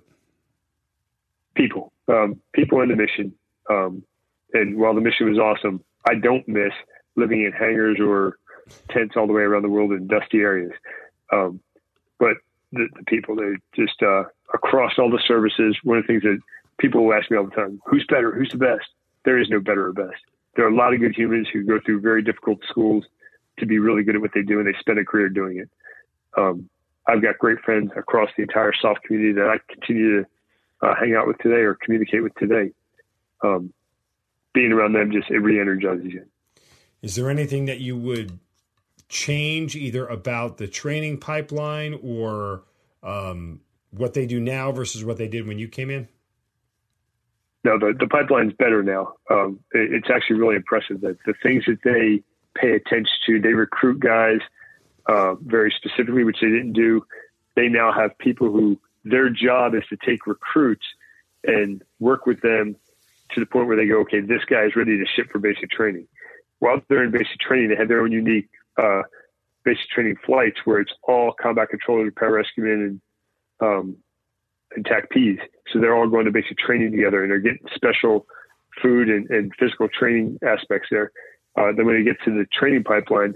People, 1.55 1.91
um, 2.07 2.39
people 2.53 2.81
in 2.81 2.89
the 2.89 2.95
mission. 2.95 3.34
Um, 3.69 4.03
and 4.53 4.77
while 4.77 4.93
the 4.93 5.01
mission 5.01 5.30
was 5.30 5.38
awesome, 5.38 5.84
I 6.05 6.15
don't 6.15 6.47
miss 6.47 6.73
living 7.15 7.43
in 7.43 7.51
hangars 7.51 7.99
or 7.99 8.38
tents 8.89 9.15
all 9.15 9.27
the 9.27 9.34
way 9.34 9.41
around 9.43 9.63
the 9.63 9.69
world 9.69 9.91
in 9.91 10.07
dusty 10.07 10.39
areas. 10.39 10.71
Um, 11.31 11.59
but 12.19 12.38
the, 12.71 12.88
the, 12.95 13.03
people, 13.05 13.35
they 13.35 13.53
just 13.75 14.01
uh, 14.01 14.23
across 14.53 14.93
all 14.97 15.09
the 15.09 15.21
services. 15.27 15.77
One 15.84 15.97
of 15.97 16.03
the 16.03 16.07
things 16.07 16.23
that 16.23 16.39
people 16.80 17.05
will 17.05 17.13
ask 17.13 17.30
me 17.30 17.38
all 17.38 17.45
the 17.45 17.51
time, 17.51 17.80
who's 17.85 18.05
better? 18.09 18.34
Who's 18.34 18.51
the 18.51 18.57
best? 18.57 18.85
There 19.25 19.39
is 19.39 19.49
no 19.49 19.59
better 19.59 19.88
or 19.88 19.93
best. 19.93 20.21
There 20.55 20.65
are 20.65 20.69
a 20.69 20.75
lot 20.75 20.93
of 20.93 20.99
good 20.99 21.15
humans 21.15 21.47
who 21.51 21.63
go 21.63 21.80
through 21.84 22.01
very 22.01 22.21
difficult 22.21 22.59
schools 22.69 23.05
to 23.59 23.65
be 23.65 23.80
really 23.80 24.03
good 24.03 24.15
at 24.15 24.21
what 24.21 24.31
they 24.34 24.41
do, 24.41 24.59
and 24.59 24.67
they 24.67 24.77
spend 24.80 24.99
a 24.99 25.05
career 25.05 25.30
doing 25.30 25.57
it. 25.57 25.69
Um, 26.38 26.69
I've 27.07 27.21
got 27.21 27.38
great 27.38 27.59
friends 27.59 27.91
across 27.95 28.30
the 28.35 28.43
entire 28.43 28.73
soft 28.73 29.03
community 29.03 29.34
that 29.34 29.47
I 29.47 29.57
continue 29.71 30.21
to 30.21 30.27
uh, 30.81 30.95
hang 30.99 31.15
out 31.15 31.27
with 31.27 31.38
today 31.39 31.61
or 31.61 31.75
communicate 31.75 32.23
with 32.23 32.34
today. 32.35 32.71
Um, 33.43 33.73
being 34.53 34.71
around 34.71 34.93
them 34.93 35.11
just 35.11 35.30
it 35.30 35.39
re-energizes 35.39 36.13
you. 36.13 36.25
Is 37.01 37.15
there 37.15 37.30
anything 37.30 37.65
that 37.65 37.80
you 37.80 37.97
would 37.97 38.39
change 39.09 39.75
either 39.75 40.07
about 40.07 40.57
the 40.57 40.67
training 40.67 41.19
pipeline 41.19 41.99
or 42.01 42.63
um, 43.01 43.61
what 43.91 44.13
they 44.13 44.25
do 44.25 44.39
now 44.39 44.71
versus 44.71 45.03
what 45.03 45.17
they 45.17 45.27
did 45.27 45.45
when 45.45 45.59
you 45.59 45.67
came 45.67 45.89
in? 45.89 46.07
no, 47.63 47.80
the, 47.80 47.93
the 47.97 48.07
pipeline's 48.07 48.53
better 48.53 48.84
now. 48.84 49.13
Um, 49.30 49.59
it, 49.73 49.93
it's 49.93 50.09
actually 50.13 50.39
really 50.39 50.55
impressive 50.55 51.01
that 51.01 51.17
the 51.25 51.34
things 51.41 51.63
that 51.67 51.80
they 51.84 52.21
pay 52.59 52.75
attention 52.75 53.13
to, 53.25 53.41
they 53.41 53.53
recruit 53.53 53.99
guys 53.99 54.39
uh, 55.05 55.35
very 55.35 55.73
specifically, 55.75 56.23
which 56.23 56.38
they 56.41 56.49
didn't 56.49 56.73
do. 56.73 57.05
They 57.55 57.69
now 57.69 57.91
have 57.93 58.17
people 58.17 58.51
who 58.51 58.80
their 59.05 59.30
job 59.30 59.75
is 59.75 59.84
to 59.89 59.97
take 60.05 60.27
recruits 60.27 60.85
and 61.43 61.84
work 61.99 62.25
with 62.25 62.41
them 62.41 62.75
to 63.34 63.39
the 63.39 63.45
point 63.45 63.68
where 63.68 63.77
they 63.77 63.88
go, 63.88 63.99
okay, 64.01 64.19
this 64.19 64.43
guy 64.49 64.64
is 64.64 64.76
ready 64.76 64.97
to 64.97 65.05
ship 65.15 65.27
for 65.31 65.39
basic 65.39 65.69
training. 65.72 66.07
While 66.60 66.81
they're 66.88 67.03
in 67.03 67.11
basic 67.11 67.39
training, 67.39 67.69
they 67.69 67.76
have 67.76 67.88
their 67.88 68.01
own 68.01 68.11
unique 68.11 68.49
uh, 68.81 69.03
basic 69.64 69.88
training 69.89 70.15
flights 70.26 70.60
where 70.65 70.80
it's 70.80 70.93
all 71.03 71.34
combat 71.39 71.69
controller, 71.69 72.10
pararescuemen, 72.11 72.88
and 72.88 73.01
um, 73.60 73.97
and 74.76 74.85
TACPs. 74.85 75.39
So 75.72 75.80
they're 75.80 75.95
all 75.95 76.07
going 76.07 76.26
to 76.26 76.31
basic 76.31 76.57
training 76.57 76.91
together 76.91 77.22
and 77.22 77.31
they're 77.31 77.39
getting 77.39 77.68
special 77.76 78.26
food 78.81 79.10
and, 79.10 79.30
and 79.30 79.51
physical 79.60 79.88
training 79.88 80.39
aspects 80.43 80.88
there. 80.89 81.11
Uh, 81.55 81.72
then 81.76 81.85
when 81.85 81.95
they 81.95 82.03
get 82.03 82.18
to 82.26 82.31
the 82.31 82.45
training 82.51 82.84
pipeline, 82.84 83.35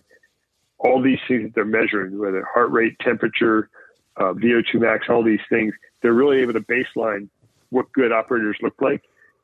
all 0.80 1.02
these 1.02 1.19
things 1.28 1.44
that 1.44 1.56
they're 1.56 1.65
measuring, 1.65 2.18
whether 2.18 2.44
heart 2.52 2.72
rate, 2.72 2.98
temperature, 2.99 3.69
uh, 4.18 4.34
VO2 4.34 4.76
max, 4.76 5.06
all 5.10 5.24
these 5.24 5.40
things, 5.49 5.74
they're 6.02 6.14
really 6.14 6.40
able 6.40 6.53
to 6.53 6.61
baseline 6.61 7.30
what 7.69 7.91
good 7.94 8.11
operators 8.11 8.57
look 8.61 8.76
like 8.82 9.03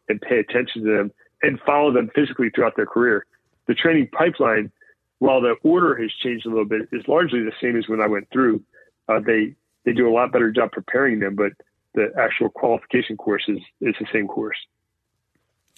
and 0.09 0.19
pay 0.21 0.39
attention 0.39 0.83
to 0.83 0.97
them 0.97 1.11
and 1.41 1.59
follow 1.65 1.91
them 1.91 2.09
physically 2.15 2.49
throughout 2.49 2.75
their 2.75 2.85
career. 2.85 3.25
The 3.67 3.73
training 3.73 4.09
pipeline, 4.11 4.71
while 5.19 5.41
the 5.41 5.55
order 5.63 5.95
has 6.01 6.11
changed 6.21 6.45
a 6.45 6.49
little 6.49 6.65
bit, 6.65 6.89
is 6.91 7.03
largely 7.07 7.41
the 7.41 7.53
same 7.61 7.77
as 7.77 7.87
when 7.87 8.01
I 8.01 8.07
went 8.07 8.27
through. 8.31 8.61
Uh, 9.07 9.19
they 9.19 9.55
they 9.85 9.91
do 9.91 10.07
a 10.09 10.13
lot 10.13 10.31
better 10.31 10.51
job 10.51 10.71
preparing 10.71 11.19
them, 11.19 11.35
but 11.35 11.51
the 11.93 12.11
actual 12.17 12.49
qualification 12.49 13.17
course 13.17 13.43
is, 13.47 13.59
is 13.81 13.95
the 13.99 14.07
same 14.11 14.27
course. 14.27 14.57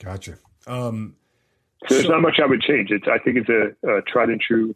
Gotcha. 0.01 0.37
Um, 0.67 1.15
so 1.87 1.95
there's 1.95 2.05
so, 2.05 2.13
not 2.13 2.21
much 2.21 2.39
I 2.41 2.45
would 2.45 2.61
change. 2.61 2.91
It's 2.91 3.07
I 3.07 3.17
think 3.19 3.37
it's 3.37 3.49
a, 3.49 3.97
a 3.97 4.01
tried 4.03 4.29
and 4.29 4.41
true. 4.41 4.75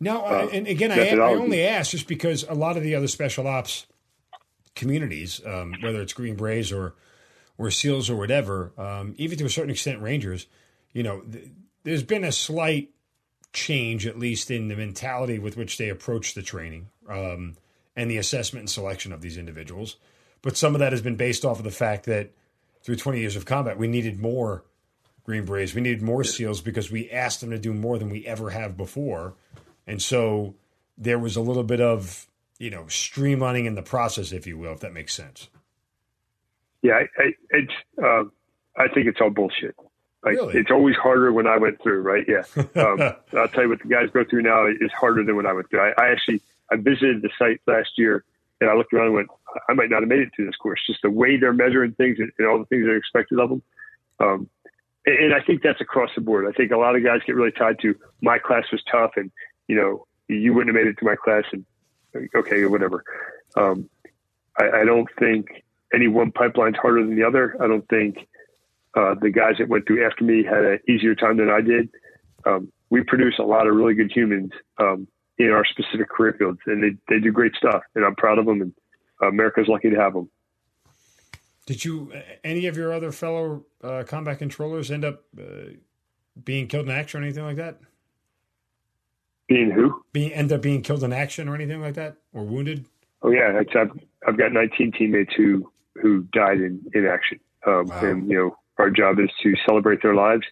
No, 0.00 0.24
uh, 0.24 0.48
and 0.52 0.68
again, 0.68 0.92
I, 0.92 1.08
I, 1.16 1.34
only 1.34 1.66
ask 1.66 1.90
just 1.90 2.06
because 2.06 2.44
a 2.44 2.54
lot 2.54 2.76
of 2.76 2.84
the 2.84 2.94
other 2.94 3.08
special 3.08 3.48
ops 3.48 3.86
communities, 4.76 5.40
um, 5.44 5.74
whether 5.82 6.00
it's 6.00 6.12
Green 6.12 6.36
Berets 6.36 6.70
or 6.70 6.94
or 7.58 7.70
SEALs 7.70 8.08
or 8.08 8.16
whatever, 8.16 8.72
um, 8.78 9.14
even 9.18 9.36
to 9.38 9.44
a 9.44 9.50
certain 9.50 9.70
extent, 9.70 10.00
Rangers, 10.00 10.46
you 10.92 11.02
know, 11.02 11.20
th- 11.20 11.48
there's 11.82 12.02
been 12.02 12.24
a 12.24 12.32
slight 12.32 12.90
change, 13.52 14.06
at 14.06 14.18
least 14.18 14.50
in 14.50 14.68
the 14.68 14.76
mentality 14.76 15.38
with 15.38 15.56
which 15.56 15.76
they 15.76 15.88
approach 15.88 16.34
the 16.34 16.42
training 16.42 16.88
um, 17.08 17.56
and 17.96 18.10
the 18.10 18.16
assessment 18.16 18.62
and 18.62 18.70
selection 18.70 19.12
of 19.12 19.20
these 19.20 19.36
individuals. 19.36 19.96
But 20.40 20.56
some 20.56 20.74
of 20.74 20.78
that 20.78 20.92
has 20.92 21.02
been 21.02 21.16
based 21.16 21.44
off 21.44 21.58
of 21.58 21.64
the 21.64 21.70
fact 21.70 22.06
that 22.06 22.30
through 22.82 22.96
20 22.96 23.18
years 23.18 23.36
of 23.36 23.44
combat, 23.44 23.76
we 23.76 23.88
needed 23.88 24.20
more 24.20 24.64
Green 25.24 25.44
Berets. 25.44 25.74
We 25.74 25.82
needed 25.82 26.00
more 26.00 26.24
SEALs 26.24 26.62
because 26.62 26.90
we 26.90 27.10
asked 27.10 27.42
them 27.42 27.50
to 27.50 27.58
do 27.58 27.74
more 27.74 27.98
than 27.98 28.08
we 28.08 28.24
ever 28.24 28.48
have 28.48 28.78
before. 28.78 29.34
And 29.86 30.00
so 30.00 30.54
there 30.96 31.18
was 31.18 31.36
a 31.36 31.42
little 31.42 31.64
bit 31.64 31.82
of, 31.82 32.26
you 32.58 32.70
know, 32.70 32.84
streamlining 32.84 33.66
in 33.66 33.74
the 33.74 33.82
process, 33.82 34.32
if 34.32 34.46
you 34.46 34.56
will, 34.56 34.72
if 34.72 34.80
that 34.80 34.94
makes 34.94 35.14
sense. 35.14 35.48
Yeah, 36.82 36.94
I, 36.94 37.22
I 37.22 37.32
it's, 37.50 37.72
uh, 38.02 38.24
I 38.76 38.88
think 38.88 39.06
it's 39.06 39.20
all 39.20 39.30
bullshit. 39.30 39.74
Like 40.24 40.34
Really? 40.34 40.58
it's 40.58 40.70
always 40.70 40.96
harder 40.96 41.32
when 41.32 41.46
I 41.46 41.58
went 41.58 41.80
through, 41.82 42.02
right? 42.02 42.24
Yeah. 42.26 42.42
Um, 42.76 43.00
I'll 43.36 43.48
tell 43.48 43.64
you 43.64 43.68
what 43.68 43.82
the 43.82 43.88
guys 43.88 44.08
go 44.12 44.24
through 44.24 44.42
now 44.42 44.66
is 44.66 44.92
harder 44.92 45.24
than 45.24 45.36
when 45.36 45.46
I 45.46 45.52
went 45.52 45.70
through. 45.70 45.80
I, 45.80 45.92
I 45.98 46.08
actually 46.10 46.40
I 46.70 46.76
visited 46.76 47.22
the 47.22 47.30
site 47.38 47.60
last 47.66 47.90
year 47.96 48.24
and 48.60 48.68
I 48.70 48.74
looked 48.74 48.92
around 48.92 49.06
and 49.06 49.14
went, 49.14 49.28
I 49.68 49.72
might 49.74 49.90
not 49.90 50.02
have 50.02 50.08
made 50.08 50.20
it 50.20 50.30
through 50.34 50.46
this 50.46 50.56
course. 50.56 50.80
Just 50.86 51.02
the 51.02 51.10
way 51.10 51.36
they're 51.36 51.52
measuring 51.52 51.92
things 51.92 52.18
and, 52.18 52.30
and 52.38 52.46
all 52.48 52.58
the 52.58 52.64
things 52.66 52.84
that 52.84 52.90
are 52.90 52.96
expected 52.96 53.38
of 53.38 53.48
them. 53.50 53.62
Um, 54.20 54.48
and, 55.06 55.18
and 55.18 55.34
I 55.34 55.40
think 55.40 55.62
that's 55.62 55.80
across 55.80 56.10
the 56.14 56.20
board. 56.20 56.46
I 56.46 56.52
think 56.52 56.72
a 56.72 56.76
lot 56.76 56.96
of 56.96 57.04
guys 57.04 57.20
get 57.26 57.36
really 57.36 57.52
tied 57.52 57.78
to 57.80 57.94
my 58.20 58.38
class 58.38 58.64
was 58.72 58.82
tough 58.90 59.12
and 59.16 59.30
you 59.68 59.76
know 59.76 60.06
you 60.28 60.52
wouldn't 60.52 60.74
have 60.74 60.82
made 60.84 60.90
it 60.90 60.98
to 60.98 61.04
my 61.04 61.16
class 61.16 61.44
and 61.52 61.64
okay 62.34 62.64
whatever. 62.66 63.04
Um, 63.56 63.88
I, 64.58 64.80
I 64.80 64.84
don't 64.84 65.08
think 65.18 65.62
any 65.94 66.08
one 66.08 66.32
pipeline's 66.32 66.76
harder 66.76 67.04
than 67.04 67.16
the 67.16 67.24
other. 67.24 67.56
I 67.62 67.66
don't 67.66 67.88
think 67.88 68.18
uh, 68.94 69.14
the 69.20 69.30
guys 69.30 69.54
that 69.58 69.68
went 69.68 69.86
through 69.86 70.06
after 70.06 70.24
me 70.24 70.44
had 70.44 70.64
an 70.64 70.78
easier 70.88 71.14
time 71.14 71.36
than 71.36 71.50
I 71.50 71.60
did. 71.60 71.88
Um, 72.46 72.72
we 72.90 73.02
produce 73.02 73.34
a 73.38 73.42
lot 73.42 73.66
of 73.66 73.74
really 73.74 73.94
good 73.94 74.10
humans 74.10 74.50
um, 74.78 75.06
in 75.38 75.50
our 75.50 75.64
specific 75.64 76.08
career 76.08 76.34
fields, 76.38 76.58
and 76.66 76.82
they, 76.82 76.96
they 77.08 77.20
do 77.20 77.32
great 77.32 77.54
stuff, 77.54 77.82
and 77.94 78.04
I'm 78.04 78.16
proud 78.16 78.38
of 78.38 78.46
them, 78.46 78.60
and 78.60 78.72
uh, 79.22 79.28
America's 79.28 79.68
lucky 79.68 79.90
to 79.90 79.96
have 79.96 80.14
them. 80.14 80.30
Did 81.66 81.84
you 81.84 82.10
any 82.42 82.66
of 82.66 82.78
your 82.78 82.94
other 82.94 83.12
fellow 83.12 83.66
uh, 83.84 84.02
combat 84.06 84.38
controllers 84.38 84.90
end 84.90 85.04
up 85.04 85.24
uh, 85.38 85.72
being 86.42 86.66
killed 86.66 86.86
in 86.86 86.92
action 86.92 87.20
or 87.20 87.24
anything 87.24 87.44
like 87.44 87.56
that? 87.56 87.78
Being 89.48 89.70
who? 89.70 90.02
Being 90.12 90.32
end 90.32 90.50
up 90.50 90.62
being 90.62 90.80
killed 90.80 91.04
in 91.04 91.12
action 91.12 91.46
or 91.46 91.54
anything 91.54 91.82
like 91.82 91.94
that, 91.94 92.16
or 92.32 92.42
wounded? 92.42 92.86
Oh 93.20 93.30
yeah, 93.30 93.60
I've 93.74 93.90
I've 94.26 94.38
got 94.38 94.52
19 94.52 94.92
teammates 94.92 95.34
who 95.36 95.70
who 95.94 96.22
died 96.32 96.58
in 96.58 96.82
in 96.94 97.06
action, 97.06 97.40
um, 97.66 97.86
Wow. 97.86 98.00
and 98.04 98.28
you 98.30 98.36
know 98.36 98.56
our 98.78 98.90
job 98.90 99.18
is 99.18 99.30
to 99.42 99.54
celebrate 99.66 100.02
their 100.02 100.14
lives 100.14 100.44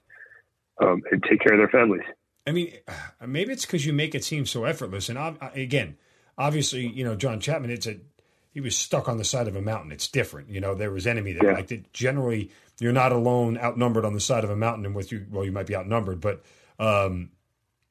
um, 0.82 1.02
and 1.10 1.22
take 1.22 1.40
care 1.40 1.52
of 1.54 1.58
their 1.58 1.68
families. 1.68 2.02
I 2.46 2.52
mean, 2.52 2.72
maybe 3.26 3.52
it's 3.52 3.64
because 3.66 3.86
you 3.86 3.92
make 3.92 4.14
it 4.14 4.24
seem 4.24 4.46
so 4.46 4.64
effortless. 4.64 5.08
And 5.08 5.18
ob- 5.18 5.38
again, 5.54 5.96
obviously, 6.36 6.86
you 6.86 7.04
know, 7.04 7.14
John 7.16 7.40
Chapman, 7.40 7.70
it's 7.70 7.86
a 7.86 7.98
he 8.52 8.60
was 8.60 8.74
stuck 8.74 9.06
on 9.08 9.18
the 9.18 9.24
side 9.24 9.48
of 9.48 9.54
a 9.56 9.60
mountain. 9.60 9.92
It's 9.92 10.08
different. 10.08 10.48
You 10.48 10.60
know, 10.60 10.74
there 10.74 10.90
was 10.90 11.06
enemy 11.06 11.32
there. 11.34 11.50
Yeah. 11.50 11.56
Like 11.56 11.66
that 11.68 11.92
generally, 11.92 12.50
you're 12.80 12.90
not 12.92 13.12
alone, 13.12 13.58
outnumbered 13.58 14.04
on 14.06 14.14
the 14.14 14.20
side 14.20 14.44
of 14.44 14.50
a 14.50 14.56
mountain. 14.56 14.86
And 14.86 14.94
with 14.94 15.12
you, 15.12 15.26
well, 15.30 15.44
you 15.44 15.52
might 15.52 15.66
be 15.66 15.76
outnumbered, 15.76 16.20
but 16.22 16.42
um, 16.78 17.30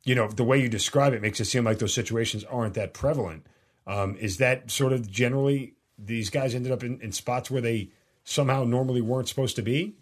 you 0.05 0.15
know, 0.15 0.27
the 0.27 0.43
way 0.43 0.59
you 0.59 0.67
describe 0.69 1.13
it 1.13 1.21
makes 1.21 1.39
it 1.39 1.45
seem 1.45 1.63
like 1.65 1.77
those 1.79 1.93
situations 1.93 2.43
aren't 2.45 2.73
that 2.75 2.93
prevalent. 2.93 3.45
Um, 3.87 4.15
is 4.17 4.37
that 4.37 4.71
sort 4.71 4.91
of 4.93 5.09
generally 5.09 5.73
these 5.97 6.29
guys 6.29 6.55
ended 6.55 6.71
up 6.71 6.83
in, 6.83 6.99
in 7.01 7.11
spots 7.11 7.49
where 7.49 7.61
they 7.61 7.89
somehow 8.23 8.63
normally 8.63 9.01
weren't 9.01 9.29
supposed 9.29 9.55
to 9.55 9.61
be? 9.61 9.95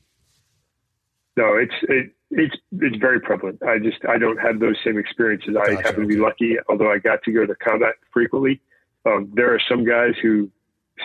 No, 1.35 1.55
it's 1.57 1.73
it, 1.83 2.11
it's 2.31 2.55
it's 2.79 2.95
very 2.97 3.19
prevalent. 3.19 3.61
I 3.63 3.79
just 3.79 3.97
I 4.07 4.17
don't 4.17 4.37
have 4.37 4.59
those 4.59 4.77
same 4.83 4.97
experiences. 4.97 5.55
I 5.59 5.71
Gotcha, 5.71 5.87
happen 5.87 6.01
to 6.01 6.07
be 6.07 6.17
lucky, 6.17 6.57
although 6.69 6.91
I 6.91 6.99
got 6.99 7.23
to 7.23 7.31
go 7.31 7.45
to 7.45 7.55
combat 7.55 7.95
frequently. 8.11 8.61
Um, 9.05 9.31
there 9.33 9.53
are 9.53 9.59
some 9.69 9.83
guys 9.85 10.13
who 10.21 10.49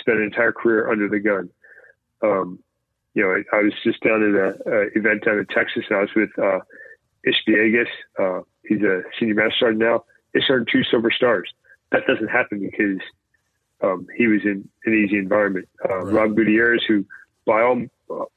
spend 0.01 0.19
an 0.19 0.25
entire 0.25 0.53
career 0.53 0.91
under 0.91 1.09
the 1.09 1.19
gun. 1.19 1.51
Um, 2.23 2.59
you 3.15 3.23
know, 3.23 3.31
I, 3.31 3.57
I 3.57 3.63
was 3.63 3.73
just 3.83 4.03
down 4.03 4.23
at 4.23 4.35
a, 4.35 4.71
a 4.71 4.81
event 4.95 5.25
down 5.25 5.39
in 5.39 5.47
Texas, 5.47 5.85
and 5.89 5.99
I 5.99 6.01
was 6.03 6.11
with 6.15 6.31
uh, 6.39 6.61
Ish 7.25 7.43
Villegas. 7.49 7.87
Uh, 8.19 8.43
he's 8.65 8.83
a 8.83 9.03
senior 9.19 9.35
master 9.35 9.57
sergeant 9.61 9.81
now. 9.81 10.05
Ish 10.35 10.45
earned 10.51 10.69
two 10.71 10.85
silver 10.85 11.11
stars. 11.11 11.51
That 11.91 12.03
doesn't 12.07 12.29
happen 12.29 12.61
because 12.61 13.01
um, 13.83 14.07
he 14.17 14.27
was 14.27 14.41
in 14.45 14.69
an 14.85 14.95
easy 14.95 15.19
environment. 15.19 15.69
Uh, 15.89 15.99
Right. 15.99 16.15
Rob 16.15 16.37
Gutierrez, 16.37 16.83
who 16.87 17.05
by 17.47 17.63
all 17.63 17.83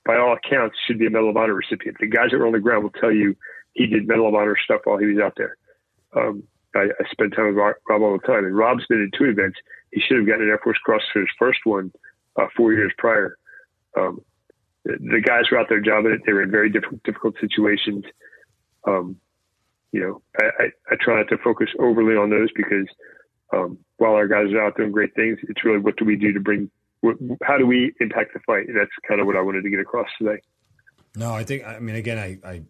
by 0.05 0.17
all 0.17 0.33
accounts 0.33 0.77
should 0.85 0.99
be 0.99 1.07
a 1.07 1.09
Medal 1.09 1.29
of 1.29 1.37
Honor 1.37 1.53
recipient. 1.53 1.97
The 1.99 2.07
guys 2.07 2.31
that 2.31 2.39
were 2.39 2.45
on 2.45 2.53
the 2.53 2.59
ground 2.59 2.83
will 2.83 2.91
tell 2.91 3.11
you 3.11 3.35
he 3.73 3.87
did 3.87 4.07
Medal 4.07 4.27
of 4.27 4.35
Honor 4.35 4.57
stuff 4.63 4.81
while 4.83 4.97
he 4.97 5.05
was 5.05 5.19
out 5.19 5.33
there. 5.37 5.57
Um, 6.15 6.43
I, 6.75 6.89
I 6.99 7.11
spend 7.11 7.33
time 7.33 7.47
with 7.47 7.55
Rob 7.55 7.75
all 7.89 8.17
the 8.17 8.27
time, 8.27 8.45
and 8.45 8.55
Rob's 8.55 8.85
been 8.87 9.01
in 9.01 9.11
two 9.17 9.25
events. 9.29 9.57
He 9.91 10.01
should 10.01 10.17
have 10.17 10.27
gotten 10.27 10.43
an 10.43 10.49
Air 10.49 10.59
Force 10.63 10.77
Cross 10.77 11.01
for 11.11 11.19
his 11.19 11.29
first 11.37 11.59
one 11.65 11.91
uh, 12.37 12.47
four 12.55 12.73
years 12.73 12.93
prior. 12.97 13.37
Um, 13.97 14.21
the, 14.85 14.97
the 14.99 15.21
guys 15.21 15.43
were 15.51 15.59
out 15.59 15.67
there 15.69 15.81
jobbing 15.81 16.11
it. 16.13 16.21
They 16.25 16.33
were 16.33 16.43
in 16.43 16.51
very 16.51 16.69
difficult, 16.69 17.03
difficult 17.03 17.35
situations. 17.39 18.05
Um, 18.85 19.17
you 19.91 19.99
know, 20.01 20.21
I, 20.39 20.63
I, 20.63 20.65
I 20.91 20.95
try 20.99 21.17
not 21.17 21.27
to 21.29 21.37
focus 21.37 21.69
overly 21.79 22.15
on 22.15 22.29
those 22.29 22.49
because 22.55 22.87
um, 23.53 23.77
while 23.97 24.13
our 24.13 24.27
guys 24.27 24.51
are 24.53 24.61
out 24.65 24.77
doing 24.77 24.91
great 24.91 25.13
things, 25.15 25.37
it's 25.43 25.63
really 25.63 25.79
what 25.79 25.97
do 25.97 26.05
we 26.05 26.15
do 26.15 26.31
to 26.33 26.39
bring, 26.39 26.69
what, 27.01 27.17
how 27.43 27.57
do 27.57 27.65
we 27.67 27.93
impact 27.99 28.33
the 28.33 28.39
fight? 28.45 28.67
And 28.67 28.77
that's 28.77 28.91
kind 29.07 29.19
of 29.21 29.27
what 29.27 29.35
I 29.35 29.41
wanted 29.41 29.63
to 29.63 29.69
get 29.69 29.79
across 29.79 30.07
today. 30.17 30.41
No, 31.15 31.33
I 31.33 31.43
think 31.43 31.65
I 31.65 31.79
mean 31.79 31.95
again, 31.95 32.17
I, 32.17 32.39
I 32.47 32.61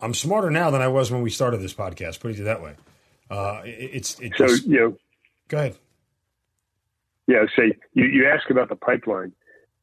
I'm 0.00 0.12
smarter 0.14 0.50
now 0.50 0.70
than 0.70 0.82
I 0.82 0.88
was 0.88 1.10
when 1.10 1.22
we 1.22 1.30
started 1.30 1.58
this 1.62 1.72
podcast. 1.72 2.20
Put 2.20 2.38
it 2.38 2.42
that 2.44 2.62
way. 2.62 2.74
Uh, 3.30 3.62
it, 3.64 3.90
it's 3.94 4.20
it's 4.20 4.36
So, 4.36 4.46
you 4.68 4.78
know, 4.80 4.96
go 5.48 5.58
ahead. 5.58 5.76
yeah, 7.26 7.44
say 7.56 7.72
you, 7.94 8.04
you 8.04 8.28
ask 8.28 8.50
about 8.50 8.68
the 8.68 8.76
pipeline. 8.76 9.32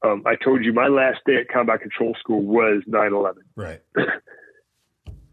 Um, 0.05 0.23
I 0.25 0.35
told 0.35 0.63
you 0.63 0.71
my 0.73 0.87
last 0.87 1.19
day 1.25 1.37
at 1.37 1.49
combat 1.49 1.81
control 1.81 2.15
school 2.19 2.41
was 2.41 2.83
9 2.87 3.13
11. 3.13 3.43
Right. 3.55 3.81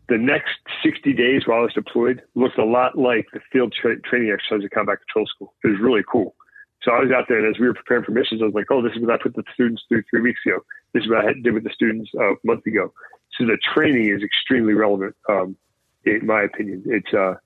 the 0.09 0.19
next 0.19 0.59
60 0.83 1.13
days 1.15 1.43
while 1.47 1.59
I 1.59 1.63
was 1.63 1.73
deployed 1.73 2.23
looked 2.35 2.59
a 2.59 2.65
lot 2.65 2.97
like 2.97 3.27
the 3.33 3.41
field 3.53 3.75
tra- 3.81 4.01
training 4.03 4.31
exercise 4.31 4.65
at 4.65 4.71
combat 4.71 4.99
control 5.01 5.27
school. 5.27 5.55
It 5.65 5.69
was 5.69 5.81
really 5.81 6.05
cool. 6.11 6.35
So 6.83 6.93
I 6.93 7.01
was 7.01 7.11
out 7.11 7.25
there, 7.29 7.39
and 7.39 7.53
as 7.53 7.59
we 7.59 7.67
were 7.67 7.75
preparing 7.75 8.05
for 8.05 8.13
missions, 8.13 8.41
I 8.41 8.45
was 8.45 8.55
like, 8.55 8.71
"Oh, 8.71 8.81
this 8.81 8.93
is 8.95 9.03
what 9.03 9.11
I 9.11 9.21
put 9.21 9.35
the 9.35 9.43
students 9.55 9.83
through 9.89 10.05
three 10.09 10.21
weeks 10.21 10.41
ago. 10.47 10.61
This 10.93 11.03
is 11.03 11.11
what 11.11 11.25
I 11.25 11.29
had- 11.29 11.43
did 11.43 11.53
with 11.53 11.65
the 11.65 11.71
students 11.71 12.11
uh, 12.15 12.35
a 12.35 12.37
month 12.45 12.65
ago." 12.67 12.93
So 13.37 13.45
the 13.45 13.57
training 13.57 14.09
is 14.09 14.23
extremely 14.23 14.75
relevant, 14.75 15.17
um, 15.29 15.57
in 16.05 16.25
my 16.27 16.43
opinion. 16.43 16.85
It's 16.87 17.13
uh, 17.13 17.37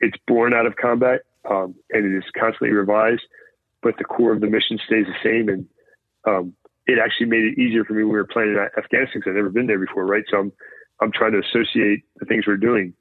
it's 0.00 0.16
born 0.28 0.54
out 0.54 0.66
of 0.66 0.76
combat, 0.76 1.22
um, 1.44 1.74
and 1.90 2.04
it 2.06 2.16
is 2.16 2.24
constantly 2.38 2.70
revised, 2.70 3.24
but 3.82 3.98
the 3.98 4.04
core 4.04 4.32
of 4.32 4.40
the 4.40 4.46
mission 4.46 4.78
stays 4.86 5.06
the 5.06 5.16
same. 5.22 5.48
And 5.48 5.66
um, 6.24 6.54
it 6.86 6.98
actually 6.98 7.26
made 7.26 7.44
it 7.44 7.58
easier 7.58 7.84
for 7.84 7.94
me 7.94 8.04
when 8.04 8.12
we 8.12 8.18
were 8.18 8.24
planning 8.24 8.56
Afghanistan 8.56 9.20
because 9.20 9.30
I'd 9.30 9.36
never 9.36 9.50
been 9.50 9.66
there 9.66 9.78
before, 9.80 10.06
right? 10.06 10.24
So 10.30 10.38
I'm 10.38 10.52
I'm 11.00 11.12
trying 11.12 11.32
to 11.32 11.40
associate 11.40 12.04
the 12.16 12.26
things 12.26 12.46
we're 12.46 12.56
doing. 12.56 12.94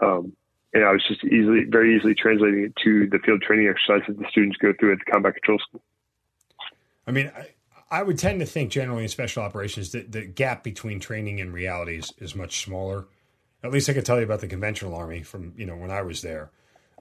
Um, 0.00 0.32
and 0.72 0.84
I 0.84 0.92
was 0.92 1.02
just 1.06 1.22
easily, 1.24 1.64
very 1.68 1.96
easily 1.96 2.14
translating 2.14 2.64
it 2.64 2.74
to 2.82 3.08
the 3.08 3.18
field 3.24 3.42
training 3.42 3.68
exercises 3.68 4.08
that 4.08 4.18
the 4.18 4.28
students 4.30 4.56
go 4.56 4.72
through 4.78 4.92
at 4.92 4.98
the 5.04 5.10
combat 5.10 5.34
control 5.34 5.58
school. 5.58 5.82
I 7.06 7.12
mean, 7.12 7.30
I, 7.36 7.48
I 7.90 8.02
would 8.02 8.18
tend 8.18 8.40
to 8.40 8.46
think 8.46 8.70
generally 8.70 9.04
in 9.04 9.08
special 9.08 9.42
operations 9.42 9.92
that 9.92 10.10
the 10.10 10.26
gap 10.26 10.64
between 10.64 10.98
training 10.98 11.40
and 11.40 11.52
reality 11.52 11.98
is, 11.98 12.12
is 12.18 12.34
much 12.34 12.64
smaller. 12.64 13.06
At 13.62 13.72
least 13.72 13.88
I 13.88 13.92
could 13.92 14.04
tell 14.04 14.18
you 14.18 14.24
about 14.24 14.40
the 14.40 14.48
conventional 14.48 14.94
army 14.94 15.22
from 15.22 15.54
you 15.56 15.64
know 15.64 15.76
when 15.76 15.90
I 15.90 16.02
was 16.02 16.22
there. 16.22 16.50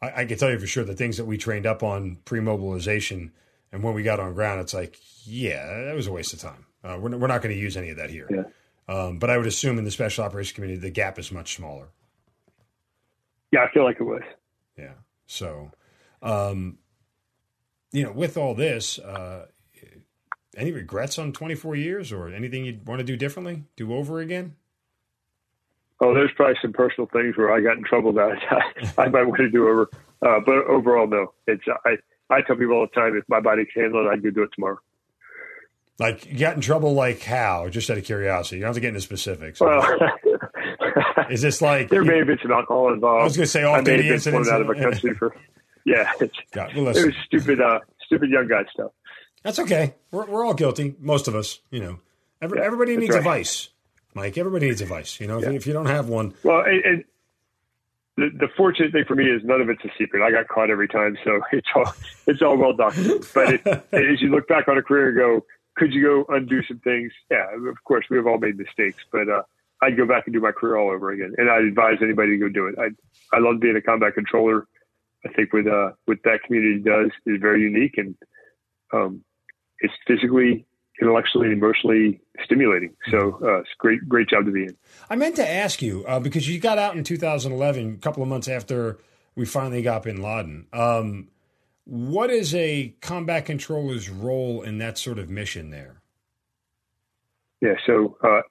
I, 0.01 0.22
I 0.22 0.26
can 0.26 0.38
tell 0.38 0.51
you 0.51 0.60
for 0.60 0.68
sure 0.68 0.84
the 0.84 0.95
things 0.95 1.18
that 1.18 1.26
we 1.26 1.38
trained 1.38 1.65
up 1.65 1.84
on 1.84 2.18
pre-mobilization 2.26 3.31
and 3.73 3.81
when 3.81 3.95
we 3.95 4.03
got 4.03 4.19
on 4.19 4.35
ground, 4.35 4.61
it's 4.61 4.73
like, 4.73 4.97
yeah, 5.26 5.85
that 5.85 5.95
was 5.95 6.05
a 6.05 6.11
waste 6.11 6.31
of 6.31 6.39
time. 6.39 6.65
Uh, 6.84 6.97
we're, 6.99 7.18
we're 7.18 7.27
not 7.27 7.41
going 7.41 7.55
to 7.55 7.60
use 7.60 7.76
any 7.76 7.89
of 7.89 7.97
that 7.97 8.11
here. 8.11 8.27
Yeah. 8.30 8.43
Um, 8.88 9.19
but 9.19 9.30
I 9.30 9.38
would 9.38 9.47
assume 9.47 9.77
in 9.77 9.85
the 9.85 9.91
special 9.91 10.23
operations 10.23 10.55
community, 10.55 10.80
the 10.80 10.89
gap 10.89 11.18
is 11.18 11.31
much 11.31 11.55
smaller. 11.55 11.88
Yeah, 13.51 13.61
I 13.64 13.72
feel 13.72 13.84
like 13.84 13.97
it 13.99 14.03
was. 14.03 14.23
Yeah. 14.77 14.93
So, 15.26 15.72
um, 16.22 16.80
you 17.91 18.03
know, 18.03 18.11
with 18.11 18.35
all 18.38 18.55
this, 18.55 18.99
uh, 18.99 19.47
any 20.57 20.72
regrets 20.72 21.18
on 21.18 21.31
24 21.31 21.76
years 21.76 22.11
or 22.11 22.27
anything 22.27 22.65
you'd 22.65 22.88
want 22.88 22.99
to 22.99 23.05
do 23.05 23.15
differently, 23.15 23.64
do 23.76 23.93
over 23.93 24.19
again? 24.19 24.55
Oh, 25.99 26.14
there's 26.14 26.31
probably 26.35 26.55
some 26.61 26.73
personal 26.73 27.07
things 27.14 27.38
where 27.38 27.53
I 27.53 27.61
got 27.61 27.77
in 27.77 27.84
trouble 27.84 28.14
that 28.14 28.38
I, 28.51 28.93
I 29.03 29.07
might 29.07 29.23
want 29.23 29.38
to 29.38 29.49
do 29.49 29.68
over. 29.68 29.89
Uh, 30.22 30.39
but 30.45 30.65
overall, 30.68 31.07
no. 31.07 31.34
It's 31.47 31.64
I, 31.85 31.97
I 32.30 32.41
tell 32.41 32.55
people 32.55 32.76
all 32.76 32.88
the 32.88 32.99
time, 32.99 33.15
if 33.15 33.23
my 33.27 33.39
body 33.39 33.65
can 33.65 33.84
handle 33.84 34.05
it, 34.05 34.10
I'd 34.10 34.23
go 34.23 34.30
do 34.30 34.43
it 34.43 34.49
tomorrow. 34.53 34.80
Like, 35.99 36.26
you 36.26 36.40
got 36.40 36.56
in 36.56 36.61
trouble 36.61 36.94
like 36.94 37.22
how? 37.22 37.70
Just 37.70 37.90
out 37.90 37.98
of 37.98 38.03
curiosity. 38.03 38.57
You 38.57 38.61
don't 38.61 38.70
have 38.70 38.76
to 38.76 38.82
get 38.82 38.88
into 38.90 39.02
specifics. 39.02 39.60
Well, 39.60 39.86
is 41.30 41.41
this 41.41 41.61
like. 41.61 41.90
there 41.90 42.03
may 42.03 42.18
have 42.18 42.28
been 42.28 42.40
some 42.41 42.52
alcohol 42.52 42.91
involved. 42.94 43.22
I 43.22 43.24
was 43.24 43.38
going 43.38 43.45
to 43.45 43.52
say 43.52 43.64
off 43.64 43.84
duty 43.84 44.10
incidents. 44.10 44.49
out 44.49 44.61
of 44.61 44.70
a 44.70 44.76
country 44.76 45.14
for. 45.20 45.36
Yeah, 45.86 46.10
it's, 46.20 46.36
God, 46.52 46.72
well, 46.76 46.88
it 46.88 47.06
was 47.06 47.15
stupid, 47.26 47.60
uh, 47.61 47.80
stupid 48.06 48.30
young 48.30 48.48
guy 48.48 48.64
stuff. 48.74 48.91
that's 49.44 49.60
okay. 49.60 49.95
We're, 50.11 50.26
we're 50.26 50.45
all 50.45 50.53
guilty. 50.53 50.95
Most 50.99 51.28
of 51.28 51.36
us, 51.36 51.60
you 51.72 51.82
know. 51.82 51.99
Every, 52.41 52.60
Yeah, 52.60 52.65
everybody 52.65 52.95
needs 52.98 53.14
a 53.14 53.18
right. 53.18 53.24
vice, 53.24 53.70
Mike. 54.14 54.38
Everybody 54.38 54.68
needs 54.68 54.80
a 54.82 54.86
vice. 54.86 55.20
You 55.20 55.28
know, 55.28 55.40
if, 55.40 55.45
you, 55.45 55.52
if 55.52 55.68
you 55.68 55.74
don't 55.74 55.88
have 55.88 56.07
one, 56.07 56.34
Well, 56.44 56.61
and, 56.61 56.84
and 56.86 57.03
the, 58.15 58.30
the 58.38 58.48
fortunate 58.56 58.91
thing 58.94 59.03
for 59.06 59.15
me 59.15 59.26
is 59.26 59.41
none 59.44 59.60
of 59.60 59.70
it's 59.70 59.84
a 59.84 59.90
secret. 59.98 60.24
I 60.24 60.32
got 60.32 60.48
caught 60.48 60.70
every 60.70 60.88
time, 60.88 61.18
so 61.26 61.41
it's 61.52 61.68
all 61.76 61.94
it's 62.28 62.41
all 62.41 62.57
well 62.57 62.74
documented. 62.74 63.28
But 63.34 63.53
it, 63.56 63.68
as 63.91 64.22
you 64.22 64.30
look 64.30 64.48
back 64.48 64.68
on 64.70 64.78
a 64.78 64.82
career 64.82 65.10
and 65.10 65.18
go, 65.18 65.45
could 65.75 65.93
you 65.93 66.03
go 66.03 66.35
undo 66.35 66.61
some 66.63 66.79
things? 66.79 67.11
Yeah, 67.31 67.45
of 67.69 67.83
course, 67.83 68.05
we 68.09 68.17
have 68.17 68.27
all 68.27 68.37
made 68.37 68.57
mistakes, 68.57 69.03
but 69.11 69.29
uh, 69.29 69.43
I'd 69.81 69.97
go 69.97 70.05
back 70.05 70.23
and 70.25 70.33
do 70.33 70.39
my 70.39 70.51
career 70.51 70.77
all 70.77 70.91
over 70.91 71.11
again. 71.11 71.33
And 71.37 71.49
I'd 71.49 71.63
advise 71.63 71.97
anybody 72.01 72.31
to 72.31 72.37
go 72.37 72.49
do 72.49 72.67
it. 72.67 72.75
I 72.79 72.89
I 73.35 73.39
love 73.39 73.59
being 73.59 73.75
a 73.75 73.81
combat 73.81 74.13
controller. 74.13 74.67
I 75.25 75.29
think 75.33 75.53
what 75.53 75.67
uh, 75.67 75.91
what 76.05 76.19
that 76.23 76.43
community 76.45 76.79
does 76.79 77.11
is 77.25 77.41
very 77.41 77.61
unique, 77.61 77.97
and 77.97 78.15
um, 78.91 79.23
it's 79.79 79.93
physically 80.07 80.65
intellectually 81.01 81.51
emotionally 81.51 82.21
stimulating. 82.43 82.93
So 83.09 83.39
uh, 83.41 83.59
it's 83.59 83.69
great, 83.77 84.07
great 84.07 84.29
job 84.29 84.45
to 84.45 84.51
be 84.51 84.63
in. 84.63 84.77
I 85.09 85.15
meant 85.15 85.35
to 85.37 85.47
ask 85.47 85.81
you 85.81 86.05
uh, 86.07 86.19
because 86.19 86.47
you 86.47 86.59
got 86.59 86.77
out 86.77 86.95
in 86.95 87.03
2011, 87.03 87.95
a 87.95 87.97
couple 87.97 88.21
of 88.23 88.29
months 88.29 88.47
after 88.47 88.99
we 89.35 89.45
finally 89.45 89.81
got 89.81 90.03
Bin 90.03 90.21
Laden. 90.21 90.67
Um, 90.71 91.29
what 91.85 92.30
is 92.30 92.55
a 92.55 92.95
combat 93.01 93.45
controller's 93.45 94.10
role 94.10 94.61
in 94.61 94.77
that 94.77 94.97
sort 94.97 95.19
of 95.19 95.30
mission 95.30 95.69
there? 95.69 96.01
Yeah. 97.61 97.76
So 97.85 98.18
uh, 98.23 98.41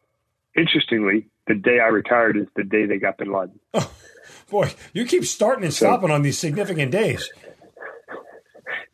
interestingly, 0.56 1.28
the 1.46 1.54
day 1.54 1.80
I 1.80 1.88
retired 1.88 2.36
is 2.36 2.46
the 2.56 2.64
day 2.64 2.86
they 2.86 2.98
got 2.98 3.18
Bin 3.18 3.32
Laden. 3.32 3.60
Oh, 3.74 3.90
boy, 4.50 4.70
you 4.92 5.06
keep 5.06 5.24
starting 5.24 5.64
and 5.64 5.72
stopping 5.72 6.10
so, 6.10 6.14
on 6.14 6.22
these 6.22 6.38
significant 6.38 6.92
days. 6.92 7.28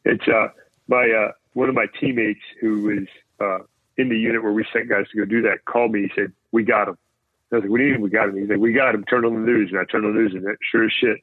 It's 0.04 0.26
uh, 0.26 0.48
my 0.86 1.10
uh, 1.10 1.32
one 1.52 1.68
of 1.68 1.74
my 1.74 1.86
teammates 2.00 2.40
who 2.60 2.82
was 2.82 3.08
uh, 3.40 3.64
in 3.96 4.08
the 4.08 4.16
unit 4.16 4.42
where 4.42 4.52
we 4.52 4.64
sent 4.72 4.88
guys 4.88 5.06
to 5.12 5.18
go 5.18 5.24
do 5.24 5.42
that 5.42 5.64
called 5.64 5.92
me. 5.92 6.02
He 6.02 6.10
said, 6.14 6.32
"We 6.52 6.62
got 6.62 6.88
him." 6.88 6.96
I 7.50 7.56
was 7.56 7.62
like, 7.64 7.70
"What 7.70 7.78
do 7.78 7.84
you 7.84 7.92
mean 7.92 8.00
we 8.00 8.10
got 8.10 8.28
him?" 8.28 8.36
He's 8.36 8.48
like, 8.48 8.58
"We 8.58 8.72
got 8.72 8.94
him. 8.94 9.04
Turn 9.04 9.24
on 9.24 9.34
the 9.34 9.40
news." 9.40 9.70
And 9.70 9.80
I 9.80 9.84
turned 9.84 10.06
on 10.06 10.14
the 10.14 10.20
news, 10.20 10.32
and 10.32 10.46
it 10.46 10.58
sure 10.70 10.84
as 10.84 10.92
shit. 10.92 11.18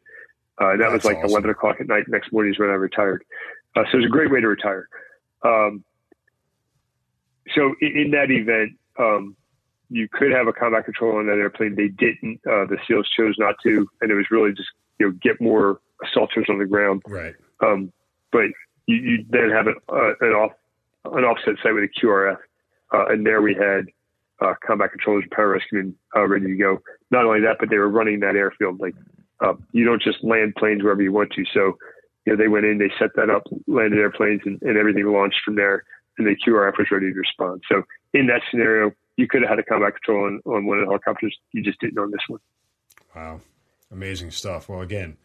Uh, 0.57 0.71
that 0.71 0.77
That's 0.79 0.93
was 0.93 1.05
like 1.05 1.17
awesome. 1.17 1.31
11 1.31 1.49
o'clock 1.49 1.77
at 1.79 1.87
night. 1.87 2.05
Next 2.07 2.31
morning 2.31 2.53
is 2.53 2.59
when 2.59 2.69
I 2.69 2.73
retired. 2.73 3.23
Uh, 3.75 3.83
so 3.91 3.97
it 3.97 3.97
was 3.97 4.05
a 4.05 4.09
great 4.09 4.31
way 4.31 4.39
to 4.39 4.47
retire. 4.47 4.87
Um, 5.43 5.83
so 7.53 7.75
in, 7.81 7.97
in, 7.97 8.11
that 8.11 8.31
event, 8.31 8.71
um, 8.97 9.35
you 9.89 10.07
could 10.11 10.31
have 10.31 10.47
a 10.47 10.53
combat 10.53 10.85
control 10.85 11.17
on 11.17 11.27
that 11.27 11.37
airplane. 11.37 11.75
They 11.75 11.89
didn't. 11.89 12.39
Uh, 12.47 12.65
the 12.65 12.77
SEALs 12.87 13.07
chose 13.15 13.35
not 13.37 13.55
to, 13.63 13.87
and 14.01 14.11
it 14.11 14.15
was 14.15 14.25
really 14.31 14.53
just 14.53 14.69
you 14.99 15.07
know 15.07 15.11
get 15.21 15.39
more 15.39 15.79
assaulters 16.03 16.47
on 16.49 16.57
the 16.57 16.65
ground. 16.65 17.03
Right. 17.07 17.35
Um, 17.61 17.91
but 18.31 18.45
you, 18.87 18.95
you, 18.95 19.25
then 19.29 19.49
have 19.51 19.67
an, 19.67 19.75
uh, 19.89 20.13
an 20.21 20.31
off 20.31 20.51
an 21.05 21.23
offset 21.23 21.55
site 21.61 21.73
with 21.73 21.83
a 21.83 22.05
QRF, 22.05 22.37
uh, 22.93 23.05
and 23.07 23.25
there 23.25 23.41
we 23.41 23.53
had 23.53 23.85
uh, 24.41 24.53
combat 24.65 24.91
controllers 24.91 25.23
and 25.23 25.31
pararescuemen 25.31 25.93
uh, 26.15 26.27
ready 26.27 26.47
to 26.47 26.55
go. 26.55 26.81
Not 27.11 27.25
only 27.25 27.41
that, 27.41 27.57
but 27.59 27.69
they 27.69 27.77
were 27.77 27.89
running 27.89 28.21
that 28.21 28.35
airfield. 28.35 28.79
Like 28.79 28.95
uh, 29.41 29.53
you 29.71 29.85
don't 29.85 30.01
just 30.01 30.23
land 30.23 30.55
planes 30.55 30.83
wherever 30.83 31.01
you 31.01 31.11
want 31.11 31.31
to. 31.33 31.43
So 31.53 31.77
you 32.25 32.33
know 32.33 32.37
they 32.37 32.47
went 32.47 32.65
in, 32.65 32.77
they 32.77 32.91
set 32.99 33.11
that 33.15 33.29
up, 33.29 33.43
landed 33.67 33.99
airplanes, 33.99 34.41
and, 34.45 34.61
and 34.61 34.77
everything 34.77 35.05
launched 35.05 35.39
from 35.43 35.55
there. 35.55 35.83
And 36.17 36.25
the 36.25 36.35
QRF 36.35 36.77
was 36.77 36.87
ready 36.91 37.11
to 37.11 37.19
respond. 37.19 37.61
So 37.69 37.83
in 38.13 38.27
that 38.27 38.41
scenario, 38.49 38.93
you 39.17 39.27
could 39.27 39.41
have 39.41 39.49
had 39.49 39.59
a 39.59 39.63
combat 39.63 39.93
control 39.95 40.25
on, 40.25 40.41
on 40.45 40.65
one 40.65 40.79
of 40.79 40.85
the 40.85 40.89
helicopters. 40.89 41.35
You 41.51 41.61
just 41.61 41.79
didn't 41.81 41.97
on 41.97 42.11
this 42.11 42.21
one. 42.27 42.39
Wow, 43.15 43.41
amazing 43.91 44.31
stuff. 44.31 44.69
Well, 44.69 44.81
again, 44.81 45.17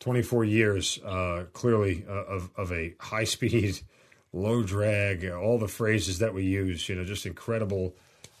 24 0.00 0.44
years 0.44 0.98
uh, 1.04 1.44
clearly 1.52 2.04
uh, 2.08 2.12
of 2.12 2.50
of 2.56 2.72
a 2.72 2.94
high 2.98 3.24
speed 3.24 3.80
low 4.32 4.62
drag, 4.62 5.24
all 5.30 5.58
the 5.58 5.68
phrases 5.68 6.18
that 6.18 6.34
we 6.34 6.44
use, 6.44 6.88
you 6.88 6.94
know, 6.94 7.04
just 7.04 7.26
incredible 7.26 7.94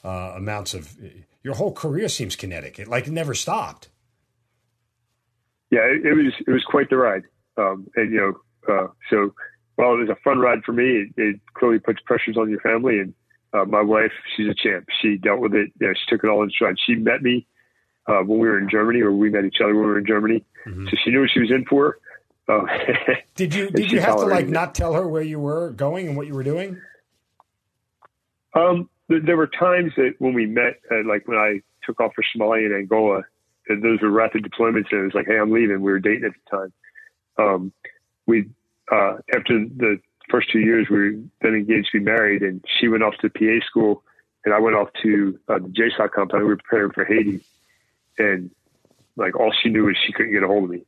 uh, 0.04 0.32
amounts 0.36 0.74
of. 0.74 0.96
Your 1.44 1.54
whole 1.54 1.72
career 1.72 2.08
seems 2.08 2.36
kinetic. 2.36 2.78
It 2.78 2.88
like 2.88 3.08
never 3.08 3.34
stopped. 3.34 3.88
Yeah, 5.72 5.80
it, 5.80 6.04
it 6.04 6.14
was 6.14 6.32
it 6.46 6.50
was 6.50 6.62
quite 6.64 6.90
the 6.90 6.98
ride, 6.98 7.22
um, 7.56 7.88
and 7.96 8.12
you 8.12 8.20
know, 8.20 8.72
uh, 8.72 8.88
so 9.08 9.34
while 9.76 9.94
it 9.94 9.98
was 9.98 10.10
a 10.10 10.16
fun 10.22 10.38
ride 10.38 10.62
for 10.64 10.72
me, 10.72 10.84
it, 10.84 11.08
it 11.16 11.40
clearly 11.54 11.78
puts 11.78 11.98
pressures 12.04 12.36
on 12.36 12.50
your 12.50 12.60
family. 12.60 12.98
And 12.98 13.14
uh, 13.54 13.64
my 13.64 13.80
wife, 13.80 14.12
she's 14.36 14.48
a 14.48 14.54
champ. 14.54 14.86
She 15.00 15.16
dealt 15.16 15.40
with 15.40 15.54
it. 15.54 15.72
You 15.80 15.88
know, 15.88 15.94
she 15.94 16.14
took 16.14 16.24
it 16.24 16.28
all 16.28 16.42
in 16.42 16.50
stride. 16.50 16.76
She 16.86 16.94
met 16.94 17.22
me 17.22 17.46
uh, 18.06 18.20
when 18.20 18.38
we 18.38 18.48
were 18.48 18.58
in 18.58 18.68
Germany, 18.68 19.00
or 19.00 19.12
we 19.12 19.30
met 19.30 19.44
each 19.44 19.62
other 19.62 19.74
when 19.74 19.84
we 19.84 19.90
were 19.90 19.98
in 19.98 20.06
Germany. 20.06 20.44
Mm-hmm. 20.66 20.88
So 20.90 20.96
she 21.02 21.10
knew 21.10 21.20
what 21.20 21.30
she 21.32 21.40
was 21.40 21.50
in 21.50 21.64
for. 21.64 21.98
Oh. 22.48 22.66
did 23.34 23.54
you 23.54 23.70
did 23.74 23.90
you 23.90 24.00
have 24.00 24.16
to 24.16 24.26
like 24.26 24.48
not 24.48 24.74
tell 24.74 24.92
her 24.92 25.08
where 25.08 25.22
you 25.22 25.38
were 25.38 25.70
going 25.70 26.06
and 26.06 26.16
what 26.16 26.26
you 26.26 26.34
were 26.34 26.42
doing? 26.42 26.80
Um, 28.54 28.90
there 29.08 29.36
were 29.36 29.46
times 29.46 29.92
that 29.96 30.16
when 30.18 30.34
we 30.34 30.44
met, 30.44 30.80
uh, 30.90 31.08
like 31.08 31.26
when 31.26 31.38
I 31.38 31.60
took 31.84 32.00
off 32.00 32.12
for 32.14 32.24
Somalia 32.36 32.66
and 32.66 32.74
Angola, 32.74 33.22
those 33.68 34.00
were 34.00 34.10
rapid 34.10 34.44
deployments, 34.44 34.90
and 34.90 35.00
it 35.00 35.04
was 35.04 35.14
like, 35.14 35.26
"Hey, 35.26 35.38
I'm 35.38 35.52
leaving." 35.52 35.80
We 35.80 35.92
were 35.92 36.00
dating 36.00 36.24
at 36.24 36.32
the 36.32 36.56
time. 36.56 36.72
Um, 37.38 37.72
we 38.26 38.48
uh, 38.90 39.18
after 39.34 39.64
the 39.64 39.98
first 40.30 40.50
two 40.50 40.60
years, 40.60 40.86
we 40.90 40.96
were 40.96 41.12
then 41.40 41.54
engaged 41.54 41.90
to 41.92 41.98
be 41.98 42.04
married, 42.04 42.42
and 42.42 42.64
she 42.80 42.88
went 42.88 43.02
off 43.02 43.14
to 43.20 43.30
PA 43.30 43.64
school, 43.66 44.02
and 44.44 44.54
I 44.54 44.58
went 44.58 44.76
off 44.76 44.88
to 45.02 45.38
uh, 45.48 45.58
the 45.58 45.68
JSOC 45.68 46.10
compound. 46.12 46.42
We 46.42 46.48
were 46.48 46.56
preparing 46.56 46.92
for 46.92 47.04
Haiti, 47.04 47.44
and 48.18 48.50
like 49.16 49.38
all 49.38 49.52
she 49.62 49.68
knew 49.68 49.84
was 49.84 49.96
she 50.06 50.12
couldn't 50.12 50.32
get 50.32 50.42
a 50.42 50.46
hold 50.46 50.64
of 50.64 50.70
me. 50.70 50.84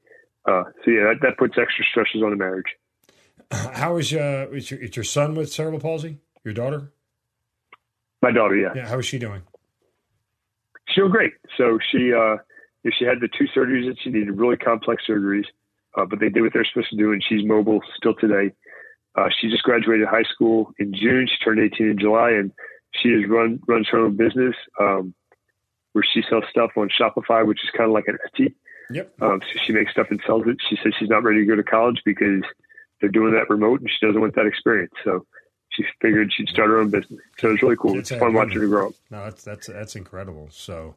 Uh, 0.47 0.65
so 0.85 0.91
yeah, 0.91 1.05
that, 1.05 1.17
that 1.23 1.39
puts 1.39 1.55
extra 1.59 1.85
stresses 1.91 2.23
on 2.23 2.31
the 2.31 2.37
marriage. 2.37 2.67
How 3.51 3.97
is 3.97 4.13
uh, 4.13 4.49
is 4.53 4.71
your, 4.71 4.81
is 4.81 4.97
your 4.97 5.05
son 5.05 5.35
with 5.35 5.53
cerebral 5.53 5.81
palsy? 5.81 6.19
Your 6.45 6.55
daughter? 6.55 6.93
My 8.23 8.31
daughter, 8.31 8.57
yeah. 8.57 8.73
Yeah. 8.75 8.89
How 8.89 8.99
is 8.99 9.07
she 9.07 9.19
doing? 9.19 9.43
She's 10.89 10.97
doing 10.97 11.11
great. 11.11 11.33
So 11.57 11.79
she 11.91 12.13
uh, 12.13 12.37
she 12.93 13.05
had 13.05 13.21
the 13.21 13.29
two 13.29 13.47
surgeries 13.57 13.89
that 13.89 13.97
she 14.03 14.11
needed, 14.11 14.39
really 14.39 14.57
complex 14.57 15.05
surgeries, 15.09 15.47
uh, 15.97 16.05
but 16.05 16.21
they 16.21 16.29
did 16.29 16.43
what 16.43 16.53
they're 16.53 16.65
supposed 16.65 16.91
to 16.91 16.97
do, 16.97 17.13
and 17.13 17.23
she's 17.27 17.45
mobile 17.45 17.81
still 17.97 18.15
today. 18.15 18.53
Uh, 19.17 19.29
she 19.41 19.49
just 19.49 19.63
graduated 19.63 20.07
high 20.09 20.25
school 20.25 20.73
in 20.79 20.93
June. 20.93 21.27
She 21.29 21.45
turned 21.45 21.61
18 21.61 21.91
in 21.91 21.99
July, 21.99 22.31
and 22.31 22.53
she 22.91 23.11
has 23.11 23.29
run 23.29 23.61
runs 23.67 23.89
her 23.89 23.99
own 23.99 24.17
business 24.17 24.55
um, 24.81 25.15
where 25.93 26.05
she 26.05 26.23
sells 26.29 26.45
stuff 26.51 26.73
on 26.77 26.89
Shopify, 26.89 27.47
which 27.47 27.63
is 27.65 27.71
kind 27.71 27.89
of 27.89 27.95
like 27.95 28.09
an 28.09 28.19
Etsy. 28.29 28.55
Yep. 28.91 29.13
Um, 29.23 29.41
so 29.41 29.61
she 29.65 29.73
makes 29.73 29.93
stuff 29.93 30.09
and 30.11 30.21
sells 30.27 30.47
it. 30.47 30.59
She 30.69 30.77
says 30.83 30.93
she's 30.99 31.09
not 31.09 31.23
ready 31.23 31.41
to 31.41 31.47
go 31.47 31.57
to 31.57 31.63
college 31.63 32.03
because 32.05 32.43
they're 33.01 33.09
doing 33.11 33.33
that 33.33 33.49
remote 33.49 33.81
and 33.81 33.89
she 33.89 34.05
doesn't 34.05 34.21
want 34.21 34.35
that 34.35 34.47
experience. 34.47 34.93
So 35.05 35.25
she 35.71 35.85
figured 36.01 36.33
she'd 36.33 36.49
start 36.49 36.69
her 36.69 36.79
own 36.79 36.91
business. 36.91 37.21
So 37.39 37.53
it's 37.53 37.63
really 37.63 37.77
cool. 37.77 37.99
It's, 37.99 38.11
it's 38.11 38.21
fun 38.21 38.35
watching 38.35 38.61
her 38.61 38.67
grow 38.67 38.89
up. 38.89 38.95
No, 39.11 39.25
that's 39.25 39.45
that's 39.45 39.67
that's 39.69 39.97
incredible. 39.97 40.49
So 40.51 40.97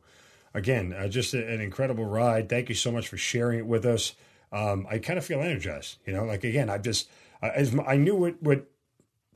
again, 0.58 0.94
uh, 0.94 1.08
just 1.08 1.34
a, 1.34 1.48
an 1.48 1.62
incredible 1.62 2.06
ride. 2.06 2.50
Thank 2.50 2.70
you 2.70 2.76
so 2.76 2.92
much 2.92 3.08
for 3.08 3.18
sharing 3.18 3.60
it 3.60 3.66
with 3.66 3.86
us. 3.86 4.14
Um, 4.52 4.88
I 4.90 4.98
kind 4.98 5.20
of 5.20 5.26
feel 5.26 5.40
energized. 5.40 5.98
You 6.06 6.14
know, 6.14 6.24
like 6.24 6.44
again, 6.44 6.70
I 6.70 6.80
just 6.80 7.10
uh, 7.42 7.52
as 7.54 7.78
I 7.86 7.96
knew 7.98 8.16
what 8.16 8.42
what 8.42 8.70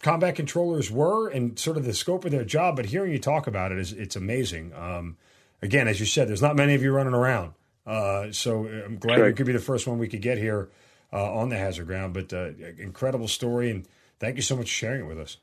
combat 0.02 0.35
controllers 0.35 0.89
were 0.89 1.30
and 1.30 1.57
sort 1.60 1.77
of 1.77 1.85
the 1.85 1.93
scope 1.93 2.26
of 2.26 2.31
their 2.31 2.43
job, 2.43 2.76
but 2.76 2.85
hearing 2.85 3.11
you 3.11 3.19
talk 3.19 3.45
about 3.48 3.72
it 3.72 3.77
is 3.77 3.93
it's 3.93 4.15
amazing. 4.15 4.73
Um, 4.73 5.18
again, 5.61 5.88
as 5.88 5.99
you 5.99 6.06
said, 6.06 6.27
there's 6.27 6.41
not 6.41 6.56
many 6.56 6.73
of 6.73 6.81
you 6.81 6.91
running 6.91 7.14
around. 7.14 7.53
Uh, 7.85 8.31
so 8.31 8.65
uh, 8.65 8.85
I'm 8.85 8.98
glad 8.98 9.18
sure. 9.18 9.27
you 9.27 9.34
could 9.35 9.45
be 9.45 9.53
the 9.53 9.60
first 9.60 9.88
one 9.88 9.99
we 9.99 10.07
could 10.07 10.22
get 10.22 10.38
here 10.38 10.69
uh, 11.14 11.34
on 11.34 11.49
the 11.49 11.57
hazard 11.57 11.85
ground. 11.85 12.14
But 12.14 12.34
uh, 12.34 12.52
incredible 12.77 13.27
story, 13.27 13.69
and 13.69 13.88
thank 14.19 14.38
you 14.38 14.41
so 14.41 14.56
much 14.56 14.65
for 14.65 14.76
sharing 14.76 15.02
it 15.02 15.07
with 15.07 15.19
us. 15.19 15.38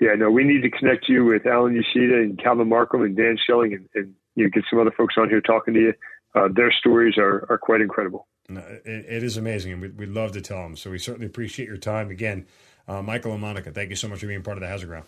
Yeah, 0.00 0.14
no, 0.16 0.30
we 0.30 0.42
need 0.42 0.62
to 0.62 0.70
connect 0.70 1.08
you 1.08 1.24
with 1.24 1.46
Alan 1.46 1.76
Yoshida 1.76 2.16
and 2.16 2.36
Calvin 2.42 2.68
Markham 2.68 3.02
and 3.02 3.16
Dan 3.16 3.38
Schilling, 3.46 3.74
and, 3.74 3.88
and 3.94 4.14
you 4.34 4.44
know, 4.44 4.50
get 4.50 4.64
some 4.70 4.78
other 4.80 4.92
folks 4.96 5.14
on 5.18 5.28
here 5.28 5.40
talking 5.40 5.74
to 5.74 5.80
you. 5.80 5.94
Uh, 6.34 6.48
their 6.54 6.72
stories 6.72 7.18
are, 7.18 7.46
are 7.50 7.58
quite 7.58 7.80
incredible. 7.80 8.26
It, 8.48 8.82
it 8.86 9.22
is 9.22 9.36
amazing, 9.36 9.72
and 9.72 9.82
we, 9.82 9.88
would 9.88 10.08
love 10.10 10.32
to 10.32 10.40
tell 10.40 10.62
them. 10.62 10.76
So 10.76 10.90
we 10.90 10.98
certainly 10.98 11.26
appreciate 11.26 11.68
your 11.68 11.76
time. 11.76 12.10
Again, 12.10 12.46
uh, 12.88 13.02
Michael 13.02 13.32
LaMonica, 13.36 13.74
thank 13.74 13.90
you 13.90 13.96
so 13.96 14.08
much 14.08 14.20
for 14.20 14.26
being 14.26 14.42
part 14.42 14.56
of 14.56 14.62
the 14.62 14.68
Hazard 14.68 14.88
Ground. 14.88 15.06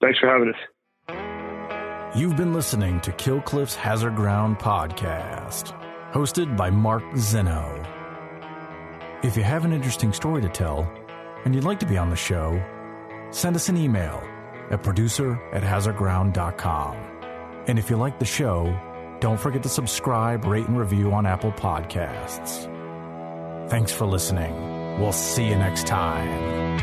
Thanks 0.00 0.18
for 0.18 0.28
having 0.28 0.48
us. 0.48 2.16
You've 2.16 2.36
been 2.36 2.52
listening 2.52 3.00
to 3.02 3.12
Killcliff's 3.12 3.74
Hazard 3.74 4.16
Ground 4.16 4.58
podcast, 4.58 5.72
hosted 6.12 6.56
by 6.56 6.70
Mark 6.70 7.04
Zinno. 7.14 7.86
If 9.22 9.36
you 9.36 9.42
have 9.42 9.64
an 9.64 9.72
interesting 9.72 10.12
story 10.12 10.42
to 10.42 10.48
tell 10.48 10.90
and 11.44 11.54
you'd 11.54 11.64
like 11.64 11.78
to 11.80 11.86
be 11.86 11.96
on 11.96 12.10
the 12.10 12.16
show, 12.16 12.60
send 13.30 13.54
us 13.54 13.68
an 13.68 13.76
email 13.76 14.22
at 14.70 14.82
producer 14.82 15.40
at 15.52 15.62
hazardground.com. 15.62 17.09
And 17.70 17.78
if 17.78 17.88
you 17.88 17.94
like 17.94 18.18
the 18.18 18.24
show, 18.24 18.76
don't 19.20 19.38
forget 19.38 19.62
to 19.62 19.68
subscribe, 19.68 20.44
rate, 20.44 20.66
and 20.66 20.76
review 20.76 21.12
on 21.12 21.24
Apple 21.24 21.52
Podcasts. 21.52 22.68
Thanks 23.70 23.92
for 23.92 24.06
listening. 24.06 24.98
We'll 24.98 25.12
see 25.12 25.46
you 25.46 25.54
next 25.54 25.86
time. 25.86 26.80